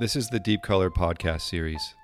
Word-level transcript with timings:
This 0.00 0.14
is 0.14 0.28
the 0.28 0.38
Deep 0.38 0.62
Color 0.62 0.90
podcast 0.90 1.40
series. 1.40 1.96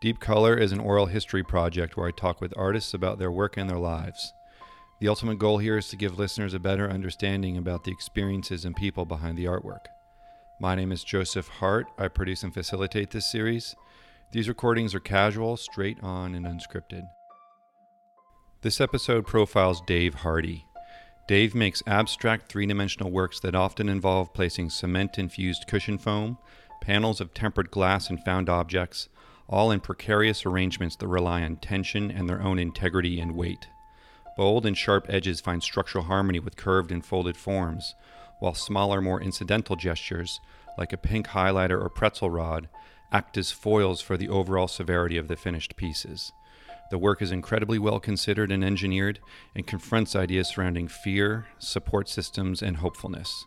Deep 0.00 0.18
Color 0.18 0.56
is 0.56 0.72
an 0.72 0.80
oral 0.80 1.04
history 1.04 1.42
project 1.42 1.94
where 1.94 2.08
I 2.08 2.10
talk 2.10 2.40
with 2.40 2.56
artists 2.56 2.94
about 2.94 3.18
their 3.18 3.30
work 3.30 3.58
and 3.58 3.68
their 3.68 3.78
lives. 3.78 4.32
The 4.98 5.08
ultimate 5.08 5.38
goal 5.38 5.58
here 5.58 5.76
is 5.76 5.88
to 5.88 5.96
give 5.96 6.18
listeners 6.18 6.54
a 6.54 6.58
better 6.58 6.88
understanding 6.88 7.58
about 7.58 7.84
the 7.84 7.92
experiences 7.92 8.64
and 8.64 8.74
people 8.74 9.04
behind 9.04 9.36
the 9.36 9.44
artwork. 9.44 9.84
My 10.58 10.74
name 10.74 10.90
is 10.90 11.04
Joseph 11.04 11.48
Hart. 11.48 11.86
I 11.98 12.08
produce 12.08 12.44
and 12.44 12.54
facilitate 12.54 13.10
this 13.10 13.30
series. 13.30 13.76
These 14.32 14.48
recordings 14.48 14.94
are 14.94 15.00
casual, 15.00 15.58
straight 15.58 16.02
on, 16.02 16.34
and 16.34 16.46
unscripted. 16.46 17.06
This 18.62 18.80
episode 18.80 19.26
profiles 19.26 19.82
Dave 19.82 20.14
Hardy. 20.14 20.64
Dave 21.28 21.54
makes 21.54 21.82
abstract 21.86 22.48
three 22.48 22.64
dimensional 22.64 23.10
works 23.10 23.38
that 23.40 23.54
often 23.54 23.90
involve 23.90 24.32
placing 24.32 24.70
cement 24.70 25.18
infused 25.18 25.66
cushion 25.66 25.98
foam, 25.98 26.38
panels 26.80 27.20
of 27.20 27.34
tempered 27.34 27.70
glass, 27.70 28.10
and 28.10 28.22
found 28.24 28.48
objects, 28.48 29.08
all 29.48 29.70
in 29.70 29.80
precarious 29.80 30.46
arrangements 30.46 30.96
that 30.96 31.08
rely 31.08 31.42
on 31.42 31.56
tension 31.56 32.10
and 32.10 32.28
their 32.28 32.42
own 32.42 32.58
integrity 32.58 33.20
and 33.20 33.34
weight. 33.34 33.68
Bold 34.36 34.66
and 34.66 34.76
sharp 34.76 35.06
edges 35.08 35.40
find 35.40 35.62
structural 35.62 36.04
harmony 36.04 36.40
with 36.40 36.56
curved 36.56 36.90
and 36.90 37.04
folded 37.04 37.36
forms, 37.36 37.94
while 38.40 38.54
smaller, 38.54 39.00
more 39.00 39.20
incidental 39.20 39.76
gestures, 39.76 40.40
like 40.76 40.92
a 40.92 40.98
pink 40.98 41.28
highlighter 41.28 41.80
or 41.80 41.88
pretzel 41.88 42.30
rod, 42.30 42.68
act 43.12 43.36
as 43.36 43.52
foils 43.52 44.00
for 44.00 44.16
the 44.16 44.28
overall 44.28 44.66
severity 44.66 45.16
of 45.16 45.28
the 45.28 45.36
finished 45.36 45.76
pieces. 45.76 46.32
The 46.90 46.98
work 46.98 47.22
is 47.22 47.32
incredibly 47.32 47.78
well 47.78 48.00
considered 48.00 48.50
and 48.50 48.64
engineered 48.64 49.20
and 49.54 49.66
confronts 49.66 50.16
ideas 50.16 50.48
surrounding 50.48 50.88
fear, 50.88 51.46
support 51.58 52.08
systems, 52.08 52.62
and 52.62 52.78
hopefulness. 52.78 53.46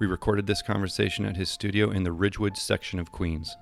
We 0.00 0.06
recorded 0.06 0.46
this 0.46 0.62
conversation 0.62 1.26
at 1.26 1.36
his 1.36 1.50
studio 1.50 1.90
in 1.90 2.04
the 2.04 2.12
Ridgewood 2.12 2.56
section 2.56 2.98
of 2.98 3.12
Queens. 3.12 3.54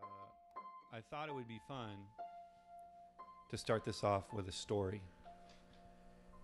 But 0.00 0.06
uh, 0.06 0.96
I 0.96 1.00
thought 1.10 1.28
it 1.28 1.34
would 1.34 1.46
be 1.46 1.60
fun 1.68 1.90
to 3.50 3.58
start 3.58 3.84
this 3.84 4.02
off 4.02 4.32
with 4.32 4.48
a 4.48 4.52
story. 4.52 5.02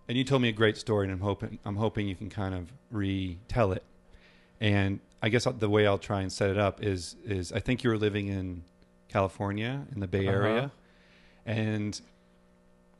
And 0.07 0.15
you 0.15 0.23
told 0.23 0.43
me 0.43 0.49
a 0.49 0.53
great 0.53 0.77
story, 0.77 1.05
and 1.07 1.11
I'm 1.13 1.21
hoping 1.21 1.57
I'm 1.65 1.75
hoping 1.75 2.07
you 2.07 2.15
can 2.15 2.29
kind 2.29 2.53
of 2.53 2.71
retell 2.91 3.71
it. 3.71 3.83
And 4.61 4.99
I 5.23 5.29
guess 5.29 5.45
the 5.57 5.69
way 5.69 5.87
I'll 5.87 5.97
try 5.97 6.21
and 6.21 6.31
set 6.31 6.51
it 6.51 6.57
up 6.59 6.83
is 6.83 7.15
is 7.25 7.51
I 7.51 7.59
think 7.59 7.83
you 7.83 7.89
were 7.89 7.97
living 7.97 8.27
in 8.27 8.63
California 9.07 9.87
in 9.93 10.01
the 10.01 10.07
Bay 10.07 10.27
Uh-huh. 10.27 10.37
Area, 10.37 10.71
and 11.47 11.99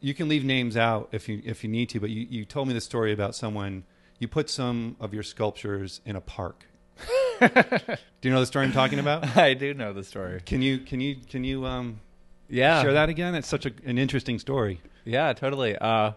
you 0.02 0.14
can 0.14 0.28
leave 0.30 0.44
names 0.46 0.78
out 0.78 1.10
if 1.12 1.28
you 1.30 1.42
if 1.46 1.64
you 1.64 1.70
need 1.70 1.90
to. 1.90 2.00
But 2.00 2.10
you, 2.10 2.26
you 2.30 2.46
told 2.46 2.68
me 2.68 2.74
the 2.74 2.82
story 2.82 3.12
about 3.12 3.36
someone 3.36 3.84
you 4.20 4.28
put 4.28 4.50
some 4.50 4.96
of 5.00 5.14
your 5.14 5.24
sculptures 5.24 6.02
in 6.06 6.16
a 6.16 6.22
park. 6.22 6.66
Do 7.40 7.48
you 8.24 8.32
know 8.32 8.40
the 8.42 8.46
story 8.46 8.66
I'm 8.66 8.74
talking 8.74 9.00
about? 9.00 9.38
I 9.38 9.54
do 9.54 9.74
know 9.74 9.94
the 9.94 10.04
story. 10.04 10.42
Can 10.46 10.62
you 10.62 10.80
can 10.80 11.00
you 11.00 11.16
can 11.30 11.44
you 11.46 11.66
um 11.66 12.02
Yeah. 12.50 12.82
share 12.82 12.94
that 12.94 13.08
again? 13.10 13.34
It's 13.36 13.48
such 13.48 13.66
a, 13.66 13.72
an 13.86 13.98
interesting 13.98 14.40
story. 14.40 14.82
Yeah, 15.06 15.32
totally. 15.34 15.78
Uh, 15.78 16.12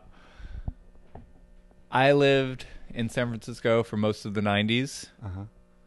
I 1.91 2.13
lived 2.13 2.67
in 2.95 3.09
San 3.09 3.29
Francisco 3.29 3.83
for 3.83 3.97
most 3.97 4.25
of 4.25 4.35
the 4.35 4.41
90s 4.41 5.07
Uh 5.25 5.29
huh. 5.29 5.41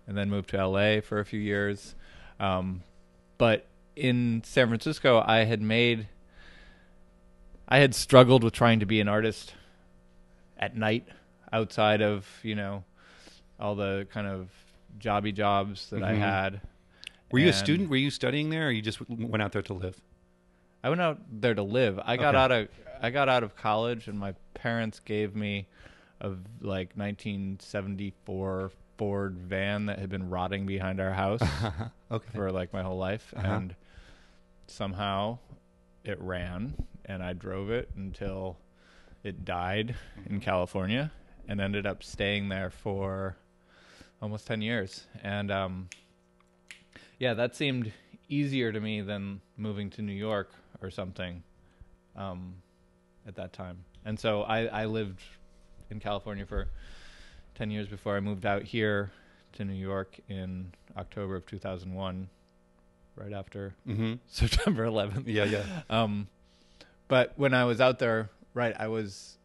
and 0.08 0.18
then 0.18 0.30
moved 0.30 0.50
to 0.52 0.66
LA 0.68 1.02
for 1.02 1.20
a 1.20 1.26
few 1.26 1.40
years. 1.40 1.96
Um, 2.40 2.84
but 3.38 3.66
in 3.96 4.42
San 4.46 4.68
Francisco, 4.68 5.24
I 5.26 5.44
had 5.46 5.62
made, 5.62 6.08
I 7.68 7.80
had 7.80 7.96
struggled 7.96 8.44
with 8.44 8.54
trying 8.54 8.80
to 8.82 8.86
be 8.86 9.00
an 9.02 9.08
artist 9.08 9.54
at 10.58 10.76
night 10.76 11.08
outside 11.52 12.02
of, 12.02 12.28
you 12.44 12.56
know, 12.56 12.84
all 13.60 13.76
the 13.76 14.08
kind 14.12 14.28
of 14.28 14.50
jobby 15.00 15.34
jobs 15.34 15.90
that 15.90 16.04
I 16.04 16.14
Mhm. 16.14 16.20
had. 16.20 16.62
Were 17.32 17.40
you 17.40 17.50
a 17.50 17.54
student? 17.54 17.90
Were 17.90 17.96
you 17.98 18.12
studying 18.12 18.50
there, 18.50 18.68
or 18.68 18.72
you 18.72 18.82
just 18.82 19.02
went 19.10 19.42
out 19.42 19.52
there 19.52 19.62
to 19.64 19.74
live? 19.74 20.00
I 20.84 20.90
went 20.90 21.02
out 21.02 21.20
there 21.42 21.56
to 21.56 21.64
live. 21.64 22.00
I 22.06 22.18
got 22.18 22.36
Okay. 22.36 22.44
out 22.44 22.52
of 22.52 22.68
I 23.02 23.10
got 23.10 23.28
out 23.28 23.44
of 23.44 23.56
college, 23.58 24.08
and 24.08 24.18
my 24.18 24.34
parents 24.54 25.00
gave 25.02 25.36
me 25.36 25.68
a 26.22 26.32
like 26.62 26.96
1974 26.96 28.72
Ford 28.98 29.38
van 29.38 29.88
that 29.88 30.00
had 30.00 30.08
been 30.10 30.30
rotting 30.30 30.66
behind 30.66 31.02
our 31.02 31.12
house 31.12 31.42
okay. 32.12 32.30
for 32.34 32.52
like 32.54 32.72
my 32.72 32.82
whole 32.84 32.98
life, 32.98 33.34
Uh-huh. 33.36 33.48
and 33.48 33.76
somehow 34.68 35.40
it 36.08 36.20
ran, 36.22 36.76
and 37.06 37.24
I 37.24 37.34
drove 37.34 37.70
it 37.70 37.90
until 37.96 38.58
it 39.24 39.44
died 39.44 39.96
in 40.28 40.40
California, 40.40 41.12
and 41.48 41.60
ended 41.60 41.86
up 41.86 42.04
staying 42.04 42.50
there 42.50 42.70
for 42.70 43.38
almost 44.22 44.48
10 44.48 44.62
years, 44.62 45.06
and 45.24 45.52
um, 45.52 45.90
yeah, 47.20 47.34
that 47.34 47.56
seemed 47.56 47.92
easier 48.28 48.72
to 48.72 48.80
me 48.80 49.02
than 49.02 49.42
moving 49.58 49.90
to 49.92 50.02
New 50.02 50.14
York 50.14 50.52
or 50.82 50.90
something 50.90 51.44
um, 52.16 52.56
at 53.28 53.36
that 53.36 53.54
time. 53.54 53.86
And 54.04 54.20
so 54.20 54.44
I, 54.44 54.66
I 54.66 54.86
lived 54.86 55.22
in 55.90 56.00
California 56.00 56.46
for 56.46 56.70
10 57.56 57.72
years 57.72 57.88
before 57.88 58.16
I 58.18 58.20
moved 58.20 58.46
out 58.46 58.64
here 58.64 59.12
to 59.54 59.66
New 59.66 59.74
York 59.74 60.20
in 60.28 60.74
October 60.98 61.36
of 61.38 61.46
2001, 61.46 62.30
right 63.16 63.34
after 63.34 63.74
Mm-hmm. 63.88 64.14
September 64.28 64.86
11th. 64.86 65.24
Yeah, 65.28 65.46
yeah. 65.46 65.64
Um, 65.90 66.28
but 67.08 67.34
when 67.38 67.54
I 67.54 67.66
was 67.66 67.80
out 67.82 68.00
there, 68.00 68.30
right, 68.54 68.76
I 68.78 68.88
was 68.88 69.38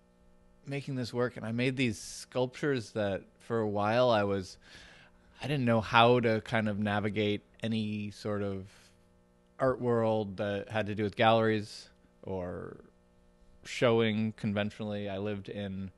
making 0.67 0.95
this 0.95 1.13
work 1.13 1.37
and 1.37 1.45
I 1.45 1.53
made 1.53 1.77
these 1.77 1.99
sculptures 1.99 2.91
that 2.93 3.23
for 3.41 3.61
a 3.61 3.69
while 3.69 4.11
I 4.11 4.25
was, 4.25 4.57
I 5.43 5.47
didn't 5.47 5.65
know 5.65 5.81
how 5.81 6.21
to 6.21 6.41
kind 6.43 6.69
of 6.69 6.79
navigate 6.79 7.43
any 7.63 8.11
sort 8.13 8.43
of 8.43 8.67
art 9.59 9.81
world 9.81 10.39
that 10.39 10.69
had 10.71 10.87
to 10.87 10.95
do 10.95 11.03
with 11.03 11.17
galleries 11.17 11.89
or 12.23 12.77
showing 13.65 14.33
conventionally. 14.37 15.09
I 15.09 15.19
lived 15.19 15.49
in 15.49 15.91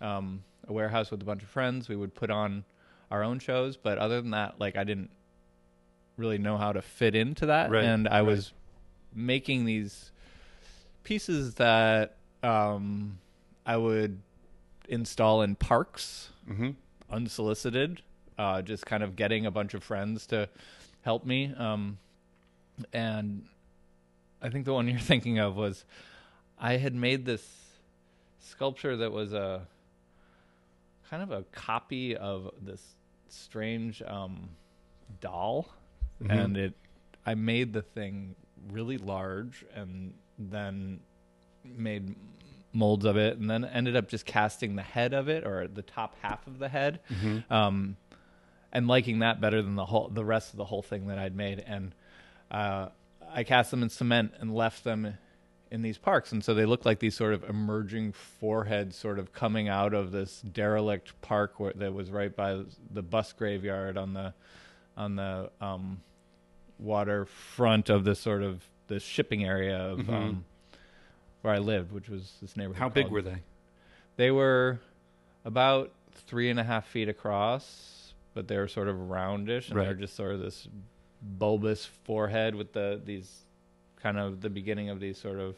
um, 0.00 0.42
a 0.66 0.72
warehouse 0.72 1.10
with 1.10 1.22
a 1.22 1.24
bunch 1.24 1.42
of 1.42 1.48
friends. 1.48 1.88
We 1.88 1.96
would 1.96 2.14
put 2.14 2.30
on 2.30 2.64
our 3.10 3.22
own 3.22 3.38
shows, 3.38 3.76
but 3.76 3.98
other 3.98 4.20
than 4.20 4.32
that, 4.32 4.58
like 4.58 4.76
I 4.76 4.82
didn't 4.84 5.10
really 6.16 6.38
know 6.38 6.56
how 6.56 6.72
to 6.72 6.82
fit 6.82 7.14
into 7.14 7.46
that, 7.46 7.70
Right, 7.70 7.84
and 7.84 8.08
I 8.08 8.20
right. 8.20 8.22
was 8.22 8.52
making 9.14 9.64
these 9.64 10.10
pieces 11.04 11.54
that 11.54 12.16
um, 12.42 13.18
I 13.64 13.76
would 13.76 14.20
install 14.88 15.42
in 15.42 15.54
parks 15.56 16.30
Mm-hmm. 16.48 16.70
unsolicited, 17.10 18.02
uh, 18.38 18.62
just 18.62 18.86
kind 18.86 19.02
of 19.02 19.16
getting 19.16 19.46
a 19.46 19.50
bunch 19.50 19.74
of 19.74 19.82
friends 19.82 20.26
to 20.28 20.48
help 21.02 21.24
me. 21.26 21.52
Um, 21.56 21.98
and 22.92 23.46
I 24.40 24.48
think 24.50 24.64
the 24.64 24.72
one 24.74 24.86
you're 24.88 24.98
thinking 25.00 25.38
of 25.38 25.56
was 25.56 25.84
I 26.58 26.76
had 26.76 26.94
made 26.94 27.24
this 27.26 27.44
sculpture 28.38 28.96
that 28.98 29.10
was 29.12 29.32
a 29.32 29.66
kind 31.10 31.22
of 31.22 31.30
a 31.32 31.42
copy 31.52 32.16
of 32.16 32.50
this 32.62 32.82
strange 33.28 34.02
um, 34.02 34.48
doll, 35.20 35.68
Mhm. 36.22 36.30
and 36.30 36.56
it 36.56 36.74
I 37.24 37.34
made 37.34 37.72
the 37.72 37.82
thing 37.82 38.36
really 38.70 38.98
large 38.98 39.64
and 39.74 40.14
then 40.38 41.00
made 41.64 42.14
molds 42.72 43.04
of 43.04 43.16
it 43.16 43.38
and 43.38 43.48
then 43.50 43.64
ended 43.64 43.96
up 43.96 44.08
just 44.08 44.26
casting 44.26 44.76
the 44.76 44.82
head 44.82 45.12
of 45.14 45.28
it 45.28 45.44
or 45.46 45.66
the 45.66 45.82
top 45.82 46.14
half 46.22 46.46
of 46.46 46.58
the 46.58 46.68
head 46.68 47.00
Mm-hmm. 47.10 47.52
um, 47.52 47.96
and 48.72 48.86
liking 48.88 49.20
that 49.20 49.40
better 49.40 49.62
than 49.62 49.74
the 49.76 49.86
whole 49.86 50.08
the 50.08 50.24
rest 50.24 50.52
of 50.52 50.56
the 50.58 50.64
whole 50.64 50.82
thing 50.82 51.06
that 51.06 51.18
I'd 51.18 51.34
made. 51.34 51.60
And 51.66 51.94
uh, 52.50 52.88
I 53.32 53.42
cast 53.44 53.70
them 53.70 53.82
in 53.82 53.88
cement 53.88 54.32
and 54.38 54.54
left 54.54 54.84
them 54.84 55.16
in 55.70 55.82
these 55.82 55.98
parks, 55.98 56.30
and 56.30 56.44
so 56.44 56.54
they 56.54 56.64
look 56.64 56.84
like 56.84 57.00
these 57.00 57.16
sort 57.16 57.34
of 57.34 57.42
emerging 57.44 58.12
foreheads, 58.12 58.94
sort 58.96 59.18
of 59.18 59.32
coming 59.32 59.68
out 59.68 59.94
of 59.94 60.12
this 60.12 60.40
derelict 60.42 61.20
park 61.22 61.58
where, 61.58 61.72
that 61.74 61.92
was 61.92 62.10
right 62.10 62.36
by 62.36 62.62
the 62.92 63.02
bus 63.02 63.32
graveyard 63.32 63.96
on 63.96 64.12
the 64.14 64.32
on 64.96 65.16
the 65.16 65.50
um, 65.60 66.00
waterfront 66.78 67.88
of 67.90 68.04
this 68.04 68.18
sort 68.20 68.42
of 68.42 68.64
the 68.88 69.00
shipping 69.00 69.44
area 69.44 69.76
of 69.78 69.98
Mhm. 70.00 70.08
um, 70.12 70.44
where 71.42 71.54
I 71.54 71.58
lived, 71.58 71.92
which 71.92 72.08
was 72.08 72.36
this 72.40 72.56
neighborhood. 72.56 72.78
How 72.80 72.88
big 72.88 73.08
were 73.08 73.22
they? 73.22 73.42
they 74.16 74.30
were 74.30 74.80
about 75.44 75.92
three 76.12 76.48
and 76.48 76.58
a 76.58 76.64
half 76.64 76.86
feet 76.86 77.08
across, 77.08 78.14
but 78.34 78.48
they 78.48 78.56
were 78.56 78.68
sort 78.68 78.88
of 78.88 79.10
roundish, 79.10 79.68
and 79.68 79.76
Right. 79.76 79.84
they're 79.84 79.94
just 79.94 80.14
sort 80.16 80.32
of 80.34 80.40
this 80.40 80.68
bulbous 81.22 81.84
forehead 81.84 82.54
with 82.54 82.72
the 82.72 83.00
these 83.04 83.44
kind 83.96 84.18
of 84.18 84.40
the 84.40 84.50
beginning 84.50 84.88
of 84.88 85.00
these 85.00 85.18
sort 85.18 85.38
of 85.38 85.56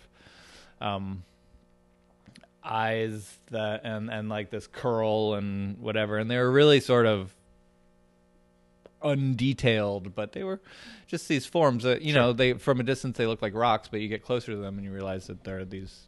um, 0.80 1.22
eyes 2.64 3.38
that 3.50 3.82
and 3.84 4.10
and 4.10 4.28
like 4.28 4.50
this 4.50 4.66
curl 4.66 5.34
and 5.34 5.78
whatever, 5.78 6.18
and 6.18 6.30
they 6.30 6.36
were 6.38 6.50
really 6.50 6.80
sort 6.80 7.06
of 7.06 7.34
undetailed, 9.02 10.14
but 10.14 10.32
they 10.32 10.42
were 10.44 10.60
just 11.06 11.28
these 11.28 11.46
forms 11.46 11.84
that 11.84 12.02
you 12.02 12.12
know 12.14 12.32
they 12.32 12.54
from 12.54 12.80
a 12.80 12.82
distance 12.82 13.16
they 13.16 13.26
look 13.26 13.40
like 13.42 13.54
rocks, 13.54 13.88
but 13.88 14.00
you 14.00 14.08
get 14.08 14.22
closer 14.24 14.52
to 14.52 14.58
them 14.58 14.76
and 14.76 14.84
you 14.84 14.92
realize 14.92 15.26
that 15.28 15.44
they're 15.44 15.64
these 15.64 16.04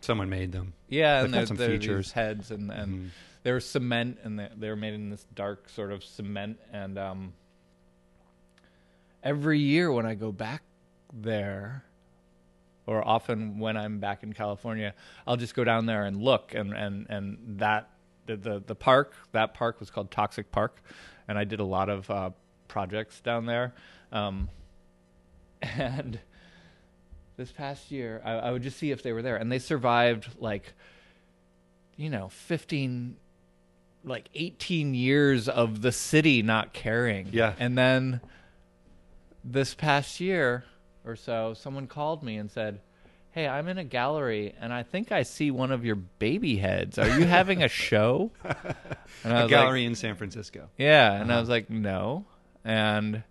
Someone 0.00 0.28
made 0.28 0.52
them. 0.52 0.74
yeah, 0.88 1.16
They've 1.16 1.24
and 1.24 1.32
got 1.32 1.38
there, 1.38 1.46
some 1.46 1.56
there 1.56 1.68
are 1.70 1.72
features. 1.78 2.06
these 2.06 2.12
heads 2.12 2.50
and 2.50 2.70
and 2.70 2.92
Mhm. 2.94 3.08
they 3.42 3.52
were 3.52 3.60
cement 3.60 4.18
and 4.22 4.38
they, 4.38 4.48
they 4.56 4.68
were 4.68 4.76
made 4.76 4.92
in 4.94 5.08
this 5.10 5.24
dark 5.34 5.68
sort 5.70 5.92
of 5.92 6.04
cement 6.04 6.58
and 6.72 6.98
um 6.98 7.32
every 9.22 9.58
year 9.58 9.90
when 9.90 10.06
I 10.06 10.14
go 10.14 10.32
back 10.32 10.62
there 11.12 11.84
or 12.86 13.06
often 13.06 13.58
when 13.58 13.76
I'm 13.78 13.98
back 13.98 14.22
in 14.22 14.32
California, 14.34 14.92
I'll 15.26 15.38
just 15.38 15.54
go 15.54 15.64
down 15.64 15.86
there 15.86 16.04
and 16.04 16.20
look 16.22 16.54
and 16.54 16.72
and 16.74 17.06
and 17.08 17.38
that 17.60 17.88
the 18.26 18.36
the, 18.36 18.62
the 18.66 18.74
park 18.74 19.14
that 19.32 19.54
park 19.54 19.80
was 19.80 19.90
called 19.90 20.10
Toxic 20.10 20.50
Park 20.52 20.82
and 21.28 21.38
I 21.38 21.44
did 21.44 21.60
a 21.60 21.64
lot 21.64 21.88
of 21.88 22.10
uh, 22.10 22.30
projects 22.68 23.20
down 23.20 23.46
there. 23.46 23.74
Um, 24.12 24.48
and 25.62 26.18
this 27.36 27.52
past 27.52 27.90
year, 27.90 28.22
I, 28.24 28.32
I 28.32 28.50
would 28.52 28.62
just 28.62 28.78
see 28.78 28.90
if 28.90 29.02
they 29.02 29.12
were 29.12 29.22
there, 29.22 29.36
and 29.36 29.50
they 29.50 29.58
survived 29.58 30.28
like, 30.38 30.74
you 31.96 32.10
know, 32.10 32.28
fifteen, 32.28 33.16
like 34.04 34.28
eighteen 34.34 34.94
years 34.94 35.48
of 35.48 35.82
the 35.82 35.92
city 35.92 36.42
not 36.42 36.72
caring. 36.72 37.28
Yeah. 37.32 37.54
and 37.58 37.76
then 37.76 38.20
this 39.42 39.74
past 39.74 40.20
year 40.20 40.64
or 41.04 41.16
so, 41.16 41.54
someone 41.54 41.86
called 41.86 42.22
me 42.22 42.36
and 42.36 42.50
said. 42.50 42.80
Hey, 43.34 43.48
I'm 43.48 43.66
in 43.66 43.78
a 43.78 43.84
gallery 43.84 44.54
and 44.60 44.72
I 44.72 44.84
think 44.84 45.10
I 45.10 45.24
see 45.24 45.50
one 45.50 45.72
of 45.72 45.84
your 45.84 45.96
baby 45.96 46.56
heads. 46.56 46.98
Are 46.98 47.08
you 47.18 47.26
having 47.26 47.62
a 47.64 47.68
show? 47.84 48.30
And 49.24 49.32
I 49.32 49.40
A 49.40 49.42
was 49.42 49.42
like, 49.42 49.48
gallery 49.50 49.84
in 49.84 49.96
San 49.96 50.14
Francisco. 50.14 50.68
yeah, 50.78 51.12
and 51.12 51.30
I 51.30 51.34
Uh-huh. 51.34 51.40
was 51.42 51.48
like, 51.48 51.68
no, 51.68 52.26
and 52.64 53.24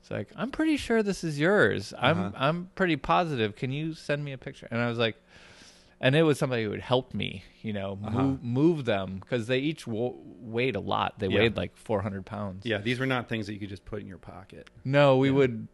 it's 0.00 0.10
like, 0.10 0.28
I'm 0.34 0.50
pretty 0.50 0.78
sure 0.78 1.02
this 1.02 1.24
is 1.24 1.38
yours. 1.38 1.92
I'm 1.98 2.18
Uh-huh. 2.20 2.30
I'm 2.36 2.70
pretty 2.74 2.96
positive. 2.96 3.54
Can 3.54 3.70
you 3.70 3.92
send 3.94 4.24
me 4.24 4.32
a 4.32 4.38
picture? 4.38 4.66
And 4.70 4.80
I 4.80 4.88
was 4.88 4.98
like, 4.98 5.16
and 6.00 6.16
it 6.16 6.22
was 6.22 6.38
somebody 6.38 6.64
who 6.64 6.70
would 6.70 6.80
help 6.80 7.12
me, 7.12 7.44
you 7.60 7.72
know, 7.74 7.98
Uh-huh. 8.02 8.10
move 8.18 8.42
move 8.42 8.84
them 8.86 9.18
because 9.20 9.46
they 9.46 9.58
each 9.58 9.86
wo- 9.86 10.16
weighed 10.40 10.74
a 10.74 10.80
lot. 10.80 11.18
They 11.18 11.28
Yeah. 11.28 11.40
weighed 11.40 11.56
like 11.56 11.76
400 11.76 12.24
pounds. 12.24 12.64
Yeah, 12.64 12.78
these 12.78 12.98
were 12.98 13.06
not 13.06 13.28
things 13.28 13.46
that 13.46 13.52
you 13.52 13.60
could 13.60 13.68
just 13.68 13.84
put 13.84 14.00
in 14.00 14.08
your 14.08 14.18
pocket. 14.18 14.70
No, 14.84 15.18
we 15.18 15.28
Yeah. 15.28 15.34
would, 15.34 15.68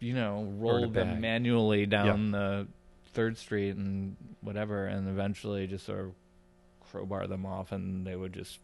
you 0.00 0.14
know, 0.14 0.52
roll 0.58 0.88
them 0.88 1.20
manually 1.20 1.86
down 1.86 2.30
the 2.30 2.66
Third 3.12 3.38
Street 3.38 3.76
and 3.76 4.16
whatever, 4.40 4.86
and 4.86 5.08
eventually 5.08 5.66
just 5.66 5.86
sort 5.86 6.00
of 6.00 6.12
crowbar 6.90 7.26
them 7.26 7.46
off, 7.46 7.72
and 7.72 8.06
they 8.06 8.14
would 8.16 8.32
just 8.32 8.58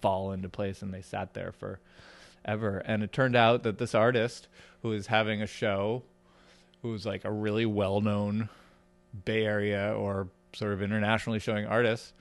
fall 0.00 0.32
into 0.32 0.48
place, 0.48 0.82
and 0.82 0.92
they 0.92 1.02
sat 1.02 1.34
there 1.34 1.52
for 1.52 1.80
ever. 2.44 2.78
And 2.78 3.02
it 3.02 3.12
turned 3.12 3.36
out 3.36 3.62
that 3.62 3.78
this 3.78 3.94
artist 3.94 4.48
who 4.82 4.90
was 4.90 5.06
having 5.08 5.42
a 5.42 5.46
show, 5.46 6.02
who 6.82 6.90
was 6.90 7.06
like 7.06 7.24
a 7.24 7.30
really 7.30 7.66
well-known 7.66 8.48
Bay 9.24 9.44
Area 9.44 9.94
or 9.96 10.28
sort 10.52 10.72
of 10.72 10.82
internationally 10.82 11.38
showing 11.38 11.66
artist, 11.66 12.12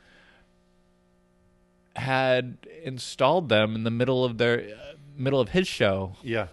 had 1.96 2.58
installed 2.84 3.50
them 3.50 3.76
in 3.76 3.84
the 3.84 3.92
middle 3.92 4.24
of 4.26 4.38
their 4.38 4.60
uh, 4.60 4.94
middle 5.18 5.40
of 5.40 5.50
his 5.50 5.68
show. 5.68 6.16
Yeah, 6.22 6.48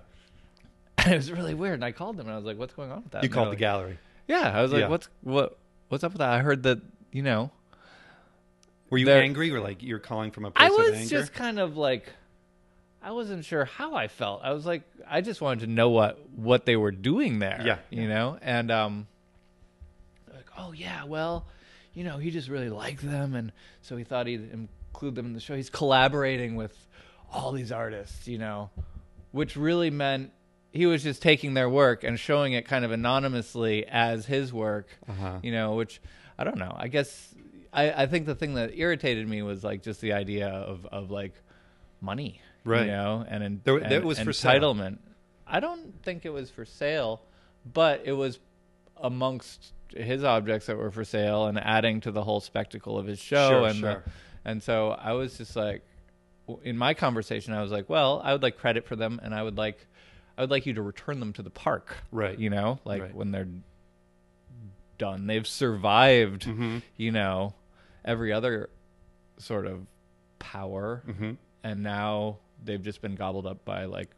it 1.06 1.16
was 1.16 1.30
really 1.32 1.54
weird. 1.54 1.74
And 1.74 1.84
I 1.84 1.92
called 1.92 2.16
them 2.16 2.26
and 2.26 2.34
I 2.34 2.36
was 2.36 2.44
like, 2.44 2.58
"What's 2.58 2.74
going 2.74 2.90
on 2.92 3.02
with 3.02 3.12
that?" 3.12 3.22
you 3.22 3.26
And 3.26 3.32
called 3.34 3.46
the 3.46 3.50
like, 3.50 3.58
gallery. 3.58 3.98
Yeah, 4.28 4.50
I 4.56 4.62
was 4.62 4.72
like, 4.72 4.80
Yeah. 4.82 4.88
"What's 4.88 5.08
what? 5.22 5.58
What's 5.88 6.04
up 6.04 6.12
with 6.12 6.18
that?" 6.20 6.30
I 6.30 6.38
heard 6.40 6.62
that 6.64 6.80
you 7.12 7.22
know. 7.22 7.50
Were 8.90 8.98
you 8.98 9.06
They're- 9.06 9.22
angry 9.22 9.50
or 9.52 9.60
like 9.60 9.82
you're 9.82 9.98
calling 9.98 10.30
from 10.32 10.44
a 10.44 10.50
place 10.50 10.70
I 10.70 10.74
of 10.74 10.78
was 10.78 10.92
anger? 11.00 11.08
just 11.08 11.32
kind 11.32 11.58
of 11.58 11.78
like, 11.78 12.12
I 13.02 13.12
wasn't 13.12 13.44
sure 13.46 13.64
how 13.64 13.94
I 13.94 14.06
felt. 14.08 14.42
I 14.44 14.52
was 14.52 14.66
like, 14.66 14.82
I 15.08 15.22
just 15.22 15.40
wanted 15.40 15.60
to 15.60 15.66
know 15.68 15.88
what 15.90 16.18
what 16.36 16.66
they 16.66 16.76
were 16.76 16.90
doing 16.90 17.38
there. 17.38 17.62
Yeah, 17.64 17.78
you 17.90 18.06
know, 18.06 18.38
and 18.42 18.70
um, 18.70 19.06
like, 20.32 20.46
oh 20.58 20.72
yeah, 20.72 21.04
well, 21.04 21.46
you 21.94 22.04
know, 22.04 22.18
he 22.18 22.30
just 22.30 22.48
really 22.48 22.68
liked 22.68 23.02
them, 23.02 23.34
and 23.34 23.52
so 23.80 23.96
he 23.96 24.04
thought 24.04 24.26
he'd 24.26 24.50
include 24.52 25.14
them 25.14 25.26
in 25.26 25.32
the 25.32 25.40
show. 25.40 25.56
He's 25.56 25.70
collaborating 25.70 26.56
with 26.56 26.76
all 27.32 27.52
these 27.52 27.72
artists, 27.72 28.28
you 28.28 28.36
know, 28.38 28.68
which 29.30 29.56
really 29.56 29.88
meant 29.90 30.32
he 30.72 30.86
was 30.86 31.02
just 31.02 31.20
taking 31.22 31.54
their 31.54 31.68
work 31.68 32.02
and 32.02 32.18
showing 32.18 32.54
it 32.54 32.66
kind 32.66 32.84
of 32.84 32.90
anonymously 32.92 33.84
as 33.86 34.26
his 34.26 34.52
work 34.52 34.88
Uh-huh. 35.08 35.38
you 35.42 35.52
know 35.52 35.74
which 35.74 36.00
i 36.38 36.44
don't 36.44 36.56
know 36.58 36.74
i 36.76 36.88
guess 36.88 37.34
i 37.72 37.90
i 38.02 38.06
think 38.06 38.26
the 38.26 38.34
thing 38.34 38.54
that 38.54 38.74
irritated 38.76 39.28
me 39.28 39.42
was 39.42 39.62
like 39.62 39.82
just 39.82 40.00
the 40.00 40.12
idea 40.14 40.48
of 40.48 40.86
of 40.86 41.10
like 41.10 41.34
money 42.00 42.40
Right. 42.64 42.82
you 42.86 42.92
know 42.92 43.24
and, 43.28 43.42
en- 43.44 43.60
There- 43.64 43.76
and 43.78 43.90
that 43.92 44.04
was 44.04 44.18
for 44.20 44.32
sale. 44.32 44.86
i 45.46 45.60
don't 45.60 46.02
think 46.02 46.24
it 46.24 46.30
was 46.32 46.48
for 46.50 46.64
sale 46.64 47.20
but 47.70 48.02
it 48.04 48.12
was 48.12 48.38
amongst 48.96 49.72
his 49.94 50.24
objects 50.24 50.66
that 50.66 50.76
were 50.78 50.90
for 50.90 51.04
sale 51.04 51.46
and 51.46 51.58
adding 51.58 52.00
to 52.00 52.10
the 52.10 52.22
whole 52.24 52.40
spectacle 52.40 52.98
of 52.98 53.06
his 53.06 53.18
show 53.18 53.48
Sure, 53.50 53.66
and 53.66 53.82
the- 53.82 53.92
sure. 53.92 54.04
and 54.44 54.62
so 54.62 54.90
i 54.90 55.12
was 55.12 55.36
just 55.36 55.54
like 55.56 55.82
in 56.64 56.76
my 56.78 56.94
conversation 56.94 57.52
i 57.52 57.62
was 57.62 57.70
like 57.70 57.88
well 57.88 58.20
i 58.24 58.32
would 58.32 58.42
like 58.42 58.56
credit 58.58 58.86
for 58.86 58.96
them 58.96 59.20
and 59.22 59.34
i 59.34 59.42
would 59.42 59.56
like 59.56 59.86
i 60.36 60.40
would 60.40 60.50
like 60.50 60.66
you 60.66 60.72
to 60.74 60.82
return 60.82 61.20
them 61.20 61.32
to 61.32 61.42
the 61.42 61.50
park 61.50 61.96
Right. 62.10 62.38
you 62.38 62.50
know 62.50 62.78
like 62.84 63.02
Right. 63.02 63.14
when 63.14 63.30
they're 63.30 63.48
done 64.98 65.26
they've 65.26 65.46
survived 65.46 66.42
Mm-hmm. 66.44 66.78
you 66.96 67.10
know 67.12 67.54
every 68.04 68.32
other 68.32 68.70
sort 69.38 69.66
of 69.66 69.86
power 70.38 71.02
Mm-hmm. 71.08 71.32
and 71.64 71.82
now 71.82 72.38
they've 72.64 72.82
just 72.82 73.00
been 73.02 73.14
gobbled 73.14 73.46
up 73.46 73.64
by 73.64 73.84
like 73.86 74.10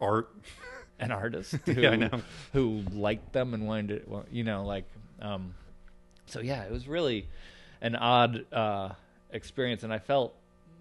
Art. 0.00 0.28
an 0.98 1.10
artist 1.10 1.52
who, 1.66 1.72
Yeah, 1.72 1.90
I 1.90 1.96
know. 1.96 2.20
who 2.52 2.82
liked 2.92 3.32
them 3.32 3.52
and 3.54 3.66
wanted 3.66 4.06
to 4.06 4.24
you 4.30 4.44
know 4.44 4.64
like 4.64 4.84
um 5.20 5.54
so 6.26 6.40
yeah 6.40 6.62
it 6.64 6.72
was 6.72 6.88
really 6.88 7.28
an 7.82 7.94
odd 7.96 8.46
uh 8.52 8.90
experience 9.30 9.82
and 9.82 9.92
i 9.92 9.98
felt 9.98 10.34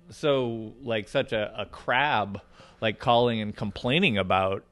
so 0.09 0.73
like 0.83 1.07
such 1.07 1.31
a, 1.33 1.53
a 1.57 1.65
crab 1.65 2.39
like 2.81 2.99
calling 2.99 3.41
and 3.41 3.55
complaining 3.55 4.17
about 4.17 4.63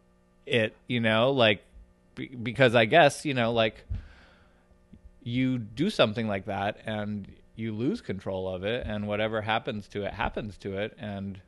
it 0.46 0.76
you 0.88 1.00
know 1.00 1.32
like 1.32 1.64
be, 2.16 2.28
because 2.28 2.76
i 2.76 2.86
guess 2.86 3.26
you 3.26 3.34
know 3.34 3.52
like 3.52 3.86
you 5.24 5.58
do 5.58 5.90
something 5.90 6.28
like 6.28 6.46
that 6.46 6.78
and 6.86 7.28
you 7.56 7.74
lose 7.74 8.02
control 8.02 8.54
of 8.54 8.64
it 8.64 8.86
and 8.86 9.08
whatever 9.08 9.42
happens 9.42 9.88
to 9.88 10.04
it 10.04 10.14
happens 10.14 10.58
to 10.58 10.78
it 10.78 10.96
and 11.00 11.40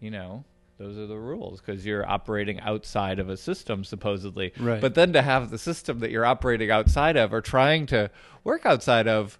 you 0.00 0.10
know 0.10 0.44
those 0.78 0.98
are 0.98 1.06
the 1.06 1.16
rules 1.16 1.60
because 1.60 1.86
you're 1.86 2.08
operating 2.08 2.58
outside 2.60 3.18
of 3.18 3.28
a 3.28 3.36
system 3.36 3.84
supposedly 3.84 4.52
Right. 4.58 4.80
but 4.80 4.94
then 4.94 5.12
to 5.12 5.22
have 5.22 5.50
the 5.50 5.58
system 5.58 6.00
that 6.00 6.10
you're 6.10 6.24
operating 6.26 6.70
outside 6.70 7.16
of 7.16 7.32
or 7.32 7.40
trying 7.40 7.86
to 7.86 8.10
work 8.44 8.66
outside 8.66 9.06
of 9.08 9.38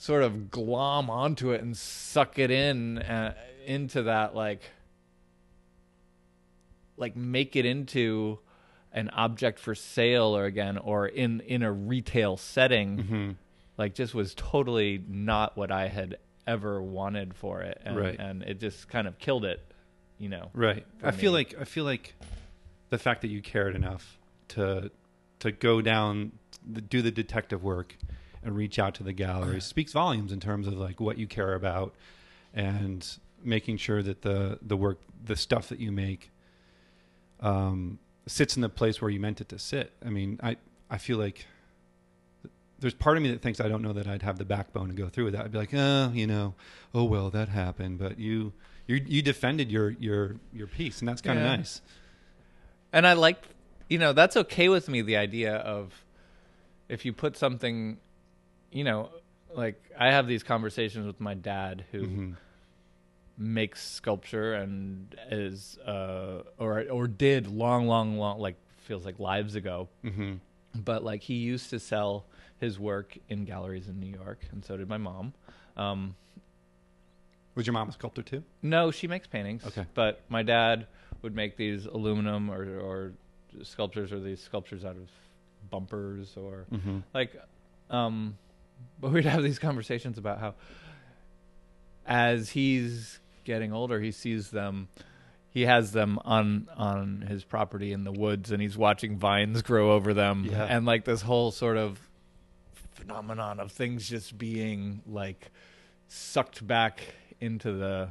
sort 0.00 0.22
of 0.22 0.50
glom 0.50 1.10
onto 1.10 1.50
it 1.50 1.60
and 1.60 1.76
suck 1.76 2.38
it 2.38 2.50
in 2.50 2.96
uh, 2.98 3.34
into 3.66 4.04
that 4.04 4.34
like 4.34 4.62
like 6.96 7.16
make 7.16 7.54
it 7.56 7.64
into 7.66 8.38
an 8.92 9.10
object 9.10 9.58
for 9.58 9.74
sale 9.74 10.34
or 10.36 10.44
again 10.46 10.78
or 10.78 11.06
in 11.06 11.40
in 11.40 11.62
a 11.62 11.70
retail 11.70 12.36
setting 12.36 12.96
Mm-hmm. 12.96 13.30
like 13.76 13.94
just 13.94 14.14
was 14.14 14.34
totally 14.34 15.04
not 15.06 15.56
what 15.56 15.70
I 15.70 15.88
had 15.88 16.16
ever 16.46 16.82
wanted 16.82 17.34
for 17.34 17.60
it 17.60 17.80
and, 17.84 17.96
Right. 17.96 18.18
and 18.18 18.42
it 18.42 18.58
just 18.58 18.88
kind 18.88 19.06
of 19.06 19.18
killed 19.18 19.44
it 19.44 19.60
you 20.18 20.28
know 20.30 20.50
Right. 20.54 20.86
I 21.02 21.10
feel 21.10 21.32
like 21.32 21.54
I 21.60 21.64
feel 21.64 21.84
like 21.84 22.14
the 22.88 22.98
fact 22.98 23.20
that 23.20 23.28
you 23.28 23.42
cared 23.42 23.76
enough 23.76 24.18
to 24.48 24.90
to 25.40 25.52
go 25.52 25.80
down, 25.80 26.32
do 26.90 27.00
the 27.00 27.10
detective 27.10 27.62
work, 27.62 27.96
and 28.42 28.56
reach 28.56 28.78
out 28.78 28.94
to 28.94 29.02
the 29.02 29.12
gallery 29.12 29.60
speaks 29.60 29.92
volumes 29.92 30.32
in 30.32 30.40
terms 30.40 30.66
of 30.66 30.74
like 30.74 31.00
what 31.00 31.18
you 31.18 31.26
care 31.26 31.54
about, 31.54 31.94
and 32.54 33.06
making 33.42 33.76
sure 33.76 34.02
that 34.02 34.22
the 34.22 34.58
the 34.62 34.76
work, 34.76 34.98
the 35.24 35.36
stuff 35.36 35.68
that 35.68 35.78
you 35.80 35.92
make, 35.92 36.30
um, 37.40 37.98
sits 38.26 38.56
in 38.56 38.62
the 38.62 38.68
place 38.68 39.00
where 39.00 39.10
you 39.10 39.20
meant 39.20 39.40
it 39.40 39.48
to 39.50 39.58
sit. 39.58 39.92
I 40.04 40.10
mean, 40.10 40.38
I 40.42 40.56
I 40.90 40.98
feel 40.98 41.18
like. 41.18 41.46
There's 42.78 42.94
part 42.94 43.18
of 43.18 43.22
me 43.22 43.30
that 43.32 43.42
thinks 43.42 43.60
I 43.60 43.68
don't 43.68 43.82
know 43.82 43.92
that 43.92 44.06
I'd 44.06 44.22
have 44.22 44.38
the 44.38 44.44
backbone 44.46 44.88
to 44.88 44.94
go 44.94 45.10
through 45.10 45.26
with 45.26 45.34
that. 45.34 45.44
I'd 45.44 45.52
be 45.52 45.58
like, 45.58 45.74
oh, 45.74 46.12
you 46.14 46.26
know, 46.26 46.54
oh 46.94 47.04
well, 47.04 47.28
that 47.28 47.50
happened. 47.50 47.98
But 47.98 48.18
you, 48.18 48.54
you, 48.86 49.02
you 49.06 49.20
defended 49.20 49.70
your 49.70 49.90
your 49.90 50.36
your 50.50 50.66
piece, 50.66 51.00
and 51.00 51.06
that's 51.08 51.20
kind 51.20 51.38
of 51.38 51.44
Yeah. 51.44 51.56
nice. 51.56 51.82
and 52.90 53.06
I 53.06 53.12
like, 53.12 53.36
you 53.90 53.98
know, 53.98 54.14
that's 54.14 54.34
okay 54.34 54.70
with 54.70 54.88
me. 54.88 55.02
The 55.02 55.18
idea 55.18 55.56
of 55.56 55.92
if 56.88 57.04
you 57.04 57.12
put 57.12 57.36
something, 57.36 57.98
you 58.72 58.84
know, 58.84 59.10
like 59.54 59.82
I 59.98 60.12
have 60.12 60.26
these 60.26 60.42
conversations 60.42 61.06
with 61.06 61.20
my 61.20 61.34
dad 61.34 61.84
who 61.90 62.06
Mhm. 62.06 62.36
makes 63.36 63.84
sculpture 63.86 64.54
and 64.54 65.14
is, 65.30 65.78
uh, 65.78 66.42
or 66.58 66.84
or 66.90 67.08
did 67.08 67.46
long, 67.46 67.86
long, 67.86 68.18
long, 68.18 68.38
like 68.38 68.56
feels 68.78 69.04
like 69.04 69.18
lives 69.18 69.54
ago. 69.54 69.88
Mhm. 70.04 70.40
But 70.74 71.02
like 71.04 71.22
he 71.22 71.34
used 71.34 71.70
to 71.70 71.78
sell 71.80 72.26
his 72.58 72.78
work 72.78 73.16
in 73.28 73.44
galleries 73.44 73.88
in 73.88 73.98
New 73.98 74.06
York, 74.14 74.46
and 74.52 74.64
so 74.64 74.76
did 74.76 74.88
my 74.88 74.98
mom. 74.98 75.32
Um, 75.76 76.14
Was 77.56 77.66
your 77.66 77.74
mom 77.74 77.88
a 77.88 77.92
sculptor 77.92 78.22
too? 78.22 78.44
No, 78.62 78.90
she 78.90 79.06
makes 79.08 79.26
paintings. 79.26 79.64
Okay. 79.66 79.84
But 79.94 80.22
my 80.28 80.42
dad 80.42 80.86
would 81.22 81.34
make 81.34 81.56
these 81.56 81.86
aluminum 81.86 82.50
or 82.50 82.78
or 82.78 83.12
sculptures 83.64 84.12
or 84.12 84.20
these 84.20 84.40
sculptures 84.40 84.84
out 84.84 84.96
of 84.96 85.08
bumpers 85.70 86.36
or 86.36 86.66
Mm-hmm. 86.72 86.98
like 87.12 87.36
um 87.90 88.36
but 89.00 89.12
we'd 89.12 89.24
have 89.24 89.42
these 89.42 89.58
conversations 89.58 90.18
about 90.18 90.38
how 90.40 90.54
as 92.06 92.50
he's 92.50 93.18
getting 93.44 93.72
older, 93.72 94.00
he 94.00 94.10
sees 94.12 94.50
them. 94.50 94.88
He 95.52 95.62
has 95.62 95.92
them 95.92 96.18
on 96.24 96.68
on 96.76 97.22
his 97.22 97.44
property 97.44 97.92
in 97.92 98.04
the 98.04 98.12
woods, 98.12 98.50
and 98.52 98.62
he's 98.62 98.76
watching 98.78 99.16
vines 99.18 99.62
grow 99.62 99.92
over 99.92 100.14
them, 100.14 100.46
Yeah. 100.50 100.64
and 100.64 100.86
like 100.86 101.04
this 101.04 101.22
whole 101.22 101.50
sort 101.50 101.76
of 101.76 101.98
phenomenon 102.92 103.58
of 103.60 103.72
things 103.72 104.08
just 104.08 104.36
being 104.38 105.02
like 105.06 105.50
sucked 106.08 106.64
back 106.66 107.00
into 107.40 107.72
the 107.72 108.10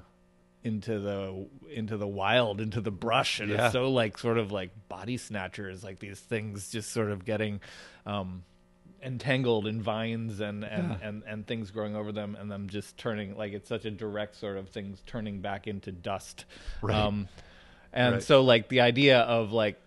into 0.64 1.00
the 1.00 1.48
into 1.72 1.96
the 1.96 2.08
wild 2.08 2.60
into 2.60 2.82
the 2.82 2.92
brush 2.92 3.40
and 3.40 3.50
Yeah. 3.50 3.66
it's 3.66 3.74
so 3.74 3.90
like 3.92 4.18
sort 4.18 4.38
of 4.38 4.52
like 4.52 4.72
body 4.90 5.16
snatchers 5.16 5.84
like 5.86 6.00
these 6.00 6.20
things 6.20 6.70
just 6.72 6.92
sort 6.92 7.12
of 7.12 7.24
getting 7.24 7.62
um 8.06 8.44
entangled 9.04 9.66
in 9.68 9.82
vines 9.82 10.40
and 10.40 10.64
and, 10.64 10.90
Yeah. 10.90 11.08
and 11.08 11.24
and 11.26 11.48
things 11.48 11.72
growing 11.72 11.96
over 11.96 12.12
them 12.12 12.36
and 12.40 12.52
them 12.52 12.68
just 12.70 12.98
turning 12.98 13.36
like 13.38 13.54
it's 13.54 13.70
such 13.70 13.86
a 13.86 13.92
direct 13.92 14.36
sort 14.36 14.58
of 14.58 14.70
things 14.70 15.02
turning 15.06 15.40
back 15.42 15.68
into 15.68 15.92
dust 15.92 16.46
Right. 16.82 16.96
um 16.98 17.28
and 17.94 18.16
Right. 18.16 18.24
so 18.24 18.42
like 18.44 18.68
the 18.70 18.82
idea 18.82 19.20
of 19.22 19.52
like 19.52 19.80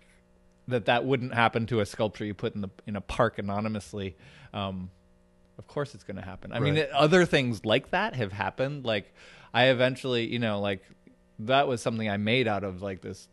that 0.68 0.86
that 0.86 1.04
wouldn't 1.04 1.34
happen 1.34 1.66
to 1.66 1.80
a 1.80 1.86
sculpture 1.86 2.24
you 2.24 2.34
put 2.34 2.54
in 2.54 2.60
the 2.62 2.70
in 2.86 2.96
a 2.96 3.00
park 3.00 3.38
anonymously 3.38 4.16
um 4.54 4.90
of 5.58 5.66
course 5.68 5.94
it's 5.94 6.04
going 6.04 6.16
to 6.16 6.22
happen 6.22 6.52
i 6.52 6.58
mean 6.60 6.76
it, 6.76 6.90
other 6.90 7.24
things 7.26 7.64
like 7.64 7.90
that 7.90 8.14
have 8.14 8.32
happened 8.32 8.84
like 8.84 9.12
i 9.52 9.66
eventually 9.66 10.24
you 10.26 10.38
know 10.38 10.60
like 10.60 10.82
that 11.40 11.66
was 11.68 11.82
something 11.82 12.08
i 12.08 12.16
made 12.16 12.48
out 12.48 12.64
of 12.64 12.80
like 12.80 13.00
this 13.02 13.28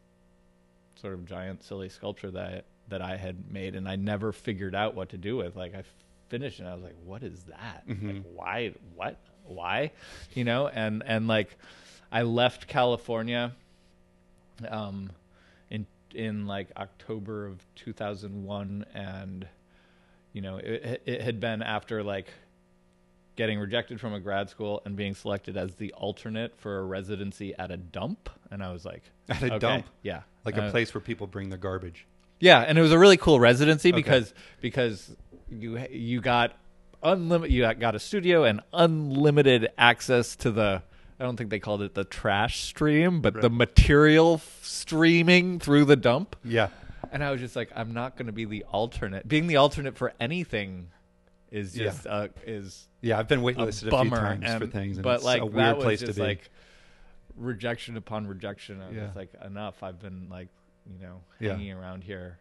sort 0.95 1.13
of 1.13 1.25
giant 1.25 1.63
silly 1.63 1.87
sculpture 1.87 2.31
that 2.31 2.65
that 2.89 3.01
i 3.01 3.15
had 3.17 3.51
made 3.51 3.75
and 3.75 3.87
i 3.87 3.95
never 3.95 4.31
figured 4.31 4.75
out 4.75 4.95
what 4.95 5.09
to 5.09 5.17
do 5.17 5.37
with. 5.37 5.55
Like 5.55 5.73
i 5.75 5.83
finished 6.29 6.59
and 6.59 6.67
i 6.67 6.73
was 6.75 6.83
like 6.83 6.95
what 7.05 7.23
is 7.23 7.43
that? 7.45 7.83
Like 7.87 8.23
why 8.35 8.73
what 8.95 9.17
why? 9.45 9.91
You 10.33 10.43
know 10.43 10.67
and 10.67 11.01
and 11.05 11.27
like 11.27 11.57
i 12.11 12.21
left 12.23 12.67
california 12.67 13.53
um 14.67 15.09
in 15.69 15.85
in 16.13 16.47
like 16.47 16.67
October 16.77 17.45
of 17.47 17.65
2001 17.75 18.85
and 18.93 19.47
you 20.33 20.41
know 20.41 20.57
it 20.57 21.01
it 21.05 21.21
had 21.21 21.39
been 21.39 21.61
after 21.61 22.03
like 22.03 22.27
getting 23.35 23.57
rejected 23.57 24.01
from 24.01 24.13
a 24.13 24.19
grad 24.19 24.49
school 24.49 24.81
and 24.85 24.95
being 24.97 25.15
selected 25.15 25.55
as 25.55 25.75
the 25.75 25.93
alternate 25.93 26.57
for 26.57 26.79
a 26.79 26.83
residency 26.83 27.55
at 27.57 27.71
a 27.71 27.77
dump 27.77 28.29
and 28.51 28.61
I 28.61 28.71
was 28.73 28.83
like 28.85 29.03
At 29.29 29.41
a 29.43 29.45
okay, 29.45 29.59
dump? 29.59 29.85
yeah. 30.03 30.21
Like 30.43 30.57
a 30.57 30.63
Uh, 30.63 30.71
place 30.71 30.93
where 30.93 30.99
people 31.01 31.25
bring 31.25 31.49
their 31.49 31.57
garbage. 31.59 32.05
Yeah, 32.39 32.59
and 32.61 32.77
it 32.77 32.81
was 32.81 32.91
a 32.91 32.99
really 32.99 33.17
cool 33.17 33.39
residency 33.39 33.91
because 33.91 34.33
because 34.61 35.15
you 35.49 35.77
you 35.89 36.21
got 36.21 36.53
unlimited 37.01 37.53
you 37.53 37.73
got 37.75 37.95
a 37.95 37.99
studio 37.99 38.43
and 38.43 38.61
unlimited 38.73 39.69
access 39.77 40.35
to 40.37 40.51
the 40.51 40.81
I 41.19 41.23
don't 41.23 41.35
think 41.35 41.49
they 41.49 41.59
called 41.59 41.81
it 41.81 41.95
the 41.95 42.05
trash 42.05 42.61
stream, 42.63 43.19
but 43.21 43.41
the 43.41 43.49
material 43.49 44.35
f- 44.35 44.59
streaming 44.63 45.59
through 45.59 45.83
the 45.85 45.97
dump. 45.97 46.37
Yeah. 46.45 46.69
And 47.11 47.21
I 47.21 47.31
was 47.31 47.41
just 47.41 47.57
like, 47.57 47.69
I'm 47.75 47.93
not 47.93 48.15
going 48.15 48.27
to 48.27 48.31
be 48.31 48.45
the 48.45 48.63
alternate. 48.71 49.27
Being 49.27 49.47
the 49.47 49.57
alternate 49.57 49.97
for 49.97 50.13
anything 50.21 50.87
is 51.51 51.75
Yeah. 51.75 51.85
just 51.87 52.07
uh, 52.07 52.27
is 52.45 52.87
Yeah, 53.01 53.19
I've 53.19 53.27
been 53.27 53.41
waitlisted 53.41 53.67
a, 53.67 53.79
few 53.81 53.89
bummer. 53.91 54.15
times 54.17 54.43
and, 54.45 54.61
for 54.61 54.67
things, 54.67 54.95
and 54.97 55.03
but 55.03 55.15
it's 55.15 55.23
like 55.25 55.41
a 55.41 55.45
weird 55.45 55.57
that 55.57 55.75
was 55.77 55.83
place 55.83 55.99
just 55.99 56.13
to 56.13 56.21
be. 56.21 56.27
like 56.27 56.49
rejection 57.35 57.97
upon 57.97 58.27
rejection. 58.27 58.81
I 58.81 58.87
was 58.87 58.95
Yeah. 58.95 59.03
just 59.05 59.15
like, 59.17 59.31
enough. 59.45 59.83
I've 59.83 59.99
been 59.99 60.27
like, 60.29 60.47
you 60.91 60.99
know, 60.99 61.21
Yeah. 61.39 61.51
hanging 61.53 61.71
around 61.73 62.03
here. 62.03 62.37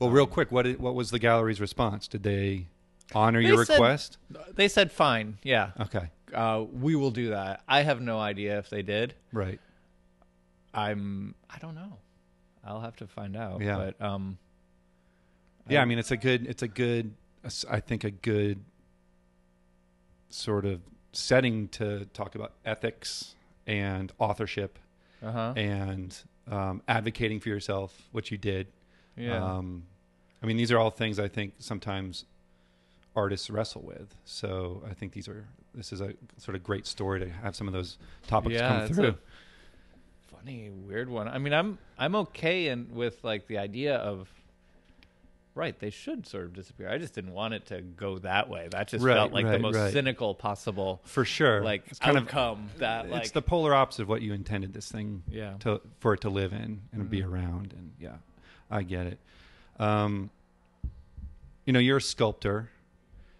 well, 0.00 0.10
real 0.10 0.26
quick, 0.26 0.50
what 0.52 0.66
i- 0.66 0.72
what 0.72 0.94
was 0.94 1.10
the 1.10 1.18
gallery's 1.18 1.60
response? 1.60 2.08
Did 2.08 2.22
they 2.24 2.66
honor 3.14 3.40
They 3.42 3.48
your 3.48 3.64
said- 3.64 3.74
request? 3.74 4.18
They 4.54 4.68
said 4.68 4.90
fine, 4.92 5.38
yeah. 5.42 5.70
Okay, 5.80 6.10
uh, 6.32 6.64
we 6.72 6.96
will 6.96 7.10
do 7.12 7.30
that. 7.30 7.62
I 7.68 7.82
have 7.82 8.00
no 8.00 8.18
idea 8.18 8.58
if 8.58 8.68
they 8.70 8.82
did. 8.82 9.14
right. 9.32 9.60
I'm. 10.72 11.36
I 11.48 11.58
don't 11.58 11.76
know. 11.76 11.98
I'll 12.64 12.80
have 12.80 12.96
to 12.96 13.06
find 13.06 13.36
out. 13.36 13.60
Yeah. 13.60 13.76
But 13.76 14.00
um. 14.04 14.38
Yeah, 15.68 15.80
I 15.82 15.84
mean, 15.86 15.98
it's 15.98 16.10
a 16.10 16.16
good, 16.16 16.46
it's 16.46 16.62
a 16.62 16.68
good, 16.68 17.14
I 17.70 17.78
think 17.80 18.02
a 18.04 18.10
good 18.10 18.64
sort 20.28 20.64
of 20.66 20.80
setting 21.12 21.68
to 21.68 22.06
talk 22.06 22.34
about 22.34 22.52
ethics 22.64 23.34
and 23.66 24.12
authorship 24.18 24.78
Uh 25.22 25.32
huh. 25.32 25.54
and 25.56 26.22
um, 26.50 26.82
advocating 26.88 27.40
for 27.40 27.48
yourself, 27.48 28.08
which 28.12 28.30
you 28.30 28.38
did. 28.38 28.66
Yeah. 29.16 29.42
Um, 29.42 29.84
I 30.42 30.46
mean, 30.46 30.56
these 30.56 30.70
are 30.72 30.78
all 30.78 30.90
things 30.90 31.18
I 31.18 31.28
think 31.28 31.54
sometimes 31.58 32.24
artists 33.16 33.48
wrestle 33.50 33.82
with. 33.82 34.14
So 34.24 34.82
I 34.88 34.94
think 34.94 35.12
these 35.12 35.28
are 35.28 35.44
this 35.74 35.92
is 35.92 36.00
a 36.00 36.14
sort 36.36 36.54
of 36.54 36.62
great 36.62 36.86
story 36.86 37.20
to 37.20 37.28
have 37.28 37.56
some 37.56 37.66
of 37.66 37.72
those 37.72 37.98
topics 38.26 38.54
yeah. 38.54 38.68
come 38.68 38.88
through. 38.88 39.16
funny, 40.26 40.70
weird 40.70 41.08
one. 41.08 41.28
I 41.28 41.38
mean, 41.38 41.52
I'm 41.52 41.78
I'm 41.98 42.14
okay 42.16 42.68
and 42.68 42.92
with 42.92 43.22
like 43.22 43.46
the 43.46 43.58
idea 43.58 43.96
of. 43.96 44.28
Right, 45.56 45.78
they 45.78 45.90
should 45.90 46.26
sort 46.26 46.46
of 46.46 46.52
disappear. 46.52 46.88
I 46.88 46.98
just 46.98 47.14
didn't 47.14 47.32
want 47.32 47.54
it 47.54 47.66
to 47.66 47.80
go 47.80 48.18
that 48.18 48.48
way. 48.48 48.66
That 48.72 48.88
just 48.88 49.04
Right, 49.04 49.14
felt 49.14 49.32
like 49.32 49.46
the 49.46 49.60
most 49.60 49.76
right. 49.76 49.92
cynical 49.92 50.34
possible 50.34 51.00
For 51.04 51.24
sure, 51.24 51.62
like 51.62 51.84
it's 51.86 52.00
kind 52.00 52.16
of 52.16 52.24
outcome. 52.24 52.70
that 52.78 53.08
like 53.08 53.22
it's 53.22 53.30
the 53.30 53.40
polar 53.42 53.72
opposite 53.72 54.02
of 54.02 54.08
what 54.08 54.20
you 54.20 54.32
intended 54.32 54.72
this 54.72 54.90
thing 54.90 55.22
yeah. 55.30 55.54
to 55.60 55.80
for 56.00 56.14
it 56.14 56.22
to 56.22 56.28
live 56.28 56.52
in 56.52 56.80
and 56.92 57.08
be 57.08 57.20
Mhm. 57.20 57.30
around. 57.32 57.72
And 57.72 57.92
yeah, 58.00 58.16
I 58.68 58.82
get 58.82 59.06
it. 59.06 59.18
Um, 59.78 60.30
you 61.64 61.72
know, 61.72 61.78
you're 61.78 61.98
a 61.98 62.02
sculptor, 62.02 62.70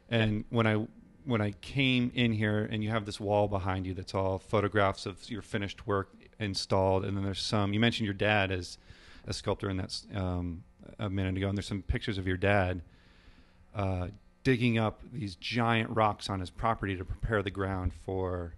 and 0.09 0.44
when 0.50 0.66
I 0.68 0.87
when 1.25 1.40
I 1.40 1.50
came 1.62 2.12
in 2.14 2.33
here, 2.33 2.68
and 2.71 2.85
you 2.85 2.90
have 2.90 3.06
this 3.06 3.18
wall 3.18 3.49
behind 3.49 3.87
you 3.87 3.94
that's 3.94 4.14
all 4.14 4.38
photographs 4.38 5.04
of 5.06 5.28
your 5.30 5.42
finished 5.42 5.87
work 5.87 6.11
installed, 6.38 7.04
and 7.04 7.16
then 7.16 7.25
there's 7.25 7.40
some. 7.42 7.73
You 7.73 7.80
mentioned 7.80 8.04
your 8.04 8.14
dad 8.14 8.52
as 8.52 8.78
a 9.26 9.33
sculptor, 9.33 9.68
and 9.68 9.80
that's 9.80 10.06
um, 10.14 10.62
a 10.98 11.08
minute 11.10 11.36
ago, 11.36 11.48
and 11.48 11.56
there's 11.56 11.66
some 11.66 11.82
pictures 11.82 12.18
of 12.18 12.26
your 12.26 12.36
dad. 12.36 12.82
Uh, 13.74 14.08
digging 14.44 14.76
up 14.78 15.00
these 15.12 15.34
giant 15.36 15.88
rocks 15.90 16.28
on 16.28 16.38
his 16.40 16.50
property 16.50 16.96
to 16.96 17.04
prepare 17.04 17.42
the 17.42 17.50
ground 17.50 17.92
for 18.04 18.52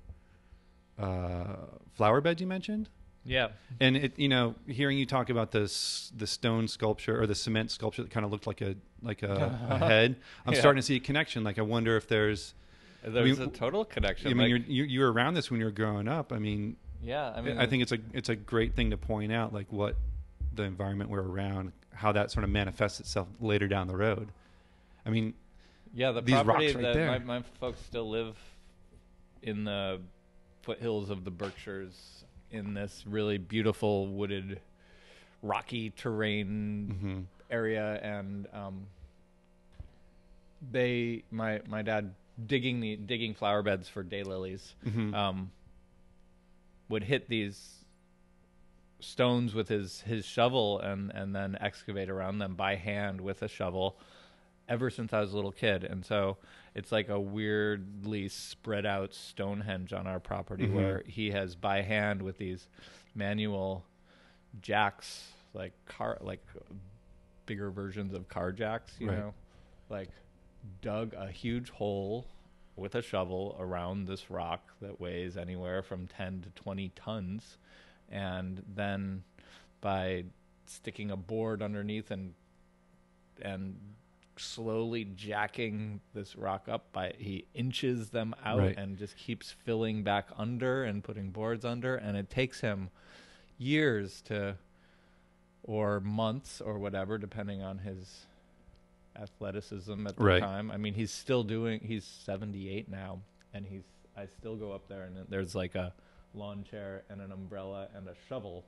uh, 0.99 1.56
flower 1.95 2.21
beds. 2.21 2.40
You 2.40 2.47
mentioned, 2.47 2.88
Yeah. 3.25 3.49
and 3.80 3.97
it, 3.97 4.18
you 4.18 4.28
know, 4.28 4.54
hearing 4.66 4.99
you 4.99 5.06
talk 5.06 5.30
about 5.30 5.52
this, 5.52 6.11
the 6.16 6.26
stone 6.26 6.68
sculpture 6.68 7.21
or 7.21 7.26
the 7.26 7.35
cement 7.35 7.71
sculpture 7.71 8.02
that 8.02 8.11
kind 8.11 8.25
of 8.26 8.33
looked 8.33 8.47
like 8.47 8.61
a 8.61 8.75
like 9.02 9.23
a, 9.23 9.59
a 9.71 9.78
head. 9.78 10.16
I'm 10.47 10.54
Yeah. 10.54 10.61
starting 10.61 10.80
to 10.80 10.87
see 10.87 10.97
a 10.97 11.00
connection. 11.00 11.45
Like, 11.45 11.59
I 11.59 11.62
wonder 11.62 11.97
if 11.97 12.09
there's. 12.09 12.54
There's 13.04 13.38
mean, 13.38 13.49
a 13.49 13.52
total 13.52 13.85
connection. 13.85 14.28
I 14.28 14.35
mean, 14.35 14.38
like- 14.38 14.49
you're, 14.49 14.59
you 14.76 14.85
you 14.85 15.00
were 15.00 15.12
around 15.12 15.35
this 15.35 15.50
when 15.50 15.61
you 15.61 15.66
were 15.66 15.73
growing 15.73 16.09
up. 16.09 16.33
I 16.33 16.38
mean, 16.38 16.76
yeah. 17.02 17.33
I 17.37 17.40
mean, 17.40 17.59
I 17.59 17.66
think 17.66 17.83
it's 17.83 17.92
a 17.92 17.99
it's 18.12 18.28
a 18.28 18.37
great 18.37 18.75
thing 18.75 18.90
to 18.90 18.97
point 18.97 19.30
out, 19.33 19.52
like 19.52 19.71
what 19.71 19.97
the 20.54 20.64
environment 20.64 21.11
we're 21.11 21.23
around, 21.23 21.71
how 21.97 22.12
that 22.12 22.31
sort 22.31 22.45
of 22.45 22.50
manifests 22.50 23.00
itself 23.00 23.26
later 23.41 23.67
down 23.69 23.87
the 23.88 23.97
road. 23.97 24.29
I 25.05 25.11
mean, 25.11 25.35
Yeah, 25.95 26.12
the 26.12 26.21
these 26.21 26.35
rocks 26.35 26.45
property 26.47 26.73
right 26.75 26.83
that 26.83 26.95
there. 26.95 27.07
my, 27.11 27.19
my 27.19 27.43
folks 27.61 27.81
still 27.81 28.09
live 28.09 28.37
in 29.43 29.65
the 29.65 30.00
foothills 30.62 31.11
of 31.11 31.25
the 31.25 31.31
Berkshires 31.31 32.25
in 32.50 32.75
this 32.75 33.05
really 33.07 33.38
beautiful 33.38 34.07
wooded, 34.09 34.61
rocky 35.43 35.91
terrain 35.91 36.97
mhm. 37.03 37.25
area, 37.50 37.99
and 38.03 38.47
um, 38.53 38.87
they 40.71 41.23
my 41.31 41.61
my 41.69 41.83
dad 41.83 42.15
digging 42.47 42.81
the 42.81 42.97
digging 42.97 43.35
flower 43.35 43.62
beds 43.62 43.88
for 43.88 44.05
daylilies 44.05 44.75
Mhm. 44.87 45.15
um, 45.15 45.50
would 46.88 47.03
hit 47.05 47.29
these 47.29 47.85
stones 49.00 49.55
with 49.55 49.69
his 49.69 50.00
his 50.03 50.25
shovel 50.25 50.79
and 50.81 51.11
and 51.12 51.35
then 51.35 51.57
excavate 51.61 52.09
around 52.09 52.38
them 52.38 52.55
by 52.55 52.75
hand 52.76 53.21
with 53.21 53.43
a 53.43 53.49
shovel 53.49 53.99
ever 54.69 54.91
since 54.91 55.12
I 55.12 55.21
was 55.21 55.33
a 55.33 55.37
little 55.37 55.53
kid 55.53 55.85
and 55.85 56.05
so 56.05 56.38
it's 56.75 56.91
like 56.91 57.09
a 57.09 57.21
weirdly 57.21 58.29
spread 58.29 58.85
out 58.87 59.12
Stonehenge 59.15 59.93
on 59.93 60.07
our 60.07 60.19
property 60.19 60.67
Mhm. 60.67 60.73
where 60.73 61.03
he 61.07 61.31
has 61.31 61.55
by 61.55 61.83
hand 61.83 62.23
with 62.23 62.38
these 62.38 62.69
manual 63.15 63.85
jacks 64.61 65.33
like 65.55 65.73
car 65.87 66.19
like 66.21 66.45
bigger 67.47 67.71
versions 67.71 68.12
of 68.15 68.29
car 68.29 68.50
jacks 68.53 68.95
you 68.99 69.09
Right. 69.09 69.19
know 69.19 69.35
like 69.88 70.09
dug 70.81 71.15
a 71.15 71.31
huge 71.31 71.71
hole 71.71 72.26
with 72.75 72.95
a 72.95 73.03
shovel 73.03 73.57
around 73.59 74.07
this 74.09 74.31
rock 74.31 74.73
that 74.81 75.00
weighs 75.00 75.37
anywhere 75.37 75.83
from 75.83 76.07
10 76.09 76.43
to 76.43 76.50
20 76.50 76.88
tons 76.97 77.59
and 78.11 78.63
then 78.75 79.23
by 79.81 80.25
sticking 80.67 81.11
a 81.11 81.17
board 81.17 81.63
underneath 81.63 82.11
and 82.11 82.35
and 83.43 83.77
slowly 84.39 85.05
jacking 85.05 86.01
this 86.13 86.37
rock 86.37 86.69
up 86.69 86.93
by 86.93 87.13
he 87.19 87.45
inches 87.55 88.11
them 88.11 88.35
out 88.45 88.59
Right. 88.59 88.77
and 88.77 88.99
just 88.99 89.17
keeps 89.17 89.51
filling 89.65 90.03
back 90.03 90.29
under 90.37 90.85
and 90.85 91.03
putting 91.03 91.31
boards 91.31 91.65
under 91.65 91.97
and 91.97 92.17
it 92.17 92.29
takes 92.29 92.61
him 92.61 92.91
years 93.59 94.21
to 94.23 94.57
or 95.63 96.01
months 96.01 96.61
or 96.61 96.79
whatever 96.79 97.17
depending 97.17 97.63
on 97.63 97.79
his 97.79 98.27
athleticism 99.19 100.07
at 100.07 100.17
the 100.17 100.25
Right. 100.25 100.41
time 100.43 100.71
i 100.71 100.77
mean 100.77 100.95
he's 100.95 101.11
still 101.11 101.43
doing 101.43 101.81
he's 101.83 102.05
78 102.05 102.89
now 102.91 103.21
and 103.55 103.67
he's 103.67 103.83
I 104.19 104.27
still 104.39 104.57
go 104.57 104.73
up 104.73 104.89
there 104.89 105.03
and 105.03 105.15
there's 105.29 105.55
like 105.55 105.75
a 105.75 105.93
lawn 106.37 106.64
chair 106.71 107.02
and 107.11 107.21
an 107.21 107.33
umbrella 107.33 107.88
and 107.95 108.07
a 108.09 108.14
shovel 108.28 108.64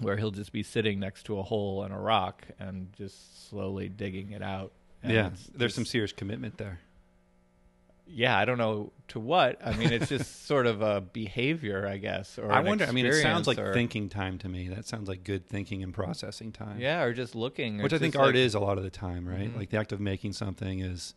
where 0.00 0.16
he'll 0.16 0.30
just 0.30 0.52
be 0.52 0.62
sitting 0.62 0.98
next 1.00 1.24
to 1.24 1.38
a 1.38 1.42
hole 1.42 1.82
and 1.84 1.92
a 1.94 1.96
rock 1.98 2.44
and 2.58 2.92
just 2.96 3.48
slowly 3.48 3.88
digging 3.88 4.32
it 4.32 4.42
out. 4.42 4.72
And 5.02 5.12
yeah, 5.12 5.26
it's 5.28 5.50
there's 5.54 5.74
some 5.74 5.84
serious 5.84 6.12
commitment 6.12 6.58
there. 6.58 6.80
yeah, 8.06 8.36
I 8.36 8.44
don't 8.44 8.58
know 8.58 8.90
to 9.08 9.20
what. 9.20 9.64
I 9.64 9.74
mean, 9.76 9.92
it's 9.92 10.08
just 10.08 10.46
sort 10.46 10.66
of 10.66 10.82
a 10.82 11.00
behavior, 11.00 11.86
I 11.86 11.96
guess. 11.98 12.38
Or 12.38 12.50
I 12.52 12.60
wonder. 12.60 12.84
I 12.84 12.90
mean, 12.92 13.06
it 13.06 13.20
sounds 13.22 13.46
like 13.46 13.58
or- 13.58 13.72
thinking 13.72 14.08
time 14.08 14.38
to 14.38 14.48
me. 14.48 14.68
That 14.68 14.86
sounds 14.86 15.08
like 15.08 15.24
good 15.24 15.46
thinking 15.46 15.82
and 15.82 15.94
processing 15.94 16.52
time. 16.52 16.78
Yeah, 16.80 17.02
or 17.02 17.12
just 17.12 17.34
looking. 17.34 17.80
which 17.82 17.92
I 17.92 17.98
think 17.98 18.14
just 18.14 18.20
art 18.20 18.34
like- 18.34 18.44
is 18.44 18.54
a 18.54 18.60
lot 18.60 18.76
of 18.78 18.84
the 18.84 18.90
time, 18.90 19.26
right? 19.26 19.52
Mhm. 19.52 19.56
Like 19.56 19.70
the 19.70 19.78
act 19.78 19.92
of 19.92 20.00
making 20.00 20.32
something 20.32 20.80
is 20.80 21.14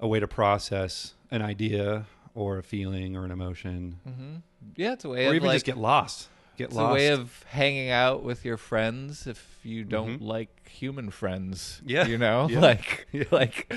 a 0.00 0.06
way 0.08 0.20
to 0.20 0.28
process 0.28 1.14
an 1.30 1.42
idea 1.42 2.06
or 2.34 2.58
a 2.58 2.62
feeling 2.62 3.16
or 3.16 3.24
an 3.24 3.30
emotion, 3.30 3.96
Mhm. 4.08 4.42
Yeah, 4.76 4.92
it's 4.94 5.04
a 5.04 5.08
way 5.08 5.26
or 5.26 5.30
of 5.30 5.34
even 5.36 5.46
like 5.48 5.56
just 5.56 5.66
get 5.66 5.76
lost. 5.78 6.28
Get 6.56 6.66
it's 6.68 6.74
lost. 6.76 6.90
a 6.90 6.94
way 6.94 7.08
of 7.08 7.42
hanging 7.48 7.90
out 7.90 8.22
with 8.24 8.44
your 8.44 8.56
friends 8.56 9.26
if 9.26 9.58
you 9.62 9.84
don't 9.84 10.18
Mhm. 10.20 10.26
like 10.26 10.68
human 10.68 11.10
friends. 11.10 11.80
Yeah, 11.84 12.06
you 12.06 12.18
know, 12.18 12.48
yeah. 12.48 12.60
like 12.70 13.06
like 13.30 13.72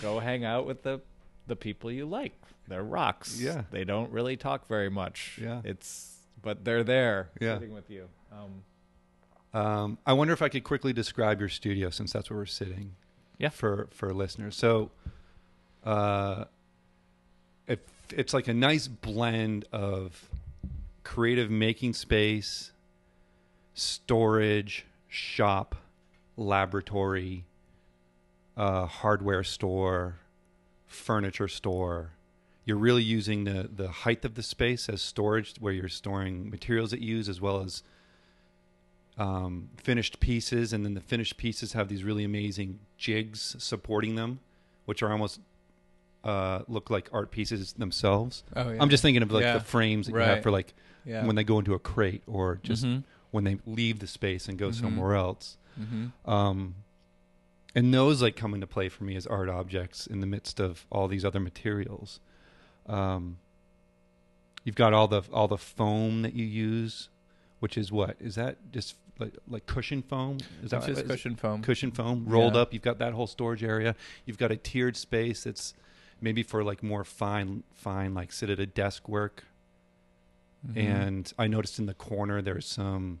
go 0.00 0.18
hang 0.20 0.44
out 0.44 0.66
with 0.66 0.82
the 0.82 1.00
the 1.46 1.56
people 1.56 1.90
you 1.90 2.06
like. 2.06 2.32
They're 2.68 2.82
rocks. 2.84 3.40
Yeah. 3.40 3.64
they 3.70 3.84
don't 3.84 4.10
really 4.12 4.36
talk 4.36 4.68
very 4.68 4.88
much. 4.90 5.38
Yeah. 5.42 5.60
it's 5.64 6.08
but 6.40 6.64
they're 6.64 6.84
there 6.84 7.30
Yeah. 7.40 7.54
sitting 7.54 7.72
with 7.74 7.88
you. 7.90 8.08
Um, 8.32 8.64
Um, 9.54 9.98
I 10.06 10.12
wonder 10.14 10.32
if 10.32 10.40
I 10.42 10.48
could 10.48 10.64
quickly 10.64 10.92
describe 10.92 11.38
your 11.38 11.48
studio 11.50 11.90
since 11.90 12.12
that's 12.12 12.30
where 12.30 12.38
we're 12.38 12.46
sitting. 12.46 12.96
Yeah. 13.38 13.50
For 13.50 13.88
for 13.92 14.12
listeners, 14.14 14.56
so 14.56 14.90
uh, 15.84 16.44
it, 17.66 17.86
it's 18.10 18.34
like 18.34 18.48
a 18.48 18.54
nice 18.54 18.88
blend 18.88 19.64
of 19.72 20.28
creative 21.04 21.50
making 21.50 21.94
space, 21.94 22.72
storage, 23.74 24.86
shop, 25.08 25.74
laboratory, 26.36 27.44
uh, 28.56 28.86
hardware 28.86 29.44
store, 29.44 30.16
furniture 30.86 31.48
store. 31.48 32.12
You're 32.64 32.76
really 32.76 33.02
using 33.02 33.44
the 33.44 33.68
the 33.74 33.88
height 33.88 34.24
of 34.24 34.34
the 34.34 34.42
space 34.42 34.88
as 34.88 35.02
storage, 35.02 35.54
where 35.58 35.72
you're 35.72 35.88
storing 35.88 36.48
materials 36.48 36.90
that 36.92 37.00
you 37.00 37.16
use 37.16 37.28
as 37.28 37.40
well 37.40 37.62
as 37.62 37.82
um, 39.18 39.68
finished 39.76 40.20
pieces, 40.20 40.72
and 40.72 40.84
then 40.84 40.94
the 40.94 41.00
finished 41.00 41.36
pieces 41.36 41.72
have 41.72 41.88
these 41.88 42.04
really 42.04 42.24
amazing 42.24 42.78
jigs 42.96 43.56
supporting 43.58 44.14
them, 44.14 44.40
which 44.84 45.02
are 45.02 45.10
almost 45.10 45.40
uh, 46.24 46.60
look 46.68 46.88
like 46.90 47.08
art 47.12 47.30
pieces 47.30 47.72
themselves. 47.74 48.44
oh 48.56 48.70
yeah, 48.70 48.80
I'm 48.80 48.90
just 48.90 49.02
thinking 49.02 49.22
of 49.22 49.32
like 49.32 49.42
Yeah. 49.42 49.54
the 49.54 49.64
frames 49.64 50.06
that 50.06 50.12
you 50.12 50.18
have 50.18 50.42
for 50.42 50.50
like 50.50 50.72
yeah. 51.04 51.24
when 51.26 51.34
they 51.36 51.44
go 51.44 51.58
into 51.58 51.74
a 51.74 51.78
crate 51.78 52.22
or 52.26 52.60
just 52.62 52.84
Mhm. 52.84 53.02
when 53.32 53.44
they 53.44 53.58
leave 53.66 53.98
the 53.98 54.06
space 54.06 54.48
and 54.48 54.56
go 54.58 54.68
Mhm. 54.68 54.74
somewhere 54.80 55.14
else. 55.14 55.56
Mhm. 55.80 56.12
Um, 56.30 56.74
and 57.74 57.92
those 57.92 58.22
like 58.22 58.36
come 58.36 58.54
into 58.54 58.66
play 58.66 58.88
for 58.88 59.04
me 59.04 59.16
as 59.16 59.26
art 59.26 59.48
objects 59.48 60.06
in 60.06 60.20
the 60.20 60.26
midst 60.26 60.60
of 60.60 60.86
all 60.90 61.08
these 61.08 61.24
other 61.24 61.40
materials. 61.40 62.20
Um, 62.86 63.38
you've 64.64 64.76
got 64.76 64.92
all 64.92 65.08
the 65.08 65.22
all 65.32 65.48
the 65.48 65.58
foam 65.58 66.22
that 66.22 66.34
you 66.34 66.44
use, 66.44 67.08
which 67.60 67.76
is 67.78 67.90
what 67.90 68.16
is 68.20 68.34
that 68.36 68.58
just 68.72 68.96
like 69.18 69.34
like 69.48 69.66
cushion 69.66 70.02
foam? 70.02 70.38
Is 70.62 70.70
that 70.70 70.78
It's 70.78 70.98
just 70.98 71.06
cushion 71.06 71.34
foam. 71.36 71.62
cushion 71.62 71.90
foam 71.90 72.26
rolled 72.26 72.54
Yeah. 72.54 72.60
up? 72.62 72.72
You've 72.72 72.82
got 72.82 72.98
that 72.98 73.12
whole 73.14 73.26
storage 73.26 73.64
area. 73.64 73.94
You've 74.26 74.38
got 74.38 74.50
a 74.52 74.56
tiered 74.56 74.96
space 74.96 75.44
that's 75.44 75.74
maybe 76.22 76.42
for 76.42 76.62
like 76.64 76.82
more 76.82 77.04
fine 77.04 77.64
fine 77.74 78.14
like 78.14 78.32
sit 78.32 78.48
at 78.48 78.58
a 78.60 78.66
desk 78.66 79.08
work. 79.08 79.44
Mhm. 80.66 80.76
And 80.76 81.32
I 81.38 81.48
noticed 81.48 81.78
in 81.78 81.86
the 81.86 81.94
corner 81.94 82.40
there's 82.40 82.66
some. 82.66 83.18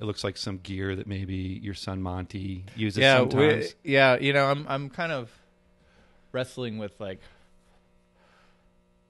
It 0.00 0.04
looks 0.04 0.24
like 0.24 0.36
some 0.36 0.58
gear 0.58 0.96
that 0.96 1.06
maybe 1.06 1.60
your 1.62 1.74
son 1.74 2.02
Monty 2.02 2.64
uses 2.74 3.02
yeah, 3.02 3.18
sometimes. 3.18 3.74
we, 3.84 3.92
yeah. 3.92 4.18
You 4.18 4.32
know, 4.32 4.46
I'm 4.46 4.66
I'm 4.66 4.90
kind 4.90 5.12
of 5.12 5.30
wrestling 6.32 6.78
with 6.78 6.98
like 6.98 7.20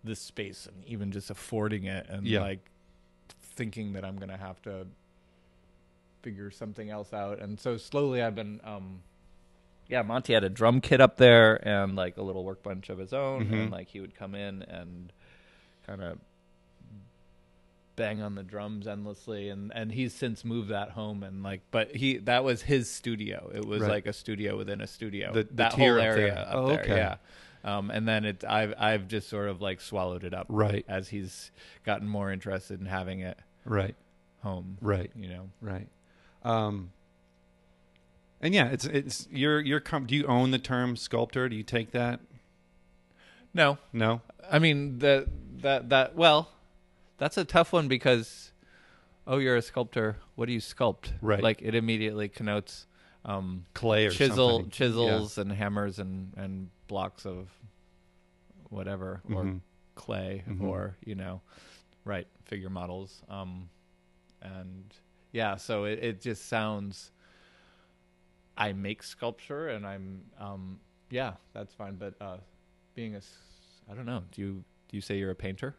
this 0.04 0.20
space 0.20 0.66
and 0.66 0.84
even 0.84 1.12
just 1.12 1.30
affording 1.30 1.84
it, 1.84 2.06
and 2.10 2.26
Yeah. 2.26 2.40
like 2.40 2.68
thinking 3.54 3.92
that 3.92 4.04
I'm 4.04 4.16
gonna 4.16 4.36
have 4.36 4.60
to 4.62 4.86
figure 6.22 6.50
something 6.50 6.90
else 6.90 7.12
out. 7.12 7.38
And 7.40 7.58
so 7.58 7.76
slowly, 7.76 8.20
I've 8.22 8.34
been. 8.34 8.60
um 8.64 9.02
yeah, 9.88 10.02
Monty 10.02 10.32
had 10.34 10.44
a 10.44 10.48
drum 10.48 10.80
kit 10.80 11.00
up 11.00 11.16
there 11.16 11.66
and 11.68 11.94
like 11.96 12.16
a 12.16 12.22
little 12.22 12.44
workbench 12.44 12.88
of 12.90 12.98
his 12.98 13.12
own, 13.12 13.46
Mhm. 13.46 13.52
and 13.62 13.70
like 13.70 13.88
he 13.88 14.00
would 14.00 14.14
come 14.14 14.34
in 14.34 14.62
and 14.62 15.12
kind 15.86 16.02
of 16.02 16.18
bang 17.94 18.22
on 18.22 18.34
the 18.34 18.42
drums 18.42 18.86
endlessly 18.86 19.50
and 19.50 19.70
and 19.74 19.92
he's 19.92 20.14
since 20.14 20.46
moved 20.46 20.70
that 20.70 20.90
home 20.90 21.22
and 21.22 21.42
like 21.42 21.60
but 21.70 21.94
he 21.94 22.16
that 22.16 22.42
was 22.42 22.62
his 22.62 22.88
studio 22.90 23.50
it 23.54 23.66
was 23.66 23.82
Right. 23.82 23.90
like 23.90 24.06
a 24.06 24.14
studio 24.14 24.56
within 24.56 24.80
a 24.80 24.86
studio 24.86 25.30
The- 25.32 25.42
the 25.44 25.48
that 25.56 25.72
whole 25.74 25.98
up 25.98 26.02
area 26.02 26.34
there. 26.34 26.38
up 26.38 26.54
Oh, 26.54 26.66
there 26.68 26.80
okay. 26.80 26.96
yeah 26.96 27.16
um 27.64 27.90
and 27.90 28.08
then 28.08 28.24
it 28.24 28.44
i've 28.48 28.72
i've 28.78 29.08
just 29.08 29.28
sort 29.28 29.48
of 29.50 29.60
like 29.60 29.80
swallowed 29.82 30.24
it 30.24 30.32
up 30.32 30.46
Right, 30.48 30.86
as 30.88 31.10
he's 31.10 31.50
gotten 31.84 32.08
more 32.08 32.32
interested 32.32 32.80
in 32.80 32.86
having 32.86 33.20
it 33.20 33.38
right, 33.66 33.94
home 34.42 34.78
right, 34.80 35.10
you 35.14 35.28
know 35.28 35.50
right. 35.60 35.88
Um, 36.44 36.92
and 38.42 38.52
yeah, 38.54 38.66
it's 38.68 38.84
it's 38.84 39.26
you're 39.30 39.60
you're 39.60 39.80
com- 39.80 40.06
do 40.06 40.14
you 40.16 40.26
own 40.26 40.50
the 40.50 40.58
term 40.58 40.96
sculptor? 40.96 41.48
Do 41.48 41.56
you 41.56 41.62
take 41.62 41.92
that? 41.92 42.20
no 43.54 43.76
No. 43.92 44.22
i 44.50 44.58
mean 44.58 44.98
that 45.00 45.26
that 45.60 45.90
that 45.90 46.16
well 46.16 46.48
that's 47.18 47.36
a 47.36 47.44
tough 47.44 47.70
one 47.72 47.86
because 47.86 48.50
oh 49.26 49.36
you're 49.36 49.56
a 49.56 49.62
sculptor 49.62 50.16
what 50.36 50.46
do 50.46 50.52
you 50.52 50.58
sculpt 50.60 51.12
Right. 51.20 51.42
like 51.42 51.60
it 51.60 51.74
immediately 51.74 52.28
connotes 52.30 52.86
um 53.26 53.66
Clay 53.74 54.06
or 54.06 54.10
chisel 54.10 54.50
something. 54.56 54.70
chisels 54.70 55.36
and 55.36 55.52
hammers 55.52 55.98
and 55.98 56.32
and 56.36 56.70
blocks 56.88 57.26
of 57.26 57.48
whatever 58.70 59.20
Yeah. 59.28 59.36
or 59.36 59.60
clay 59.96 60.44
Mhm. 60.48 60.62
or 60.62 60.96
you 61.04 61.14
know 61.14 61.42
right 62.06 62.26
figure 62.46 62.70
models 62.70 63.22
um 63.28 63.68
and 64.40 64.94
yeah 65.30 65.56
so 65.56 65.84
it, 65.84 65.98
it 66.02 66.20
just 66.22 66.46
sounds 66.46 67.10
i 68.56 68.72
make 68.72 69.02
sculpture 69.02 69.68
and 69.68 69.86
i'm 69.86 70.22
um 70.38 70.78
yeah 71.10 71.32
that's 71.52 71.72
fine 71.74 71.94
but 71.96 72.14
uh 72.20 72.36
being 72.94 73.14
a, 73.14 73.20
I 73.90 73.94
don't 73.94 74.06
know 74.06 74.22
do 74.32 74.40
you 74.42 74.64
do 74.88 74.96
you 74.96 75.00
say 75.00 75.16
you're 75.18 75.30
a 75.30 75.34
painter 75.34 75.74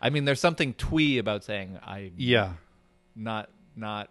i 0.00 0.10
mean 0.10 0.24
there's 0.24 0.40
something 0.40 0.74
twee 0.74 1.18
about 1.18 1.44
saying 1.44 1.78
i 1.82 2.10
Yeah, 2.16 2.54
not 3.14 3.50
not 3.76 4.10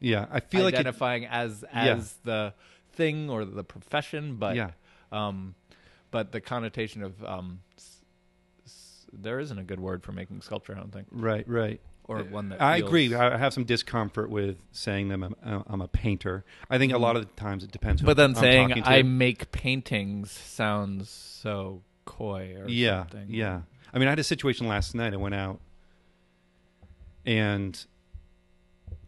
yeah. 0.00 0.26
I 0.30 0.40
feel 0.40 0.64
like 0.64 0.74
identifying 0.74 1.24
as 1.26 1.64
Yeah. 1.72 1.94
as 1.96 2.14
the 2.24 2.52
thing 2.92 3.30
or 3.30 3.44
the 3.46 3.64
profession, 3.64 4.36
but 4.36 4.54
yeah, 4.56 4.70
um, 5.12 5.54
but 6.10 6.30
the 6.32 6.40
connotation 6.42 7.02
of 7.02 7.24
um, 7.24 7.60
s- 7.78 8.02
s- 8.66 9.06
there 9.12 9.38
isn't 9.40 9.58
a 9.58 9.62
good 9.62 9.80
word 9.80 10.02
for 10.02 10.12
making 10.12 10.42
sculpture. 10.42 10.74
I 10.74 10.76
don't 10.76 10.92
think, 10.92 11.06
right, 11.10 11.48
right. 11.48 11.80
Or 12.06 12.22
one 12.24 12.50
that 12.50 12.60
I 12.60 12.78
feels- 12.78 12.88
agree. 12.88 13.14
I 13.14 13.36
have 13.38 13.52
some 13.54 13.64
discomfort 13.64 14.28
with 14.30 14.56
saying 14.72 15.08
them. 15.08 15.34
I'm, 15.42 15.64
I'm 15.66 15.80
a 15.80 15.88
painter. 15.88 16.44
I 16.68 16.78
think 16.78 16.92
a 16.92 16.98
lot 16.98 17.16
of 17.16 17.22
the 17.22 17.32
times 17.40 17.64
it 17.64 17.72
depends. 17.72 18.00
who 18.02 18.06
But 18.06 18.16
then 18.16 18.30
I'm 18.30 18.36
saying 18.36 18.68
talking 18.68 18.82
to. 18.82 18.88
I 18.90 19.02
make 19.02 19.50
paintings 19.52 20.30
sounds 20.30 21.08
so 21.08 21.82
coy 22.04 22.54
or 22.58 22.68
yeah, 22.68 23.00
something. 23.02 23.26
yeah. 23.30 23.62
I 23.92 23.98
mean, 23.98 24.08
I 24.08 24.10
had 24.10 24.18
a 24.18 24.24
situation 24.24 24.68
last 24.68 24.94
night. 24.94 25.14
I 25.14 25.16
went 25.16 25.34
out, 25.34 25.60
and 27.24 27.84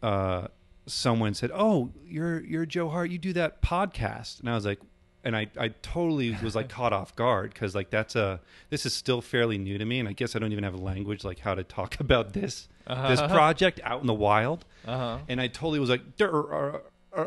uh, 0.03 0.49
someone 0.87 1.35
said, 1.35 1.51
"Oh, 1.53 1.91
you're 2.07 2.41
you're 2.45 2.67
Joe 2.67 2.89
Hart. 2.89 3.11
You 3.11 3.19
do 3.19 3.33
that 3.35 3.63
podcast," 3.63 4.41
and 4.41 4.49
I 4.49 4.55
was 4.55 4.65
like, 4.65 4.81
and 5.27 5.37
I 5.37 5.49
I 5.59 5.69
totally 5.83 6.31
was 6.43 6.55
like 6.55 6.69
caught 6.69 6.93
off 6.93 7.15
guard 7.17 7.53
because 7.53 7.75
like 7.75 7.91
that's 7.91 8.15
a 8.17 8.41
this 8.71 8.87
is 8.87 8.95
still 8.95 9.21
fairly 9.21 9.59
new 9.59 9.77
to 9.79 9.85
me, 9.85 9.99
and 10.01 10.09
I 10.09 10.13
guess 10.13 10.35
I 10.35 10.39
don't 10.39 10.53
even 10.53 10.65
have 10.65 10.75
a 10.75 10.85
language 10.93 11.25
like 11.25 11.41
how 11.41 11.55
to 11.55 11.65
talk 11.65 12.01
about 12.07 12.33
this 12.33 12.69
Uh-huh. 12.87 13.09
this 13.09 13.21
project 13.21 13.81
out 13.85 14.01
in 14.01 14.07
the 14.07 14.15
wild. 14.29 14.65
Uh-huh. 14.87 15.19
and 15.29 15.41
I 15.41 15.49
totally 15.49 15.81
was 15.81 15.91
like, 15.91 16.17
"Durr, 16.17 16.55
uh, 16.55 16.79
uh," 17.21 17.27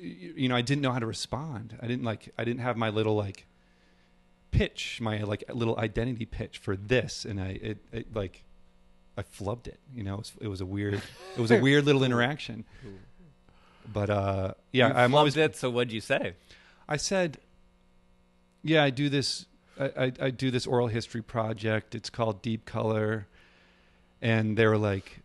you 0.00 0.48
know, 0.48 0.56
I 0.56 0.62
didn't 0.62 0.82
know 0.82 0.92
how 0.92 0.98
to 0.98 1.06
respond. 1.06 1.78
I 1.80 1.86
didn't 1.86 2.04
like, 2.04 2.22
I 2.36 2.42
didn't 2.44 2.60
have 2.68 2.76
my 2.76 2.90
little 2.90 3.14
like 3.16 3.46
pitch, 4.50 4.98
my 5.00 5.22
like 5.22 5.44
little 5.52 5.78
identity 5.78 6.26
pitch 6.26 6.58
for 6.58 6.76
this, 6.76 7.24
and 7.24 7.40
I 7.40 7.48
it, 7.70 7.78
it 7.92 8.06
like 8.14 8.42
I 9.16 9.22
flubbed 9.22 9.66
it. 9.68 9.78
You 9.94 10.02
know, 10.02 10.14
it 10.14 10.18
was, 10.18 10.32
it 10.42 10.48
was 10.48 10.60
a 10.60 10.66
weird, 10.66 10.94
it 10.94 11.40
was 11.40 11.50
a 11.52 11.60
weird 11.60 11.84
little 11.84 12.02
interaction. 12.08 12.64
But 13.92 14.10
uh, 14.10 14.54
yeah, 14.72 14.88
You 14.88 14.94
I'm 14.94 15.14
always. 15.14 15.36
it. 15.36 15.54
So 15.56 15.70
what'd 15.70 15.92
you 15.92 16.00
say? 16.00 16.34
I 16.88 16.96
said, 16.96 17.38
yeah, 18.62 18.82
I 18.84 18.90
do 18.90 19.08
this. 19.08 19.46
I, 19.78 19.84
I, 19.84 20.12
I 20.22 20.30
do 20.30 20.50
this 20.50 20.66
oral 20.66 20.86
history 20.88 21.22
project. 21.22 21.94
It's 21.94 22.10
called 22.10 22.42
Deep 22.42 22.64
Color, 22.64 23.26
and 24.22 24.56
they 24.56 24.66
were 24.66 24.78
like, 24.78 25.20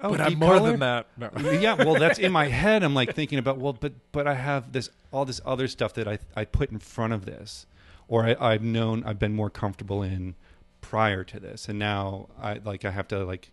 "Oh, 0.00 0.10
but 0.10 0.20
I'm 0.20 0.38
more 0.38 0.54
Color? 0.58 0.70
than 0.72 0.80
that. 0.80 1.06
No. 1.18 1.50
yeah, 1.50 1.74
well, 1.74 1.94
that's 1.94 2.18
in 2.18 2.30
my 2.32 2.46
head. 2.62 2.82
I'm 2.82 2.94
like 2.94 3.14
thinking 3.14 3.38
about 3.38 3.58
well, 3.58 3.72
but 3.72 3.92
but 4.12 4.26
I 4.26 4.34
have 4.34 4.72
this 4.72 4.90
all 5.12 5.24
this 5.24 5.40
other 5.46 5.68
stuff 5.68 5.94
that 5.94 6.06
I 6.06 6.18
I 6.36 6.44
put 6.44 6.70
in 6.70 6.78
front 6.78 7.12
of 7.14 7.24
this. 7.24 7.66
or 8.08 8.24
I, 8.26 8.36
I've 8.40 8.62
known 8.62 9.02
I've 9.04 9.18
been 9.18 9.34
more 9.34 9.50
comfortable 9.50 10.02
in 10.02 10.34
prior 10.80 11.24
to 11.24 11.40
this, 11.40 11.68
and 11.68 11.78
now 11.78 12.28
I 12.40 12.54
like 12.64 12.84
I 12.84 12.90
have 12.90 13.08
to 13.08 13.24
like 13.24 13.50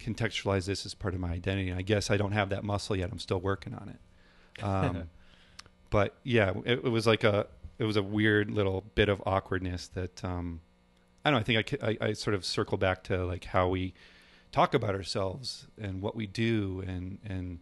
contextualize 0.00 0.66
this 0.66 0.84
as 0.86 0.94
part 0.94 1.14
of 1.14 1.20
my 1.20 1.30
identity. 1.30 1.68
And 1.70 1.78
I 1.78 1.82
guess 1.82 2.10
I 2.10 2.16
don't 2.16 2.32
have 2.32 2.48
that 2.50 2.64
muscle 2.64 2.96
yet. 2.96 3.10
I'm 3.12 3.18
still 3.18 3.40
working 3.40 3.74
on 3.74 3.88
it. 3.88 4.00
Um, 4.64 5.04
but 5.90 6.14
yeah, 6.24 6.52
it, 6.64 6.80
it 6.84 6.88
was 6.90 7.06
like 7.06 7.24
a 7.24 7.46
it 7.78 7.84
was 7.84 7.96
a 7.96 8.02
weird 8.02 8.50
little 8.50 8.84
bit 8.94 9.08
of 9.08 9.22
awkwardness 9.26 9.88
that 9.88 10.22
um, 10.24 10.60
I 11.24 11.30
don't 11.30 11.36
know. 11.36 11.40
I 11.40 11.60
think 11.62 11.82
I, 11.82 11.88
I, 11.90 12.08
I 12.08 12.12
sort 12.12 12.34
of 12.34 12.44
circle 12.44 12.78
back 12.78 13.02
to 13.04 13.24
like 13.24 13.44
how 13.44 13.68
we 13.68 13.94
talk 14.52 14.74
about 14.74 14.94
ourselves 14.94 15.66
and 15.80 16.02
what 16.02 16.14
we 16.16 16.26
do 16.26 16.82
and 16.86 17.18
and 17.24 17.58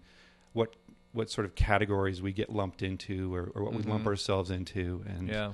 what 0.53 0.75
what 1.13 1.31
sort 1.31 1.45
of 1.45 1.55
categories 1.55 2.21
we 2.21 2.33
get 2.33 2.51
lumped 2.51 2.83
into 2.83 3.35
or, 3.35 3.51
or 3.55 3.65
what 3.65 3.73
we 3.75 3.83
lump 3.83 4.05
Mhm. 4.05 4.09
ourselves 4.09 4.51
into 4.51 5.03
and 5.07 5.29
Yeah. 5.29 5.53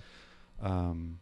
um, 0.60 1.18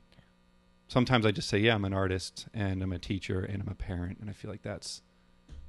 sometimes 0.88 1.26
I 1.26 1.30
just 1.30 1.48
say 1.48 1.58
yeah 1.58 1.74
I'm 1.74 1.84
an 1.84 1.92
artist 1.94 2.46
and 2.54 2.82
I'm 2.82 2.92
a 2.92 2.98
teacher 2.98 3.40
and 3.44 3.62
I'm 3.62 3.68
a 3.68 3.74
parent 3.74 4.18
and 4.20 4.28
I 4.30 4.32
feel 4.32 4.50
like 4.50 4.62
that's 4.62 5.02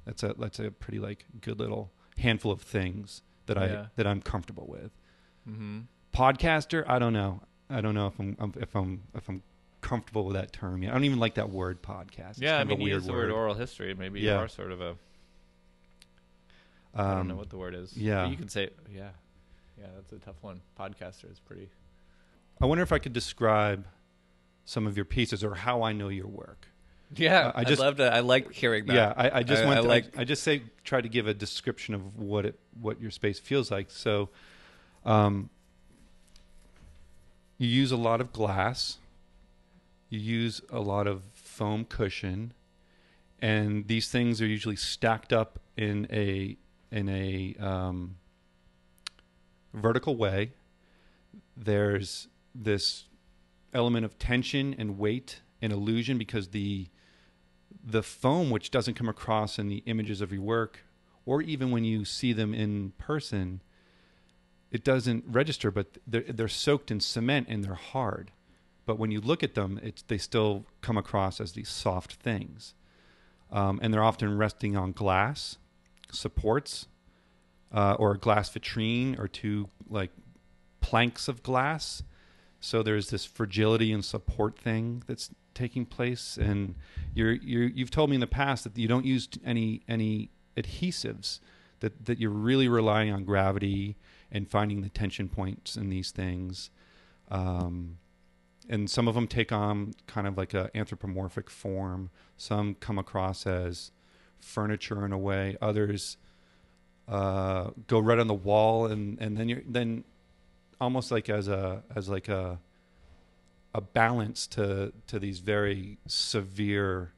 that's 0.04 0.22
a 0.22 0.34
that's 0.38 0.58
a 0.58 0.70
pretty 0.70 0.98
like 0.98 1.24
good 1.40 1.58
little 1.58 1.90
handful 2.18 2.52
of 2.52 2.60
things 2.62 3.22
that 3.46 3.58
I 3.58 3.86
that 3.96 4.06
I'm 4.06 4.20
comfortable 4.22 4.66
with 4.68 4.90
Mm-hmm. 5.48 5.80
podcaster 6.14 6.84
i 6.88 6.98
don't 6.98 7.12
know 7.12 7.40
i 7.68 7.80
don't 7.80 7.94
know 7.94 8.06
if 8.06 8.18
i'm 8.18 8.36
if 8.60 8.74
i'm 8.74 9.02
if 9.14 9.28
i'm 9.28 9.42
comfortable 9.82 10.24
with 10.24 10.36
that 10.36 10.52
term 10.52 10.82
yet 10.82 10.90
i 10.90 10.94
don't 10.94 11.04
even 11.04 11.18
like 11.18 11.34
that 11.34 11.50
word 11.50 11.82
podcast 11.82 12.30
It's 12.30 12.40
Yeah, 12.40 12.58
I 12.58 12.64
mean, 12.64 12.80
a 12.80 12.84
weird 12.84 12.94
use 12.96 13.06
the 13.06 13.12
word 13.12 13.30
oral 13.30 13.54
history. 13.54 13.92
Maybe 13.94 14.20
Yeah. 14.20 14.34
you 14.34 14.38
are 14.44 14.48
sort 14.48 14.72
of 14.72 14.80
a. 14.80 14.90
um, 14.90 14.96
I 16.94 17.14
don't 17.14 17.28
know 17.28 17.34
what 17.36 17.50
the 17.50 17.58
word 17.58 17.74
is. 17.74 17.96
yeah. 17.96 18.22
But 18.22 18.30
you 18.30 18.36
can 18.36 18.48
say, 18.48 18.70
yeah, 18.94 19.10
yeah. 19.78 19.86
That's 19.96 20.12
a 20.12 20.18
tough 20.18 20.36
one. 20.42 20.60
Podcaster 20.78 21.30
is 21.30 21.38
pretty. 21.40 21.68
i 22.60 22.66
wonder 22.66 22.82
if 22.82 22.92
i 22.92 22.98
could 22.98 23.12
describe 23.12 23.84
some 24.64 24.86
of 24.86 24.96
your 24.96 25.04
pieces 25.04 25.42
or 25.44 25.54
how 25.54 25.82
i 25.82 25.92
know 25.92 26.08
your 26.08 26.28
work 26.28 26.68
Yeah, 27.16 27.48
Uh, 27.48 27.52
I 27.56 27.64
just- 27.64 27.80
love 27.80 27.96
to. 27.96 28.10
I 28.12 28.20
like 28.20 28.52
hearing 28.52 28.86
that. 28.86 28.94
yeah 28.94 29.12
i, 29.16 29.40
I 29.40 29.42
just 29.42 29.62
I- 29.62 29.66
want 29.66 29.78
I 29.80 29.82
to, 29.82 29.88
like- 29.88 30.16
I, 30.16 30.22
I 30.22 30.24
just 30.24 30.42
say 30.42 30.62
try 30.84 31.00
to 31.00 31.08
give 31.08 31.26
a 31.26 31.34
description 31.34 31.94
of 31.94 32.16
what 32.16 32.46
it 32.46 32.58
what 32.80 33.00
your 33.00 33.10
space 33.10 33.38
feels 33.40 33.70
like 33.70 33.90
so 33.90 34.30
um 35.04 35.50
you 37.58 37.68
use 37.68 37.92
a 37.92 37.96
lot 37.96 38.20
of 38.20 38.32
glass. 38.32 38.98
You 40.08 40.18
use 40.18 40.60
a 40.70 40.80
lot 40.80 41.06
of 41.06 41.22
foam 41.32 41.84
cushion. 41.84 42.52
And 43.40 43.86
these 43.86 44.10
things 44.10 44.40
are 44.40 44.46
usually 44.46 44.76
stacked 44.76 45.32
up 45.32 45.60
in 45.76 46.06
a 46.10 46.56
in 46.90 47.08
a 47.08 47.54
um, 47.58 48.16
vertical 49.72 50.16
way. 50.16 50.52
There's 51.56 52.28
this 52.54 53.04
element 53.72 54.04
of 54.04 54.18
tension 54.18 54.74
and 54.78 54.98
weight 54.98 55.40
and 55.60 55.72
illusion 55.72 56.18
because 56.18 56.48
the 56.48 56.86
the 57.86 58.02
foam 58.02 58.50
which 58.50 58.70
doesn't 58.70 58.94
come 58.94 59.08
across 59.08 59.58
in 59.58 59.68
the 59.68 59.82
images 59.86 60.20
of 60.20 60.32
your 60.32 60.40
work 60.40 60.84
or 61.26 61.42
even 61.42 61.70
when 61.70 61.84
you 61.84 62.04
see 62.04 62.32
them 62.32 62.54
in 62.54 62.92
person 62.96 63.60
it 64.74 64.84
doesn't 64.84 65.24
register 65.26 65.70
but 65.70 65.86
they're, 66.06 66.24
they're 66.28 66.48
soaked 66.48 66.90
in 66.90 67.00
cement 67.00 67.46
and 67.48 67.64
they're 67.64 67.74
hard. 67.74 68.32
But 68.84 68.98
when 68.98 69.10
you 69.10 69.20
look 69.20 69.42
at 69.42 69.54
them 69.54 69.80
it's 69.82 70.02
they 70.02 70.18
still 70.18 70.66
come 70.82 70.98
across 70.98 71.40
as 71.40 71.52
these 71.52 71.70
soft 71.70 72.14
things. 72.14 72.74
Um, 73.50 73.78
and 73.80 73.94
they're 73.94 74.02
often 74.02 74.36
resting 74.36 74.76
on 74.76 74.92
glass 74.92 75.56
supports 76.10 76.86
uh, 77.72 77.96
or 77.98 78.12
a 78.12 78.18
glass 78.18 78.50
vitrine 78.50 79.18
or 79.18 79.28
two 79.28 79.68
like 79.88 80.10
planks 80.80 81.28
of 81.28 81.42
glass. 81.42 82.02
So 82.60 82.82
there's 82.82 83.10
this 83.10 83.24
fragility 83.24 83.92
and 83.92 84.04
support 84.04 84.58
thing 84.58 85.02
that's 85.06 85.30
taking 85.54 85.86
place. 85.86 86.36
And 86.36 86.74
you're, 87.14 87.32
you're 87.32 87.68
you've 87.68 87.90
told 87.90 88.10
me 88.10 88.16
in 88.16 88.20
the 88.20 88.26
past 88.26 88.64
that 88.64 88.76
you 88.76 88.88
don't 88.88 89.04
use 89.04 89.28
any 89.44 89.82
any 89.88 90.30
adhesives 90.56 91.40
that 91.80 92.06
that 92.06 92.18
you're 92.18 92.30
really 92.30 92.68
relying 92.68 93.12
on 93.12 93.24
gravity 93.24 93.96
and 94.34 94.50
finding 94.50 94.82
the 94.82 94.90
tension 94.90 95.28
points 95.28 95.76
in 95.76 95.88
these 95.88 96.10
things. 96.10 96.68
Um, 97.30 97.98
and 98.68 98.90
some 98.90 99.06
of 99.08 99.14
them 99.14 99.28
take 99.28 99.52
on 99.52 99.94
kind 100.06 100.26
of 100.26 100.36
like 100.36 100.52
an 100.52 100.68
anthropomorphic 100.74 101.48
form. 101.48 102.10
Some 102.36 102.74
come 102.74 102.98
across 102.98 103.46
as 103.46 103.92
furniture 104.40 105.04
in 105.06 105.12
a 105.12 105.18
way. 105.18 105.56
Others 105.62 106.16
uh, 107.06 107.70
go 107.86 108.00
right 108.00 108.18
on 108.18 108.26
the 108.26 108.34
wall 108.34 108.86
and 108.86 109.18
and 109.20 109.36
then 109.36 109.48
you're 109.48 109.62
then 109.66 110.04
almost 110.80 111.10
like 111.10 111.28
as 111.28 111.48
a 111.48 111.82
as 111.94 112.08
like 112.08 112.28
a 112.28 112.58
a 113.74 113.80
balance 113.80 114.46
to 114.46 114.92
to 115.06 115.18
these 115.18 115.40
very 115.40 115.98
severe 116.06 117.12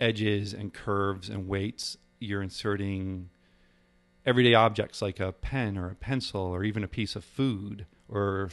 edges 0.00 0.52
and 0.52 0.74
curves 0.74 1.28
and 1.28 1.46
weights 1.46 1.96
you're 2.18 2.42
inserting 2.42 3.30
everyday 4.28 4.54
objects 4.54 5.00
like 5.06 5.18
a 5.28 5.30
pen 5.32 5.76
or 5.80 5.86
a 5.90 5.94
pencil 5.94 6.40
or 6.42 6.60
even 6.64 6.82
a 6.84 6.88
piece 6.98 7.14
of 7.16 7.24
food 7.24 7.86
or 8.08 8.50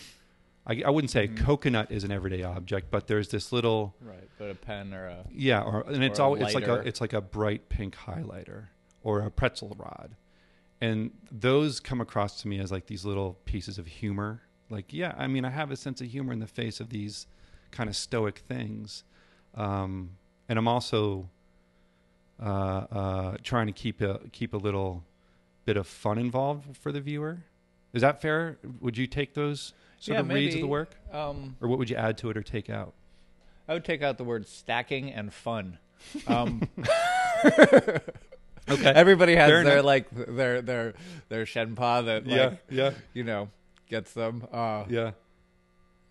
I, 0.68 0.82
I 0.88 0.90
wouldn't 0.90 1.12
say 1.12 1.28
Mhm. 1.28 1.40
a 1.42 1.44
coconut 1.44 1.92
is 1.92 2.04
an 2.04 2.12
everyday 2.12 2.44
object 2.44 2.86
but 2.96 3.08
there's 3.08 3.30
this 3.30 3.52
little 3.52 3.82
Right, 4.02 4.30
but 4.40 4.50
a 4.50 4.56
pen 4.56 4.94
or 4.94 5.06
a. 5.08 5.26
yeah 5.32 5.62
or 5.62 5.82
and 5.96 6.04
it's 6.04 6.20
Or 6.20 6.24
a 6.24 6.26
all 6.26 6.36
it's 6.36 6.54
like 6.60 6.68
a 6.68 6.88
it's 6.90 7.02
like 7.02 7.14
a 7.14 7.22
bright 7.22 7.64
pink 7.70 7.96
highlighter 8.08 8.62
or 9.04 9.22
a 9.22 9.30
pretzel 9.40 9.76
rod 9.78 10.10
and 10.82 11.12
those 11.50 11.80
come 11.80 12.00
across 12.02 12.42
to 12.42 12.48
me 12.48 12.60
as 12.60 12.72
like 12.72 12.86
these 12.88 13.04
little 13.06 13.38
pieces 13.46 13.78
of 13.78 13.86
humor 14.02 14.42
like 14.70 14.88
yeah 15.02 15.14
i 15.18 15.28
mean 15.28 15.44
i 15.46 15.50
have 15.50 15.70
a 15.72 15.76
sense 15.76 16.00
of 16.02 16.08
humor 16.08 16.32
in 16.34 16.40
the 16.40 16.48
face 16.62 16.80
of 16.80 16.90
these 16.90 17.28
kind 17.72 17.90
of 17.90 17.96
stoic 17.96 18.38
things 18.48 19.04
um, 19.56 20.12
and 20.50 20.58
i'm 20.60 20.68
also 20.68 21.30
uh, 22.42 22.46
uh, 23.02 23.38
trying 23.44 23.68
to 23.68 23.72
keep 23.74 24.02
a 24.02 24.20
keep 24.32 24.54
a 24.54 24.58
little 24.58 25.04
bit 25.66 25.78
of 25.78 25.88
fun 25.88 26.18
involved 26.18 26.78
for 26.78 26.92
the 26.92 27.02
viewer? 27.02 27.40
Is 27.94 28.02
that 28.02 28.22
fair? 28.22 28.58
Would 28.82 28.98
you 28.98 29.08
take 29.08 29.34
those 29.34 29.74
sort 30.00 30.16
Yeah, 30.16 30.20
of 30.22 30.30
reads 30.30 30.56
of 30.56 30.62
the 30.62 30.68
work? 30.68 30.96
Um, 31.12 31.56
or 31.62 31.68
what 31.68 31.80
would 31.80 31.90
you 31.90 31.96
add 31.96 32.18
to 32.20 32.30
it 32.30 32.38
or 32.38 32.44
take 32.44 32.70
out? 32.70 32.94
I 33.68 33.74
would 33.74 33.86
take 33.86 34.02
out 34.04 34.18
the 34.18 34.24
word 34.24 34.48
stacking 34.48 35.12
and 35.12 35.34
fun. 35.34 35.78
Um, 36.28 36.62
okay 38.70 38.86
everybody 38.86 39.36
has 39.36 39.50
Fair 39.50 39.64
their 39.64 39.74
enough. 39.74 39.86
like 39.86 40.08
their 40.12 40.62
their 40.62 40.94
their 41.30 41.46
shenpa 41.46 42.06
that 42.06 42.28
like 42.28 42.60
yeah. 42.70 42.92
you 43.14 43.24
know 43.24 43.50
gets 43.90 44.14
them. 44.14 44.46
Uh, 44.52 44.84
yeah. 44.90 45.12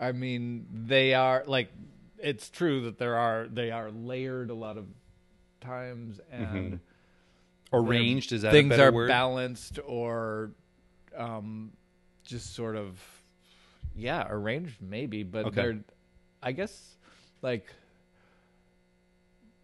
I 0.01 0.12
mean, 0.12 0.67
they 0.73 1.14
are 1.14 1.45
like 1.47 1.69
it's 2.19 2.49
true 2.49 2.83
that 2.87 2.99
there 2.99 3.17
are 3.17 3.47
they 3.47 3.71
are 3.71 3.90
layered 3.90 4.51
a 4.51 4.55
lot 4.55 4.79
of 4.79 4.87
times 5.61 6.21
and 6.31 6.81
arranged 7.78 8.32
is 8.32 8.42
that 8.42 8.50
a 8.50 8.52
things 8.52 8.78
are 8.78 8.92
word 8.92 9.08
balanced 9.08 9.78
or 9.87 10.50
um 11.16 11.72
just 12.24 12.54
sort 12.54 12.76
of 12.76 13.00
yeah, 13.96 14.26
arranged 14.28 14.80
maybe, 14.80 15.22
but 15.22 15.46
Okay. 15.46 15.54
they're 15.54 15.80
I 16.42 16.52
guess 16.52 16.96
like 17.42 17.66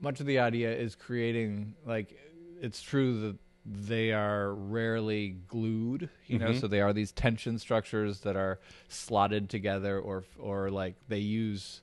much 0.00 0.20
of 0.20 0.26
the 0.26 0.38
idea 0.38 0.72
is 0.74 0.94
creating 0.94 1.74
like 1.86 2.16
it's 2.60 2.80
true 2.82 3.20
that 3.20 3.36
they 3.66 4.12
are 4.12 4.54
rarely 4.54 5.36
glued, 5.48 6.08
you 6.26 6.38
know, 6.38 6.50
Mhm. 6.52 6.60
so 6.60 6.66
they 6.66 6.80
are 6.80 6.92
these 6.92 7.12
tension 7.12 7.58
structures 7.58 8.20
that 8.20 8.36
are 8.36 8.58
slotted 8.88 9.50
together 9.50 9.98
or 9.98 10.24
or 10.38 10.70
like 10.70 10.94
they 11.08 11.18
use 11.18 11.82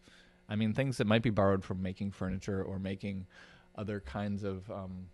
I 0.50 0.56
mean 0.56 0.74
things 0.74 0.98
that 0.98 1.06
might 1.08 1.22
be 1.22 1.30
borrowed 1.30 1.64
from 1.64 1.82
making 1.82 2.12
furniture 2.12 2.64
or 2.64 2.80
making 2.80 3.28
other 3.76 4.00
kinds 4.00 4.44
of 4.44 4.70
um 4.72 5.10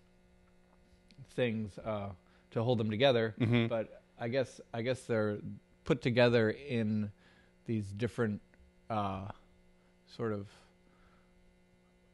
things 1.35 1.77
uh 1.79 2.09
to 2.51 2.63
hold 2.63 2.77
them 2.77 2.89
together, 2.89 3.33
Mhm. 3.39 3.67
but 3.69 4.01
I 4.19 4.27
guess 4.27 4.61
I 4.73 4.81
guess 4.83 5.03
they're 5.05 5.37
put 5.85 6.01
together 6.01 6.51
in 6.51 7.11
these 7.65 7.87
different 7.91 8.41
uh 8.89 9.27
sort 10.07 10.33
of 10.33 10.47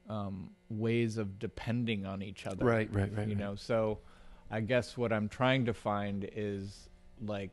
um 0.10 0.49
ways 0.69 1.17
of 1.17 1.38
depending 1.39 2.05
on 2.05 2.21
each 2.21 2.47
other 2.47 2.65
right 2.65 2.89
right 2.93 3.12
right 3.15 3.27
you 3.27 3.36
right. 3.36 3.38
know 3.38 3.55
so 3.55 3.99
i 4.49 4.60
guess 4.60 4.97
what 4.97 5.12
i'm 5.13 5.27
trying 5.29 5.65
to 5.65 5.73
find 5.73 6.27
is 6.36 6.89
like 7.25 7.51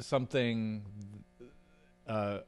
something 0.00 0.82
uh 2.06 2.38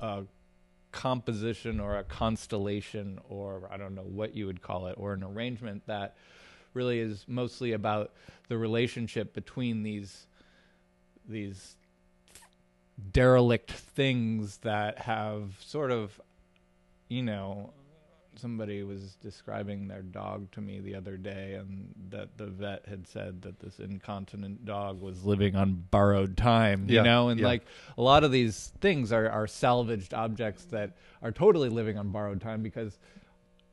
a 0.00 0.22
composition 0.92 1.80
or 1.80 1.96
a 1.96 2.04
constellation 2.04 3.18
or 3.28 3.68
i 3.72 3.76
don't 3.76 3.94
know 3.94 4.02
what 4.02 4.36
you 4.36 4.46
would 4.46 4.60
call 4.60 4.86
it 4.86 4.94
or 4.98 5.14
an 5.14 5.24
arrangement 5.24 5.82
that 5.86 6.16
really 6.74 7.00
is 7.00 7.24
mostly 7.26 7.72
about 7.72 8.12
the 8.48 8.56
relationship 8.56 9.32
between 9.32 9.82
these 9.82 10.26
these 11.28 11.76
derelict 13.10 13.72
things 13.72 14.58
that 14.58 14.98
have 14.98 15.54
sort 15.60 15.90
of 15.90 16.20
you 17.08 17.22
know 17.22 17.72
somebody 18.34 18.82
was 18.82 19.16
describing 19.16 19.88
their 19.88 20.02
dog 20.02 20.50
to 20.52 20.60
me 20.60 20.80
the 20.80 20.94
other 20.94 21.16
day 21.16 21.54
and 21.54 21.94
that 22.08 22.36
the 22.38 22.46
vet 22.46 22.84
had 22.88 23.06
said 23.06 23.42
that 23.42 23.60
this 23.60 23.78
incontinent 23.78 24.64
dog 24.64 25.00
was 25.02 25.22
living 25.24 25.54
on 25.54 25.84
borrowed 25.90 26.36
time 26.36 26.86
you 26.88 26.96
Yeah, 26.96 27.02
know 27.02 27.28
and 27.28 27.38
yeah. 27.40 27.46
like 27.46 27.62
a 27.98 28.02
lot 28.02 28.24
of 28.24 28.32
these 28.32 28.72
things 28.80 29.12
are, 29.12 29.28
are 29.28 29.46
salvaged 29.46 30.14
objects 30.14 30.64
that 30.66 30.96
are 31.22 31.30
totally 31.32 31.68
living 31.68 31.98
on 31.98 32.08
borrowed 32.10 32.40
time 32.40 32.62
because 32.62 32.98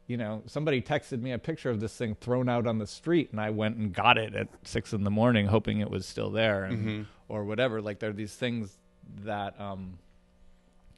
you 0.08 0.18
know 0.18 0.44
somebody 0.46 0.82
texted 0.82 1.22
me 1.22 1.32
a 1.32 1.40
picture 1.40 1.70
of 1.70 1.80
this 1.80 1.96
thing 1.96 2.16
thrown 2.16 2.50
out 2.50 2.68
on 2.68 2.80
the 2.80 2.88
street 2.88 3.30
and 3.32 3.40
i 3.40 3.50
went 3.50 3.78
and 3.78 3.94
got 3.94 4.18
it 4.18 4.36
at 4.36 4.48
six 4.64 4.92
in 4.92 5.04
the 5.06 5.12
morning 5.12 5.46
hoping 5.48 5.80
it 5.80 5.90
was 5.90 6.06
still 6.06 6.32
there 6.32 6.66
and 6.66 6.86
Mhm. 6.86 7.06
or 7.30 7.46
whatever 7.46 7.82
like 7.82 8.00
there 8.00 8.10
are 8.10 8.14
these 8.14 8.36
things 8.36 8.78
that 9.24 9.60
um 9.62 9.98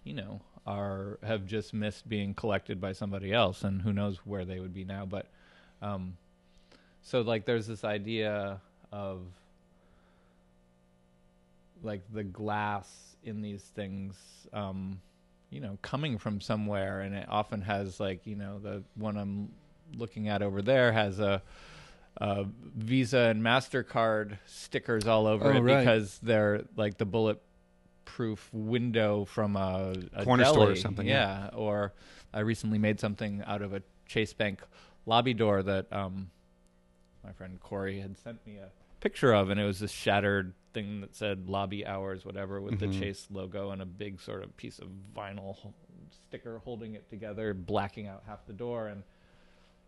you 0.03 0.13
know 0.15 0.41
are 0.67 1.17
have 1.23 1.45
just 1.45 1.73
missed 1.73 2.07
being 2.07 2.33
collected 2.33 2.79
by 2.79 2.91
somebody 2.93 3.33
else 3.33 3.63
and 3.63 3.81
who 3.81 3.91
knows 3.91 4.17
where 4.25 4.45
they 4.45 4.59
would 4.59 4.73
be 4.73 4.83
now 4.85 5.05
but 5.05 5.25
um 5.81 6.15
so 7.01 7.21
like 7.21 7.45
there's 7.45 7.65
this 7.65 7.83
idea 7.83 8.61
of 8.91 9.21
like 11.83 12.01
the 12.13 12.23
glass 12.23 13.15
in 13.23 13.41
these 13.41 13.61
things 13.75 14.15
um 14.53 14.99
you 15.49 15.59
know 15.59 15.77
coming 15.81 16.17
from 16.17 16.39
somewhere 16.39 17.01
and 17.01 17.15
it 17.15 17.25
often 17.29 17.61
has 17.61 17.99
like 17.99 18.25
you 18.27 18.35
know 18.35 18.59
the 18.59 18.83
one 18.95 19.17
i'm 19.17 19.49
looking 19.97 20.27
at 20.29 20.41
over 20.41 20.61
there 20.61 20.91
has 20.91 21.19
a 21.19 21.41
uh, 22.19 22.43
Visa 22.75 23.17
and 23.17 23.41
Mastercard 23.41 24.37
stickers 24.45 25.07
all 25.07 25.25
over 25.27 25.53
Oh, 25.53 25.57
it 25.57 25.61
right. 25.61 25.79
because 25.79 26.19
they're 26.21 26.65
like 26.75 26.97
the 26.97 27.05
bulletproof 28.05 28.49
window 28.53 29.25
from 29.25 29.55
a, 29.55 29.93
a 30.13 30.23
Corner 30.23 30.45
store 30.45 30.71
or 30.71 30.75
something, 30.75 31.07
Yeah. 31.07 31.49
or 31.53 31.93
I 32.33 32.39
recently 32.41 32.77
made 32.77 32.99
something 32.99 33.43
out 33.45 33.61
of 33.61 33.73
a 33.73 33.81
Chase 34.07 34.33
Bank 34.33 34.61
lobby 35.05 35.33
door 35.33 35.63
that 35.63 35.91
um, 35.91 36.29
my 37.23 37.31
friend 37.33 37.59
Corey 37.59 37.99
had 37.99 38.17
sent 38.17 38.45
me 38.45 38.57
a 38.57 38.69
picture 38.99 39.33
of, 39.33 39.49
and 39.49 39.59
it 39.59 39.65
was 39.65 39.79
this 39.79 39.91
shattered 39.91 40.53
thing 40.73 41.01
that 41.01 41.15
said 41.15 41.49
lobby 41.49 41.85
hours, 41.85 42.25
whatever, 42.25 42.61
with 42.61 42.75
Mhm. 42.75 42.79
the 42.79 42.99
Chase 42.99 43.27
logo 43.31 43.71
and 43.71 43.81
a 43.81 43.85
big 43.85 44.21
sort 44.21 44.43
of 44.43 44.55
piece 44.57 44.79
of 44.79 44.87
vinyl 45.15 45.55
sticker 46.27 46.59
holding 46.59 46.95
it 46.95 47.09
together, 47.09 47.53
blacking 47.53 48.07
out 48.07 48.23
half 48.27 48.45
the 48.45 48.53
door, 48.53 48.87
and 48.87 49.03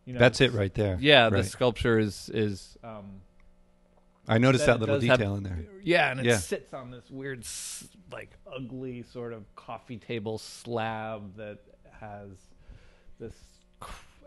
you 0.05 0.13
know 0.13 0.19
That's 0.19 0.41
it 0.41 0.51
right 0.53 0.73
there. 0.73 0.97
yeah, 0.99 1.29
the 1.29 1.43
sculpture 1.43 1.99
is 1.99 2.29
is 2.33 2.77
um, 2.83 3.21
I 4.27 4.37
noticed 4.37 4.65
that 4.65 4.73
that, 4.73 4.79
little 4.79 4.95
does 4.99 5.07
have- 5.09 5.19
detail 5.19 5.35
in 5.35 5.43
there. 5.43 5.65
yeah, 5.83 6.09
and 6.11 6.19
it 6.19 6.25
Yeah. 6.25 6.37
sits 6.37 6.73
on 6.73 6.91
this 6.91 7.09
weird, 7.11 7.45
like 8.11 8.31
ugly 8.47 9.03
sort 9.03 9.33
of 9.33 9.43
coffee 9.55 9.97
table 9.97 10.37
slab 10.37 11.35
that 11.35 11.59
has 11.99 12.29
this 13.19 13.33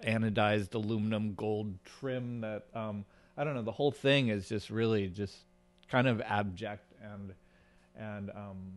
anodized 0.03 0.75
aluminum 0.75 1.35
gold 1.35 1.79
trim. 1.85 2.43
That 2.43 2.67
um, 2.75 3.05
I 3.37 3.45
don't 3.45 3.55
know. 3.55 3.63
The 3.63 3.73
whole 3.73 3.91
thing 3.91 4.29
is 4.29 4.49
just 4.49 4.69
really 4.71 5.09
just 5.09 5.35
kind 5.89 6.07
of 6.07 6.21
abject 6.21 6.93
and 7.03 7.33
and 7.97 8.31
um, 8.31 8.73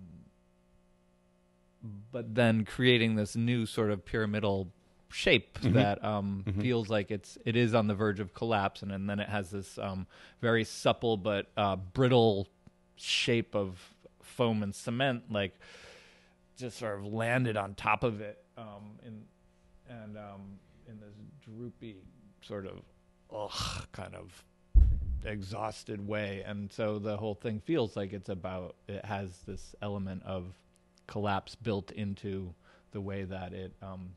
but 2.11 2.35
then 2.35 2.65
creating 2.65 3.15
this 3.15 3.35
new 3.35 3.65
sort 3.65 3.91
of 3.91 4.05
pyramidal 4.05 4.71
shape 5.11 5.59
Mhm. 5.61 5.73
that 5.73 6.03
um, 6.03 6.43
Mhm. 6.47 6.61
feels 6.61 6.89
like 6.89 7.11
it's 7.11 7.37
it 7.45 7.55
is 7.55 7.73
on 7.73 7.87
the 7.87 7.95
verge 7.95 8.19
of 8.19 8.33
collapse, 8.33 8.81
and, 8.83 8.91
and 8.91 9.09
then 9.09 9.19
it 9.19 9.29
has 9.29 9.49
this 9.51 9.77
um, 9.77 10.05
very 10.41 10.63
supple 10.63 11.17
but 11.17 11.47
uh, 11.57 11.75
brittle 11.75 12.47
shape 12.95 13.55
of 13.55 13.93
foam 14.21 14.61
and 14.63 14.73
cement, 14.75 15.31
like 15.31 15.57
just 16.57 16.77
sort 16.77 16.99
of 16.99 17.05
landed 17.05 17.57
on 17.57 17.73
top 17.75 18.03
of 18.03 18.21
it, 18.21 18.43
um, 18.57 18.97
in 19.05 19.23
and 19.89 20.17
um, 20.17 20.59
in 20.87 20.99
this 20.99 21.15
droopy 21.43 21.95
sort 22.41 22.65
of 22.67 22.81
ugh, 23.33 23.85
kind 23.91 24.13
of 24.15 24.43
exhausted 25.25 26.05
way, 26.07 26.43
and 26.45 26.71
so 26.71 26.99
the 26.99 27.17
whole 27.17 27.35
thing 27.35 27.59
feels 27.59 27.95
like 27.95 28.13
it's 28.13 28.29
about 28.29 28.75
it 28.87 29.03
has 29.05 29.39
this 29.47 29.75
element 29.81 30.21
of 30.23 30.53
collapse 31.07 31.55
built 31.55 31.91
into 31.91 32.53
the 32.91 33.01
way 33.01 33.23
that 33.23 33.53
it 33.53 33.73
um, 33.81 34.11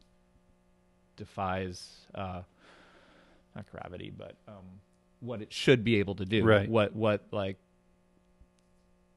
defies 1.26 2.06
uh, 2.16 2.42
not 3.54 3.70
gravity, 3.70 4.12
but 4.16 4.34
um, 4.48 4.64
what 5.20 5.40
it 5.40 5.52
should 5.52 5.84
be 5.84 6.00
able 6.00 6.16
to 6.16 6.24
do. 6.24 6.44
Right. 6.44 6.68
What 6.68 6.96
what 6.96 7.22
like 7.30 7.58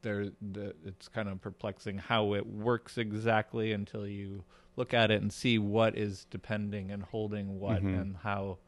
there 0.04 0.28
the 0.54 0.76
it's 0.86 1.08
kind 1.08 1.28
of 1.28 1.42
perplexing 1.42 1.98
how 1.98 2.36
it 2.36 2.46
works 2.46 3.00
exactly 3.00 3.72
until 3.72 4.06
you 4.06 4.44
look 4.76 4.94
at 4.94 5.10
it 5.10 5.20
and 5.22 5.34
see 5.34 5.58
what 5.58 5.98
is 5.98 6.26
depending 6.30 6.92
and 6.92 7.02
holding 7.02 7.60
what 7.60 7.82
Mhm. 7.82 8.02
and 8.02 8.18
how 8.18 8.60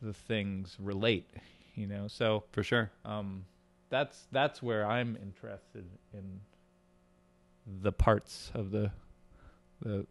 the 0.00 0.14
things 0.14 0.76
relate. 0.80 1.28
You 1.74 1.86
know, 1.86 2.08
so 2.08 2.44
For 2.52 2.62
sure. 2.62 2.90
um, 3.04 3.44
that's 3.90 4.26
that's 4.32 4.62
where 4.62 4.86
I'm 4.86 5.14
interested 5.20 5.84
in 6.14 6.40
the 7.82 7.92
parts 7.92 8.50
of 8.54 8.70
the 8.70 8.90
the 9.82 10.06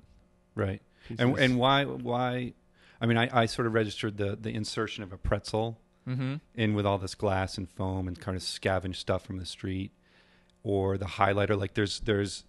Right. 0.53 0.81
Pieces. 1.05 1.19
And 1.23 1.37
and 1.39 1.57
why 1.57 1.85
why 1.85 2.53
I 3.01 3.05
mean 3.05 3.17
I, 3.17 3.29
I 3.31 3.45
sort 3.45 3.67
of 3.67 3.73
registered 3.73 4.17
the 4.17 4.35
the 4.35 4.49
insertion 4.53 5.03
of 5.03 5.11
a 5.13 5.17
pretzel 5.17 5.79
mm-hmm. 6.07 6.35
in 6.55 6.73
with 6.73 6.85
all 6.85 6.97
this 6.97 7.15
glass 7.15 7.57
and 7.57 7.69
foam 7.69 8.07
and 8.07 8.19
kind 8.19 8.35
of 8.37 8.43
scavenge 8.43 8.95
stuff 8.97 9.25
from 9.25 9.37
the 9.37 9.45
street 9.45 9.91
or 10.63 10.97
the 10.97 11.05
highlighter 11.05 11.57
like 11.59 11.73
there's 11.73 11.99
there's 12.01 12.43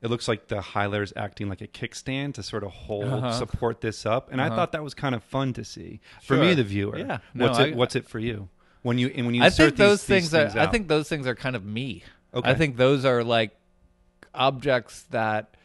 it 0.00 0.08
looks 0.10 0.28
like 0.28 0.46
the 0.46 0.60
highlighter's 0.60 1.12
acting 1.16 1.48
like 1.48 1.60
a 1.60 1.66
kickstand 1.66 2.34
to 2.34 2.42
sort 2.42 2.62
of 2.62 2.70
hold 2.70 3.04
Uh-huh. 3.06 3.32
support 3.32 3.80
this 3.80 4.06
up 4.06 4.30
and 4.30 4.40
I 4.40 4.46
Uh-huh. 4.46 4.56
thought 4.56 4.72
that 4.72 4.84
was 4.84 4.94
kind 4.94 5.14
of 5.14 5.22
fun 5.24 5.52
to 5.54 5.64
see 5.64 6.00
for 6.22 6.36
me 6.36 6.54
the 6.54 6.64
viewer 6.64 6.98
Yeah. 6.98 7.18
No, 7.34 7.46
what's 7.46 7.58
I- 7.58 7.66
it 7.68 7.76
what's 7.76 7.96
it 7.96 8.08
for 8.08 8.18
you 8.18 8.48
when 8.82 8.96
you 8.98 9.08
and 9.08 9.26
when 9.26 9.34
you 9.34 9.42
I 9.42 9.50
think 9.50 9.76
those 9.76 10.04
these, 10.06 10.30
these 10.30 10.30
things, 10.30 10.54
are. 10.56 10.60
I 10.60 10.66
think 10.66 10.86
those 10.88 11.08
things 11.08 11.26
are 11.26 11.34
kind 11.34 11.56
of 11.56 11.64
me. 11.64 12.04
okay 12.32 12.50
I 12.50 12.54
think 12.54 12.76
those 12.76 13.04
are 13.04 13.24
like 13.24 13.50
objects 14.34 15.02
that 15.10 15.56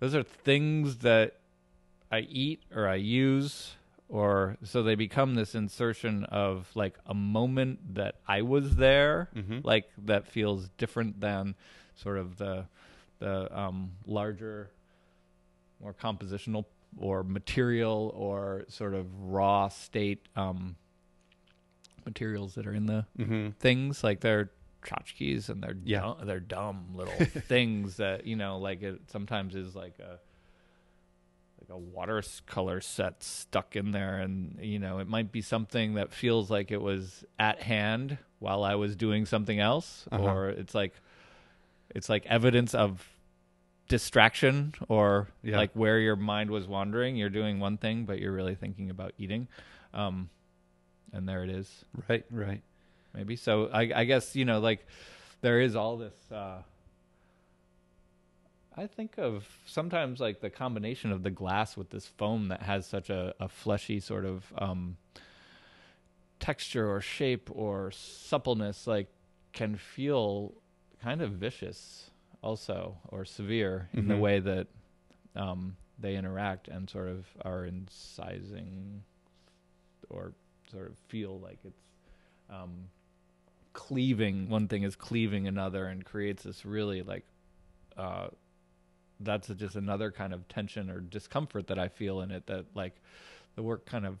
those 0.00 0.14
are 0.14 0.22
things 0.22 0.98
that 0.98 1.35
I 2.16 2.20
eat 2.20 2.60
or 2.74 2.84
I 2.88 2.96
use 2.96 3.74
or 4.08 4.56
so 4.62 4.82
they 4.82 4.94
become 4.94 5.34
this 5.34 5.54
insertion 5.54 6.24
of 6.24 6.70
like 6.74 6.94
a 7.06 7.14
moment 7.14 7.94
that 7.94 8.14
I 8.26 8.42
was 8.42 8.76
there 8.76 9.28
Mhm. 9.34 9.64
like 9.64 9.86
that 10.10 10.22
feels 10.26 10.68
different 10.78 11.20
than 11.20 11.54
sort 11.94 12.18
of 12.18 12.36
the 12.38 12.54
the 13.18 13.34
um 13.62 13.92
larger 14.06 14.70
more 15.82 15.94
compositional 15.94 16.64
or 16.98 17.22
material 17.24 18.12
or 18.14 18.64
sort 18.68 18.94
of 18.94 19.06
raw 19.20 19.68
state 19.68 20.20
um 20.36 20.76
materials 22.04 22.54
that 22.54 22.66
are 22.66 22.72
in 22.74 22.86
the 22.86 23.04
hmm 23.16 23.50
things 23.58 24.04
like 24.04 24.20
they're 24.20 24.50
tchotchkes 24.82 25.48
and 25.48 25.62
they're 25.62 25.76
Yeah. 25.84 26.00
dumb, 26.00 26.16
they're 26.26 26.40
dumb 26.40 26.78
little 26.94 27.18
things 27.48 27.96
that 27.96 28.26
you 28.26 28.36
know 28.36 28.58
like 28.58 28.82
it 28.82 29.00
sometimes 29.10 29.54
is 29.56 29.74
like 29.74 29.98
a 29.98 30.18
like 31.60 31.70
a 31.70 31.78
watercolor 31.78 32.80
set 32.80 33.22
stuck 33.22 33.76
in 33.76 33.90
there. 33.92 34.18
And 34.18 34.58
you 34.60 34.78
know 34.78 34.98
it 34.98 35.08
might 35.08 35.32
be 35.32 35.40
something 35.42 35.94
that 35.94 36.12
feels 36.12 36.50
like 36.50 36.70
it 36.70 36.80
was 36.82 37.24
at 37.38 37.60
hand 37.62 38.18
while 38.38 38.62
I 38.64 38.74
was 38.74 38.94
doing 38.96 39.26
something 39.26 39.58
else 39.58 40.06
Uh-huh. 40.12 40.22
or 40.24 40.48
it's 40.50 40.74
like 40.74 40.94
it's 41.94 42.08
like 42.08 42.26
evidence 42.26 42.74
of 42.74 43.08
distraction 43.88 44.74
or 44.88 45.28
Yeah. 45.42 45.56
like 45.56 45.70
where 45.74 45.98
your 45.98 46.16
mind 46.16 46.50
was 46.50 46.66
wandering. 46.66 47.16
You're 47.16 47.30
doing 47.30 47.60
one 47.60 47.76
thing 47.78 48.04
but 48.04 48.18
you're 48.18 48.32
really 48.32 48.54
thinking 48.54 48.90
about 48.90 49.12
eating. 49.18 49.48
Um 49.94 50.28
and 51.12 51.28
there 51.28 51.44
it 51.44 51.50
is. 51.50 51.84
Right 52.08 52.24
right. 52.30 52.62
Maybe. 53.14 53.36
So 53.36 53.68
I, 53.72 53.90
I 53.94 54.04
guess 54.04 54.36
you 54.36 54.44
know 54.44 54.58
like 54.60 54.84
there 55.40 55.60
is 55.60 55.76
all 55.76 55.96
this 55.96 56.14
uh 56.32 56.62
i 58.76 58.86
think 58.86 59.16
of 59.18 59.46
sometimes 59.66 60.20
like 60.20 60.40
the 60.40 60.50
combination 60.50 61.10
of 61.12 61.22
the 61.22 61.30
glass 61.30 61.76
with 61.76 61.90
this 61.90 62.06
foam 62.06 62.48
that 62.48 62.62
has 62.62 62.86
such 62.86 63.10
a, 63.10 63.34
a 63.40 63.48
fleshy 63.48 64.00
sort 64.00 64.24
of 64.24 64.52
um 64.58 64.96
texture 66.38 66.90
or 66.90 67.00
shape 67.00 67.48
or 67.52 67.90
suppleness 67.90 68.86
like 68.86 69.08
can 69.52 69.76
feel 69.76 70.52
kind 71.02 71.22
of 71.22 71.32
vicious 71.32 72.10
also 72.42 72.96
or 73.08 73.24
severe 73.24 73.88
in 73.94 74.06
the 74.08 74.14
Mhm. 74.14 74.20
way 74.20 74.38
that 74.40 74.66
um 75.34 75.76
they 75.98 76.14
interact 76.16 76.68
and 76.68 76.90
sort 76.90 77.08
of 77.08 77.26
are 77.42 77.62
incising 77.66 79.00
or 80.10 80.34
sort 80.70 80.88
of 80.90 80.98
feel 81.08 81.40
like 81.40 81.58
it's 81.64 81.80
um, 82.50 82.90
cleaving. 83.72 84.48
One 84.50 84.68
thing 84.68 84.82
is 84.82 84.94
cleaving 84.94 85.48
another, 85.48 85.86
and 85.86 86.04
creates 86.04 86.42
this 86.42 86.64
really 86.66 87.02
like 87.02 87.24
uh, 87.96 88.28
that's 89.20 89.48
just 89.48 89.76
another 89.76 90.10
kind 90.10 90.32
of 90.32 90.46
tension 90.48 90.90
or 90.90 91.00
discomfort 91.00 91.68
that 91.68 91.78
I 91.78 91.88
feel 91.88 92.20
in 92.20 92.30
it. 92.30 92.46
That 92.46 92.66
like 92.74 92.94
the 93.54 93.62
work 93.62 93.86
kind 93.86 94.06
of 94.06 94.18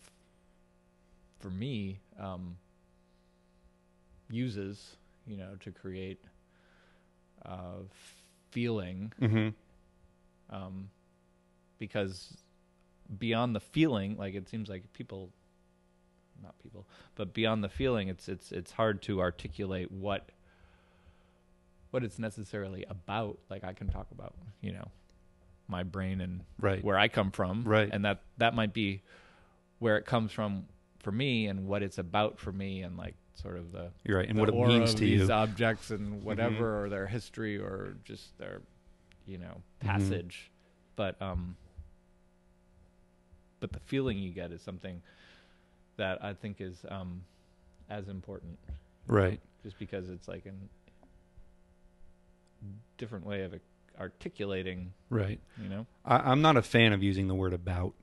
for 1.40 1.50
me 1.50 1.98
um, 2.18 2.56
uses, 4.30 4.96
you 5.26 5.36
know, 5.36 5.56
to 5.60 5.70
create 5.70 6.22
uh, 7.44 7.82
feeling 8.50 9.12
hmm 9.18 9.48
um, 10.50 10.88
because 11.78 12.36
beyond 13.18 13.54
the 13.54 13.60
feeling, 13.60 14.16
like 14.16 14.34
it 14.34 14.48
seems 14.48 14.68
like 14.68 14.92
people, 14.92 15.30
not 16.42 16.54
people, 16.62 16.86
but 17.14 17.34
beyond 17.34 17.62
the 17.64 17.68
feeling, 17.68 18.08
it's 18.08 18.28
it's 18.28 18.52
it's 18.52 18.72
hard 18.72 19.02
to 19.02 19.20
articulate 19.20 19.90
what 19.90 20.30
what 21.96 22.04
it's 22.04 22.18
necessarily 22.18 22.84
about. 22.90 23.38
Like 23.48 23.64
I 23.64 23.72
can 23.72 23.88
talk 23.88 24.08
about, 24.10 24.34
you 24.60 24.70
know, 24.70 24.88
my 25.66 25.82
brain 25.82 26.20
and 26.20 26.44
Right. 26.60 26.84
where 26.84 26.98
I 26.98 27.08
come 27.08 27.30
from, 27.30 27.64
Right. 27.64 27.88
And 27.90 28.04
that 28.04 28.20
that 28.36 28.52
might 28.52 28.74
be 28.74 29.00
where 29.78 29.96
it 29.96 30.04
comes 30.04 30.30
from 30.30 30.66
for 30.98 31.10
me, 31.10 31.46
and 31.46 31.66
what 31.66 31.82
it's 31.82 31.96
about 31.96 32.38
for 32.38 32.52
me, 32.52 32.82
and 32.82 32.98
like 32.98 33.14
sort 33.32 33.56
of 33.56 33.72
the 33.72 33.92
You're 34.04 34.18
right. 34.18 34.28
And 34.28 34.38
what 34.38 34.50
it 34.50 34.54
means 34.54 34.92
to 34.96 35.00
these 35.00 35.20
you. 35.20 35.22
Mm-hmm. 35.22 35.32
objects 35.32 35.90
and 35.90 36.22
whatever, 36.22 36.84
or 36.84 36.90
their 36.90 37.06
history, 37.06 37.56
or 37.56 37.96
just 38.04 38.36
their, 38.36 38.60
you 39.24 39.38
know, 39.38 39.62
Mhm. 39.82 39.86
passage. 39.86 40.50
But 40.96 41.20
um, 41.22 41.56
but 43.60 43.72
the 43.72 43.80
feeling 43.80 44.18
you 44.18 44.32
get 44.34 44.52
is 44.52 44.60
something 44.60 45.00
that 45.96 46.22
I 46.22 46.34
think 46.34 46.60
is 46.60 46.84
um, 46.90 47.24
as 47.88 48.08
important, 48.08 48.58
Right. 49.06 49.40
just 49.62 49.78
because 49.78 50.10
it's 50.10 50.28
like 50.28 50.44
a 50.44 50.52
different 52.98 53.24
way 53.26 53.42
of 53.42 53.54
articulating, 53.98 54.92
Right. 55.10 55.40
you 55.62 55.68
know. 55.68 55.86
I, 56.04 56.30
I'm 56.30 56.42
not 56.42 56.56
a 56.56 56.62
fan 56.62 56.92
of 56.92 57.02
using 57.02 57.28
the 57.28 57.34
word 57.34 57.52
about. 57.52 57.94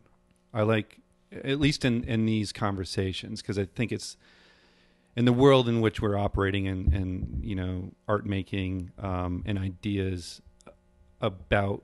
I 0.53 0.61
like, 0.63 0.99
at 1.31 1.59
least 1.59 1.85
in, 1.85 2.03
in 2.03 2.25
these 2.25 2.51
conversations, 2.51 3.41
because 3.41 3.57
I 3.59 3.65
think 3.65 3.91
it's 3.91 4.17
in 5.15 5.25
the 5.25 5.33
world 5.33 5.69
in 5.69 5.81
which 5.81 6.01
we're 6.01 6.17
operating 6.17 6.67
and, 6.67 6.91
and 6.93 7.39
you 7.43 7.55
know, 7.55 7.91
art 8.07 8.25
making 8.25 8.91
um, 8.99 9.43
and 9.45 9.57
ideas 9.59 10.41
about 11.21 11.83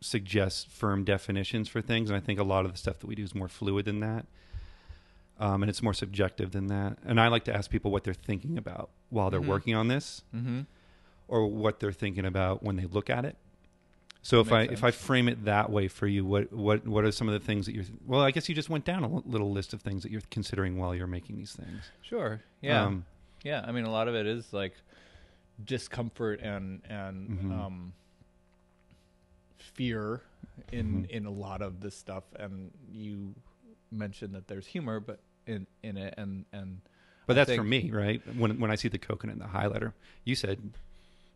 suggests 0.00 0.64
firm 0.64 1.04
definitions 1.04 1.68
for 1.68 1.80
things. 1.80 2.10
And 2.10 2.16
I 2.16 2.20
think 2.20 2.38
a 2.38 2.44
lot 2.44 2.64
of 2.66 2.72
the 2.72 2.78
stuff 2.78 2.98
that 2.98 3.06
we 3.06 3.14
do 3.14 3.22
is 3.22 3.34
more 3.34 3.48
fluid 3.48 3.84
than 3.84 4.00
that. 4.00 4.26
Um, 5.38 5.62
and 5.62 5.70
it's 5.70 5.82
more 5.82 5.94
subjective 5.94 6.52
than 6.52 6.66
that. 6.68 6.98
And 7.04 7.20
I 7.20 7.28
like 7.28 7.44
to 7.44 7.56
ask 7.56 7.70
people 7.70 7.90
what 7.90 8.04
they're 8.04 8.12
thinking 8.14 8.58
about 8.58 8.90
while 9.10 9.30
they're 9.30 9.40
Mhm. 9.40 9.46
working 9.46 9.74
on 9.74 9.88
this 9.88 10.22
Mm-hmm. 10.34 10.60
Or 11.28 11.46
what 11.46 11.80
they're 11.80 11.92
thinking 11.92 12.24
about 12.24 12.62
when 12.62 12.76
they 12.76 12.84
look 12.86 13.08
at 13.10 13.24
it. 13.24 13.36
So 14.24 14.40
if 14.40 14.52
I 14.52 14.62
Makes 14.62 14.72
if 14.74 14.84
I 14.84 14.90
frame 14.92 15.28
it 15.28 15.44
that 15.46 15.70
way 15.70 15.88
for 15.88 16.06
you, 16.06 16.24
what 16.24 16.52
what 16.52 16.86
what 16.86 17.04
are 17.04 17.10
some 17.10 17.28
of 17.28 17.34
the 17.34 17.44
things 17.44 17.66
that 17.66 17.74
you're? 17.74 17.84
Well, 18.06 18.20
I 18.20 18.30
guess 18.30 18.48
you 18.48 18.54
just 18.54 18.70
went 18.70 18.84
down 18.84 19.02
a 19.02 19.08
little 19.08 19.50
list 19.50 19.72
of 19.74 19.82
things 19.82 20.02
that 20.04 20.12
you're 20.12 20.22
considering 20.30 20.78
while 20.78 20.94
you're 20.94 21.08
making 21.08 21.36
these 21.36 21.52
things. 21.54 21.90
Sure. 22.02 22.40
Yeah. 22.60 22.84
Um, 22.84 23.04
Yeah, 23.42 23.64
I 23.66 23.72
mean, 23.72 23.84
a 23.84 23.90
lot 23.90 24.06
of 24.06 24.14
it 24.14 24.26
is 24.26 24.52
like 24.52 24.74
discomfort 25.64 26.40
and 26.40 26.82
and 26.88 27.30
Mhm. 27.30 27.52
um, 27.52 27.92
fear 29.56 30.22
in 30.70 31.02
Mhm. 31.04 31.10
in 31.10 31.26
a 31.26 31.30
lot 31.30 31.62
of 31.62 31.80
this 31.80 31.96
stuff. 31.96 32.24
And 32.38 32.70
you 32.90 33.34
mentioned 33.90 34.34
that 34.34 34.46
there's 34.48 34.66
humor, 34.66 35.00
but 35.00 35.20
in 35.46 35.66
in 35.82 35.96
it, 35.96 36.14
and 36.16 36.44
and 36.52 36.80
but 37.26 37.36
I 37.36 37.44
that's 37.44 37.56
for 37.56 37.64
me, 37.64 37.90
right? 37.90 38.22
When 38.36 38.58
when 38.60 38.70
I 38.70 38.76
see 38.76 38.88
the 38.88 38.98
coconut 38.98 39.34
and 39.36 39.42
the 39.42 39.48
highlighter, 39.48 39.92
you 40.24 40.34
said. 40.36 40.60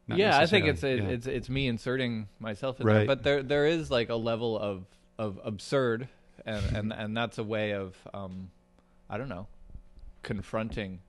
Not 0.09 0.19
yeah, 0.19 0.39
I 0.39 0.47
think 0.47 0.67
it's 0.67 0.83
it, 0.85 0.99
Yeah. 1.03 1.09
it's 1.09 1.27
it's 1.27 1.49
me 1.49 1.67
inserting 1.69 2.29
myself 2.39 2.81
in 2.81 2.87
Right. 2.87 2.99
there. 2.99 3.07
But 3.07 3.23
there 3.23 3.43
there 3.43 3.67
is 3.67 3.91
like 3.91 4.09
a 4.09 4.15
level 4.17 4.59
of 4.59 4.85
of 5.19 5.41
absurd, 5.45 6.09
and 6.45 6.77
and 6.77 6.93
and 6.93 7.17
that's 7.17 7.39
a 7.39 7.45
way 7.45 7.73
of 7.75 7.97
um, 8.15 8.51
I 9.11 9.19
don't 9.19 9.29
know, 9.29 9.47
confronting 10.23 11.01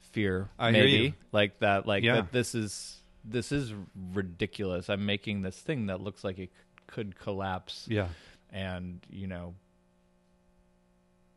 fear. 0.00 0.48
I 0.58 0.70
maybe 0.72 1.14
like 1.32 1.58
that. 1.60 1.86
Like 1.86 2.02
Yeah. 2.04 2.16
that. 2.16 2.32
This 2.32 2.54
is 2.54 2.96
this 3.24 3.52
is 3.52 3.72
ridiculous. 4.12 4.88
I'm 4.90 5.06
making 5.06 5.42
this 5.42 5.58
thing 5.58 5.86
that 5.86 6.00
looks 6.00 6.24
like 6.24 6.38
it 6.38 6.50
c- 6.50 6.82
could 6.86 7.18
collapse, 7.18 7.86
yeah, 7.88 8.08
and 8.50 9.00
you 9.10 9.26
know, 9.26 9.54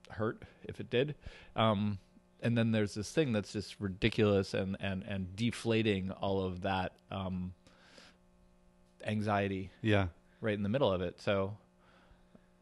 hurt 0.09 0.43
if 0.63 0.79
it 0.79 0.89
did. 0.89 1.15
Um, 1.55 1.99
and 2.43 2.55
then 2.57 2.71
there's 2.71 2.93
this 2.93 3.11
thing 3.11 3.31
that's 3.31 3.51
just 3.53 3.79
ridiculous 3.79 4.53
and 4.53 4.77
and 4.79 5.03
and 5.07 5.35
deflating 5.35 6.11
all 6.11 6.41
of 6.43 6.61
that 6.61 6.91
um, 7.09 7.53
anxiety 9.05 9.69
yeah. 9.81 10.07
right 10.41 10.53
in 10.53 10.63
the 10.63 10.69
middle 10.69 10.91
of 10.91 11.01
it. 11.01 11.19
So 11.19 11.57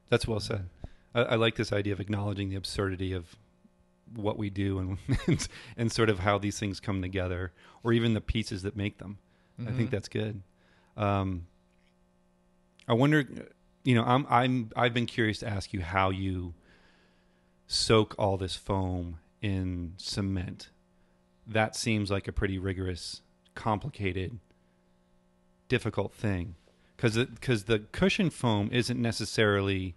That's 0.10 0.28
well 0.28 0.40
said. 0.40 0.70
I, 1.14 1.22
I 1.24 1.36
like 1.36 1.56
this 1.56 1.74
idea 1.74 1.94
of 1.94 2.00
acknowledging 2.00 2.50
the 2.50 2.56
absurdity 2.56 3.14
of 3.14 3.36
what 4.16 4.38
we 4.38 4.50
do 4.50 4.80
and, 4.80 4.98
and 5.28 5.48
and 5.78 5.92
sort 5.92 6.10
of 6.10 6.20
how 6.20 6.38
these 6.38 6.60
things 6.60 6.80
come 6.80 7.02
together, 7.02 7.52
or 7.84 7.94
even 7.94 8.14
the 8.14 8.22
pieces 8.22 8.64
that 8.64 8.76
make 8.76 8.98
them. 8.98 9.18
I 9.60 9.72
think 9.72 9.90
Mhm. 9.90 9.92
that's 9.92 10.08
good. 10.10 10.42
Um, 10.98 11.46
I 12.88 12.94
wonder, 12.94 13.26
you 13.84 13.94
know, 13.96 14.04
I'm 14.04 14.26
I'm 14.30 14.72
I've 14.76 14.94
been 14.94 15.06
curious 15.06 15.40
to 15.40 15.48
ask 15.48 15.72
you 15.74 15.82
how 15.82 16.10
you 16.10 16.54
soak 17.68 18.16
all 18.18 18.38
this 18.38 18.56
foam 18.56 19.20
in 19.42 19.94
cement. 19.98 20.70
That 21.48 21.76
seems 21.76 22.12
like 22.12 22.28
a 22.28 22.32
pretty 22.32 22.60
rigorous, 22.60 23.22
complicated, 23.56 24.40
difficult 25.68 26.14
thing, 26.14 26.56
because 26.96 27.18
because 27.18 27.64
the 27.66 27.80
cushion 27.92 28.30
foam 28.30 28.70
isn't 28.72 29.02
necessarily 29.02 29.96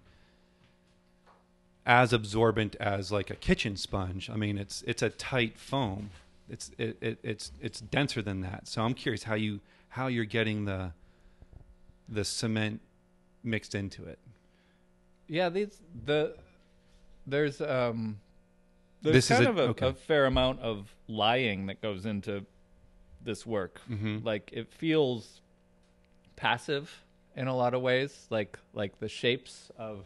as 1.87 2.13
absorbent 2.15 2.77
as 2.77 3.13
like 3.13 3.29
a 3.31 3.35
kitchen 3.37 3.77
sponge. 3.77 4.31
I 4.31 4.37
mean, 4.37 4.57
it's 4.57 4.83
it's 4.87 5.03
a 5.03 5.11
tight 5.11 5.59
foam. 5.59 6.11
It's 6.49 6.71
it, 6.79 6.97
it 7.01 7.19
it's 7.23 7.53
it's 7.61 7.81
denser 7.81 8.23
than 8.23 8.41
that. 8.41 8.67
So 8.67 8.83
I'm 8.83 8.95
curious 8.95 9.25
how 9.25 9.35
you 9.35 9.61
how 9.91 10.07
you're 10.07 10.25
getting 10.25 10.65
the 10.65 10.93
the 12.09 12.25
cement 12.25 12.81
mixed 13.43 13.75
into 13.75 14.05
it. 14.05 14.19
yeah, 15.29 15.49
these 15.49 15.81
the 16.05 16.35
there's 17.27 17.61
um 17.61 18.19
there's 19.05 19.15
This 19.29 19.31
is 19.31 19.37
kind 19.37 19.47
a- 19.47 19.51
of 19.51 19.59
a, 19.59 19.63
okay. 19.71 19.89
a 19.89 19.93
fair 19.93 20.27
amount 20.27 20.61
of 20.61 20.93
lying 21.09 21.67
that 21.67 21.81
goes 21.81 22.05
into 22.07 22.45
this 23.23 23.47
work. 23.47 23.81
Mm-hmm. 23.91 24.19
Like 24.27 24.51
it 24.53 24.71
feels 24.73 25.41
passive 26.37 27.03
in 27.37 27.47
a 27.49 27.57
lot 27.57 27.75
of 27.75 27.83
ways. 27.83 28.27
Like 28.31 28.59
like 28.73 28.99
the 29.01 29.09
shapes 29.09 29.71
of 29.79 30.05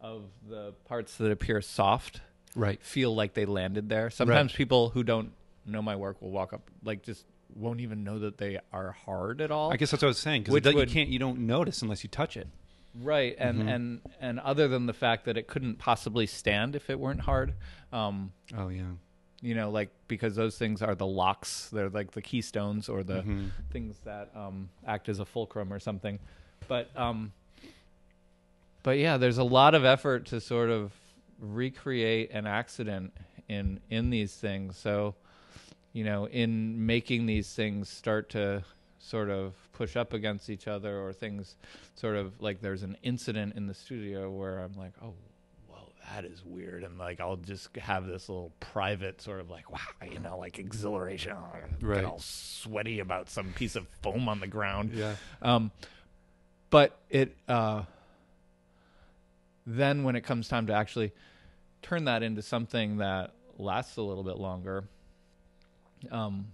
of 0.00 0.22
the 0.48 0.72
parts 0.86 1.16
that 1.16 1.30
appear 1.30 1.60
soft 1.60 2.20
Right. 2.54 2.80
feel 2.82 3.14
like 3.14 3.34
they 3.34 3.44
landed 3.46 3.88
there. 3.88 4.10
Sometimes 4.10 4.52
people 4.52 4.90
who 4.90 5.02
don't 5.02 5.32
know 5.66 5.82
my 5.82 5.96
work 5.96 6.20
will 6.22 6.30
walk 6.30 6.52
up 6.52 6.62
like 6.82 7.02
just 7.02 7.24
won't 7.54 7.80
even 7.80 8.04
know 8.04 8.18
that 8.20 8.38
they 8.38 8.58
are 8.72 8.92
hard 8.92 9.40
at 9.40 9.50
all. 9.50 9.72
I 9.72 9.76
guess 9.76 9.90
that's 9.90 10.02
what 10.02 10.06
I 10.06 10.10
was 10.10 10.18
saying 10.18 10.42
because 10.44 10.74
you 10.74 10.86
can't 10.86 11.08
you 11.08 11.18
don't 11.18 11.40
notice 11.40 11.82
unless 11.82 12.02
you 12.04 12.08
touch 12.10 12.36
it. 12.36 12.48
Right 12.94 13.36
and 13.38 13.62
Mhm. 13.62 13.68
and 13.74 14.00
and 14.20 14.40
other 14.40 14.66
than 14.68 14.86
the 14.86 14.92
fact 14.94 15.24
that 15.26 15.36
it 15.36 15.46
couldn't 15.46 15.78
possibly 15.78 16.26
stand 16.26 16.74
if 16.74 16.88
it 16.90 16.98
weren't 16.98 17.20
hard 17.20 17.54
um 17.92 18.32
Oh 18.56 18.68
yeah. 18.68 18.92
you 19.40 19.54
know 19.54 19.70
like 19.70 19.90
because 20.08 20.34
those 20.34 20.56
things 20.58 20.82
are 20.82 20.94
the 20.94 21.06
locks 21.06 21.68
they're 21.70 21.90
like 21.90 22.12
the 22.12 22.22
keystones 22.22 22.88
or 22.88 23.02
the 23.04 23.22
Mhm. 23.22 23.50
things 23.70 23.98
that 24.04 24.30
um 24.34 24.70
act 24.86 25.08
as 25.08 25.18
a 25.20 25.24
fulcrum 25.24 25.72
or 25.72 25.78
something 25.78 26.18
but 26.66 26.90
um 26.96 27.32
but 28.82 28.98
yeah 28.98 29.16
there's 29.16 29.38
a 29.38 29.44
lot 29.44 29.74
of 29.74 29.84
effort 29.84 30.26
to 30.26 30.40
sort 30.40 30.70
of 30.70 30.92
recreate 31.40 32.30
an 32.32 32.46
accident 32.46 33.12
in 33.48 33.80
in 33.90 34.10
these 34.10 34.34
things 34.34 34.76
so 34.76 35.14
you 35.92 36.04
know 36.04 36.26
in 36.26 36.84
making 36.86 37.26
these 37.26 37.52
things 37.54 37.88
start 37.88 38.28
to 38.30 38.62
sort 38.98 39.30
of 39.30 39.54
push 39.72 39.96
up 39.96 40.12
against 40.12 40.50
each 40.50 40.66
other 40.68 41.00
or 41.00 41.12
things 41.12 41.54
sort 41.94 42.16
of 42.16 42.32
like 42.40 42.60
there's 42.60 42.82
an 42.82 42.96
incident 43.02 43.54
in 43.56 43.66
the 43.66 43.74
studio 43.74 44.30
where 44.30 44.58
I'm 44.58 44.74
like 44.76 44.92
oh 45.02 45.14
well 45.68 45.92
that 46.12 46.24
is 46.24 46.44
weird 46.44 46.82
and 46.82 46.98
like 46.98 47.20
I'll 47.20 47.36
just 47.36 47.74
have 47.76 48.06
this 48.06 48.28
little 48.28 48.52
private 48.60 49.20
sort 49.22 49.40
of 49.40 49.50
like 49.50 49.70
wow 49.70 49.78
you 50.10 50.18
know 50.18 50.36
like 50.38 50.58
exhilaration 50.58 51.32
oh, 51.36 51.58
Right. 51.80 51.96
get 51.96 52.04
all 52.04 52.18
sweaty 52.18 52.98
about 53.00 53.30
some 53.30 53.52
piece 53.52 53.76
of 53.76 53.86
foam 54.02 54.28
on 54.28 54.40
the 54.40 54.48
ground 54.48 54.90
Yeah. 54.92 55.14
um, 55.42 55.70
but 56.70 56.98
it 57.08 57.36
uh, 57.48 57.84
then 59.66 60.02
when 60.02 60.16
it 60.16 60.22
comes 60.22 60.48
time 60.48 60.66
to 60.66 60.72
actually 60.72 61.12
turn 61.82 62.04
that 62.06 62.22
into 62.22 62.42
something 62.42 62.98
that 62.98 63.32
lasts 63.58 63.96
a 63.96 64.02
little 64.02 64.24
bit 64.24 64.36
longer, 64.38 64.84
um, 66.10 66.46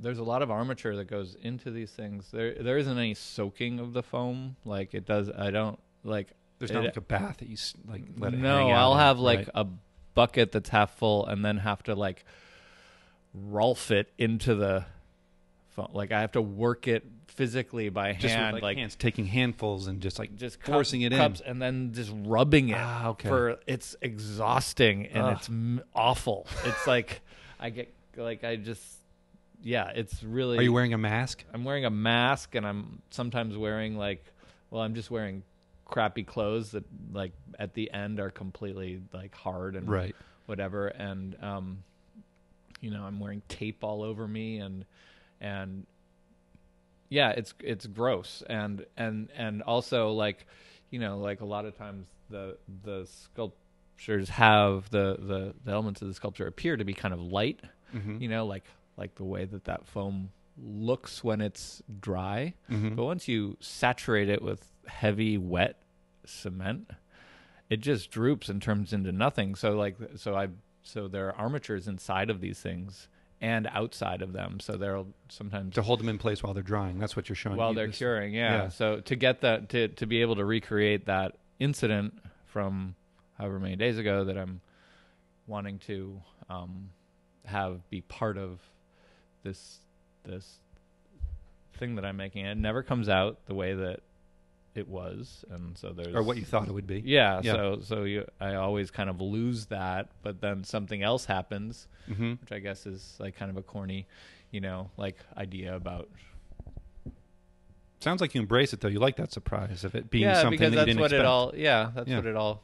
there's 0.00 0.18
a 0.18 0.24
lot 0.24 0.42
of 0.42 0.50
armature 0.50 0.96
that 0.96 1.06
goes 1.06 1.36
into 1.42 1.70
these 1.70 1.90
things. 1.90 2.28
There 2.32 2.54
there 2.54 2.78
isn't 2.78 2.98
any 2.98 3.14
soaking 3.14 3.78
of 3.80 3.92
the 3.92 4.02
foam 4.02 4.56
like 4.64 4.94
it 4.94 5.06
does. 5.06 5.30
I 5.30 5.50
don't 5.50 5.78
like. 6.04 6.28
There's 6.58 6.70
not 6.72 6.84
like 6.84 6.96
a 6.96 7.00
bath 7.02 7.38
that 7.38 7.48
you 7.48 7.54
s- 7.54 7.74
like 7.86 8.02
let 8.18 8.32
it 8.34 8.38
no, 8.38 8.68
I'll 8.70 8.92
in, 8.92 8.98
have 8.98 9.18
like 9.18 9.38
right? 9.40 9.50
a 9.54 9.66
bucket 10.14 10.52
that's 10.52 10.68
half 10.70 10.96
full 10.96 11.26
and 11.26 11.44
then 11.44 11.58
have 11.58 11.82
to 11.84 11.94
like 11.94 12.24
Rolf 13.34 13.90
it 13.90 14.10
into 14.16 14.54
the 14.54 14.86
phone. 15.70 15.90
Like 15.92 16.10
I 16.10 16.22
have 16.22 16.32
to 16.32 16.40
work 16.40 16.88
it 16.88 17.04
physically 17.28 17.90
by 17.90 18.14
just 18.14 18.34
hand, 18.34 18.54
like, 18.54 18.62
like 18.62 18.78
hands 18.78 18.96
taking 18.96 19.26
handfuls 19.26 19.88
and 19.88 20.00
just 20.00 20.18
like 20.18 20.36
just 20.36 20.58
cup- 20.58 20.72
forcing 20.74 21.02
it 21.02 21.12
in. 21.12 21.18
cups 21.18 21.42
and 21.44 21.60
then 21.60 21.92
just 21.92 22.10
rubbing 22.24 22.70
it 22.70 22.78
Ah, 22.78 23.08
okay. 23.08 23.28
for 23.28 23.56
it's 23.66 23.94
exhausting 24.00 25.06
and 25.08 25.22
Ugh. 25.24 25.36
it's 25.38 25.50
awful. 25.94 26.46
It's 26.64 26.86
like 26.86 27.20
I 27.60 27.68
get 27.68 27.92
like 28.16 28.42
I 28.42 28.56
just 28.56 28.82
yeah, 29.62 29.90
it's 29.94 30.22
really 30.22 30.58
Are 30.58 30.62
you 30.62 30.72
wearing 30.72 30.94
a 30.94 30.98
mask? 30.98 31.44
I'm 31.52 31.64
wearing 31.64 31.84
a 31.84 31.90
mask 31.90 32.54
and 32.54 32.66
I'm 32.66 33.02
sometimes 33.10 33.56
wearing 33.56 33.96
like 33.96 34.24
well, 34.70 34.82
I'm 34.82 34.94
just 34.94 35.10
wearing 35.10 35.42
crappy 35.84 36.24
clothes 36.24 36.72
that 36.72 36.84
like 37.12 37.32
at 37.58 37.74
the 37.74 37.90
end 37.92 38.18
are 38.20 38.30
completely 38.30 39.00
like 39.12 39.34
hard 39.34 39.76
and 39.76 39.88
Right. 39.88 40.16
whatever 40.46 40.88
and 40.88 41.36
um 41.42 41.84
you 42.80 42.90
know 42.90 43.04
i'm 43.04 43.20
wearing 43.20 43.40
tape 43.48 43.84
all 43.84 44.02
over 44.02 44.26
me 44.26 44.58
and 44.58 44.84
and 45.40 45.86
yeah 47.08 47.30
it's 47.30 47.54
it's 47.60 47.86
gross 47.86 48.42
and 48.48 48.84
and 48.96 49.28
and 49.36 49.62
also 49.62 50.10
like 50.10 50.46
you 50.90 50.98
know 50.98 51.18
like 51.18 51.40
a 51.40 51.44
lot 51.44 51.64
of 51.64 51.76
times 51.78 52.06
the 52.30 52.56
the 52.82 53.06
sculptures 53.06 54.28
have 54.28 54.90
the 54.90 55.16
the, 55.20 55.54
the 55.64 55.70
elements 55.72 56.02
of 56.02 56.08
the 56.08 56.14
sculpture 56.14 56.46
appear 56.48 56.76
to 56.76 56.84
be 56.84 56.94
kind 56.94 57.14
of 57.14 57.20
light 57.20 57.60
Mm-hmm. 57.94 58.20
you 58.20 58.28
know 58.28 58.44
like 58.46 58.64
like 58.96 59.14
the 59.16 59.24
way 59.24 59.44
that 59.44 59.64
that 59.64 59.86
foam 59.86 60.30
looks 60.62 61.22
when 61.22 61.40
it's 61.40 61.82
dry 62.00 62.54
Mhm. 62.70 62.96
but 62.96 63.04
once 63.04 63.28
you 63.28 63.56
saturate 63.60 64.28
it 64.28 64.40
with 64.42 64.66
heavy 64.86 65.36
wet 65.36 65.76
cement 66.24 66.90
it 67.68 67.78
just 67.80 68.10
droops 68.10 68.48
and 68.48 68.62
turns 68.62 68.92
into 68.92 69.12
nothing 69.12 69.54
so 69.54 69.72
like 69.76 69.96
so 70.16 70.34
i 70.34 70.48
so 70.82 71.08
there 71.08 71.26
are 71.28 71.34
armatures 71.34 71.86
inside 71.88 72.30
of 72.30 72.40
these 72.40 72.60
things 72.60 73.08
and 73.40 73.66
outside 73.72 74.22
of 74.22 74.32
them 74.32 74.58
so 74.60 74.76
there'll 74.76 75.08
sometimes 75.28 75.74
To 75.74 75.82
hold 75.82 76.00
them 76.00 76.08
in 76.08 76.16
place 76.16 76.42
while 76.42 76.54
they're 76.54 76.62
drying. 76.62 76.98
That's 76.98 77.16
what 77.16 77.28
you're 77.28 77.36
showing. 77.36 77.56
while 77.58 77.70
You- 77.70 77.74
they're 77.76 77.86
this- 77.88 77.98
curing 77.98 78.32
yeah. 78.32 78.62
yeah. 78.62 78.68
so 78.68 79.00
to 79.00 79.14
get 79.16 79.42
that 79.42 79.68
to 79.70 79.88
to 79.88 80.06
be 80.06 80.22
able 80.22 80.36
to 80.36 80.44
recreate 80.44 81.04
that 81.06 81.36
incident 81.58 82.18
from 82.46 82.94
however 83.36 83.58
many 83.60 83.76
days 83.76 83.98
ago 83.98 84.24
that 84.24 84.38
i'm 84.38 84.60
wanting 85.46 85.78
to 85.80 86.22
um 86.48 86.90
have 87.44 87.88
be 87.90 88.00
part 88.00 88.38
of 88.38 88.60
this 89.46 89.78
this 90.24 90.58
thing 91.78 91.94
that 91.96 92.04
i'm 92.04 92.16
making 92.16 92.44
it 92.44 92.56
never 92.56 92.82
comes 92.82 93.08
out 93.08 93.38
the 93.46 93.54
way 93.54 93.74
that 93.74 94.00
it 94.74 94.88
was 94.88 95.44
and 95.50 95.78
so 95.78 95.90
there's 95.92 96.14
Or 96.14 96.22
what 96.22 96.36
you 96.36 96.44
thought 96.44 96.68
it 96.68 96.72
would 96.74 96.86
be. 96.86 97.00
yeah, 97.04 97.40
Yeah. 97.42 97.52
so 97.52 97.78
so 97.82 98.04
you 98.04 98.26
i 98.40 98.54
always 98.54 98.90
kind 98.90 99.08
of 99.08 99.20
lose 99.20 99.66
that 99.66 100.08
but 100.22 100.40
then 100.40 100.64
something 100.64 101.02
else 101.02 101.24
happens 101.26 101.86
Mm-hmm. 102.10 102.32
which 102.42 102.52
i 102.52 102.58
guess 102.58 102.86
is 102.86 103.16
like 103.18 103.36
kind 103.36 103.50
of 103.50 103.56
a 103.56 103.62
corny 103.62 104.06
you 104.50 104.60
know 104.60 104.90
like 104.96 105.16
idea 105.36 105.74
about 105.74 106.08
Sounds 108.00 108.20
like 108.20 108.34
you 108.34 108.40
embrace 108.42 108.72
it 108.74 108.80
though. 108.82 108.88
You 108.88 109.00
like 109.00 109.16
that 109.16 109.32
surprise 109.32 109.82
of 109.82 109.94
it 109.94 110.10
being 110.10 110.24
yeah, 110.24 110.34
something 110.42 110.58
because 110.58 110.74
that 110.74 110.80
you 110.80 110.86
didn't 110.86 111.00
what 111.00 111.06
expect. 111.12 111.20
it 111.22 111.26
all. 111.26 111.52
Yeah, 111.56 111.90
that's 111.94 112.08
Yeah. 112.08 112.16
what 112.18 112.26
it 112.26 112.36
all 112.36 112.62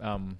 um, 0.00 0.38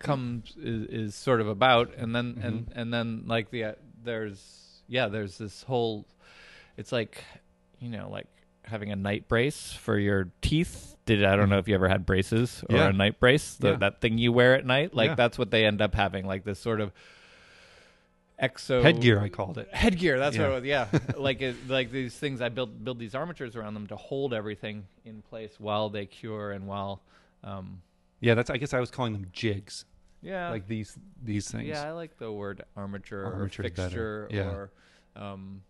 comes 0.00 0.54
is, 0.60 0.86
is 0.88 1.14
sort 1.14 1.40
of 1.40 1.48
about, 1.48 1.94
and 1.96 2.14
then 2.14 2.34
Mm-hmm. 2.34 2.46
and 2.46 2.72
and 2.74 2.92
then 2.92 3.22
like 3.26 3.50
the 3.50 3.76
there's 4.08 4.82
yeah 4.88 5.08
there's 5.08 5.36
this 5.38 5.62
whole. 5.62 6.06
It's 6.76 6.90
like 6.92 7.22
you 7.78 7.90
know 7.90 8.08
like 8.10 8.26
having 8.62 8.90
a 8.92 8.96
night 8.96 9.28
brace 9.28 9.72
for 9.72 9.98
your 9.98 10.28
teeth. 10.42 10.96
Did 11.06 11.24
I 11.24 11.36
don't 11.36 11.48
know 11.48 11.58
if 11.58 11.68
you 11.68 11.74
ever 11.74 11.88
had 11.88 12.04
braces 12.06 12.62
or 12.64 12.66
Mm-hmm. 12.68 12.76
Yeah. 12.76 12.88
a 12.88 12.92
night 12.92 13.20
brace, 13.20 13.54
the, 13.56 13.70
Yeah. 13.70 13.76
that 13.76 14.00
thing 14.00 14.18
you 14.18 14.30
wear 14.32 14.54
at 14.54 14.64
night. 14.66 14.94
Like 14.94 15.10
Yeah. 15.10 15.14
that's 15.14 15.38
what 15.38 15.50
they 15.50 15.64
end 15.64 15.80
up 15.80 15.94
having, 15.94 16.26
like 16.26 16.44
this 16.44 16.58
sort 16.58 16.80
of 16.80 16.92
exo 18.42 18.82
Headgear, 18.82 19.18
I 19.20 19.28
called 19.30 19.58
it. 19.58 19.68
headgear 19.72 20.18
that's 20.18 20.38
what 20.38 20.46
it 20.48 20.54
was 20.54 20.64
yeah 20.64 20.86
like 21.16 21.42
it, 21.42 21.56
like 21.68 21.90
these 21.90 22.14
things 22.14 22.40
i 22.40 22.48
build 22.48 22.84
build 22.84 23.00
these 23.00 23.16
armatures 23.16 23.56
around 23.56 23.74
them 23.74 23.88
to 23.88 23.96
hold 23.96 24.32
everything 24.32 24.86
in 25.04 25.22
place 25.22 25.54
while 25.58 25.88
they 25.90 26.06
cure 26.06 26.52
and 26.52 26.68
while 26.68 27.02
um 27.42 27.82
Yeah, 28.20 28.34
that's. 28.34 28.48
I 28.50 28.56
guess 28.56 28.72
I 28.74 28.80
was 28.80 28.90
calling 28.90 29.12
them 29.12 29.26
jigs, 29.32 29.84
yeah 30.22 30.50
like 30.50 30.66
these 30.66 30.96
these 31.22 31.50
things. 31.50 31.66
yeah 31.68 31.84
i 31.84 31.92
like 31.92 32.16
the 32.18 32.30
word 32.32 32.64
armature 32.76 33.24
Armature's 33.26 33.58
or 33.66 33.70
better. 33.70 33.84
fixture 33.84 34.28
Yeah. 34.30 34.42
or 34.50 34.70
um 35.16 35.62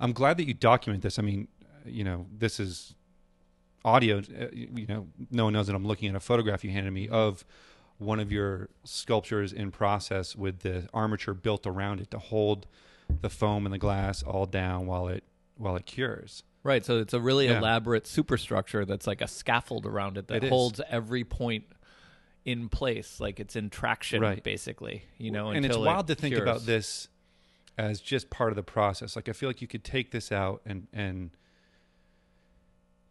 I'm 0.00 0.12
glad 0.12 0.36
that 0.36 0.46
you 0.46 0.54
document 0.54 1.02
this. 1.02 1.18
I 1.18 1.22
mean, 1.22 1.48
you 1.84 2.04
know, 2.04 2.26
this 2.32 2.60
is 2.60 2.94
audio. 3.84 4.18
uh, 4.18 4.46
You 4.52 4.68
you 4.76 4.86
know, 4.86 5.08
no 5.32 5.44
one 5.44 5.54
knows 5.54 5.66
that 5.66 5.74
I'm 5.74 5.84
looking 5.86 6.08
at 6.08 6.14
a 6.14 6.20
photograph 6.20 6.62
you 6.62 6.70
handed 6.70 6.92
me 6.92 7.08
of 7.08 7.44
one 7.98 8.20
of 8.20 8.30
your 8.30 8.68
sculptures 8.84 9.52
in 9.52 9.72
process 9.72 10.36
with 10.36 10.60
the 10.60 10.88
armature 10.94 11.34
built 11.34 11.66
around 11.66 12.00
it 12.00 12.12
to 12.12 12.18
hold 12.20 12.68
the 13.22 13.28
foam 13.28 13.66
and 13.66 13.72
the 13.74 13.78
glass 13.78 14.22
all 14.22 14.46
down 14.46 14.86
while 14.86 15.08
it 15.08 15.24
while 15.56 15.74
it 15.74 15.84
cures. 15.84 16.44
right 16.62 16.84
so 16.84 16.98
it's 17.00 17.12
a 17.14 17.20
really 17.20 17.46
Yeah. 17.46 17.58
elaborate 17.58 18.06
superstructure 18.06 18.84
that's 18.84 19.08
like 19.08 19.20
a 19.20 19.26
scaffold 19.26 19.84
around 19.84 20.16
it 20.16 20.28
that 20.28 20.36
It 20.36 20.44
is. 20.44 20.50
holds 20.50 20.80
every 20.88 21.24
point 21.24 21.64
in 22.52 22.68
place 22.68 23.20
like 23.20 23.38
it's 23.40 23.56
in 23.56 23.68
traction 23.70 24.20
Right. 24.22 24.42
basically 24.42 25.04
you 25.18 25.30
know 25.30 25.48
and 25.48 25.64
it's 25.64 25.66
until 25.74 25.84
it 25.84 25.86
wild 25.86 26.06
to 26.08 26.14
think 26.14 26.36
about 26.36 26.64
this 26.66 27.08
as 27.76 28.00
just 28.00 28.28
part 28.28 28.50
of 28.50 28.56
the 28.56 28.62
process. 28.64 29.14
Like 29.14 29.28
I 29.28 29.32
feel 29.32 29.48
like 29.48 29.60
you 29.62 29.68
could 29.68 29.84
take 29.84 30.10
this 30.10 30.32
out 30.32 30.60
and 30.66 30.88
and 30.92 31.30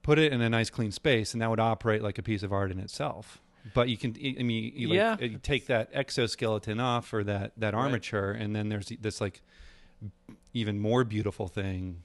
put 0.03 0.19
it 0.19 0.31
in 0.33 0.41
a 0.41 0.49
nice 0.49 0.69
clean 0.69 0.91
space, 0.91 1.33
and 1.33 1.41
that 1.41 1.49
would 1.49 1.59
operate 1.59 2.01
like 2.03 2.17
a 2.17 2.23
piece 2.23 2.43
of 2.43 2.51
art 2.51 2.71
in 2.71 2.79
itself. 2.79 3.41
But 3.73 3.89
you 3.89 3.97
can, 3.97 4.15
I 4.39 4.43
mean, 4.43 4.71
you, 4.75 4.88
like, 4.88 4.95
Yeah. 4.95 5.17
you 5.19 5.39
take 5.39 5.67
that 5.67 5.89
exoskeleton 5.93 6.79
off 6.79 7.13
or 7.13 7.23
that 7.25 7.51
that 7.57 7.73
Right. 7.73 7.81
armature, 7.81 8.31
and 8.31 8.55
then 8.55 8.69
there's 8.69 8.88
this 9.01 9.19
like 9.21 9.41
even 10.53 10.79
more 10.79 11.03
beautiful 11.03 11.47
thing. 11.47 12.03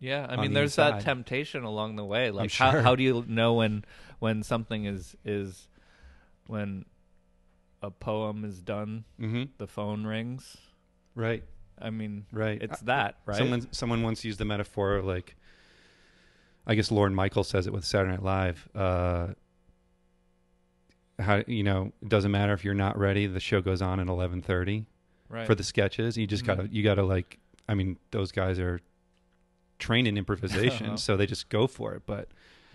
Yeah, 0.00 0.26
I 0.28 0.36
mean, 0.36 0.52
the 0.52 0.60
there's 0.60 0.76
that 0.76 1.00
temptation 1.02 1.64
along 1.64 1.96
the 1.96 2.04
way. 2.04 2.30
Like, 2.30 2.50
sure. 2.50 2.66
how 2.70 2.80
how 2.82 2.94
do 2.96 3.02
you 3.02 3.24
know 3.26 3.54
when 3.54 3.84
when 4.20 4.42
something 4.42 4.84
is 4.84 5.16
is 5.24 5.68
when 6.48 6.84
a 7.80 7.90
poem 7.92 8.44
is 8.44 8.60
done? 8.60 9.04
Mm-hmm. 9.20 9.44
The 9.58 9.66
phone 9.68 10.04
rings. 10.04 10.56
Right, 11.14 11.44
I 11.80 11.90
mean, 11.90 12.26
right. 12.32 12.60
it's 12.60 12.80
that, 12.80 13.16
right? 13.26 13.36
Someone 13.38 13.68
someone 13.72 14.02
once 14.02 14.24
used 14.24 14.38
the 14.40 14.44
metaphor 14.44 15.00
like 15.02 15.36
I 16.66 16.74
guess 16.74 16.90
Lorne 16.90 17.14
Michael 17.14 17.44
says 17.44 17.66
it 17.66 17.72
with 17.72 17.84
Saturday 17.84 18.10
Night 18.12 18.22
Live. 18.22 18.68
Uh, 18.74 19.28
how 21.18 21.42
you 21.46 21.62
know 21.64 21.92
it 22.02 22.08
doesn't 22.08 22.30
matter 22.30 22.52
if 22.52 22.64
you're 22.64 22.74
not 22.74 22.96
ready. 22.98 23.26
The 23.26 23.40
show 23.40 23.60
goes 23.60 23.82
on 23.82 23.98
at 24.00 24.06
eleven 24.08 24.40
thirty 24.42 24.86
right. 25.28 25.46
for 25.46 25.54
the 25.54 25.64
sketches. 25.64 26.16
You 26.16 26.26
just 26.26 26.44
gotta 26.44 26.64
Mhm. 26.64 26.72
you 26.72 26.82
gotta 26.84 27.02
like. 27.02 27.38
I 27.68 27.74
mean, 27.74 27.98
those 28.12 28.32
guys 28.32 28.58
are 28.58 28.80
trained 29.78 30.06
in 30.08 30.16
improvisation, 30.16 30.86
Uh-huh. 30.88 30.96
so 30.96 31.16
they 31.16 31.26
just 31.26 31.48
go 31.48 31.66
for 31.66 31.94
it. 31.94 32.02
But 32.06 32.28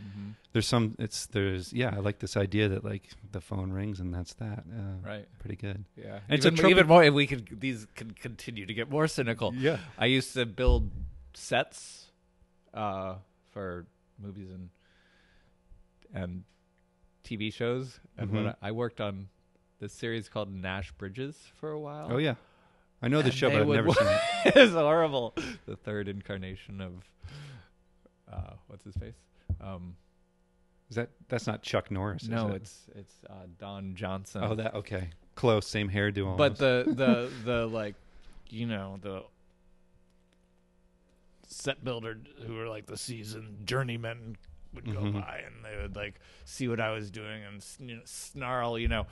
Mhm. 0.04 0.34
there's 0.52 0.68
some. 0.68 0.96
It's 1.00 1.26
there's 1.28 1.72
yeah. 1.74 1.94
I 1.96 2.00
like 2.00 2.20
this 2.20 2.36
idea 2.36 2.68
that 2.70 2.84
like 2.84 3.04
the 3.32 3.40
phone 3.42 3.72
rings 3.72 4.00
and 4.00 4.14
that's 4.14 4.34
that. 4.36 4.64
Uh, 4.70 4.98
Right. 5.08 5.28
Pretty 5.40 5.56
good. 5.56 5.86
Yeah. 5.96 6.20
And 6.28 6.38
it's 6.38 6.46
even, 6.46 6.58
trope- 6.58 6.72
even 6.72 6.88
more. 6.88 7.10
We 7.12 7.26
could 7.28 7.60
these 7.60 7.88
could 7.96 8.20
continue 8.20 8.66
to 8.66 8.74
get 8.74 8.90
more 8.90 9.08
cynical. 9.08 9.54
Yeah. 9.56 9.78
I 9.98 10.06
used 10.08 10.34
to 10.34 10.46
build 10.46 10.92
sets 11.34 12.08
uh, 12.74 13.16
for 13.52 13.86
movies 14.22 14.50
and 14.52 14.70
and 16.14 16.44
TV 17.24 17.52
shows, 17.54 18.00
and 18.18 18.30
Mhm. 18.30 18.34
when 18.34 18.48
I, 18.50 18.56
I 18.62 18.72
worked 18.72 19.00
on 19.02 19.30
this 19.80 19.94
series 19.94 20.30
called 20.30 20.54
Nash 20.54 20.92
Bridges 20.94 21.38
for 21.56 21.72
a 21.72 21.80
while. 21.80 22.10
Oh 22.12 22.18
yeah. 22.18 22.36
I 23.02 23.08
know 23.10 23.22
the 23.22 23.32
show, 23.32 23.50
but 23.50 23.62
I've 23.62 23.68
would 23.68 23.76
never 23.76 23.92
seen 23.92 24.08
it. 24.08 24.22
it 24.46 24.56
was 24.56 24.72
horrible. 24.72 25.34
The 25.66 25.76
third 25.76 26.08
incarnation 26.08 26.80
of 26.80 26.94
uh, 28.32 28.54
what's 28.68 28.86
his 28.86 28.96
face? 28.96 29.16
Um, 29.64 29.96
Is 30.90 30.96
that 30.98 31.10
that's 31.30 31.48
not 31.48 31.62
Chuck 31.64 31.90
Norris? 31.92 32.24
is 32.24 32.30
no, 32.30 32.50
it? 32.50 32.56
it's 32.58 32.80
it's 32.96 33.14
uh, 33.30 33.34
Don 33.60 33.96
Johnson. 33.96 34.44
Oh, 34.44 34.56
that 34.56 34.74
okay. 34.76 35.10
Close, 35.36 35.66
same 35.66 35.90
hairdo. 35.90 36.28
Almost. 36.28 36.38
but 36.38 36.58
the 36.58 36.84
the 36.96 37.32
the 37.46 37.66
like 37.68 37.96
you 38.50 38.66
know 38.68 39.00
the 39.02 39.24
set 41.48 41.84
builder 41.84 42.18
who 42.46 42.56
were 42.56 42.68
like 42.68 42.86
the 42.88 42.98
seasoned 42.98 43.66
journeymen 43.66 44.38
would 44.74 44.86
go 44.86 45.02
Mhm. 45.02 45.14
by 45.14 45.42
and 45.46 45.64
they 45.64 45.80
would 45.82 45.96
like 45.96 46.20
see 46.46 46.68
what 46.68 46.80
I 46.80 46.92
was 46.92 47.12
doing 47.12 47.44
and 47.44 47.58
s- 47.58 47.78
you 47.80 47.96
know, 47.96 48.02
snarl, 48.06 48.80
you 48.80 48.88
know, 48.88 49.06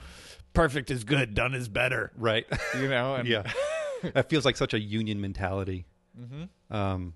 perfect 0.54 0.90
is 0.90 1.04
good, 1.04 1.34
done 1.34 1.54
is 1.54 1.68
better, 1.68 2.10
right, 2.16 2.44
you 2.76 2.88
know. 2.88 3.14
And, 3.14 3.28
yeah, 3.34 3.44
that 4.14 4.28
feels 4.28 4.44
like 4.44 4.56
such 4.56 4.74
a 4.74 4.80
union 4.80 5.20
mentality. 5.20 5.86
hmm 6.16 6.44
Um, 6.74 7.14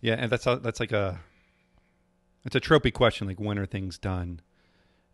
yeah, 0.00 0.14
and 0.14 0.30
that's 0.30 0.46
a- 0.46 0.60
that's 0.62 0.78
like 0.78 0.92
a 0.92 1.18
it's 2.44 2.56
a 2.56 2.60
tropey 2.60 2.92
question, 2.92 3.26
like 3.26 3.40
when 3.40 3.58
are 3.58 3.66
things 3.66 3.98
done, 3.98 4.40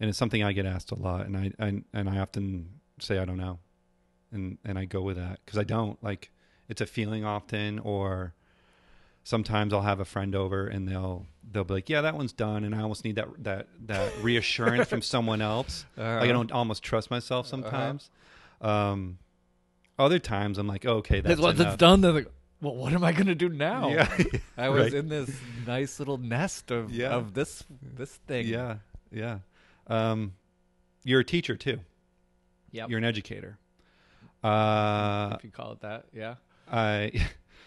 and 0.00 0.08
it's 0.08 0.18
something 0.18 0.42
I 0.42 0.52
get 0.52 0.66
asked 0.66 0.90
a 0.90 0.98
lot, 0.98 1.26
and 1.26 1.36
I, 1.36 1.52
I 1.58 1.82
and 1.92 2.08
I 2.08 2.18
often 2.18 2.80
say 3.00 3.18
I 3.18 3.24
don't 3.24 3.38
know, 3.38 3.58
and 4.32 4.58
and 4.64 4.78
I 4.78 4.84
go 4.84 5.02
with 5.02 5.16
that 5.16 5.40
because 5.44 5.58
I 5.58 5.64
don't. 5.64 6.02
Like 6.02 6.30
it's 6.68 6.80
a 6.80 6.86
feeling 6.86 7.24
often, 7.24 7.78
or 7.78 8.34
sometimes 9.24 9.72
I'll 9.72 9.82
have 9.82 10.00
a 10.00 10.04
friend 10.04 10.34
over 10.34 10.66
and 10.66 10.86
they'll 10.86 11.26
they'll 11.50 11.64
be 11.64 11.74
like, 11.74 11.88
yeah, 11.88 12.02
that 12.02 12.14
one's 12.14 12.32
done, 12.32 12.64
and 12.64 12.74
I 12.74 12.82
almost 12.82 13.04
need 13.04 13.16
that 13.16 13.28
that 13.44 13.68
that 13.86 14.12
reassurance 14.22 14.88
from 14.88 15.02
someone 15.02 15.40
else. 15.40 15.84
Like 16.20 16.28
I 16.28 16.32
don't 16.32 16.52
almost 16.52 16.82
trust 16.82 17.10
myself 17.10 17.46
sometimes. 17.46 18.10
Um, 18.60 19.18
other 19.98 20.18
times 20.18 20.58
I'm 20.58 20.66
like, 20.66 20.84
oh, 20.86 20.96
okay, 20.96 21.20
that's 21.20 21.40
once 21.40 21.60
it's 21.60 21.76
done, 21.76 22.00
like, 22.02 22.28
well, 22.64 22.74
what 22.74 22.92
am 22.92 23.04
I 23.04 23.12
going 23.12 23.26
to 23.26 23.34
do 23.34 23.48
now? 23.48 23.88
Yeah, 23.90 24.08
I 24.56 24.68
was 24.70 24.84
right. 24.84 24.94
in 24.94 25.08
this 25.08 25.30
nice 25.66 25.98
little 25.98 26.18
nest 26.18 26.70
of 26.70 26.92
Yeah. 26.92 27.10
of 27.10 27.34
this 27.34 27.62
this 27.82 28.10
thing. 28.26 28.46
Yeah, 28.46 28.76
yeah. 29.12 29.38
Um, 29.86 30.32
you're 31.04 31.20
a 31.20 31.24
teacher 31.24 31.56
too. 31.56 31.80
Yeah, 32.72 32.86
You're 32.88 32.98
an 32.98 33.04
educator. 33.04 33.58
Uh, 34.42 35.36
if 35.38 35.44
you 35.44 35.50
call 35.50 35.72
it 35.72 35.80
that, 35.80 36.06
yeah. 36.12 36.34
I, 36.70 37.12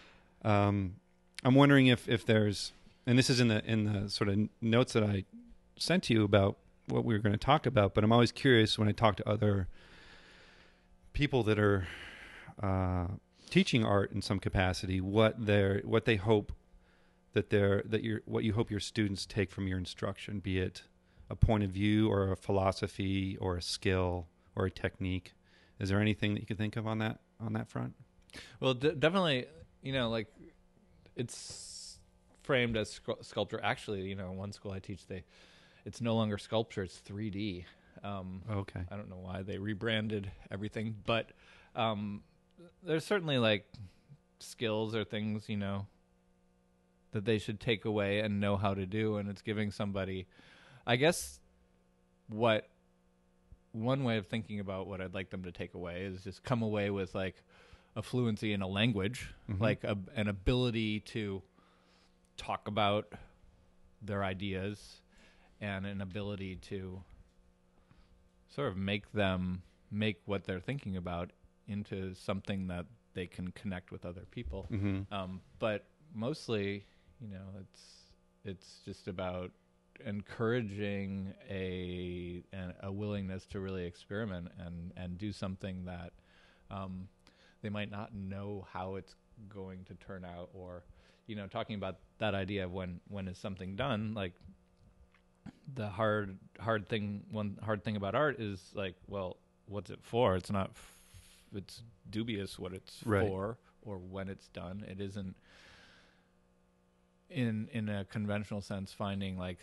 um, 0.44 0.96
I'm 1.44 1.54
wondering 1.54 1.86
if 1.86 2.08
if 2.08 2.26
there's 2.26 2.72
and 3.06 3.18
this 3.18 3.30
is 3.30 3.40
in 3.40 3.48
the 3.48 3.64
in 3.64 3.84
the 3.84 4.10
sort 4.10 4.28
of 4.28 4.38
notes 4.60 4.92
that 4.92 5.02
I 5.02 5.24
sent 5.76 6.02
to 6.04 6.14
you 6.14 6.24
about 6.24 6.58
what 6.88 7.04
we 7.04 7.14
were 7.14 7.20
going 7.20 7.32
to 7.32 7.38
talk 7.38 7.64
about. 7.66 7.94
But 7.94 8.04
I'm 8.04 8.12
always 8.12 8.32
curious 8.32 8.78
when 8.78 8.86
I 8.88 8.92
talk 8.92 9.16
to 9.16 9.28
other 9.28 9.68
people 11.12 11.42
that 11.44 11.58
are 11.58 11.86
uh, 12.62 13.06
teaching 13.48 13.84
art 13.84 14.12
in 14.12 14.22
some 14.22 14.38
capacity, 14.38 15.00
what 15.00 15.44
they 15.46 15.80
what 15.84 16.04
they 16.04 16.16
hope 16.16 16.52
that 17.32 17.50
they're 17.50 17.82
that 17.84 18.02
you 18.02 18.20
what 18.24 18.44
you 18.44 18.52
hope 18.54 18.70
your 18.70 18.80
students 18.80 19.26
take 19.26 19.50
from 19.50 19.66
your 19.68 19.78
instruction, 19.78 20.40
be 20.40 20.58
it 20.58 20.82
a 21.30 21.36
point 21.36 21.62
of 21.62 21.70
view 21.70 22.10
or 22.10 22.32
a 22.32 22.36
philosophy 22.36 23.36
or 23.40 23.56
a 23.56 23.62
skill 23.62 24.26
or 24.56 24.66
a 24.66 24.70
technique. 24.70 25.32
Is 25.78 25.90
there 25.90 26.00
anything 26.00 26.34
that 26.34 26.40
you 26.40 26.46
could 26.46 26.58
think 26.58 26.76
of 26.76 26.86
on 26.86 26.98
that 26.98 27.20
on 27.40 27.52
that 27.52 27.68
front? 27.68 27.94
Well, 28.60 28.74
d- 28.74 28.92
definitely, 28.98 29.46
you 29.82 29.92
know, 29.92 30.10
like 30.10 30.26
it's 31.16 31.98
framed 32.42 32.76
as 32.76 33.00
scu- 33.00 33.24
sculpture. 33.24 33.60
Actually, 33.62 34.02
you 34.02 34.14
know, 34.14 34.32
one 34.32 34.52
school 34.52 34.72
I 34.72 34.78
teach, 34.78 35.06
they 35.06 35.24
it's 35.84 36.00
no 36.00 36.14
longer 36.14 36.38
sculpture; 36.38 36.82
it's 36.82 37.00
3D. 37.08 37.64
Um, 38.04 38.42
Okay. 38.50 38.80
I 38.90 38.96
don't 38.96 39.10
know 39.10 39.18
why 39.20 39.42
they 39.42 39.58
rebranded 39.58 40.30
everything, 40.50 40.96
but 41.04 41.30
um, 41.74 42.22
there's 42.82 43.04
certainly 43.04 43.38
like 43.38 43.66
skills 44.40 44.94
or 44.94 45.04
things, 45.04 45.48
you 45.48 45.56
know, 45.56 45.86
that 47.12 47.24
they 47.24 47.38
should 47.38 47.60
take 47.60 47.84
away 47.84 48.20
and 48.20 48.40
know 48.40 48.56
how 48.56 48.74
to 48.74 48.86
do, 48.86 49.16
and 49.16 49.28
it's 49.28 49.42
giving 49.42 49.70
somebody, 49.70 50.26
I 50.86 50.96
guess, 50.96 51.40
what 52.28 52.68
one 53.72 54.04
way 54.04 54.16
of 54.16 54.26
thinking 54.26 54.60
about 54.60 54.86
what 54.86 55.00
I'd 55.00 55.14
like 55.14 55.30
them 55.30 55.44
to 55.44 55.52
take 55.52 55.74
away 55.74 56.02
is 56.02 56.24
just 56.24 56.42
come 56.42 56.62
away 56.62 56.90
with 56.90 57.14
like 57.14 57.42
a 57.96 58.02
fluency 58.02 58.52
in 58.52 58.62
a 58.62 58.66
language, 58.68 59.32
Mhm. 59.48 59.60
like 59.60 59.84
a, 59.84 59.96
an 60.14 60.28
ability 60.28 61.00
to 61.00 61.42
talk 62.36 62.68
about 62.68 63.12
their 64.00 64.22
ideas 64.24 65.00
and 65.60 65.86
an 65.86 66.00
ability 66.00 66.56
to 66.56 67.02
sort 68.48 68.68
of 68.68 68.76
make 68.76 69.10
them 69.12 69.62
make 69.90 70.20
what 70.26 70.44
they're 70.44 70.60
thinking 70.60 70.96
about 70.96 71.30
into 71.68 72.14
something 72.14 72.66
that 72.68 72.86
they 73.14 73.26
can 73.26 73.50
connect 73.52 73.90
with 73.92 74.04
other 74.04 74.26
people. 74.30 74.66
hmm 74.68 75.00
Um, 75.10 75.40
but 75.58 75.84
mostly, 76.14 76.86
you 77.20 77.28
know, 77.28 77.46
it's 77.60 77.82
it's 78.44 78.80
just 78.84 79.08
about 79.08 79.50
encouraging 80.04 81.34
a 81.50 82.42
an, 82.52 82.74
a 82.82 82.90
willingness 82.92 83.46
to 83.46 83.60
really 83.60 83.84
experiment 83.84 84.48
and 84.58 84.92
and 84.96 85.18
do 85.18 85.32
something 85.32 85.84
that 85.84 86.12
um, 86.70 87.08
they 87.62 87.68
might 87.68 87.90
not 87.90 88.14
know 88.14 88.66
how 88.72 88.96
it's 88.96 89.14
going 89.48 89.84
to 89.84 89.94
turn 89.94 90.24
out 90.24 90.50
or 90.52 90.84
you 91.26 91.36
know 91.36 91.46
talking 91.46 91.76
about 91.76 91.96
that 92.18 92.34
idea 92.34 92.64
of 92.64 92.72
when 92.72 93.00
when 93.08 93.28
is 93.28 93.38
something 93.38 93.76
done 93.76 94.14
like 94.14 94.32
the 95.74 95.88
hard 95.88 96.38
hard 96.58 96.88
thing 96.88 97.22
one 97.30 97.58
hard 97.62 97.84
thing 97.84 97.96
about 97.96 98.14
art 98.14 98.40
is 98.40 98.72
like 98.74 98.94
well 99.06 99.36
what's 99.66 99.90
it 99.90 99.98
for 100.02 100.36
it's 100.36 100.50
not 100.50 100.72
it's 101.54 101.82
dubious 102.10 102.58
what 102.58 102.72
it's 102.72 103.00
Right. 103.04 103.26
for 103.28 103.58
or 103.82 103.98
when 103.98 104.28
it's 104.28 104.48
done 104.48 104.84
it 104.88 105.00
isn't 105.00 105.34
in 107.30 107.68
in 107.72 107.88
a 107.88 108.04
conventional 108.06 108.60
sense 108.60 108.92
finding 108.92 109.36
like 109.38 109.58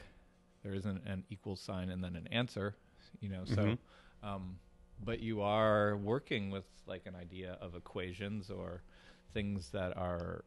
there 0.63 0.73
isn't 0.73 1.01
an 1.05 1.23
equal 1.29 1.55
sign 1.55 1.89
and 1.89 2.03
then 2.03 2.15
an 2.15 2.27
answer 2.27 2.75
you 3.21 3.29
know 3.29 3.43
so 3.45 3.63
Mhm. 3.63 3.77
um 4.23 4.59
but 5.03 5.19
you 5.19 5.41
are 5.41 5.97
working 5.97 6.51
with 6.51 6.65
like 6.87 7.05
an 7.05 7.15
idea 7.15 7.53
of 7.61 7.75
equations 7.75 8.49
or 8.49 8.81
things 9.33 9.69
that 9.71 9.95
are 9.97 10.45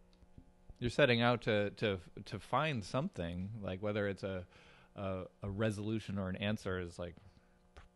you're 0.78 0.90
setting 0.90 1.20
out 1.20 1.42
to 1.42 1.70
to 1.70 2.00
to 2.24 2.38
find 2.38 2.84
something 2.84 3.50
like 3.60 3.82
whether 3.82 4.06
it's 4.08 4.22
a 4.22 4.46
a, 4.96 5.24
a 5.42 5.50
resolution 5.50 6.18
or 6.18 6.28
an 6.28 6.36
answer 6.36 6.78
is 6.80 6.98
like 6.98 7.14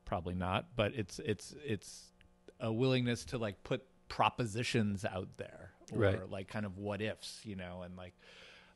probably 0.05 0.35
not 0.35 0.67
but 0.77 0.93
it's 0.95 1.19
it's 1.21 1.55
it's 1.65 2.12
a 2.63 2.73
willingness 2.73 3.25
to 3.27 3.37
like 3.39 3.63
put 3.65 3.83
propositions 4.09 5.05
out 5.05 5.29
there 5.37 5.73
or 5.93 5.99
Right. 5.99 6.31
like 6.31 6.49
kind 6.49 6.65
of 6.65 6.79
what 6.79 7.03
ifs 7.03 7.41
you 7.45 7.57
know 7.57 7.83
and 7.83 7.97
like 7.97 8.15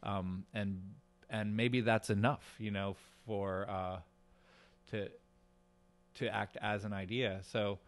um 0.02 0.44
and 0.52 0.82
and 1.30 1.56
maybe 1.56 1.80
that's 1.80 2.10
enough 2.10 2.54
you 2.58 2.70
know 2.70 2.96
for 3.26 3.66
uh 3.70 3.98
to 4.90 5.08
to 6.14 6.28
act 6.28 6.56
as 6.60 6.84
an 6.84 6.92
idea 6.92 7.40
so 7.42 7.78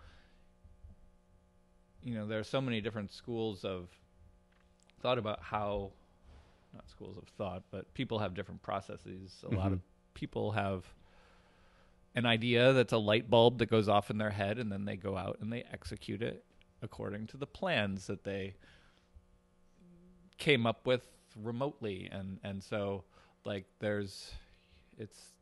you 2.04 2.14
know 2.14 2.26
there 2.26 2.38
are 2.38 2.44
so 2.44 2.60
many 2.60 2.80
different 2.80 3.10
schools 3.12 3.64
of 3.64 3.88
thought 5.00 5.18
about 5.18 5.40
how 5.42 5.90
not 6.74 6.88
schools 6.88 7.16
of 7.16 7.24
thought 7.36 7.62
but 7.70 7.92
people 7.94 8.18
have 8.18 8.34
different 8.34 8.62
processes 8.62 9.42
a 9.50 9.54
lot 9.54 9.70
Mhm. 9.70 9.74
of 9.74 9.80
people 10.14 10.52
have 10.52 10.84
an 12.18 12.26
idea 12.26 12.72
that's 12.72 12.92
a 12.92 12.98
light 12.98 13.30
bulb 13.30 13.58
that 13.58 13.70
goes 13.70 13.88
off 13.88 14.10
in 14.10 14.18
their 14.18 14.30
head 14.30 14.58
and 14.58 14.70
then 14.72 14.84
they 14.84 14.96
go 14.96 15.16
out 15.16 15.38
and 15.40 15.52
they 15.52 15.62
execute 15.72 16.20
it 16.22 16.44
according 16.82 17.26
to 17.28 17.36
the 17.36 17.46
plans 17.46 18.06
that 18.08 18.24
they 18.24 18.54
came 20.36 20.66
up 20.66 20.86
with 20.86 21.06
remotely 21.42 22.08
and 22.10 22.38
and 22.42 22.62
so 22.62 23.04
like 23.44 23.64
there's 23.78 24.32
it's 24.98 25.32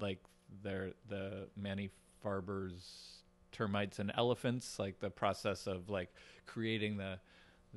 like 0.00 0.18
there 0.62 0.92
the 1.08 1.48
Manny 1.56 1.90
Farber's 2.22 3.22
termites 3.52 3.98
and 3.98 4.12
elephants 4.16 4.78
like 4.78 5.00
the 5.00 5.10
process 5.10 5.66
of 5.66 5.88
like 5.88 6.12
creating 6.46 6.96
the 6.96 7.18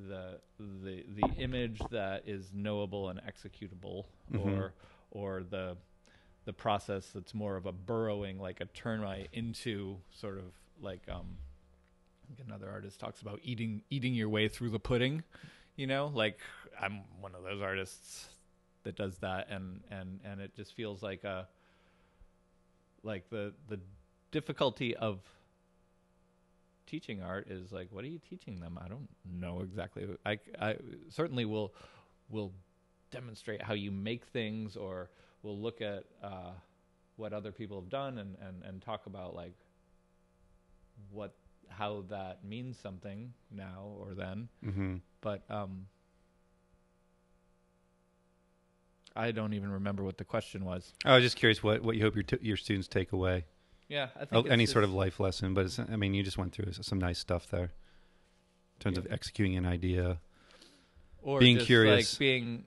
the 0.07 0.39
the 0.83 1.03
the 1.15 1.27
image 1.37 1.79
that 1.91 2.23
is 2.27 2.51
knowable 2.53 3.09
and 3.09 3.19
executable 3.21 4.05
Mhm. 4.31 4.45
or 4.57 4.73
or 5.11 5.43
the 5.43 5.77
the 6.47 6.53
process 6.53 7.09
that's 7.13 7.33
more 7.33 7.57
of 7.57 7.65
a 7.65 7.73
burrowing 7.73 8.39
like 8.39 8.61
a 8.61 8.65
termite 8.67 9.27
into 9.33 9.97
sort 10.11 10.37
of 10.37 10.45
like 10.81 11.01
um 11.11 11.37
another 12.47 12.69
artist 12.69 12.99
talks 12.99 13.21
about 13.21 13.39
eating 13.43 13.81
eating 13.89 14.13
your 14.13 14.29
way 14.29 14.47
through 14.47 14.69
the 14.69 14.79
pudding 14.79 15.23
you 15.75 15.85
know? 15.85 16.11
Like 16.13 16.39
i'm 16.81 17.01
one 17.21 17.35
of 17.35 17.43
those 17.43 17.61
artists 17.61 18.27
that 18.83 18.95
does 18.95 19.17
that 19.17 19.49
and 19.49 19.81
and 19.91 20.21
and 20.23 20.39
it 20.39 20.55
just 20.55 20.73
feels 20.73 21.03
like 21.03 21.25
a 21.25 21.47
like 23.03 23.29
the 23.29 23.53
the 23.67 23.79
difficulty 24.31 24.95
of 24.95 25.19
teaching 26.85 27.21
art 27.21 27.49
is 27.49 27.73
like 27.73 27.89
what 27.91 28.05
are 28.05 28.07
you 28.07 28.19
teaching 28.29 28.61
them? 28.61 28.79
I 28.81 28.87
don't 28.87 29.09
know 29.29 29.61
exactly. 29.61 30.07
I 30.25 30.39
i 30.59 30.75
certainly 31.09 31.43
will 31.43 31.73
will 32.29 32.53
demonstrate 33.11 33.61
how 33.61 33.73
you 33.73 33.91
make 33.91 34.25
things 34.25 34.77
or 34.77 35.09
we'll 35.43 35.59
look 35.59 35.81
at 35.81 36.03
uh 36.23 36.51
what 37.15 37.33
other 37.33 37.51
people 37.51 37.79
have 37.79 37.89
done 37.89 38.17
and 38.17 38.35
and 38.41 38.63
and 38.63 38.81
talk 38.81 39.05
about 39.05 39.35
like 39.35 39.55
what 41.11 41.35
how 41.69 42.03
that 42.09 42.43
means 42.43 42.77
something 42.79 43.33
now 43.51 43.91
or 43.99 44.13
then 44.13 44.47
hmm 44.63 44.95
but 45.21 45.43
um 45.49 45.85
I 49.15 49.31
don't 49.31 49.53
even 49.53 49.71
remember 49.71 50.03
what 50.03 50.19
the 50.19 50.23
question 50.23 50.63
was. 50.63 50.93
I 51.03 51.15
was 51.15 51.23
just 51.23 51.37
curious 51.37 51.63
what, 51.63 51.81
what 51.81 51.95
you 51.95 52.03
hope 52.03 52.13
your 52.13 52.23
t- 52.23 52.37
your 52.39 52.55
students 52.55 52.87
take 52.87 53.13
away. 53.13 53.45
Yeah, 53.87 54.09
I 54.15 54.27
Oh, 54.31 54.43
any 54.43 54.67
sort 54.67 54.83
of 54.83 54.93
life 54.93 55.19
lesson, 55.19 55.55
but 55.55 55.65
it's, 55.65 55.79
I 55.79 55.95
mean, 55.95 56.13
you 56.13 56.21
just 56.21 56.37
went 56.37 56.53
through 56.53 56.71
some 56.73 56.99
nice 56.99 57.17
stuff 57.17 57.49
there 57.49 57.63
in 57.63 58.79
terms 58.79 58.97
of 58.97 59.07
executing 59.09 59.55
an 59.57 59.65
idea. 59.65 60.19
or 61.23 61.39
being 61.39 61.55
just, 61.55 61.65
curious. 61.65 62.13
like 62.13 62.19
being 62.19 62.65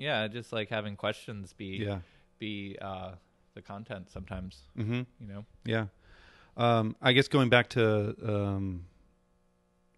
yeah, 0.00 0.26
just 0.26 0.52
like 0.52 0.68
having 0.68 0.96
questions 0.96 1.52
be 1.52 1.76
Yeah. 1.86 2.00
be 2.40 2.76
uh 2.80 3.12
the 3.54 3.62
content 3.62 4.10
sometimes, 4.10 4.62
hmm 4.76 5.02
you 5.20 5.26
know. 5.28 5.44
Yeah. 5.64 5.86
Um, 6.56 6.96
I 7.00 7.12
guess 7.12 7.28
going 7.28 7.48
back 7.48 7.68
to 7.70 8.14
um, 8.22 8.86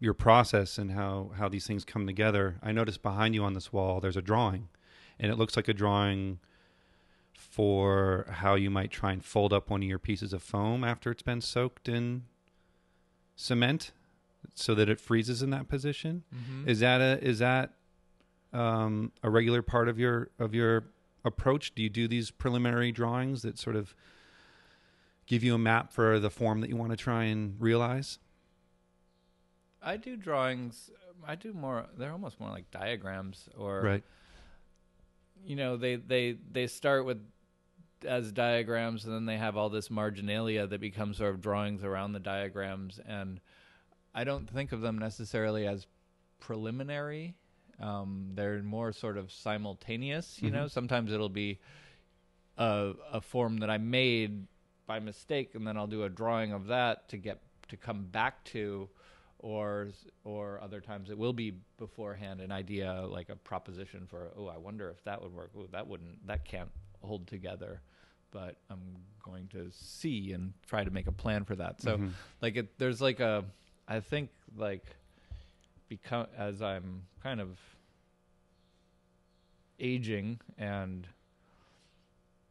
your 0.00 0.14
process 0.14 0.78
and 0.78 0.90
how, 0.92 1.30
how 1.36 1.48
these 1.48 1.66
things 1.66 1.84
come 1.84 2.06
together, 2.06 2.58
I 2.62 2.72
noticed 2.72 3.02
behind 3.02 3.34
you 3.34 3.42
on 3.44 3.52
this 3.54 3.72
wall 3.72 4.00
there's 4.00 4.16
a 4.16 4.22
drawing, 4.22 4.68
and 5.18 5.30
it 5.32 5.36
looks 5.36 5.56
like 5.56 5.68
a 5.68 5.74
drawing 5.74 6.38
for 7.34 8.26
how 8.30 8.54
you 8.54 8.70
might 8.70 8.90
try 8.90 9.12
and 9.12 9.24
fold 9.24 9.52
up 9.52 9.70
one 9.70 9.82
of 9.82 9.88
your 9.88 9.98
pieces 9.98 10.32
of 10.32 10.42
foam 10.42 10.84
after 10.84 11.10
it's 11.10 11.22
been 11.22 11.40
soaked 11.40 11.88
in 11.88 12.22
cement 13.36 13.92
so 14.54 14.74
that 14.74 14.88
it 14.88 15.00
freezes 15.00 15.42
in 15.42 15.50
that 15.50 15.68
position. 15.68 16.24
Mm-hmm. 16.34 16.68
Is 16.68 16.80
that 16.80 17.00
a 17.00 17.22
is 17.22 17.38
that 17.40 17.74
um, 18.52 19.12
a 19.22 19.30
regular 19.30 19.62
part 19.62 19.88
of 19.88 19.98
your 19.98 20.30
of 20.38 20.54
your 20.54 20.84
approach? 21.24 21.74
Do 21.74 21.82
you 21.82 21.88
do 21.90 22.08
these 22.08 22.30
preliminary 22.30 22.92
drawings 22.92 23.42
that 23.42 23.58
sort 23.58 23.76
of 23.76 23.94
give 25.26 25.42
you 25.44 25.54
a 25.54 25.58
map 25.58 25.92
for 25.92 26.18
the 26.18 26.30
form 26.30 26.60
that 26.60 26.68
you 26.70 26.76
want 26.76 26.90
to 26.90 26.96
try 26.96 27.24
and 27.24 27.54
realize? 27.60 28.18
I 29.80 29.96
do 29.96 30.16
drawings. 30.16 30.90
I 31.26 31.34
do 31.36 31.52
more. 31.52 31.86
They're 31.96 32.12
almost 32.12 32.40
more 32.40 32.50
like 32.50 32.70
diagrams, 32.70 33.48
or 33.56 33.80
Right. 33.80 34.04
you 35.44 35.56
know, 35.56 35.76
they 35.76 35.96
they 35.96 36.32
they 36.50 36.66
start 36.66 37.04
with 37.04 37.18
as 38.06 38.32
diagrams, 38.32 39.04
and 39.04 39.14
then 39.14 39.26
they 39.26 39.36
have 39.38 39.56
all 39.56 39.70
this 39.70 39.88
marginalia 39.90 40.66
that 40.66 40.80
becomes 40.80 41.18
sort 41.18 41.30
of 41.34 41.40
drawings 41.40 41.84
around 41.84 42.12
the 42.12 42.20
diagrams. 42.20 42.98
And 43.06 43.40
I 44.14 44.24
don't 44.24 44.50
think 44.50 44.72
of 44.72 44.80
them 44.80 44.98
necessarily 44.98 45.66
as 45.66 45.86
preliminary. 46.40 47.36
Um, 47.82 48.30
they're 48.34 48.62
more 48.62 48.92
sort 48.92 49.16
of 49.18 49.30
simultaneous. 49.32 50.40
You 50.40 50.50
Mhm. 50.50 50.52
know, 50.52 50.68
sometimes 50.68 51.12
it'll 51.12 51.28
be 51.28 51.58
a 52.56 52.92
a 53.12 53.20
form 53.20 53.58
that 53.58 53.70
I 53.70 53.78
made 53.78 54.46
by 54.86 55.00
mistake, 55.00 55.54
and 55.54 55.66
then 55.66 55.76
I'll 55.76 55.86
do 55.86 56.04
a 56.04 56.08
drawing 56.08 56.52
of 56.52 56.66
that 56.68 57.08
to 57.10 57.16
get 57.16 57.40
to 57.68 57.76
come 57.76 58.04
back 58.04 58.44
to, 58.44 58.88
or 59.38 59.88
or 60.24 60.60
other 60.62 60.80
times 60.80 61.10
it 61.10 61.18
will 61.18 61.32
be 61.32 61.52
beforehand 61.78 62.40
an 62.40 62.52
idea 62.52 63.02
like 63.08 63.28
a 63.30 63.36
proposition 63.36 64.06
for 64.06 64.30
oh 64.36 64.46
I 64.46 64.58
wonder 64.58 64.88
if 64.90 65.02
that 65.04 65.20
would 65.22 65.32
work. 65.34 65.50
Oh 65.56 65.66
that 65.72 65.86
wouldn't 65.86 66.26
that 66.26 66.44
can't 66.44 66.70
hold 67.02 67.26
together, 67.26 67.80
but 68.30 68.56
I'm 68.70 68.80
going 69.24 69.48
to 69.48 69.70
see 69.72 70.32
and 70.32 70.52
try 70.66 70.84
to 70.84 70.90
make 70.90 71.06
a 71.08 71.12
plan 71.12 71.44
for 71.44 71.56
that. 71.56 71.80
So 71.80 71.96
Mhm. 71.98 72.12
like 72.40 72.56
it 72.56 72.78
there's 72.78 73.00
like 73.00 73.18
a 73.20 73.44
i 73.88 73.98
think 73.98 74.30
like 74.56 74.84
become 75.88 76.26
as 76.38 76.62
i'm 76.62 77.02
kind 77.22 77.40
of 77.40 77.58
aging 79.82 80.40
and 80.56 81.06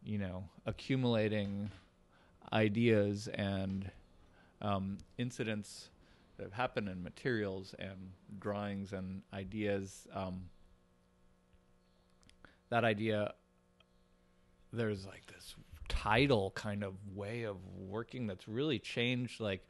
you 0.03 0.17
know 0.17 0.43
accumulating 0.65 1.71
ideas 2.53 3.27
and 3.33 3.89
um, 4.61 4.97
incidents 5.17 5.89
that 6.37 6.43
have 6.43 6.53
happened 6.53 6.89
in 6.89 7.01
materials 7.01 7.73
and 7.79 8.11
drawings 8.39 8.93
and 8.93 9.21
ideas 9.33 10.05
um, 10.13 10.41
that 12.69 12.83
idea 12.83 13.33
there's 14.73 15.05
like 15.05 15.25
this 15.27 15.55
tidal 15.87 16.51
kind 16.51 16.83
of 16.83 16.93
way 17.13 17.43
of 17.43 17.57
working 17.77 18.27
that's 18.27 18.47
really 18.47 18.79
changed 18.79 19.39
like 19.39 19.65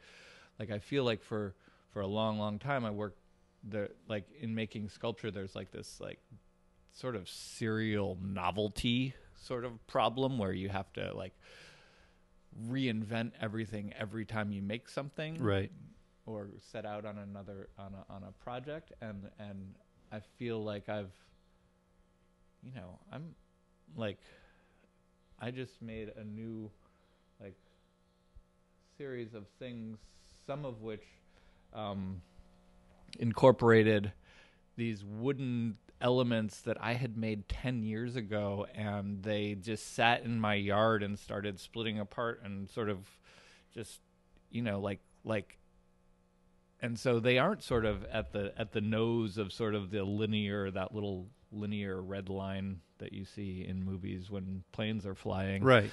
like 0.58 0.70
I 0.70 0.78
feel 0.78 1.04
like 1.04 1.22
for 1.22 1.54
for 1.90 2.00
a 2.00 2.06
long 2.06 2.38
long 2.38 2.58
time 2.58 2.84
I 2.84 2.90
worked 2.90 3.18
the 3.68 3.90
like 4.08 4.24
in 4.40 4.54
making 4.54 4.88
sculpture 4.88 5.30
there's 5.30 5.54
like 5.54 5.70
this 5.70 6.00
like 6.00 6.18
sort 6.92 7.16
of 7.16 7.28
serial 7.28 8.18
novelty 8.22 9.14
sort 9.34 9.64
of 9.64 9.84
problem 9.86 10.38
where 10.38 10.52
you 10.52 10.68
have 10.68 10.92
to 10.92 11.12
like 11.14 11.32
reinvent 12.68 13.32
everything 13.40 13.92
every 13.98 14.24
time 14.24 14.52
you 14.52 14.62
make 14.62 14.88
something 14.88 15.42
Right. 15.42 15.72
or 16.26 16.48
set 16.60 16.84
out 16.84 17.04
on 17.06 17.18
another 17.18 17.68
on 17.78 17.94
a 17.94 18.12
on 18.12 18.22
a 18.24 18.32
project 18.44 18.92
and 19.00 19.28
and 19.38 19.74
I 20.12 20.20
feel 20.38 20.62
like 20.62 20.88
I've 20.88 21.10
you 22.62 22.72
know 22.74 22.98
I'm 23.10 23.34
like 23.96 24.18
I 25.40 25.50
just 25.50 25.80
made 25.82 26.12
a 26.16 26.22
new 26.24 26.70
like 27.40 27.56
series 28.98 29.34
of 29.34 29.46
things 29.58 29.98
some 30.46 30.64
of 30.66 30.82
which 30.82 31.02
um 31.72 32.20
incorporated 33.18 34.12
these 34.76 35.04
wooden 35.04 35.76
elements 36.02 36.60
that 36.62 36.76
I 36.80 36.92
had 36.94 37.16
made 37.16 37.48
10 37.48 37.82
years 37.82 38.16
ago 38.16 38.66
and 38.74 39.22
they 39.22 39.54
just 39.54 39.94
sat 39.94 40.24
in 40.24 40.38
my 40.40 40.54
yard 40.54 41.02
and 41.02 41.18
started 41.18 41.58
splitting 41.60 41.98
apart 41.98 42.42
and 42.44 42.68
sort 42.68 42.90
of 42.90 42.98
just 43.72 44.00
you 44.50 44.60
know 44.62 44.80
like 44.80 45.00
like 45.24 45.58
and 46.80 46.98
so 46.98 47.20
they 47.20 47.38
aren't 47.38 47.62
sort 47.62 47.84
of 47.84 48.04
at 48.06 48.32
the 48.32 48.52
at 48.58 48.72
the 48.72 48.80
nose 48.80 49.38
of 49.38 49.52
sort 49.52 49.74
of 49.74 49.90
the 49.90 50.02
linear 50.04 50.70
that 50.70 50.94
little 50.94 51.28
linear 51.52 52.02
red 52.02 52.28
line 52.28 52.80
that 52.98 53.12
you 53.12 53.24
see 53.24 53.64
in 53.68 53.84
movies 53.84 54.30
when 54.30 54.64
planes 54.72 55.06
are 55.06 55.14
flying 55.14 55.62
Right. 55.62 55.90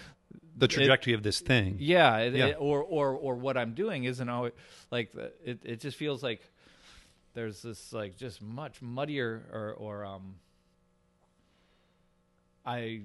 The 0.55 0.68
trajectory 0.68 1.14
of 1.14 1.24
this 1.24 1.39
thing. 1.39 1.78
yeah, 1.80 2.18
it, 2.18 2.34
Yeah. 2.36 2.47
it- 2.47 2.57
or 2.60 2.84
or 2.84 3.14
or 3.14 3.36
what 3.36 3.57
I'm 3.57 3.74
doing 3.74 4.03
isn't 4.03 4.30
always 4.30 4.53
like 4.91 5.14
it. 5.43 5.62
It 5.64 5.80
just 5.80 5.97
feels 5.97 6.22
like 6.24 6.41
there's 7.34 7.61
this 7.61 7.93
like 7.93 8.17
just 8.17 8.41
much 8.41 8.82
muddier 8.82 9.45
or 9.51 9.73
or 9.73 10.05
um. 10.05 10.36
I 12.65 13.01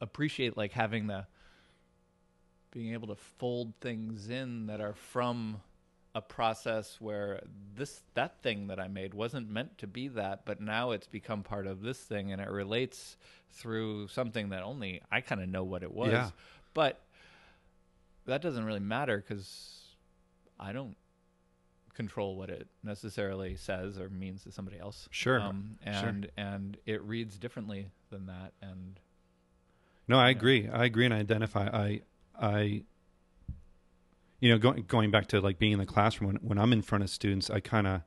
appreciate 0.00 0.56
like 0.56 0.72
having 0.72 1.06
the 1.06 1.26
being 2.70 2.92
able 2.92 3.08
to 3.08 3.16
fold 3.16 3.74
things 3.80 4.30
in 4.30 4.66
that 4.66 4.80
are 4.80 4.94
from 4.94 5.60
a 6.14 6.20
process 6.20 6.96
where 7.00 7.42
this 7.74 8.02
that 8.14 8.42
thing 8.42 8.68
that 8.68 8.80
I 8.80 8.88
made 8.88 9.14
wasn't 9.14 9.48
meant 9.48 9.78
to 9.78 9.86
be 9.86 10.08
that, 10.08 10.44
but 10.44 10.60
now 10.60 10.90
it's 10.90 11.06
become 11.06 11.42
part 11.42 11.66
of 11.66 11.82
this 11.82 11.98
thing 11.98 12.32
and 12.32 12.40
it 12.40 12.48
relates 12.48 13.16
through 13.50 14.08
something 14.08 14.48
that 14.50 14.62
only 14.62 15.02
I 15.10 15.20
kind 15.20 15.40
of 15.40 15.48
know 15.48 15.64
what 15.64 15.82
it 15.82 15.92
was. 15.92 16.12
Yeah. 16.12 16.30
But 16.74 17.00
that 18.26 18.42
doesn't 18.42 18.64
really 18.64 18.80
matter 18.80 19.20
cuz 19.20 19.96
I 20.58 20.72
don't 20.72 20.96
control 22.00 22.36
what 22.36 22.48
it 22.50 22.66
necessarily 22.82 23.56
says 23.56 23.98
or 23.98 24.08
means 24.08 24.42
to 24.44 24.50
somebody 24.52 24.78
else. 24.78 25.08
Sure. 25.10 25.40
Um, 25.40 25.78
Sure. 25.84 26.08
and 26.08 26.30
and 26.36 26.76
it 26.86 27.02
reads 27.02 27.36
differently 27.38 27.90
than 28.10 28.26
that 28.26 28.52
and 28.62 28.98
No, 30.08 30.18
I 30.18 30.30
agree. 30.30 30.68
I 30.68 30.84
agree 30.86 31.04
and 31.04 31.14
I 31.14 31.18
identify. 31.18 31.64
I, 31.84 32.00
I, 32.40 32.84
you 34.40 34.48
know, 34.50 34.58
going 34.58 34.84
going 34.88 35.10
back 35.10 35.26
to 35.28 35.40
like 35.40 35.58
being 35.58 35.72
in 35.72 35.78
the 35.78 35.86
classroom 35.96 36.28
when 36.32 36.36
when 36.48 36.58
I'm 36.58 36.72
in 36.72 36.82
front 36.82 37.04
of 37.04 37.10
students, 37.10 37.50
I 37.50 37.60
kind 37.60 37.86
of 37.86 38.00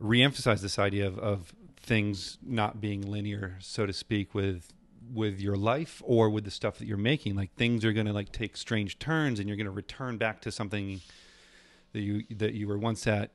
reemphasize 0.00 0.60
this 0.60 0.78
idea 0.78 1.06
of 1.06 1.18
of 1.18 1.54
things 1.76 2.38
not 2.42 2.80
being 2.80 3.00
linear, 3.02 3.56
so 3.60 3.86
to 3.86 3.92
speak, 3.92 4.34
with 4.34 4.72
with 5.12 5.40
your 5.40 5.56
life 5.56 6.02
or 6.04 6.30
with 6.30 6.44
the 6.44 6.50
stuff 6.50 6.78
that 6.78 6.86
you're 6.86 6.96
making. 7.12 7.34
Like 7.34 7.54
things 7.56 7.84
are 7.84 7.92
going 7.92 8.06
to 8.06 8.12
like 8.12 8.32
take 8.32 8.56
strange 8.56 8.98
turns, 8.98 9.38
and 9.40 9.48
you're 9.48 9.56
going 9.56 9.64
to 9.64 9.70
return 9.84 10.18
back 10.18 10.40
to 10.42 10.52
something 10.52 11.00
that 11.92 12.00
you 12.00 12.24
that 12.30 12.54
you 12.54 12.68
were 12.68 12.78
once 12.78 13.06
at, 13.06 13.32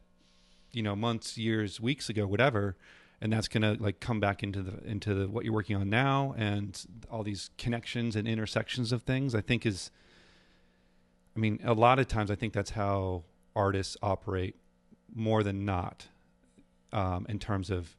you 0.71 0.81
know, 0.81 0.95
months, 0.95 1.37
years, 1.37 1.79
weeks 1.79 2.09
ago, 2.09 2.25
whatever 2.25 2.75
and 3.21 3.31
that's 3.31 3.47
to 3.47 3.77
like 3.79 4.01
come 4.01 4.19
back 4.19 4.43
into 4.43 4.61
the 4.61 4.83
into 4.85 5.13
the, 5.13 5.29
what 5.29 5.45
you're 5.45 5.53
working 5.53 5.77
on 5.77 5.89
now 5.89 6.35
and 6.37 6.85
all 7.09 7.23
these 7.23 7.49
connections 7.57 8.13
and 8.13 8.27
intersections 8.27 8.91
of 8.91 9.03
things 9.03 9.33
i 9.33 9.39
think 9.39 9.65
is 9.65 9.89
i 11.33 11.39
mean 11.39 11.57
a 11.63 11.73
lot 11.73 11.97
of 11.97 12.09
times 12.09 12.29
i 12.29 12.35
think 12.35 12.51
that's 12.51 12.71
how 12.71 13.23
artists 13.55 13.95
operate 14.03 14.57
more 15.13 15.43
than 15.43 15.63
not 15.65 16.07
um, 16.91 17.25
in 17.29 17.39
terms 17.39 17.69
of 17.69 17.95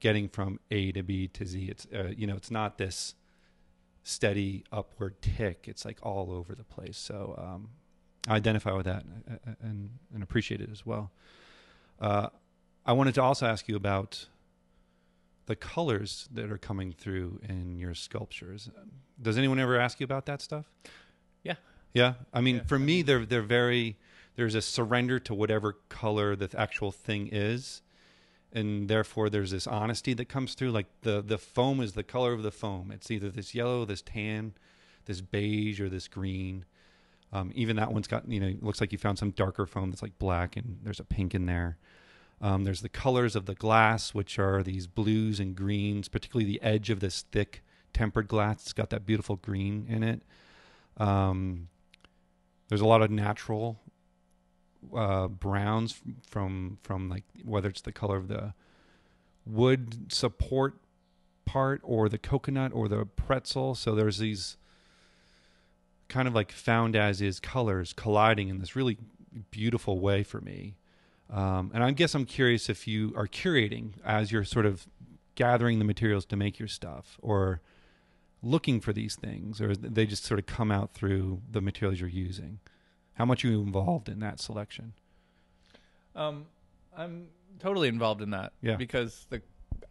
getting 0.00 0.28
from 0.28 0.58
a 0.70 0.92
to 0.92 1.02
b 1.02 1.28
to 1.28 1.46
z. 1.46 1.66
It's 1.70 1.86
uh, 1.94 2.12
you 2.16 2.26
know 2.26 2.36
it's 2.36 2.50
not 2.50 2.78
this 2.78 3.14
steady 4.04 4.64
upward 4.72 5.22
tick. 5.22 5.66
It's 5.68 5.84
like 5.84 5.98
all 6.02 6.32
over 6.32 6.54
the 6.54 6.64
place. 6.64 6.98
So 6.98 7.34
um, 7.38 7.68
i 8.28 8.36
identify 8.36 8.72
with 8.72 8.86
that 8.86 9.04
and, 9.04 9.56
and, 9.62 9.90
and 10.14 10.22
appreciate 10.22 10.60
it 10.60 10.70
as 10.70 10.84
well 10.86 11.10
uh, 12.00 12.28
I 12.84 12.92
wanted 12.92 13.14
to 13.14 13.22
also 13.22 13.46
ask 13.46 13.68
you 13.68 13.76
about 13.76 14.26
the 15.46 15.54
colors 15.54 16.28
that 16.32 16.50
are 16.50 16.58
coming 16.58 16.92
through 16.92 17.40
in 17.48 17.78
your 17.78 17.94
sculptures. 17.94 18.70
Does 19.20 19.38
anyone 19.38 19.58
ever 19.60 19.78
ask 19.78 20.00
you 20.00 20.04
about 20.04 20.26
that 20.26 20.42
stuff? 20.42 20.66
Yeah. 21.44 21.54
Yeah. 21.94 22.14
I 22.32 22.40
mean, 22.40 22.56
Yeah, 22.56 22.62
for 22.64 22.78
me, 22.78 23.02
they're 23.02 23.24
they're 23.24 23.42
very. 23.42 23.96
There's 24.34 24.54
a 24.54 24.62
surrender 24.62 25.18
to 25.20 25.34
whatever 25.34 25.74
color 25.90 26.34
the 26.34 26.48
actual 26.58 26.90
thing 26.90 27.28
is, 27.30 27.82
and 28.52 28.88
therefore 28.88 29.28
there's 29.28 29.50
this 29.50 29.66
honesty 29.66 30.14
that 30.14 30.28
comes 30.28 30.54
through. 30.54 30.70
Like 30.70 30.86
the 31.02 31.22
the 31.22 31.38
foam 31.38 31.80
is 31.80 31.92
the 31.92 32.02
color 32.02 32.32
of 32.32 32.42
the 32.42 32.50
foam. 32.50 32.90
It's 32.90 33.10
either 33.10 33.30
this 33.30 33.54
yellow, 33.54 33.84
this 33.84 34.02
tan, 34.02 34.54
this 35.04 35.20
beige, 35.20 35.80
or 35.80 35.88
this 35.88 36.08
green. 36.08 36.64
Um, 37.32 37.50
even 37.54 37.76
that 37.76 37.92
one's 37.92 38.06
got 38.06 38.28
you 38.28 38.40
know 38.40 38.54
looks 38.60 38.80
like 38.80 38.92
you 38.92 38.98
found 38.98 39.18
some 39.18 39.30
darker 39.30 39.66
foam 39.66 39.90
that's 39.90 40.02
like 40.02 40.18
black, 40.18 40.56
and 40.56 40.78
there's 40.82 41.00
a 41.00 41.04
pink 41.04 41.34
in 41.34 41.46
there. 41.46 41.78
Um, 42.40 42.64
there's 42.64 42.82
the 42.82 42.88
colors 42.88 43.36
of 43.36 43.46
the 43.46 43.54
glass, 43.54 44.12
which 44.12 44.38
are 44.38 44.62
these 44.62 44.86
blues 44.86 45.38
and 45.38 45.54
greens, 45.54 46.08
particularly 46.08 46.44
the 46.44 46.60
edge 46.60 46.90
of 46.90 47.00
this 47.00 47.24
thick 47.30 47.62
tempered 47.94 48.28
glass. 48.28 48.62
It's 48.62 48.72
got 48.72 48.90
that 48.90 49.06
beautiful 49.06 49.36
green 49.36 49.86
in 49.88 50.02
it. 50.02 50.22
Um, 50.96 51.68
there's 52.68 52.80
a 52.80 52.86
lot 52.86 53.00
of 53.00 53.10
natural 53.10 53.80
uh, 54.94 55.28
browns 55.28 56.00
from 56.28 56.78
from 56.82 57.08
like 57.08 57.24
whether 57.44 57.68
it's 57.68 57.82
the 57.82 57.92
color 57.92 58.16
of 58.16 58.28
the 58.28 58.54
wood 59.46 60.12
support 60.12 60.74
part 61.44 61.80
or 61.84 62.08
the 62.08 62.18
coconut 62.18 62.72
or 62.74 62.88
the 62.88 63.04
pretzel. 63.04 63.74
So 63.74 63.94
there's 63.94 64.18
these 64.18 64.56
kind 66.08 66.28
of 66.28 66.34
like 66.34 66.52
found 66.52 66.96
as 66.96 67.20
is 67.20 67.40
colors 67.40 67.92
colliding 67.92 68.48
in 68.48 68.58
this 68.58 68.76
really 68.76 68.98
beautiful 69.50 69.98
way 70.00 70.22
for 70.22 70.40
me. 70.40 70.76
Um, 71.30 71.70
and 71.72 71.82
I 71.82 71.90
guess 71.92 72.14
I'm 72.14 72.26
curious 72.26 72.68
if 72.68 72.86
you 72.86 73.12
are 73.16 73.26
curating 73.26 73.92
as 74.04 74.30
you're 74.30 74.44
sort 74.44 74.66
of 74.66 74.86
gathering 75.34 75.78
the 75.78 75.84
materials 75.84 76.26
to 76.26 76.36
make 76.36 76.58
your 76.58 76.68
stuff 76.68 77.18
or 77.22 77.62
looking 78.42 78.80
for 78.80 78.92
these 78.92 79.16
things, 79.16 79.60
or 79.60 79.74
they 79.74 80.04
just 80.04 80.24
sort 80.24 80.38
of 80.38 80.46
come 80.46 80.70
out 80.70 80.92
through 80.92 81.40
the 81.50 81.60
materials 81.60 82.00
you're 82.00 82.08
using. 82.08 82.58
How 83.14 83.24
much 83.24 83.44
are 83.44 83.48
you 83.48 83.62
involved 83.62 84.08
in 84.08 84.20
that 84.20 84.40
selection? 84.40 84.92
Um, 86.14 86.46
I'm 86.96 87.28
totally 87.60 87.88
involved 87.88 88.20
in 88.20 88.30
that. 88.30 88.52
Yeah. 88.60 88.76
Because 88.76 89.26
the 89.30 89.42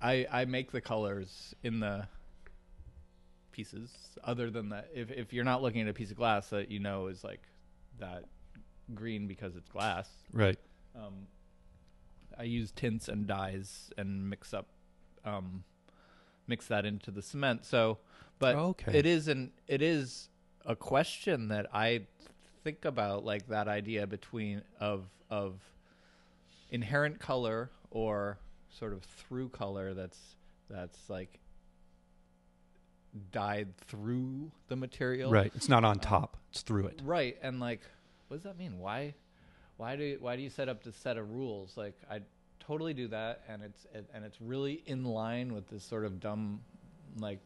I 0.02 0.28
I 0.32 0.46
make 0.46 0.72
the 0.72 0.82
colors 0.82 1.56
in 1.64 1.80
the 1.80 2.08
pieces. 3.52 3.92
Other 4.24 4.50
than 4.50 4.70
that, 4.70 4.90
if 4.94 5.12
if 5.12 5.34
you're 5.34 5.44
not 5.46 5.62
looking 5.62 5.82
at 5.82 5.88
a 5.88 5.94
piece 5.94 6.12
of 6.12 6.18
glass 6.18 6.50
that 6.50 6.70
you 6.72 6.80
know 6.80 7.08
is 7.08 7.24
like 7.24 7.42
that 8.00 8.26
green 8.94 9.28
because 9.28 9.56
it's 9.56 9.70
glass, 9.70 10.10
Right. 10.34 10.58
um, 10.96 11.28
I 12.38 12.44
use 12.44 12.72
tints 12.72 13.08
and 13.08 13.28
dyes 13.28 13.92
and 13.98 14.30
mix 14.30 14.54
up, 14.54 14.68
um, 15.26 15.64
mix 16.48 16.68
that 16.68 16.86
into 16.86 17.12
the 17.12 17.22
cement. 17.22 17.66
So, 17.66 18.00
but 18.40 18.56
Okay. 18.56 18.98
it 18.98 19.06
is 19.06 19.28
an 19.28 19.52
it 19.68 19.82
is 19.82 20.30
a 20.66 20.76
question 20.76 21.48
that 21.50 21.68
I 21.74 22.08
think 22.64 22.86
about, 22.86 23.24
like 23.26 23.48
that 23.48 23.68
idea 23.68 24.08
between 24.08 24.62
of 24.80 25.06
of 25.30 25.60
inherent 26.70 27.20
color 27.20 27.70
or 27.90 28.38
sort 28.70 28.94
of 28.94 29.04
through 29.04 29.50
color 29.50 29.94
that's 29.94 30.36
that's 30.70 31.10
like 31.10 31.40
dyed 33.32 33.78
through 33.78 34.52
the 34.68 34.76
material. 34.76 35.32
Right. 35.32 35.52
It's 35.56 35.70
not 35.70 35.84
on 35.84 35.98
uh, 35.98 36.02
top. 36.02 36.38
It's 36.52 36.62
through 36.62 36.88
it. 36.88 37.02
Right, 37.04 37.38
and 37.42 37.60
like, 37.60 37.82
what 38.28 38.38
does 38.38 38.44
that 38.44 38.58
mean? 38.58 38.80
Why, 38.80 39.14
why 39.78 39.96
do 39.96 40.04
you, 40.04 40.18
why 40.20 40.36
do 40.36 40.42
you 40.42 40.50
set 40.50 40.70
up 40.70 40.84
this 40.84 40.96
set 40.96 41.18
of 41.18 41.32
rules? 41.32 41.78
Like, 41.78 41.96
I 42.10 42.22
totally 42.60 42.94
do 42.94 43.08
that, 43.10 43.42
and 43.48 43.64
it's 43.64 43.86
it, 43.94 44.06
and 44.14 44.26
it's 44.26 44.40
really 44.42 44.84
in 44.86 45.04
line 45.04 45.54
with 45.54 45.70
this 45.70 45.84
sort 45.84 46.06
of 46.06 46.20
dumb, 46.20 46.62
like, 47.20 47.40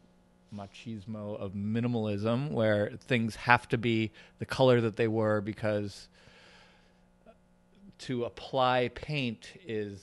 machismo 0.54 1.38
of 1.40 1.52
minimalism, 1.52 2.50
where 2.50 2.92
things 3.06 3.36
have 3.36 3.68
to 3.68 3.78
be 3.78 4.10
the 4.38 4.46
color 4.46 4.80
that 4.80 4.96
they 4.96 5.08
were 5.08 5.40
because 5.40 6.08
to 7.98 8.24
apply 8.24 8.88
paint 8.94 9.52
is 9.66 10.02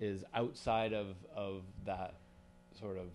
is 0.00 0.24
outside 0.34 0.92
of 0.92 1.14
of 1.34 1.62
that 1.84 2.14
sort 2.78 2.98
of 2.98 3.06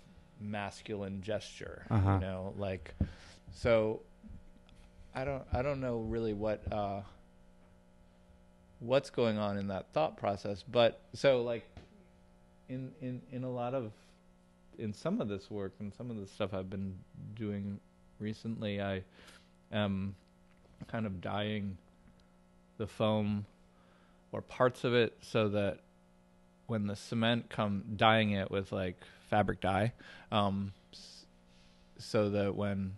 masculine 0.42 1.22
gesture 1.22 1.86
Uh-huh. 1.90 2.14
you 2.14 2.20
know 2.20 2.54
like 2.58 2.94
so 3.54 4.02
i 5.16 5.24
don't 5.24 5.44
i 5.54 5.62
don't 5.62 5.80
know 5.82 6.00
really 6.00 6.34
what 6.34 6.62
uh 6.72 7.02
what's 8.80 9.10
going 9.10 9.38
on 9.38 9.58
in 9.58 9.68
that 9.68 9.92
thought 9.94 10.18
process 10.18 10.64
but 10.64 11.00
so 11.14 11.42
like 11.44 11.66
in 12.70 12.92
in 13.02 13.22
in 13.32 13.44
a 13.44 13.50
lot 13.50 13.74
of 13.74 13.92
in 14.80 14.94
some 14.94 15.22
of 15.22 15.28
this 15.28 15.52
work 15.52 15.74
and 15.80 15.94
some 15.94 16.10
of 16.10 16.18
the 16.18 16.26
stuff 16.26 16.54
i've 16.54 16.70
been 16.70 16.96
doing 17.36 17.80
recently 18.20 18.82
i 18.82 19.04
am 19.72 20.16
kind 20.88 21.06
of 21.06 21.22
dyeing 21.22 21.78
the 22.78 22.88
foam 22.88 23.46
or 24.32 24.42
parts 24.42 24.84
of 24.84 24.94
it 24.96 25.16
so 25.22 25.50
that 25.50 25.80
when 26.66 26.88
the 26.88 26.96
cement 26.96 27.50
come 27.50 27.84
dyeing 27.98 28.32
it 28.32 28.50
with 28.50 28.72
like 28.72 28.96
fabric 29.32 29.60
dye 29.62 29.92
um 30.32 30.72
so 31.98 32.30
that 32.30 32.56
when 32.56 32.94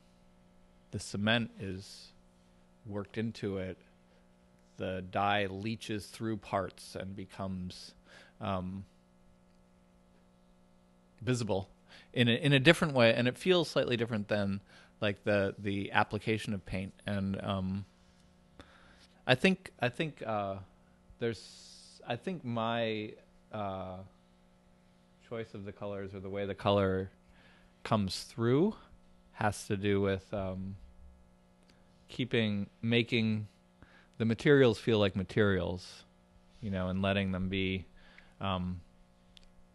the 0.92 1.00
cement 1.00 1.50
is 1.60 2.12
worked 2.86 3.18
into 3.18 3.58
it 3.58 3.78
the 4.78 5.04
dye 5.12 5.46
leaches 5.46 6.08
through 6.08 6.36
parts 6.36 6.96
and 6.96 7.16
becomes 7.16 7.94
um 8.42 8.84
visible 11.22 11.70
in 12.14 12.28
a, 12.28 12.34
in 12.34 12.54
a 12.54 12.60
different 12.60 12.94
way. 12.94 13.14
And 13.14 13.28
it 13.28 13.38
feels 13.38 13.70
slightly 13.70 13.98
different 13.98 14.28
than 14.28 14.60
like 15.02 15.24
the 15.24 15.56
the 15.58 15.92
application 15.92 16.54
of 16.54 16.66
paint. 16.66 16.94
And 17.06 17.40
um 17.42 17.86
I 19.26 19.36
think 19.36 19.72
I 19.80 19.90
think 19.90 20.22
uh, 20.26 20.56
there's 21.20 22.02
I 22.08 22.16
think 22.18 22.44
my 22.44 23.14
uh, 23.54 23.98
choice 25.34 25.56
of 25.56 25.66
the 25.66 25.72
colors 25.72 26.14
or 26.14 26.20
the 26.20 26.30
way 26.30 26.46
the 26.46 26.54
color 26.54 27.10
comes 27.84 28.22
through 28.22 28.76
has 29.32 29.66
to 29.66 29.76
do 29.76 30.00
with 30.00 30.32
um, 30.32 30.76
keeping 32.08 32.68
making 32.84 33.48
the 34.20 34.26
materials 34.26 34.78
feel 34.78 35.00
like 35.00 35.16
materials, 35.16 36.04
you 36.62 36.70
know, 36.70 36.90
and 36.90 37.02
letting 37.02 37.32
them 37.32 37.50
be 37.50 37.84
um, 38.40 38.80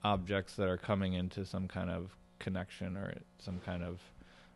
objects 0.05 0.55
that 0.55 0.69
are 0.69 0.77
coming 0.77 1.15
into 1.15 1.45
some 1.45 1.67
kind 1.67 1.91
of 1.91 2.13
connection 2.39 2.97
or 2.97 3.13
some 3.41 3.59
kind 3.67 3.83
of 3.83 3.99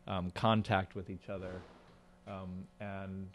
um, 0.07 0.31
contact 0.37 0.95
with 0.95 1.11
each 1.11 1.29
other, 1.29 1.61
um, 2.29 2.65
and 2.79 3.27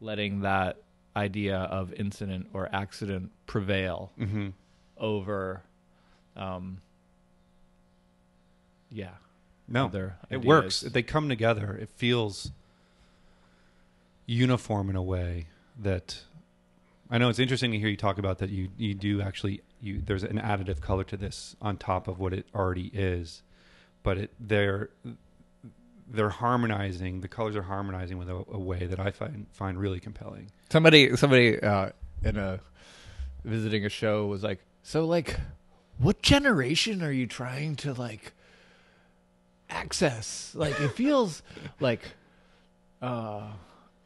letting 0.00 0.42
that 0.42 0.76
idea 1.16 1.56
of 1.56 1.92
incident 1.94 2.46
or 2.52 2.68
accident 2.72 3.32
prevail 3.46 4.12
Mm-hmm. 4.20 4.50
over 4.96 5.62
um 6.38 6.80
yeah 8.90 9.10
No, 9.68 9.86
other 9.86 10.16
it 10.30 10.42
works. 10.44 10.80
They 10.80 11.02
come 11.02 11.28
together. 11.28 11.76
It 11.80 11.90
feels 11.90 12.52
uniform 14.26 14.90
in 14.90 14.96
a 14.96 15.02
way 15.02 15.46
that 15.78 16.22
I 17.10 17.18
know 17.18 17.28
it's 17.28 17.38
interesting 17.38 17.72
to 17.72 17.78
hear 17.78 17.88
you 17.88 17.96
talk 17.96 18.18
about 18.18 18.38
that 18.38 18.50
you 18.50 18.68
you 18.76 18.94
do 18.94 19.20
actually 19.20 19.62
you 19.80 20.00
there's 20.04 20.24
an 20.24 20.38
additive 20.38 20.80
color 20.80 21.04
to 21.04 21.16
this 21.16 21.56
on 21.60 21.76
top 21.76 22.08
of 22.08 22.18
what 22.18 22.32
it 22.32 22.46
already 22.54 22.90
is, 22.92 23.42
but 24.02 24.18
it 24.18 24.30
they're 24.38 24.90
they're 26.10 26.30
harmonizing. 26.30 27.20
The 27.20 27.28
colors 27.28 27.56
are 27.56 27.62
harmonizing 27.62 28.18
with 28.18 28.28
a, 28.30 28.44
a 28.50 28.58
way 28.58 28.86
that 28.86 28.98
I 28.98 29.10
find 29.10 29.46
find 29.52 29.78
really 29.78 30.00
compelling. 30.00 30.50
somebody 30.70 31.16
somebody 31.16 31.60
uh 31.60 31.90
in 32.22 32.36
a 32.36 32.60
visiting 33.44 33.84
a 33.84 33.88
show 33.88 34.26
was 34.26 34.42
like 34.42 34.60
so 34.82 35.04
like 35.06 35.38
what 35.98 36.22
generation 36.22 37.02
are 37.02 37.10
you 37.12 37.26
trying 37.26 37.76
to 37.76 37.92
like 37.92 38.32
access 39.70 40.52
like 40.54 40.78
it 40.80 40.88
feels 40.92 41.42
like 41.80 42.00
uh 43.02 43.42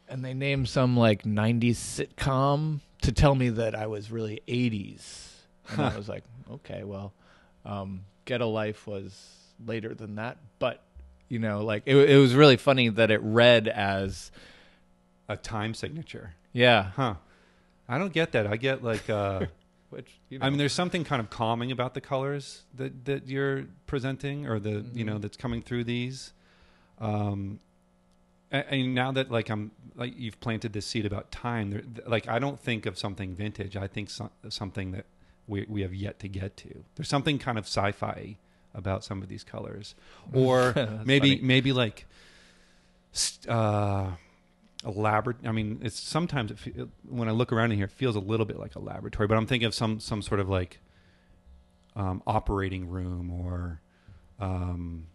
and 0.09 0.23
they 0.23 0.33
named 0.33 0.67
some 0.67 0.97
like 0.97 1.23
90s 1.23 1.75
sitcom 1.75 2.79
to 3.01 3.11
tell 3.11 3.35
me 3.35 3.49
that 3.49 3.73
I 3.75 3.87
was 3.87 4.11
really 4.11 4.41
80s 4.47 5.29
and 5.69 5.81
I 5.81 5.97
was 5.97 6.09
like 6.09 6.23
okay 6.51 6.83
well 6.83 7.13
um 7.65 8.03
get 8.25 8.41
a 8.41 8.45
life 8.45 8.85
was 8.85 9.17
later 9.65 9.93
than 9.93 10.15
that 10.15 10.37
but 10.59 10.81
you 11.29 11.39
know 11.39 11.63
like 11.63 11.83
it, 11.85 11.95
it 11.95 12.17
was 12.17 12.35
really 12.35 12.57
funny 12.57 12.89
that 12.89 13.09
it 13.11 13.21
read 13.21 13.67
as 13.67 14.31
A 15.29 15.37
time 15.37 15.73
signature, 15.73 16.33
yeah 16.51 16.91
huh? 16.95 17.15
I 17.87 17.97
don't 17.97 18.13
get 18.13 18.31
that. 18.33 18.45
I 18.47 18.57
get 18.57 18.83
like. 18.83 19.09
uh 19.09 19.45
which 19.93 20.19
you 20.29 20.39
know 20.39 20.45
I 20.45 20.49
mean, 20.49 20.57
there's 20.57 20.73
something 20.73 21.03
kind 21.03 21.19
of 21.21 21.29
calming 21.29 21.71
about 21.71 21.93
the 21.93 22.01
colors 22.01 22.63
that 22.75 23.05
that 23.05 23.27
you're 23.27 23.65
presenting, 23.87 24.47
or 24.47 24.59
the 24.59 24.85
you 24.93 25.03
know 25.05 25.15
Mhm. 25.17 25.21
that's 25.21 25.37
coming 25.37 25.61
through 25.61 25.85
these. 25.85 26.33
Um, 26.99 27.59
and, 28.51 28.65
and 28.69 28.95
now 28.95 29.11
that 29.11 29.31
like 29.31 29.49
I'm 29.49 29.71
like 29.95 30.13
you've 30.17 30.39
planted 30.39 30.73
this 30.73 30.85
seed 30.85 31.05
about 31.05 31.31
time, 31.31 31.71
there, 31.71 31.81
th- 31.81 32.07
like 32.07 32.27
I 32.27 32.39
don't 32.39 32.59
think 32.59 32.85
of 32.85 32.97
something 32.97 33.33
vintage. 33.35 33.75
I 33.77 33.87
think 33.87 34.09
so, 34.09 34.29
something 34.49 34.91
that 34.91 35.05
we 35.47 35.65
we 35.69 35.81
have 35.81 35.93
yet 35.93 36.19
to 36.19 36.27
get 36.27 36.57
to. 36.57 36.83
There's 36.95 37.09
something 37.09 37.37
kind 37.39 37.57
of 37.57 37.65
sci-fi 37.65 38.37
about 38.73 39.03
some 39.03 39.21
of 39.21 39.27
these 39.29 39.43
colors, 39.43 39.95
or 40.33 40.73
maybe 41.05 41.35
funny. 41.37 41.41
maybe 41.47 41.71
like. 41.73 42.05
st- 43.11 43.47
Uh, 43.49 44.11
a 44.83 44.91
labor 44.91 45.35
I 45.45 45.51
mean, 45.51 45.79
it's 45.83 45.99
sometimes 45.99 46.51
it, 46.51 46.89
when 47.07 47.27
I 47.27 47.31
look 47.31 47.51
around 47.51 47.71
in 47.71 47.77
here, 47.77 47.85
it 47.85 47.91
feels 47.91 48.15
a 48.15 48.19
little 48.19 48.45
bit 48.45 48.59
like 48.59 48.75
a 48.75 48.79
laboratory. 48.79 49.27
But 49.27 49.37
I'm 49.37 49.47
thinking 49.47 49.67
of 49.67 49.73
some 49.73 49.99
some 49.99 50.21
sort 50.21 50.39
of 50.39 50.49
like 50.49 50.79
um, 51.95 52.21
operating 52.25 52.89
room 52.89 53.31
or 53.31 53.81
um, 54.39 55.07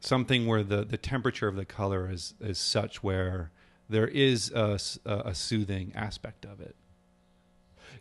something 0.00 0.46
where 0.46 0.62
the 0.62 0.84
the 0.84 0.96
temperature 0.96 1.48
of 1.48 1.56
the 1.56 1.64
color 1.64 2.10
is 2.10 2.34
is 2.40 2.58
such 2.58 3.02
where 3.02 3.50
there 3.88 4.08
is 4.08 4.50
a 4.52 4.78
a 5.04 5.34
soothing 5.34 5.92
aspect 5.94 6.44
of 6.44 6.60
it. 6.60 6.76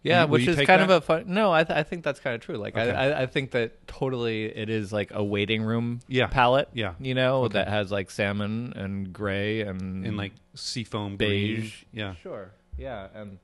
Yeah, 0.04 0.24
Will 0.24 0.32
which 0.32 0.48
is 0.48 0.60
kind 0.66 0.82
of 0.82 0.90
a 0.90 1.00
fun. 1.02 1.26
No, 1.28 1.52
I 1.54 1.64
th- 1.64 1.78
I 1.78 1.84
think 1.84 2.04
that's 2.04 2.20
kind 2.20 2.34
of 2.34 2.42
true. 2.42 2.58
Like 2.58 2.76
Okay. 2.76 2.90
I, 2.92 3.22
I 3.22 3.26
think 3.28 3.52
that 3.52 3.86
totally 3.88 4.46
it 4.46 4.68
is 4.70 4.92
like 4.92 5.12
a 5.14 5.24
waiting 5.24 5.62
room 5.62 6.00
Yeah. 6.08 6.26
palette. 6.28 6.70
Yeah, 6.74 6.96
You 7.00 7.14
know 7.14 7.44
Okay. 7.44 7.54
that 7.54 7.68
has 7.68 7.92
like 7.92 8.10
salmon 8.10 8.74
and 8.76 9.14
gray 9.14 9.62
and 9.62 10.04
in 10.06 10.18
like 10.18 10.34
seafoam 10.56 11.18
beige. 11.18 11.60
green. 11.60 11.72
Yeah, 11.94 12.16
Sure. 12.16 12.52
Yeah, 12.78 13.10
and 13.14 13.38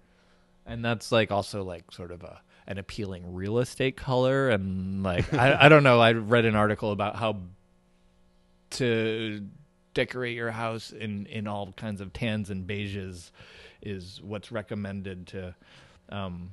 and 0.66 0.84
that's 0.84 1.12
like 1.12 1.30
also 1.32 1.64
like 1.64 1.92
sort 1.92 2.12
of 2.12 2.24
a 2.24 2.42
an 2.66 2.78
appealing 2.80 3.34
real 3.36 3.60
estate 3.60 3.96
color 3.96 4.50
and 4.50 5.04
like 5.04 5.32
I 5.34 5.66
I 5.66 5.70
don't 5.70 5.84
know. 5.84 6.00
I 6.02 6.14
read 6.14 6.46
an 6.46 6.56
article 6.56 6.92
about 6.92 7.16
how 7.18 7.38
to 8.72 9.46
decorate 9.94 10.36
your 10.36 10.52
house 10.52 10.92
in 10.92 11.26
in 11.28 11.48
all 11.48 11.72
kinds 11.74 12.02
of 12.02 12.14
tans 12.14 12.50
and 12.50 12.68
beiges 12.68 13.32
is 13.82 14.20
what's 14.24 14.52
recommended 14.52 15.28
to 15.28 15.56
um 16.10 16.52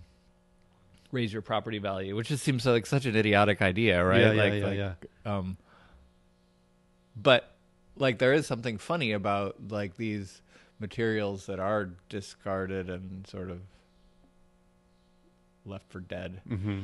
raise 1.12 1.32
your 1.32 1.42
property 1.42 1.78
value, 1.78 2.16
which 2.16 2.28
just 2.28 2.42
seems 2.42 2.66
like 2.66 2.86
such 2.86 3.06
an 3.06 3.14
idiotic 3.14 3.62
idea, 3.62 4.04
right? 4.04 4.20
Yeah, 4.20 4.32
yeah, 4.32 4.42
like, 4.42 4.52
yeah, 4.54 4.66
like, 4.66 5.08
yeah. 5.24 5.36
um 5.38 5.56
but 7.16 7.50
like 7.96 8.18
there 8.18 8.32
is 8.32 8.46
something 8.46 8.78
funny 8.78 9.12
about 9.12 9.56
like 9.68 9.96
these 9.96 10.42
materials 10.80 11.46
that 11.46 11.60
are 11.60 11.90
discarded 12.08 12.90
and 12.90 13.26
sort 13.28 13.50
of 13.50 13.60
left 15.64 15.88
for 15.90 16.00
dead 16.00 16.40
hmm 16.46 16.80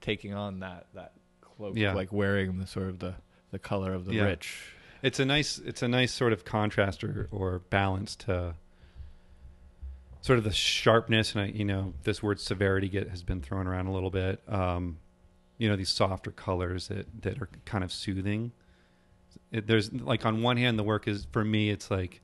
taking 0.00 0.34
on 0.34 0.60
that 0.60 0.86
that 0.94 1.12
cloak 1.40 1.76
Yeah. 1.76 1.94
like 1.94 2.12
wearing 2.12 2.58
the 2.58 2.66
sort 2.66 2.88
of 2.88 2.98
the 2.98 3.14
the 3.52 3.58
color 3.58 3.94
of 3.94 4.04
the 4.06 4.14
Yeah. 4.14 4.24
rich 4.24 4.72
It's 5.02 5.20
a 5.20 5.24
nice 5.24 5.58
it's 5.58 5.82
a 5.82 5.88
nice 5.88 6.12
sort 6.12 6.32
of 6.32 6.44
contrast 6.44 7.04
or, 7.04 7.28
or 7.30 7.60
balance 7.70 8.16
to 8.16 8.54
sort 10.24 10.38
of 10.38 10.44
the 10.44 10.52
sharpness, 10.52 11.34
and 11.34 11.42
I, 11.42 11.46
you 11.48 11.66
know, 11.66 11.92
this 12.04 12.22
word 12.22 12.40
severity 12.40 12.88
get 12.88 13.10
has 13.10 13.22
been 13.22 13.42
thrown 13.42 13.66
around 13.66 13.88
a 13.88 13.92
little 13.92 14.08
bit. 14.08 14.40
Um, 14.48 14.96
you 15.58 15.68
know, 15.68 15.76
these 15.76 15.90
softer 15.90 16.30
colors 16.30 16.88
that 16.88 17.06
that 17.20 17.42
are 17.42 17.48
kind 17.66 17.84
of 17.84 17.92
soothing. 17.92 18.52
It, 19.52 19.66
there's 19.66 19.92
like 19.92 20.24
on 20.24 20.40
one 20.40 20.56
hand, 20.56 20.78
the 20.78 20.82
work 20.82 21.06
is 21.06 21.26
for 21.30 21.44
me, 21.44 21.68
it's 21.68 21.90
like, 21.90 22.22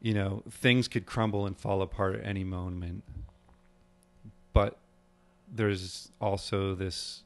you 0.00 0.14
know, 0.14 0.44
things 0.48 0.86
could 0.86 1.04
crumble 1.04 1.46
and 1.46 1.58
fall 1.58 1.82
apart 1.82 2.14
at 2.14 2.24
any 2.24 2.44
moment, 2.44 3.02
but 4.52 4.78
there's 5.52 6.12
also 6.20 6.76
this 6.76 7.24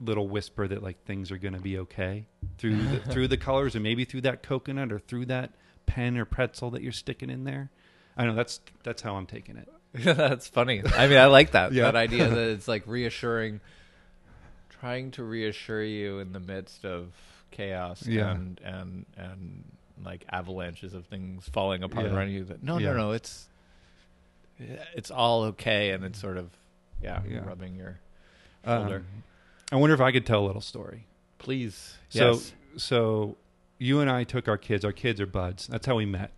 little 0.00 0.26
whisper 0.26 0.66
that 0.66 0.82
like 0.82 1.00
things 1.04 1.30
are 1.30 1.38
going 1.38 1.54
to 1.54 1.60
be 1.60 1.78
okay 1.78 2.26
through 2.58 2.76
the, 2.76 2.98
through 3.12 3.28
the 3.28 3.36
colors 3.36 3.76
and 3.76 3.84
maybe 3.84 4.04
through 4.04 4.22
that 4.22 4.42
coconut 4.42 4.90
or 4.90 4.98
through 4.98 5.26
that 5.26 5.52
pen 5.86 6.18
or 6.18 6.24
pretzel 6.24 6.72
that 6.72 6.82
you're 6.82 6.90
sticking 6.90 7.30
in 7.30 7.44
there. 7.44 7.70
I 8.16 8.24
know 8.26 8.34
that's 8.34 8.60
that's 8.82 9.02
how 9.02 9.16
I'm 9.16 9.26
taking 9.26 9.56
it. 9.56 9.68
That's 10.04 10.46
funny. 10.46 10.82
I 10.84 11.06
mean, 11.06 11.16
I 11.16 11.26
like 11.26 11.52
that 11.52 11.72
Yeah. 11.74 11.84
that 11.84 11.96
idea 11.96 12.28
that 12.28 12.48
it's 12.50 12.68
like 12.68 12.82
reassuring, 12.86 13.60
trying 14.68 15.10
to 15.12 15.24
reassure 15.24 15.82
you 15.82 16.18
in 16.18 16.32
the 16.32 16.40
midst 16.40 16.84
of 16.84 17.12
chaos 17.50 18.06
Yeah. 18.06 18.30
and 18.32 18.60
and 18.62 19.06
and 19.16 19.64
like 20.04 20.26
avalanches 20.30 20.92
of 20.92 21.06
things 21.06 21.48
falling 21.48 21.82
apart 21.82 22.06
Yeah. 22.06 22.14
around 22.14 22.30
you. 22.30 22.44
That 22.44 22.62
no, 22.62 22.78
no, 22.78 22.94
no, 22.94 23.12
it's 23.12 23.48
it's 24.58 25.10
all 25.10 25.44
okay, 25.44 25.90
and 25.90 26.04
it's 26.04 26.18
sort 26.20 26.36
of 26.36 26.50
yeah, 27.02 27.20
Yeah. 27.28 27.44
rubbing 27.46 27.74
your 27.76 27.98
shoulder. 28.64 28.96
Um, 28.96 29.06
I 29.72 29.76
wonder 29.76 29.94
if 29.94 30.00
I 30.00 30.12
could 30.12 30.26
tell 30.26 30.44
a 30.44 30.46
little 30.46 30.60
story. 30.62 31.06
Please, 31.38 31.94
So 32.08 32.32
yes. 32.32 32.52
so 32.76 33.36
you 33.78 34.00
and 34.00 34.10
I 34.10 34.24
took 34.24 34.48
our 34.48 34.58
kids. 34.58 34.84
Our 34.84 34.92
kids 34.92 35.20
are 35.20 35.26
buds. 35.26 35.66
That's 35.66 35.86
how 35.86 35.96
we 35.96 36.06
met. 36.06 36.32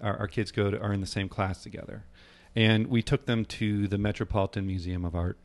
Our, 0.00 0.16
our 0.18 0.28
kids 0.28 0.50
go 0.52 0.70
to 0.70 0.80
are 0.80 0.92
in 0.92 1.00
the 1.00 1.06
same 1.06 1.28
class 1.28 1.62
together, 1.62 2.04
and 2.54 2.86
we 2.88 3.02
took 3.02 3.26
them 3.26 3.44
to 3.46 3.86
the 3.88 3.98
Metropolitan 3.98 4.66
Museum 4.66 5.04
of 5.04 5.14
Art. 5.14 5.38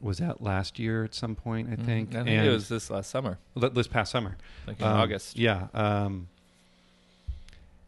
Was 0.00 0.18
that 0.18 0.42
last 0.42 0.78
year 0.78 1.04
at 1.04 1.14
some 1.14 1.34
point? 1.34 1.68
I 1.70 1.76
Mhm. 1.76 1.84
think. 1.84 2.10
I 2.10 2.18
think 2.24 2.28
and 2.28 2.46
it 2.46 2.50
was 2.50 2.68
this 2.68 2.88
last 2.90 3.10
summer, 3.10 3.38
this 3.56 3.86
past 3.86 4.10
summer. 4.12 4.36
like 4.66 4.80
in 4.80 4.86
Um, 4.86 4.96
August. 4.96 5.38
Yeah. 5.38 5.68
Um, 5.74 6.28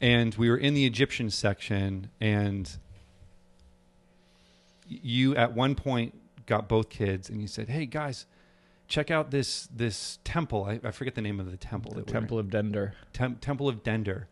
and 0.00 0.34
we 0.34 0.50
were 0.50 0.56
in 0.58 0.74
the 0.74 0.84
Egyptian 0.84 1.30
section, 1.30 2.10
and 2.20 2.70
you 4.88 5.34
at 5.36 5.54
one 5.54 5.74
point 5.74 6.14
got 6.46 6.68
both 6.68 6.90
kids, 6.90 7.30
and 7.30 7.40
you 7.40 7.46
said, 7.48 7.68
"Hey 7.68 7.86
guys, 7.86 8.26
check 8.88 9.10
out 9.10 9.30
this 9.30 9.68
this 9.74 10.18
temple. 10.24 10.64
I, 10.64 10.80
I 10.84 10.90
forget 10.90 11.14
the 11.14 11.22
name 11.22 11.40
of 11.40 11.50
the 11.50 11.56
temple. 11.56 11.92
The. 11.94 12.02
Temple 12.02 12.38
of 12.38 12.46
Dendur. 12.48 12.92
Tem- 13.12 13.36
Temple 13.36 13.68
of 13.68 13.82
Dendur, 13.82 14.24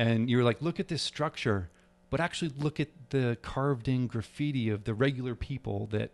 and 0.00 0.30
you 0.30 0.38
were 0.38 0.42
like, 0.42 0.62
look 0.62 0.80
at 0.80 0.88
this 0.88 1.02
structure, 1.02 1.68
but 2.08 2.20
actually 2.20 2.50
look 2.56 2.80
at 2.80 2.88
the 3.10 3.36
carved 3.42 3.86
in 3.86 4.06
graffiti 4.06 4.70
of 4.70 4.84
the 4.84 4.94
regular 4.94 5.34
people 5.34 5.88
that 5.88 6.10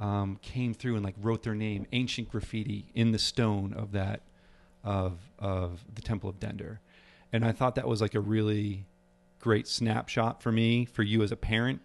um, 0.00 0.36
came 0.42 0.74
through 0.74 0.96
and 0.96 1.04
like 1.04 1.14
wrote 1.22 1.44
their 1.44 1.54
name, 1.54 1.86
ancient 1.92 2.28
graffiti 2.28 2.86
in 2.92 3.12
the 3.12 3.20
stone 3.20 3.72
of 3.72 3.92
that 3.92 4.22
of 4.82 5.12
of 5.38 5.84
the 5.94 6.02
Temple 6.02 6.28
of 6.28 6.40
Dendur, 6.40 6.78
and 7.32 7.44
I 7.44 7.52
thought 7.52 7.76
that 7.76 7.86
was 7.86 8.00
like 8.00 8.16
a 8.16 8.20
really 8.20 8.84
great 9.38 9.68
snapshot 9.68 10.42
for 10.42 10.50
me, 10.50 10.84
for 10.86 11.04
you 11.04 11.22
as 11.22 11.30
a 11.30 11.36
parent, 11.36 11.82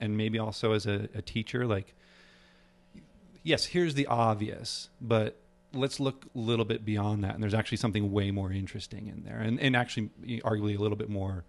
and 0.00 0.16
maybe 0.16 0.40
also 0.40 0.72
as 0.72 0.86
a, 0.86 1.08
a 1.14 1.22
teacher, 1.22 1.66
like. 1.66 1.94
Yes, 3.42 3.64
here's 3.64 3.94
the 3.94 4.06
obvious, 4.06 4.90
but 5.00 5.38
let's 5.72 6.00
look 6.00 6.26
a 6.34 6.38
little 6.38 6.64
bit 6.64 6.84
beyond 6.84 7.22
that 7.22 7.34
and 7.34 7.42
there's 7.42 7.54
actually 7.54 7.78
something 7.78 8.10
way 8.10 8.30
more 8.30 8.52
interesting 8.52 9.06
in 9.06 9.22
there 9.24 9.38
and, 9.38 9.60
and 9.60 9.76
actually 9.76 10.10
arguably 10.44 10.76
a 10.76 10.80
little 10.80 10.96
bit 10.96 11.08
more 11.08 11.44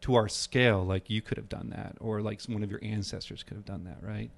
to 0.00 0.14
our 0.14 0.28
scale 0.28 0.84
like 0.84 1.10
you 1.10 1.20
could 1.20 1.36
have 1.36 1.48
done 1.48 1.70
that 1.70 1.96
or 2.00 2.22
like 2.22 2.42
one 2.44 2.62
of 2.62 2.70
your 2.70 2.80
ancestors 2.82 3.42
could 3.42 3.56
have 3.56 3.66
done 3.66 3.84
that 3.84 3.98
right? 4.02 4.30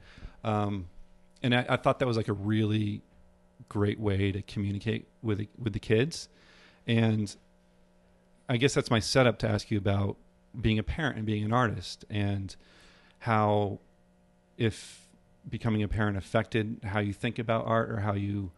Um, 0.42 0.88
and 1.42 1.54
I, 1.54 1.66
I 1.68 1.76
thought 1.76 1.98
that 2.00 2.06
was 2.06 2.16
like 2.16 2.28
a 2.28 2.32
really 2.32 3.02
great 3.68 4.00
way 4.00 4.32
to 4.32 4.42
communicate 4.42 5.06
with 5.22 5.46
with 5.58 5.72
the 5.72 5.78
kids 5.78 6.28
and 6.86 7.36
i 8.48 8.56
guess 8.56 8.74
that's 8.74 8.90
my 8.90 8.98
setup 8.98 9.38
to 9.38 9.48
ask 9.48 9.70
you 9.70 9.78
about 9.78 10.16
being 10.60 10.78
a 10.78 10.82
parent 10.82 11.16
and 11.16 11.26
being 11.26 11.44
an 11.44 11.52
artist 11.52 12.04
and 12.08 12.56
how 13.20 13.78
if 14.56 15.08
becoming 15.48 15.82
a 15.82 15.88
parent 15.88 16.16
affected 16.16 16.80
how 16.84 17.00
you 17.00 17.12
think 17.12 17.38
about 17.38 17.66
art 17.66 17.90
or 17.90 18.00
how 18.00 18.14
you 18.14 18.50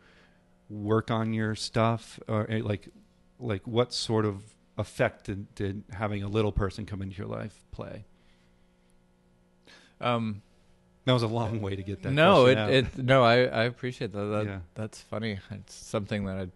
work 0.72 1.10
on 1.10 1.34
your 1.34 1.54
stuff 1.54 2.18
or 2.26 2.50
eh, 2.50 2.62
like 2.64 2.88
like 3.38 3.66
what 3.66 3.92
sort 3.92 4.24
of 4.24 4.42
effect 4.78 5.26
did, 5.26 5.54
did 5.54 5.84
having 5.92 6.22
a 6.22 6.28
little 6.28 6.50
person 6.52 6.86
come 6.86 7.02
into 7.02 7.18
your 7.18 7.26
life 7.26 7.62
play 7.72 8.06
Um, 10.00 10.40
that 11.04 11.12
was 11.12 11.22
a 11.22 11.26
long 11.28 11.60
way 11.60 11.76
to 11.76 11.82
get 11.82 12.00
that 12.02 12.12
no, 12.12 12.46
it, 12.46 12.56
out. 12.56 12.70
it 12.70 12.96
no, 12.96 13.22
I, 13.22 13.44
I 13.44 13.64
appreciate 13.64 14.12
that. 14.12 14.24
that 14.24 14.46
Yeah. 14.46 14.60
That's 14.74 14.98
funny. 15.00 15.38
It's 15.50 15.74
something 15.74 16.24
that 16.24 16.38
I 16.38 16.46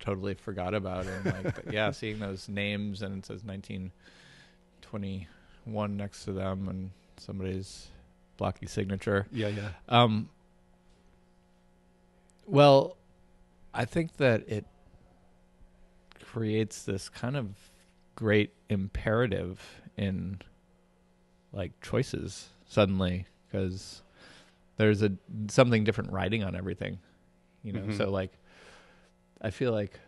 totally 0.00 0.34
forgot 0.34 0.74
about. 0.74 1.06
And 1.06 1.44
like, 1.44 1.66
yeah, 1.70 1.90
seeing 1.92 2.18
those 2.18 2.48
names 2.48 3.02
and 3.02 3.18
it 3.18 3.26
says 3.26 3.44
1921 3.44 5.96
next 5.96 6.24
to 6.24 6.32
them 6.32 6.68
and 6.68 6.90
somebody's 7.18 7.86
blocky 8.38 8.66
signature. 8.66 9.26
yeah 9.30 9.48
yeah 9.48 9.68
Um, 9.88 10.28
well, 12.46 12.96
I 13.74 13.84
think 13.84 14.16
that 14.16 14.48
it 14.48 14.64
creates 16.24 16.82
this 16.84 17.08
kind 17.08 17.36
of 17.36 17.48
great 18.14 18.52
imperative 18.68 19.60
in 19.96 20.40
like 21.52 21.72
choices 21.80 22.48
suddenly 22.66 23.26
because 23.46 24.02
there's 24.76 25.02
a 25.02 25.12
something 25.48 25.82
different 25.84 26.12
writing 26.12 26.44
on 26.44 26.54
everything 26.54 26.98
you 27.64 27.72
know 27.72 27.80
Mhm. 27.80 27.96
so 27.96 28.10
like 28.10 28.32
i 29.40 29.50
feel 29.50 29.72
like 29.72 29.98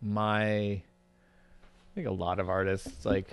my 0.00 0.44
i 0.44 0.82
think 1.94 2.06
a 2.06 2.10
lot 2.12 2.38
of 2.38 2.48
artists 2.48 3.04
like 3.04 3.28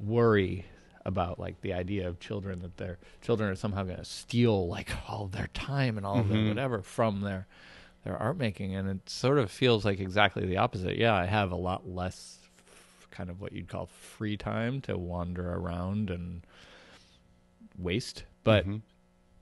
worry 0.00 0.64
about 1.04 1.38
like 1.38 1.60
the 1.60 1.72
idea 1.72 2.08
of 2.08 2.18
children 2.20 2.60
that 2.60 2.76
their 2.76 2.98
children 3.20 3.50
are 3.50 3.54
somehow 3.54 3.82
going 3.84 3.96
to 3.98 4.04
steal 4.04 4.68
like 4.68 4.90
all 5.08 5.24
of 5.24 5.32
their 5.32 5.48
time 5.48 5.96
and 5.96 6.06
all 6.06 6.18
of 6.20 6.28
their 6.28 6.38
whatever 6.48 6.82
from 6.82 7.20
their 7.20 7.46
their 8.04 8.16
art 8.16 8.36
making 8.36 8.74
and 8.74 8.88
it 8.88 9.08
sort 9.08 9.38
of 9.38 9.50
feels 9.50 9.84
like 9.84 9.98
exactly 10.00 10.44
the 10.46 10.56
opposite 10.58 10.96
yeah 10.98 11.14
i 11.14 11.24
have 11.26 11.50
a 11.52 11.56
lot 11.56 11.88
less 11.88 12.38
f- 12.68 13.08
kind 13.10 13.30
of 13.30 13.40
what 13.40 13.52
you'd 13.52 13.68
call 13.68 13.86
free 13.86 14.36
time 14.36 14.80
to 14.80 14.96
wander 14.96 15.52
around 15.52 16.10
and 16.10 16.42
waste 17.78 18.24
but 18.44 18.66
Mhm. 18.66 18.82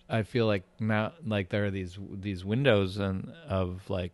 I 0.09 0.25
feel 0.25 0.47
like 0.47 0.65
now, 0.79 1.13
like 1.25 1.49
there 1.49 1.65
are 1.65 1.71
these 1.71 1.99
these 2.13 2.45
windows 2.45 2.99
and 2.99 3.33
of 3.49 3.89
like 3.89 4.13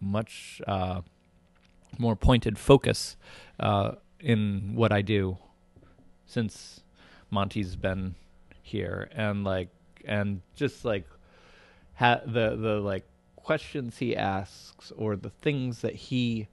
much 0.00 0.60
uh, 0.66 1.02
more 1.98 2.16
pointed 2.16 2.58
focus 2.58 3.16
uh, 3.60 3.92
in 4.20 4.72
what 4.74 4.90
I 4.92 5.00
do 5.02 5.38
since 6.26 6.82
Monty's 7.30 7.76
been 7.76 8.16
here, 8.62 9.08
and 9.12 9.44
like 9.44 9.68
and 10.04 10.40
just 10.56 10.84
like 10.84 11.06
ha- 11.94 12.20
the 12.26 12.56
the 12.56 12.80
like 12.80 13.04
questions 13.44 13.98
he 13.98 14.16
asks 14.16 14.90
or 14.96 15.14
the 15.16 15.30
things 15.30 15.80
that 15.82 15.94
he 15.94 16.48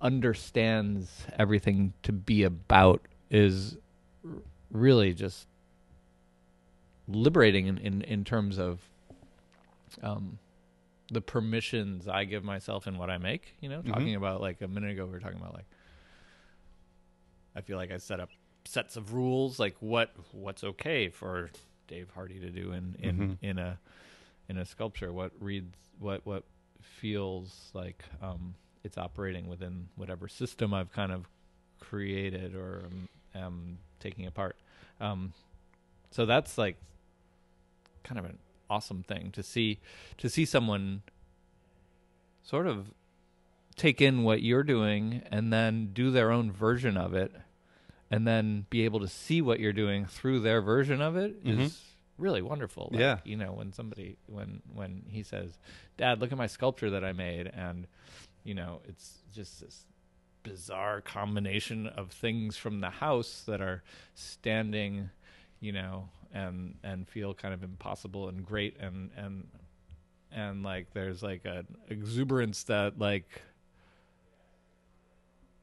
understands 0.00 1.26
everything 1.38 1.92
to 2.02 2.12
be 2.12 2.42
about 2.44 3.00
is 3.30 3.78
r- 4.24 4.30
really 4.70 5.14
just 5.14 5.46
liberating 7.08 7.66
in, 7.66 7.78
in, 7.78 8.02
in 8.02 8.24
terms 8.24 8.58
of 8.58 8.80
um, 10.02 10.38
the 11.10 11.20
permissions 11.20 12.08
I 12.08 12.24
give 12.24 12.44
myself 12.44 12.86
in 12.86 12.98
what 12.98 13.10
I 13.10 13.18
make. 13.18 13.54
You 13.60 13.68
know, 13.70 13.82
talking 13.82 14.08
Mhm. 14.14 14.16
about 14.18 14.40
like 14.40 14.60
a 14.62 14.68
minute 14.68 14.90
ago, 14.92 15.04
we 15.06 15.12
were 15.12 15.20
talking 15.20 15.38
about 15.38 15.54
like 15.54 15.66
I 17.56 17.60
feel 17.60 17.76
like 17.76 17.92
I 17.92 17.98
set 17.98 18.20
up 18.20 18.30
sets 18.64 18.96
of 18.96 19.12
rules, 19.14 19.58
like 19.58 19.76
what 19.80 20.10
what's 20.32 20.64
okay 20.64 21.08
for 21.08 21.50
Dave 21.86 22.10
Hardy 22.14 22.40
to 22.40 22.50
do 22.50 22.72
in 22.72 22.96
in 22.98 23.16
Mhm. 23.18 23.38
in 23.42 23.58
a 23.58 23.78
in 24.48 24.58
a 24.58 24.64
sculpture. 24.64 25.12
What 25.12 25.32
reads 25.40 25.76
what 25.98 26.24
what 26.26 26.44
feels 26.80 27.70
like 27.72 28.04
um, 28.22 28.54
it's 28.82 28.98
operating 28.98 29.48
within 29.48 29.88
whatever 29.96 30.28
system 30.28 30.74
I've 30.74 30.92
kind 30.92 31.12
of 31.12 31.26
created 31.80 32.54
or 32.54 32.82
am, 32.84 33.08
am 33.34 33.78
taking 34.00 34.26
apart. 34.26 34.56
Um, 35.00 35.32
so 36.10 36.26
that's 36.26 36.58
like 36.58 36.76
kind 38.02 38.18
of 38.18 38.24
an 38.26 38.38
awesome 38.70 39.02
thing 39.02 39.30
to 39.32 39.42
see 39.42 39.78
to 40.18 40.28
see 40.28 40.44
someone 40.44 41.02
sort 42.42 42.66
of 42.66 42.88
take 43.76 44.00
in 44.00 44.22
what 44.22 44.42
you're 44.42 44.62
doing 44.62 45.22
and 45.30 45.52
then 45.52 45.90
do 45.92 46.10
their 46.10 46.30
own 46.30 46.52
version 46.52 46.96
of 46.96 47.14
it 47.14 47.32
and 48.10 48.26
then 48.26 48.66
be 48.70 48.84
able 48.84 49.00
to 49.00 49.08
see 49.08 49.40
what 49.42 49.58
you're 49.58 49.72
doing 49.72 50.04
through 50.06 50.38
their 50.40 50.60
version 50.60 51.00
of 51.00 51.16
it 51.16 51.34
is 51.44 51.58
Mhm. 51.58 51.72
Really 52.18 52.42
wonderful 52.42 52.88
Like, 52.92 53.00
Yeah. 53.00 53.18
you 53.24 53.36
know 53.36 53.52
when 53.52 53.72
somebody 53.72 54.16
when 54.26 54.62
when 54.72 55.02
he 55.08 55.22
says 55.22 55.58
dad 55.96 56.20
look 56.20 56.30
at 56.32 56.38
my 56.38 56.46
sculpture 56.46 56.90
that 56.90 57.04
i 57.04 57.12
made 57.12 57.46
and 57.48 57.86
you 58.44 58.54
know 58.54 58.80
it's 58.88 59.18
just 59.34 59.60
this 59.60 59.84
bizarre 60.44 61.00
combination 61.00 61.86
of 61.86 62.10
things 62.12 62.56
from 62.56 62.80
the 62.80 62.90
house 62.90 63.44
that 63.46 63.62
are 63.62 63.82
standing, 64.14 65.08
you 65.58 65.72
know, 65.72 66.10
and 66.34 66.74
and 66.82 67.08
feel 67.08 67.32
kind 67.32 67.54
of 67.54 67.62
impossible 67.64 68.28
and 68.28 68.44
great 68.44 68.76
and 68.78 69.10
and 69.16 69.48
and 70.30 70.62
like 70.62 70.92
there's 70.92 71.22
like 71.22 71.46
an 71.46 71.66
exuberance 71.88 72.62
that 72.64 72.98
like 72.98 73.40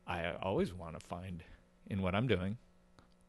I 0.08 0.34
always 0.41 0.74
want 0.74 0.99
to 0.99 1.06
find 1.06 1.43
in 1.88 2.02
what 2.02 2.16
I'm 2.16 2.28
doing. 2.28 2.58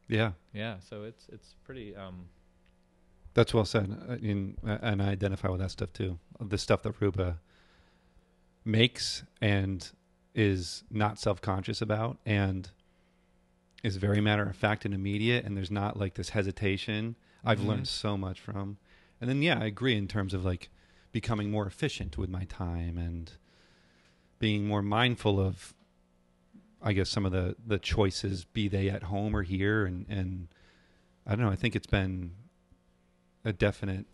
Yeah, 0.07 0.31
Yeah, 0.53 0.77
so 0.79 1.03
it's 1.03 1.27
it's 1.31 1.55
pretty 1.63 1.95
um 1.95 2.25
that's 3.33 3.53
well 3.53 3.65
said. 3.65 3.95
I 4.09 4.17
mean, 4.17 4.57
and 4.63 5.01
I 5.01 5.09
identify 5.09 5.49
with 5.49 5.59
that 5.61 5.71
stuff 5.71 5.91
too. 5.93 6.19
The 6.39 6.57
stuff 6.57 6.83
that 6.83 6.99
Ruba 6.99 7.39
makes 8.65 9.23
and 9.41 9.89
is 10.33 10.83
not 10.89 11.19
self-conscious 11.19 11.81
about 11.81 12.17
and 12.25 12.69
is 13.83 13.97
very 13.97 14.21
matter 14.21 14.43
of 14.43 14.55
fact 14.55 14.85
and 14.85 14.93
immediate 14.93 15.43
and 15.45 15.55
there's 15.57 15.69
not 15.69 15.97
like 15.99 16.13
this 16.15 16.29
hesitation 16.29 17.15
i've 17.43 17.59
Mhm. 17.59 17.67
learned 17.67 17.87
so 17.87 18.17
much 18.17 18.39
from 18.39 18.77
and 19.19 19.29
then 19.29 19.41
yeah 19.41 19.59
i 19.59 19.65
agree 19.65 19.95
in 19.97 20.07
terms 20.07 20.33
of 20.33 20.45
like 20.45 20.69
becoming 21.11 21.51
more 21.51 21.67
efficient 21.67 22.17
with 22.17 22.29
my 22.29 22.45
time 22.45 22.97
and 22.97 23.33
being 24.39 24.65
more 24.65 24.81
mindful 24.81 25.39
of 25.39 25.73
i 26.81 26.93
guess 26.93 27.09
some 27.09 27.25
of 27.25 27.31
the 27.33 27.55
the 27.67 27.77
choices 27.77 28.45
be 28.45 28.67
they 28.69 28.89
at 28.89 29.03
home 29.03 29.35
or 29.35 29.43
here 29.43 29.85
and 29.85 30.05
and 30.07 30.47
i 31.27 31.35
don't 31.35 31.45
know 31.45 31.51
i 31.51 31.55
think 31.57 31.75
it's 31.75 31.85
been 31.85 32.31
a 33.45 33.53
definite 33.53 34.05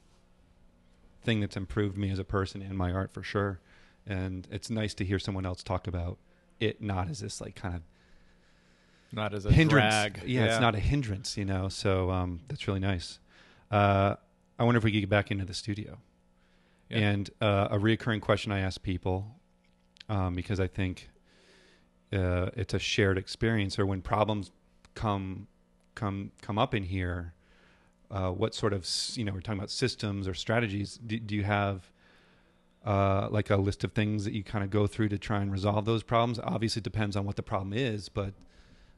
thing 1.21 1.39
that's 1.39 1.57
improved 1.57 1.97
me 1.97 2.09
as 2.11 2.19
a 2.19 2.23
person 2.23 2.61
and 2.61 2.77
my 2.77 2.91
art 2.91 3.13
for 3.13 3.23
sure 3.23 3.59
and 4.07 4.47
it's 4.49 4.69
nice 4.69 4.93
to 4.93 5.05
hear 5.05 5.19
someone 5.19 5.45
else 5.45 5.63
talk 5.63 5.87
about 5.87 6.17
it 6.59 6.81
not 6.81 7.09
as 7.09 7.19
this 7.19 7.41
like 7.41 7.55
kind 7.55 7.75
of 7.75 7.81
not 9.11 9.33
as 9.33 9.45
a 9.45 9.51
hindrance. 9.51 9.93
drag. 9.93 10.23
Yeah, 10.25 10.45
it's 10.45 10.59
not 10.59 10.75
a 10.75 10.79
hindrance, 10.79 11.37
you 11.37 11.45
know. 11.45 11.69
So 11.69 12.11
um, 12.11 12.41
that's 12.47 12.67
really 12.67 12.79
nice. 12.79 13.19
Uh, 13.71 14.15
I 14.57 14.63
wonder 14.63 14.77
if 14.77 14.83
we 14.83 14.91
could 14.91 15.01
get 15.01 15.09
back 15.09 15.31
into 15.31 15.45
the 15.45 15.53
studio. 15.53 15.97
Yeah. 16.89 16.97
And 16.97 17.29
uh, 17.41 17.69
a 17.71 17.77
reoccurring 17.77 18.21
question 18.21 18.51
I 18.51 18.59
ask 18.59 18.81
people, 18.81 19.35
um, 20.09 20.35
because 20.35 20.59
I 20.59 20.67
think 20.67 21.09
uh, 22.11 22.49
it's 22.55 22.73
a 22.73 22.79
shared 22.79 23.17
experience, 23.17 23.79
or 23.79 23.85
when 23.85 24.01
problems 24.01 24.51
come 24.95 25.47
come 25.95 26.31
come 26.41 26.57
up 26.57 26.73
in 26.73 26.83
here, 26.83 27.33
uh, 28.11 28.31
what 28.31 28.55
sort 28.55 28.73
of 28.73 28.87
you 29.15 29.23
know 29.23 29.33
we're 29.33 29.41
talking 29.41 29.59
about 29.59 29.71
systems 29.71 30.27
or 30.27 30.33
strategies? 30.33 30.97
Do, 31.05 31.19
do 31.19 31.35
you 31.35 31.43
have 31.43 31.91
uh, 32.85 33.27
like 33.29 33.49
a 33.49 33.57
list 33.57 33.83
of 33.83 33.93
things 33.93 34.25
that 34.25 34.33
you 34.33 34.43
kind 34.43 34.63
of 34.63 34.69
go 34.69 34.87
through 34.87 35.09
to 35.09 35.17
try 35.17 35.41
and 35.41 35.51
resolve 35.51 35.85
those 35.85 36.03
problems? 36.03 36.39
Obviously, 36.43 36.79
it 36.79 36.83
depends 36.83 37.15
on 37.15 37.25
what 37.25 37.35
the 37.35 37.43
problem 37.43 37.73
is, 37.73 38.09
but 38.09 38.33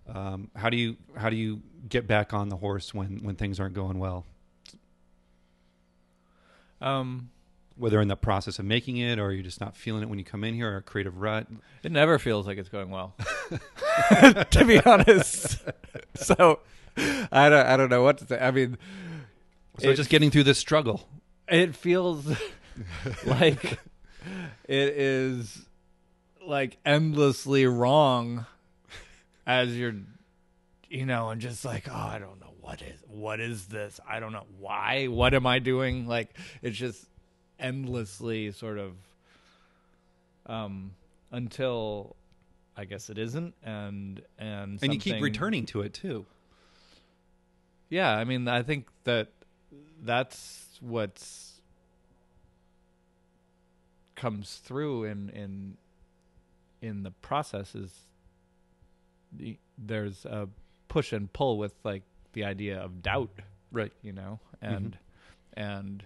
um, 0.07 0.49
how 0.55 0.70
do 0.70 0.78
you 0.78 0.97
how 1.16 1.30
do 1.30 1.36
you 1.36 1.62
get 1.89 2.07
back 2.07 2.34
on 2.34 2.49
the 2.49 2.57
horse 2.57 2.93
when 2.93 3.20
when 3.24 3.36
things 3.36 3.59
aren't 3.59 3.76
going 3.76 3.99
well? 3.99 4.26
Um 6.82 7.30
Whether 7.78 8.01
in 8.01 8.07
the 8.07 8.16
process 8.16 8.59
of 8.59 8.66
making 8.66 8.97
it, 8.97 9.20
or 9.20 9.32
you're 9.32 9.43
just 9.43 9.62
not 9.62 9.76
feeling 9.76 10.01
it 10.03 10.09
when 10.09 10.20
you 10.20 10.26
come 10.26 10.43
in 10.43 10.53
here, 10.55 10.72
or 10.74 10.78
a 10.78 10.82
creative 10.82 11.18
rut. 11.22 11.47
It 11.84 11.91
never 11.91 12.18
feels 12.18 12.47
like 12.47 12.57
it's 12.57 12.70
going 12.70 12.89
well, 12.89 13.16
to 14.51 14.66
be 14.66 14.80
honest. 14.82 15.59
so 16.16 16.59
I 17.32 17.50
don't, 17.50 17.66
I 17.66 17.78
don't 17.78 17.89
know 17.89 18.04
what 18.04 18.18
to 18.20 18.28
say. 18.28 18.39
I 18.39 18.52
mean, 18.52 18.78
So 19.80 19.89
It- 19.89 19.96
just 19.96 20.10
getting 20.10 20.32
through 20.32 20.44
this 20.44 20.58
struggle. 20.60 21.08
it 21.48 21.76
feels 21.76 22.26
like 23.26 23.80
it 24.68 24.89
is 24.98 25.66
like 26.46 26.78
endlessly 26.86 27.66
wrong 27.66 28.46
as 29.46 29.76
you're, 29.78 29.96
you 30.89 31.06
know, 31.06 31.30
and 31.30 31.42
just 31.42 31.64
like, 31.66 31.88
oh, 31.89 31.94
I 31.96 32.20
don't 32.20 32.39
know 32.39 32.54
what 32.62 32.82
is 32.82 33.00
what 33.08 33.39
is 33.39 33.66
this? 33.68 34.00
I 34.08 34.20
don't 34.20 34.32
know 34.34 34.46
why. 34.60 35.08
What 35.08 35.34
am 35.34 35.46
I 35.48 35.60
doing? 35.60 36.08
Like 36.08 36.30
it's 36.62 36.78
just 36.78 37.06
endlessly 37.60 38.52
sort 38.52 38.78
of 38.78 38.94
um 40.48 40.92
until 41.32 42.16
I 42.76 42.86
guess 42.86 43.10
it 43.10 43.18
isn't 43.18 43.54
and 43.64 44.22
and 44.39 44.80
And 44.82 44.94
you 44.94 45.00
keep 45.00 45.22
returning 45.22 45.66
to 45.68 45.82
it 45.82 45.94
too. 45.94 46.26
Yeah, 47.92 48.16
I 48.16 48.24
mean, 48.24 48.48
I 48.48 48.64
think 48.64 48.88
that 49.04 49.28
that's 50.02 50.80
what's 50.82 51.62
comes 54.16 54.56
through 54.64 55.04
in 55.06 55.30
in 55.30 55.78
in 56.82 57.04
the 57.04 57.12
process 57.12 57.76
is 57.76 57.92
the, 59.32 59.58
there's 59.78 60.26
a 60.26 60.48
push 60.88 61.14
and 61.14 61.32
pull 61.32 61.58
with 61.58 61.74
like 61.84 62.04
the 62.34 62.44
idea 62.44 62.80
of 62.80 63.02
doubt, 63.04 63.30
Right. 63.72 63.92
you 64.02 64.14
know, 64.14 64.39
and 64.62 64.98
and 65.54 66.04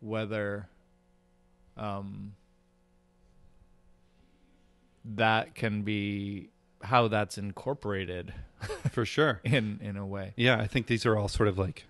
whether 0.00 0.68
um 1.76 2.34
that 5.04 5.54
can 5.54 5.82
be 5.82 6.48
how 6.84 7.08
that's 7.08 7.36
incorporated 7.38 8.32
For 8.92 9.04
sure. 9.04 9.40
in 9.44 9.78
in 9.82 9.96
a 9.96 10.06
way. 10.06 10.32
Yeah, 10.36 10.58
I 10.58 10.66
think 10.66 10.86
these 10.86 11.04
are 11.04 11.16
all 11.16 11.28
sort 11.28 11.48
of 11.48 11.58
like 11.58 11.84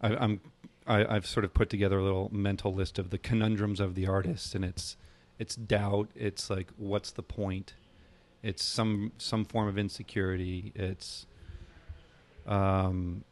I, 0.00 0.14
I'm 0.16 0.40
I, 0.86 1.04
I've 1.16 1.26
sort 1.26 1.44
of 1.44 1.52
put 1.54 1.68
together 1.70 1.98
a 1.98 2.02
little 2.02 2.30
mental 2.32 2.72
list 2.72 2.98
of 2.98 3.10
the 3.10 3.18
conundrums 3.18 3.78
of 3.80 3.94
the 3.94 4.06
artist, 4.06 4.54
and 4.54 4.64
it's 4.64 4.96
it's 5.38 5.54
doubt. 5.54 6.08
It's 6.16 6.48
like 6.50 6.68
what's 6.76 7.10
the 7.10 7.22
point? 7.22 7.74
It's 8.42 8.64
some 8.64 9.12
some 9.18 9.44
form 9.44 9.68
of 9.68 9.76
insecurity. 9.78 10.72
It's 10.74 11.26
um 12.46 13.24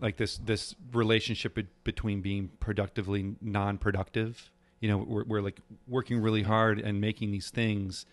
like 0.00 0.16
this 0.16 0.38
this 0.38 0.74
relationship 0.92 1.54
be- 1.54 1.66
between 1.84 2.20
being 2.20 2.50
productively 2.60 3.36
non-productive. 3.40 4.50
You 4.84 4.90
know, 4.90 4.98
we're, 4.98 5.24
we're 5.24 5.40
like 5.40 5.60
working 5.88 6.20
really 6.20 6.42
hard 6.42 6.78
and 6.78 7.00
making 7.00 7.30
these 7.30 7.48
things 7.48 8.04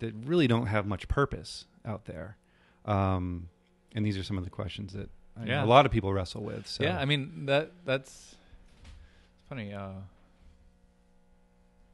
that 0.00 0.12
really 0.26 0.46
don't 0.46 0.66
have 0.66 0.84
much 0.84 1.08
purpose 1.08 1.64
out 1.86 2.04
there. 2.04 2.36
Um, 2.84 3.48
and 3.94 4.04
these 4.04 4.18
are 4.18 4.22
some 4.22 4.36
of 4.36 4.44
the 4.44 4.50
questions 4.50 4.92
that 4.92 5.08
I 5.40 5.46
know 5.46 5.64
a 5.64 5.66
lot 5.66 5.86
of 5.86 5.90
people 5.90 6.12
wrestle 6.12 6.42
with. 6.42 6.66
So 6.66 6.84
Yeah, 6.84 6.98
I 6.98 7.06
mean 7.06 7.46
that 7.46 7.70
that's 7.86 8.36
it's 9.38 9.48
funny. 9.48 9.72
Uh, 9.72 9.92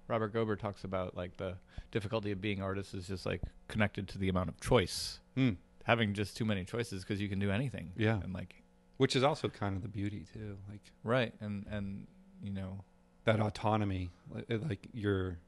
Robert 0.08 0.34
Gober 0.34 0.58
talks 0.58 0.82
about 0.82 1.16
like 1.16 1.36
the 1.36 1.54
difficulty 1.92 2.32
of 2.32 2.40
being 2.40 2.60
artists 2.60 2.92
is 2.92 3.06
just 3.06 3.24
like 3.24 3.40
connected 3.68 4.08
to 4.08 4.18
the 4.18 4.28
amount 4.28 4.48
of 4.48 4.60
choice. 4.60 5.20
Hmm. 5.36 5.50
Having 5.84 6.14
just 6.14 6.36
too 6.36 6.44
many 6.44 6.64
choices 6.64 7.04
because 7.04 7.20
you 7.20 7.28
can 7.28 7.38
do 7.38 7.52
anything. 7.52 7.92
Yeah. 7.96 8.20
and 8.20 8.32
like 8.34 8.64
which 8.96 9.14
is 9.14 9.22
also 9.22 9.48
kind 9.48 9.76
of 9.76 9.82
the 9.82 9.88
beauty 9.88 10.24
too, 10.32 10.56
like 10.68 10.80
right, 11.04 11.32
and 11.40 11.66
and 11.70 12.08
you 12.42 12.52
know, 12.52 12.80
that 13.24 13.40
autonomy. 13.40 14.10
Like, 14.32 14.50
uh, 14.50 14.58
like 14.68 14.88
you're 14.92 15.38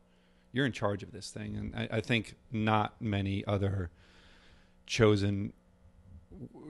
you're 0.52 0.66
in 0.66 0.72
charge 0.72 1.02
of 1.02 1.12
this 1.12 1.30
thing, 1.30 1.56
and 1.56 1.74
I, 1.76 1.96
I 1.98 2.00
think 2.00 2.34
not 2.50 2.94
many 3.00 3.44
other 3.46 3.90
chosen, 4.86 5.52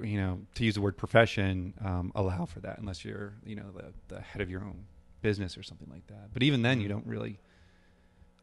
you 0.02 0.18
know, 0.18 0.40
to 0.54 0.64
use 0.64 0.74
the 0.74 0.80
word 0.80 0.96
profession, 0.96 1.74
um, 1.84 2.10
allow 2.14 2.46
for 2.46 2.60
that 2.60 2.78
unless 2.78 3.04
you're 3.04 3.34
you 3.44 3.56
know 3.56 3.70
the 3.74 4.14
the 4.14 4.20
head 4.20 4.42
of 4.42 4.50
your 4.50 4.62
own 4.62 4.84
business 5.22 5.56
or 5.56 5.62
something 5.62 5.88
like 5.90 6.06
that. 6.08 6.32
But 6.32 6.42
even 6.42 6.62
then, 6.62 6.80
you 6.80 6.86
Mhm. 6.86 6.90
don't 6.92 7.06
really. 7.06 7.38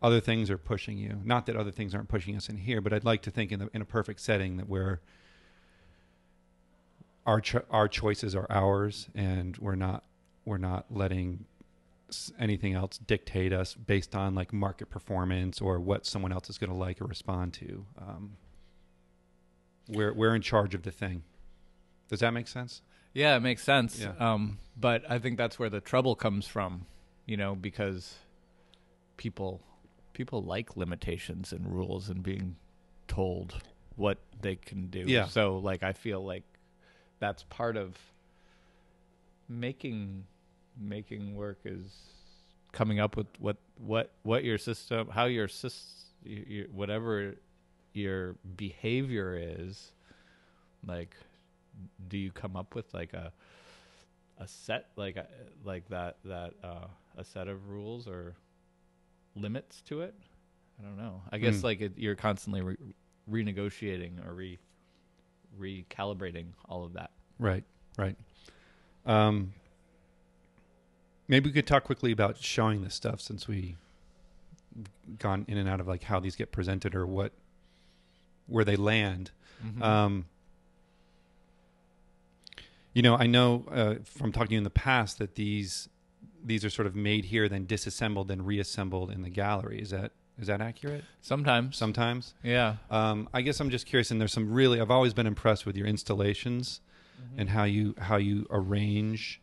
Other 0.01 0.19
things 0.19 0.49
are 0.49 0.57
pushing 0.57 0.97
you. 0.97 1.21
Not 1.23 1.45
that 1.45 1.55
other 1.55 1.71
things 1.71 1.95
aren't 1.95 2.09
pushing 2.09 2.35
us 2.35 2.49
in 2.49 2.57
here, 2.57 2.81
but 2.81 2.91
I'd 2.91 3.05
like 3.05 3.21
to 3.21 3.31
think 3.31 3.53
in 3.53 3.59
the, 3.59 3.69
in 3.73 3.81
a 3.81 3.85
perfect 3.85 4.19
setting 4.19 4.57
that 4.57 4.67
we're 4.67 4.99
our 7.25 7.39
cho- 7.39 7.63
our 7.69 7.87
choices 7.87 8.35
are 8.35 8.45
ours, 8.49 9.07
and 9.15 9.55
we're 9.57 9.75
not 9.75 10.03
we're 10.45 10.57
not 10.57 10.85
letting 10.89 11.45
anything 12.39 12.73
else 12.73 12.97
dictate 12.97 13.53
us 13.53 13.73
based 13.75 14.15
on 14.15 14.35
like 14.35 14.53
market 14.53 14.89
performance 14.89 15.61
or 15.61 15.79
what 15.79 16.05
someone 16.05 16.31
else 16.31 16.49
is 16.49 16.57
going 16.57 16.69
to 16.69 16.75
like 16.75 17.01
or 17.01 17.05
respond 17.05 17.53
to. 17.55 17.85
Um, 17.97 18.37
we're 19.89 20.13
we're 20.13 20.35
in 20.35 20.41
charge 20.41 20.75
of 20.75 20.83
the 20.83 20.91
thing. 20.91 21.23
Does 22.09 22.19
that 22.19 22.33
make 22.33 22.47
sense? 22.47 22.81
yeah, 23.13 23.35
it 23.35 23.41
makes 23.41 23.63
sense. 23.63 23.99
Yeah. 23.99 24.13
Um, 24.19 24.57
but 24.75 25.03
I 25.09 25.19
think 25.19 25.37
that's 25.37 25.59
where 25.59 25.69
the 25.69 25.81
trouble 25.81 26.15
comes 26.15 26.47
from. 26.47 26.85
You 27.25 27.37
know, 27.37 27.55
because 27.55 28.15
people 29.17 29.61
people 30.13 30.41
like 30.41 30.75
limitations 30.75 31.51
and 31.51 31.65
rules 31.67 32.09
and 32.09 32.21
being 32.23 32.55
told 33.07 33.61
what 33.95 34.19
they 34.41 34.55
can 34.55 34.87
do. 34.87 35.03
Yeah. 35.07 35.27
So 35.27 35.57
like 35.57 35.83
I 35.83 35.93
feel 35.93 36.23
like 36.25 36.43
that's 37.19 37.43
part 37.43 37.77
of 37.77 37.97
making 39.47 40.25
making 40.79 41.35
work 41.35 41.59
is 41.65 41.85
coming 42.71 42.99
up 42.99 43.15
with 43.15 43.27
what 43.39 43.57
what 43.77 44.11
what 44.23 44.43
your 44.43 44.57
system 44.57 45.07
how 45.09 45.25
your 45.25 45.47
sys 45.47 45.83
your, 46.23 46.43
your, 46.45 46.67
whatever 46.69 47.35
your 47.93 48.35
behavior 48.57 49.37
is 49.39 49.91
like 50.87 51.15
do 52.07 52.17
you 52.17 52.31
come 52.31 52.55
up 52.55 52.73
with 52.73 52.91
like 52.93 53.13
a 53.13 53.31
a 54.39 54.47
set 54.47 54.87
like 54.95 55.17
a, 55.17 55.27
like 55.63 55.87
that 55.89 56.17
that 56.25 56.53
uh 56.63 56.87
a 57.17 57.23
set 57.23 57.47
of 57.47 57.69
rules 57.69 58.07
or 58.07 58.33
limits 59.35 59.81
to 59.81 60.01
it 60.01 60.15
I 60.79 60.83
don't 60.83 60.97
know. 60.97 61.21
I 61.31 61.37
guess 61.37 61.59
Mm. 61.59 61.63
like 61.63 61.81
it, 61.81 61.93
you're 61.97 62.15
constantly 62.15 62.61
re- 62.61 62.77
renegotiating 63.29 64.27
or 64.27 64.33
re 64.33 64.57
recalibrating 65.59 66.47
all 66.67 66.83
of 66.83 66.93
that. 66.93 67.11
Right, 67.39 67.63
right. 67.97 68.17
Um, 69.05 69.53
maybe 71.27 71.49
we 71.49 71.53
could 71.53 71.67
talk 71.67 71.83
quickly 71.83 72.11
about 72.11 72.37
showing 72.37 72.83
this 72.83 72.93
stuff 72.93 73.21
since 73.21 73.47
we 73.47 73.75
gone 75.19 75.45
in 75.47 75.57
and 75.57 75.69
out 75.69 75.79
of 75.79 75.87
like 75.87 76.03
how 76.03 76.19
these 76.19 76.35
get 76.35 76.51
presented 76.51 76.95
or 76.95 77.05
what 77.05 77.31
where 78.47 78.65
they 78.65 78.75
land. 78.75 79.31
Mm-hmm. 79.65 79.81
Um, 79.81 80.25
you 82.93 83.01
know, 83.01 83.15
I 83.15 83.27
know 83.27 83.65
uh, 83.71 83.95
from 84.03 84.31
talking 84.31 84.49
to 84.49 84.53
you 84.53 84.57
in 84.59 84.63
the 84.63 84.69
past 84.69 85.17
that 85.19 85.35
these 85.35 85.89
these 86.45 86.65
are 86.65 86.69
sort 86.69 86.85
of 86.85 86.95
made 86.95 87.25
here, 87.25 87.47
then 87.47 87.65
disassembled, 87.65 88.27
then 88.27 88.43
reassembled 88.43 89.09
in 89.11 89.21
the 89.21 89.29
gallery. 89.29 89.79
Is 89.81 89.91
that 89.91 90.11
is 90.39 90.47
that 90.47 90.61
accurate? 90.61 91.03
Sometimes, 91.21 91.77
Sometimes. 91.77 92.33
yeah. 92.43 92.77
Um, 92.89 93.29
I 93.33 93.41
guess 93.41 93.59
I'm 93.59 93.69
just 93.69 93.85
curious, 93.85 94.11
and 94.11 94.19
there's 94.19 94.33
some 94.33 94.51
really 94.51 94.81
I've 94.81 94.91
always 94.91 95.13
been 95.13 95.27
impressed 95.27 95.65
with 95.65 95.77
your 95.77 95.87
installations 95.87 96.81
and 97.37 97.49
how 97.49 97.63
you 97.63 97.95
how 97.97 98.17
you 98.17 98.45
arrange 98.49 99.41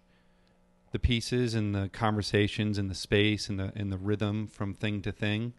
the 0.93 0.99
pieces 0.99 1.55
and 1.55 1.75
the 1.75 1.89
conversations 1.89 2.79
and 2.79 2.91
the 2.91 2.95
space 2.95 3.49
and 3.49 3.59
the 3.59 3.73
and 3.77 3.93
the 3.93 3.99
rhythm 3.99 4.47
from 4.47 4.75
thing 4.75 5.03
to 5.03 5.13
thing, 5.13 5.53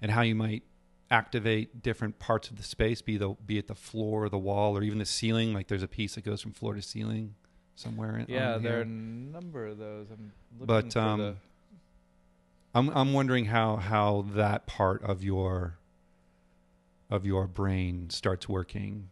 and 0.00 0.12
how 0.12 0.22
you 0.22 0.34
might 0.34 0.62
activate 1.10 1.82
different 1.82 2.18
parts 2.18 2.50
of 2.50 2.56
the 2.56 2.62
space, 2.62 3.02
be 3.02 3.16
the 3.16 3.30
be 3.44 3.58
it 3.58 3.68
the 3.68 3.74
floor, 3.74 4.28
the 4.28 4.38
wall, 4.38 4.76
or 4.76 4.82
even 4.82 4.98
the 4.98 5.06
ceiling. 5.06 5.52
Like 5.52 5.68
there's 5.68 5.82
a 5.82 5.88
piece 5.88 6.14
that 6.14 6.24
goes 6.24 6.40
from 6.40 6.52
floor 6.52 6.74
to 6.74 6.82
ceiling 6.82 7.34
somewhere. 7.74 8.18
In, 8.18 8.26
Yeah, 8.28 8.58
there 8.58 8.78
are 8.78 8.82
a 8.82 8.86
number 8.86 9.66
of 9.66 9.78
those. 9.78 10.06
I'm 10.10 10.32
looking 10.58 10.66
But, 10.66 10.96
um, 10.96 11.18
the, 11.18 11.34
I'm 12.74 12.88
I'm 12.90 13.12
wondering 13.12 13.46
how 13.46 13.76
how 13.76 14.26
that 14.34 14.66
part 14.66 15.02
of 15.02 15.24
your 15.24 15.78
of 17.10 17.26
your 17.26 17.46
brain 17.46 18.08
starts 18.10 18.48
working. 18.48 19.10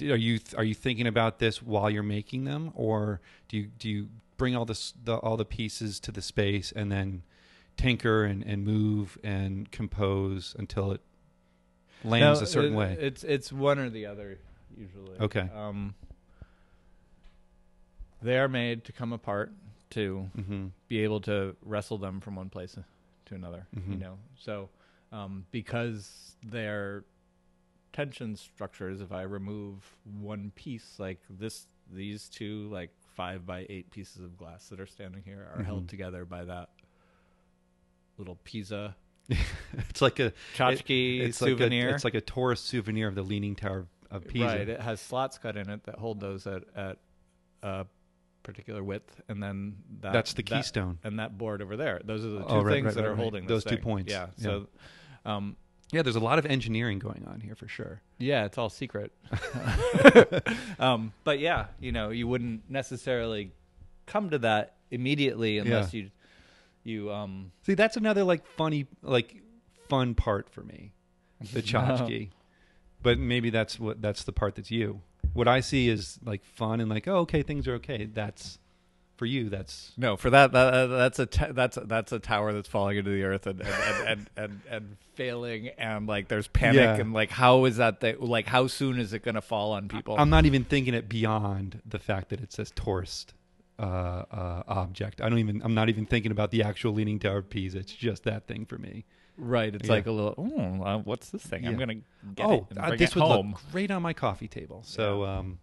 Are 0.00 0.16
you 0.16 0.40
are 0.56 0.64
you 0.64 0.74
thinking 0.74 1.06
about 1.06 1.38
this 1.38 1.62
while 1.62 1.90
you're 1.90 2.02
making 2.02 2.44
them, 2.44 2.72
or 2.74 3.20
do 3.48 3.58
you 3.58 3.66
do 3.78 3.88
you 3.88 4.08
bring 4.36 4.54
all 4.56 4.64
this 4.64 4.92
the, 5.04 5.16
all 5.16 5.36
the 5.36 5.44
pieces 5.44 5.98
to 6.00 6.12
the 6.12 6.22
space 6.22 6.72
and 6.74 6.90
then 6.92 7.22
tinker 7.76 8.24
and, 8.24 8.42
and 8.44 8.64
move 8.64 9.18
and 9.22 9.70
compose 9.70 10.54
until 10.58 10.92
it 10.92 11.00
lands 12.04 12.40
No, 12.40 12.44
a 12.44 12.46
certain 12.46 12.72
it- 12.74 12.76
way? 12.76 12.96
It's 13.00 13.24
it's 13.24 13.52
one 13.52 13.78
or 13.78 13.90
the 13.90 14.06
other 14.06 14.38
usually. 14.76 15.18
Okay. 15.20 15.48
Um, 15.54 15.94
they 18.22 18.38
are 18.38 18.48
made 18.48 18.84
to 18.84 18.92
come 18.92 19.12
apart 19.12 19.52
to 19.90 20.28
mm-hmm. 20.36 20.66
be 20.88 21.00
able 21.00 21.20
to 21.22 21.54
wrestle 21.62 21.98
them 21.98 22.20
from 22.20 22.36
one 22.36 22.48
place 22.48 22.76
to 23.26 23.34
another. 23.34 23.66
You 23.74 23.80
Mhm. 23.96 24.00
know, 24.00 24.18
so 24.38 24.68
um, 25.12 25.46
because 25.52 26.36
they're 26.42 27.04
tension 27.92 28.36
structures, 28.36 29.00
if 29.00 29.12
I 29.12 29.22
remove 29.22 29.96
one 30.20 30.52
piece, 30.54 30.96
like 30.98 31.20
this, 31.30 31.66
these 31.92 32.28
two 32.28 32.68
like 32.70 32.90
five 33.16 33.44
by 33.46 33.66
eight 33.68 33.90
pieces 33.90 34.22
of 34.22 34.36
glass 34.36 34.68
that 34.68 34.78
are 34.78 34.86
standing 34.86 35.22
here 35.24 35.48
are 35.54 35.62
Mhm. 35.62 35.66
held 35.66 35.88
together 35.88 36.24
by 36.24 36.44
that 36.44 36.68
little 38.18 38.38
Pisa 38.44 38.94
It's 39.88 40.00
like 40.00 40.20
a 40.20 40.32
tchotchke 40.54 41.20
it's 41.20 41.38
souvenir. 41.38 41.86
Like 41.86 41.92
a, 41.92 41.94
it's 41.96 42.04
like 42.04 42.14
a 42.14 42.20
tourist 42.20 42.66
souvenir 42.66 43.08
of 43.08 43.16
the 43.16 43.22
Leaning 43.24 43.56
Tower 43.56 43.88
of 44.08 44.24
Pisa. 44.28 44.44
Right. 44.46 44.68
It 44.68 44.80
has 44.80 45.00
slots 45.00 45.36
cut 45.38 45.56
in 45.56 45.68
it 45.68 45.82
that 45.84 45.96
hold 45.96 46.20
those 46.20 46.46
at 46.46 46.62
at 46.76 46.98
a 47.62 47.86
particular 48.44 48.84
width, 48.84 49.20
and 49.28 49.42
then 49.42 49.78
that, 50.02 50.12
That's 50.12 50.32
the 50.34 50.42
that- 50.44 50.54
keystone. 50.54 50.98
and 51.02 51.18
that 51.18 51.36
board 51.36 51.60
over 51.60 51.76
there. 51.76 52.00
Those 52.04 52.24
are 52.24 52.28
the 52.28 52.38
two 52.42 52.46
Oh, 52.46 52.62
right, 52.62 52.72
things 52.74 52.84
right, 52.86 52.94
that 52.94 53.02
right, 53.02 53.10
are 53.10 53.16
holding 53.16 53.46
Those 53.48 53.64
two 53.64 53.70
thing. 53.74 53.82
points. 53.82 54.12
Yeah. 54.12 54.26
Yeah. 54.36 54.44
So, 54.44 54.68
um, 55.24 55.56
Yeah, 55.92 56.02
there's 56.02 56.16
a 56.16 56.20
lot 56.20 56.38
of 56.38 56.46
engineering 56.46 56.98
going 56.98 57.24
on 57.28 57.40
here 57.40 57.54
for 57.54 57.68
sure. 57.68 58.00
yeah, 58.18 58.44
it's 58.44 58.58
all 58.58 58.68
secret. 58.68 59.12
um, 60.80 61.12
but 61.22 61.38
yeah, 61.38 61.66
you 61.78 61.92
know, 61.92 62.10
you 62.10 62.26
wouldn't 62.26 62.68
necessarily 62.68 63.52
come 64.06 64.30
to 64.30 64.38
that 64.38 64.74
immediately 64.90 65.58
unless 65.58 65.92
you 65.94 66.10
you 66.84 67.12
um 67.12 67.52
See, 67.62 67.74
that's 67.74 67.96
another 67.96 68.24
like 68.24 68.46
funny, 68.46 68.86
like 69.02 69.36
fun 69.88 70.14
part 70.14 70.50
for 70.50 70.62
me, 70.62 70.92
the 71.52 71.62
tchotchke. 71.62 72.30
But 73.02 73.18
maybe 73.18 73.50
that's 73.50 73.78
what 73.78 74.02
that's 74.02 74.24
the 74.24 74.32
part 74.32 74.56
that's 74.56 74.70
you. 74.70 75.02
What 75.34 75.48
I 75.48 75.60
see 75.60 75.88
is 75.88 76.18
like 76.24 76.44
fun 76.44 76.80
and 76.80 76.90
like, 76.90 77.06
oh, 77.06 77.18
okay, 77.18 77.42
things 77.42 77.68
are 77.68 77.74
okay. 77.74 78.06
That's 78.06 78.58
for 79.16 79.26
you. 79.26 79.48
That's 79.48 79.92
No, 79.96 80.16
for 80.16 80.30
that, 80.30 80.52
that 80.52 80.86
that's 80.86 81.18
a 81.18 81.26
t- 81.26 81.52
that's 81.52 81.78
that's 81.84 82.12
a 82.12 82.18
tower 82.18 82.52
that's 82.52 82.68
falling 82.68 82.96
into 82.98 83.10
the 83.10 83.22
earth 83.24 83.46
and 83.46 83.60
and 83.60 83.70
and, 83.70 84.06
and, 84.06 84.30
and, 84.36 84.60
and 84.70 84.96
failing 85.14 85.68
and 85.78 86.06
like 86.06 86.28
there's 86.28 86.48
panic 86.48 86.76
Yeah. 86.80 86.96
and 86.96 87.12
like 87.12 87.30
how 87.30 87.64
is 87.64 87.78
that 87.78 88.00
th- 88.00 88.18
like 88.18 88.46
how 88.46 88.66
soon 88.66 88.98
is 88.98 89.12
it 89.12 89.22
going 89.22 89.34
to 89.36 89.40
fall 89.42 89.72
on 89.72 89.88
people? 89.88 90.16
I'm 90.18 90.30
not 90.30 90.44
even 90.46 90.64
thinking 90.64 90.94
it 90.94 91.08
beyond 91.08 91.80
the 91.86 91.98
fact 91.98 92.28
that 92.28 92.40
it 92.40 92.52
says 92.52 92.70
tourist 92.76 93.32
uh, 93.78 93.82
uh, 93.82 94.62
object. 94.68 95.20
I 95.20 95.28
don't 95.28 95.38
even. 95.38 95.60
I'm 95.62 95.74
not 95.74 95.88
even 95.90 96.06
thinking 96.06 96.32
about 96.32 96.50
the 96.50 96.62
actual 96.62 96.92
Leaning 96.94 97.18
Tower 97.18 97.38
of 97.38 97.50
Pisa. 97.50 97.78
It's 97.78 97.92
just 97.92 98.24
that 98.24 98.46
thing 98.46 98.64
for 98.64 98.78
me. 98.78 99.04
right, 99.36 99.74
it's 99.74 99.86
Yeah. 99.86 99.92
like 99.92 100.06
a 100.06 100.10
little. 100.12 100.34
Oh, 100.82 100.98
what's 101.04 101.28
this 101.28 101.42
thing? 101.42 101.66
I'm 101.66 101.76
gonna 101.76 101.96
get 101.96 102.46
oh, 102.46 102.66
uh, 102.78 102.96
this 102.96 103.14
would 103.14 103.20
home. 103.24 103.50
look 103.50 103.60
great 103.72 103.90
on 103.90 104.00
my 104.00 104.14
coffee 104.14 104.48
table. 104.48 104.82
So, 104.82 105.24
um, 105.26 105.58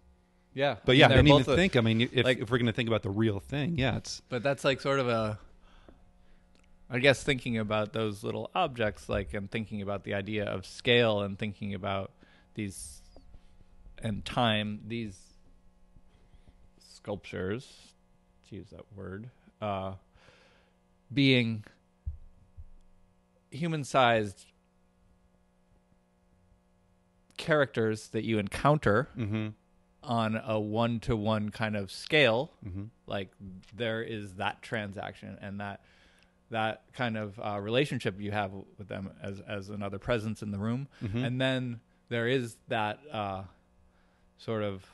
yeah, 0.54 0.76
but 0.86 0.96
yeah, 0.98 1.06
I 1.06 1.10
mean, 1.10 1.18
didn't 1.18 1.26
they're 1.30 1.40
even 1.42 1.54
a- 1.54 1.56
think. 1.56 1.76
I 1.76 1.82
mean, 1.82 2.02
if, 2.02 2.26
like- 2.26 2.40
if 2.40 2.52
we're 2.52 2.58
going 2.58 2.68
to 2.68 2.74
think 2.74 2.88
about 2.90 3.04
the 3.04 3.10
real 3.10 3.40
thing, 3.40 3.78
yeah, 3.78 3.98
it's 3.98 4.22
But 4.30 4.44
that's 4.44 4.64
like 4.64 4.82
sort 4.82 5.00
of 5.00 5.08
a. 5.10 5.40
I 6.90 7.00
guess 7.00 7.24
thinking 7.24 7.58
about 7.58 7.94
those 7.94 8.24
little 8.24 8.52
objects, 8.54 9.10
like, 9.10 9.34
and 9.34 9.50
thinking 9.50 9.82
about 9.82 10.04
the 10.04 10.14
idea 10.14 10.46
of 10.46 10.66
scale, 10.66 11.22
and 11.22 11.40
thinking 11.40 11.74
about 11.74 12.12
these, 12.54 13.02
and 14.04 14.24
time, 14.24 14.82
these 14.88 15.18
sculptures, 16.78 17.68
to 18.50 18.56
use 18.56 18.70
that 18.70 18.86
word, 18.96 19.30
uh, 19.60 19.94
being 21.12 21.64
human-sized 23.50 24.46
characters 27.38 28.10
that 28.10 28.24
you 28.24 28.38
encounter 28.40 29.10
mm-hmm, 29.18 29.48
on 30.04 30.36
a 30.46 30.60
one-to-one 30.60 31.50
kind 31.50 31.76
of 31.76 31.92
scale 31.92 32.52
mm-hmm. 32.66 32.84
like 33.08 33.30
there 33.76 34.02
is 34.02 34.36
that 34.36 34.62
transaction 34.62 35.38
and 35.42 35.60
that 35.60 35.82
that 36.50 36.84
kind 36.94 37.18
of 37.18 37.40
uh, 37.40 37.60
relationship 37.60 38.20
you 38.20 38.32
have 38.32 38.52
with 38.78 38.88
them 38.88 39.10
as 39.22 39.40
as 39.48 39.70
another 39.70 39.98
presence 40.00 40.42
in 40.44 40.52
the 40.52 40.60
room 40.60 40.88
Mhm. 41.04 41.26
and 41.26 41.42
then 41.42 41.80
there 42.10 42.28
is 42.28 42.58
that 42.68 43.00
uh, 43.12 43.44
sort 44.38 44.62
of 44.64 44.86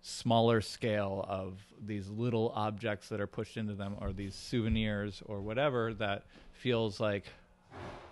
smaller 0.00 0.60
scale 0.60 1.24
of 1.28 1.58
these 1.84 2.08
little 2.10 2.52
objects 2.54 3.08
that 3.08 3.20
are 3.20 3.26
pushed 3.26 3.56
into 3.56 3.74
them 3.74 3.96
or 4.00 4.12
these 4.12 4.34
souvenirs 4.34 5.22
or 5.26 5.40
whatever 5.40 5.94
that 5.94 6.24
feels 6.52 7.00
like 7.00 7.24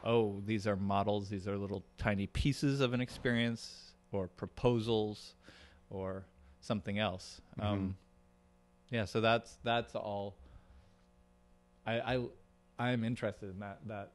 oh 0.04 0.40
these 0.46 0.66
are 0.66 0.76
models 0.76 1.28
these 1.28 1.46
are 1.46 1.56
little 1.58 1.84
tiny 1.98 2.26
pieces 2.26 2.80
of 2.80 2.94
an 2.94 3.00
experience 3.00 3.92
or 4.10 4.26
proposals 4.26 5.34
or 5.92 6.24
something 6.60 6.98
else 6.98 7.40
um, 7.60 7.94
yeah 8.90 9.04
so 9.04 9.20
that's 9.20 9.58
that's 9.64 9.94
all 9.94 10.34
i 11.86 12.00
i 12.14 12.24
i'm 12.78 13.04
interested 13.04 13.50
in 13.50 13.58
that 13.60 13.78
that 13.86 14.12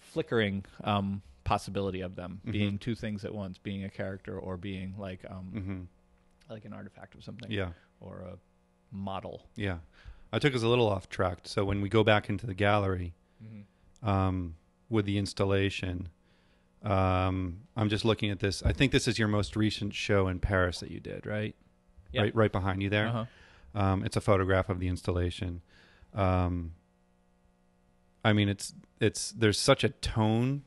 flickering 0.00 0.64
um 0.84 1.22
possibility 1.44 2.00
of 2.02 2.14
them 2.14 2.40
Mhm. 2.46 2.52
being 2.52 2.78
two 2.78 2.94
things 2.94 3.24
at 3.24 3.34
once 3.34 3.58
being 3.58 3.84
a 3.84 3.90
character 3.90 4.38
or 4.38 4.56
being 4.56 4.94
like 4.98 5.24
um 5.30 5.50
Mm-hmm. 5.54 5.80
like 6.52 6.64
an 6.64 6.72
artifact 6.72 7.14
of 7.14 7.24
something 7.24 7.50
Yeah, 7.50 7.70
or 8.00 8.20
a 8.20 8.38
model 8.94 9.46
yeah. 9.56 9.78
I 10.32 10.38
took 10.38 10.54
us 10.54 10.62
a 10.62 10.68
little 10.68 10.86
off 10.88 11.08
track. 11.08 11.38
So 11.44 11.64
when 11.64 11.80
we 11.80 11.88
go 11.88 12.04
back 12.04 12.28
into 12.28 12.46
the 12.46 12.52
gallery 12.54 13.14
um, 14.02 14.56
with 14.90 15.06
the 15.06 15.16
installation, 15.16 16.10
um, 16.84 17.60
I'm 17.76 17.88
just 17.88 18.04
looking 18.04 18.30
at 18.30 18.40
this. 18.40 18.62
I 18.62 18.72
think 18.72 18.92
this 18.92 19.08
is 19.08 19.18
your 19.18 19.28
most 19.28 19.56
recent 19.56 19.94
show 19.94 20.28
in 20.28 20.38
Paris 20.38 20.80
that 20.80 20.90
you 20.90 21.00
did, 21.00 21.26
right? 21.26 21.54
Yeah. 22.12 22.22
Right, 22.22 22.34
right 22.34 22.52
behind 22.52 22.82
you 22.82 22.88
there. 22.90 23.08
uh-huh. 23.08 23.24
Um, 23.74 24.04
it's 24.04 24.16
a 24.16 24.20
photograph 24.20 24.70
of 24.70 24.80
the 24.80 24.88
installation. 24.88 25.60
Um, 26.14 26.72
I 28.24 28.32
mean, 28.32 28.48
it's 28.48 28.72
it's 29.00 29.30
there's 29.32 29.58
such 29.58 29.84
a 29.84 29.90
tone 29.90 30.62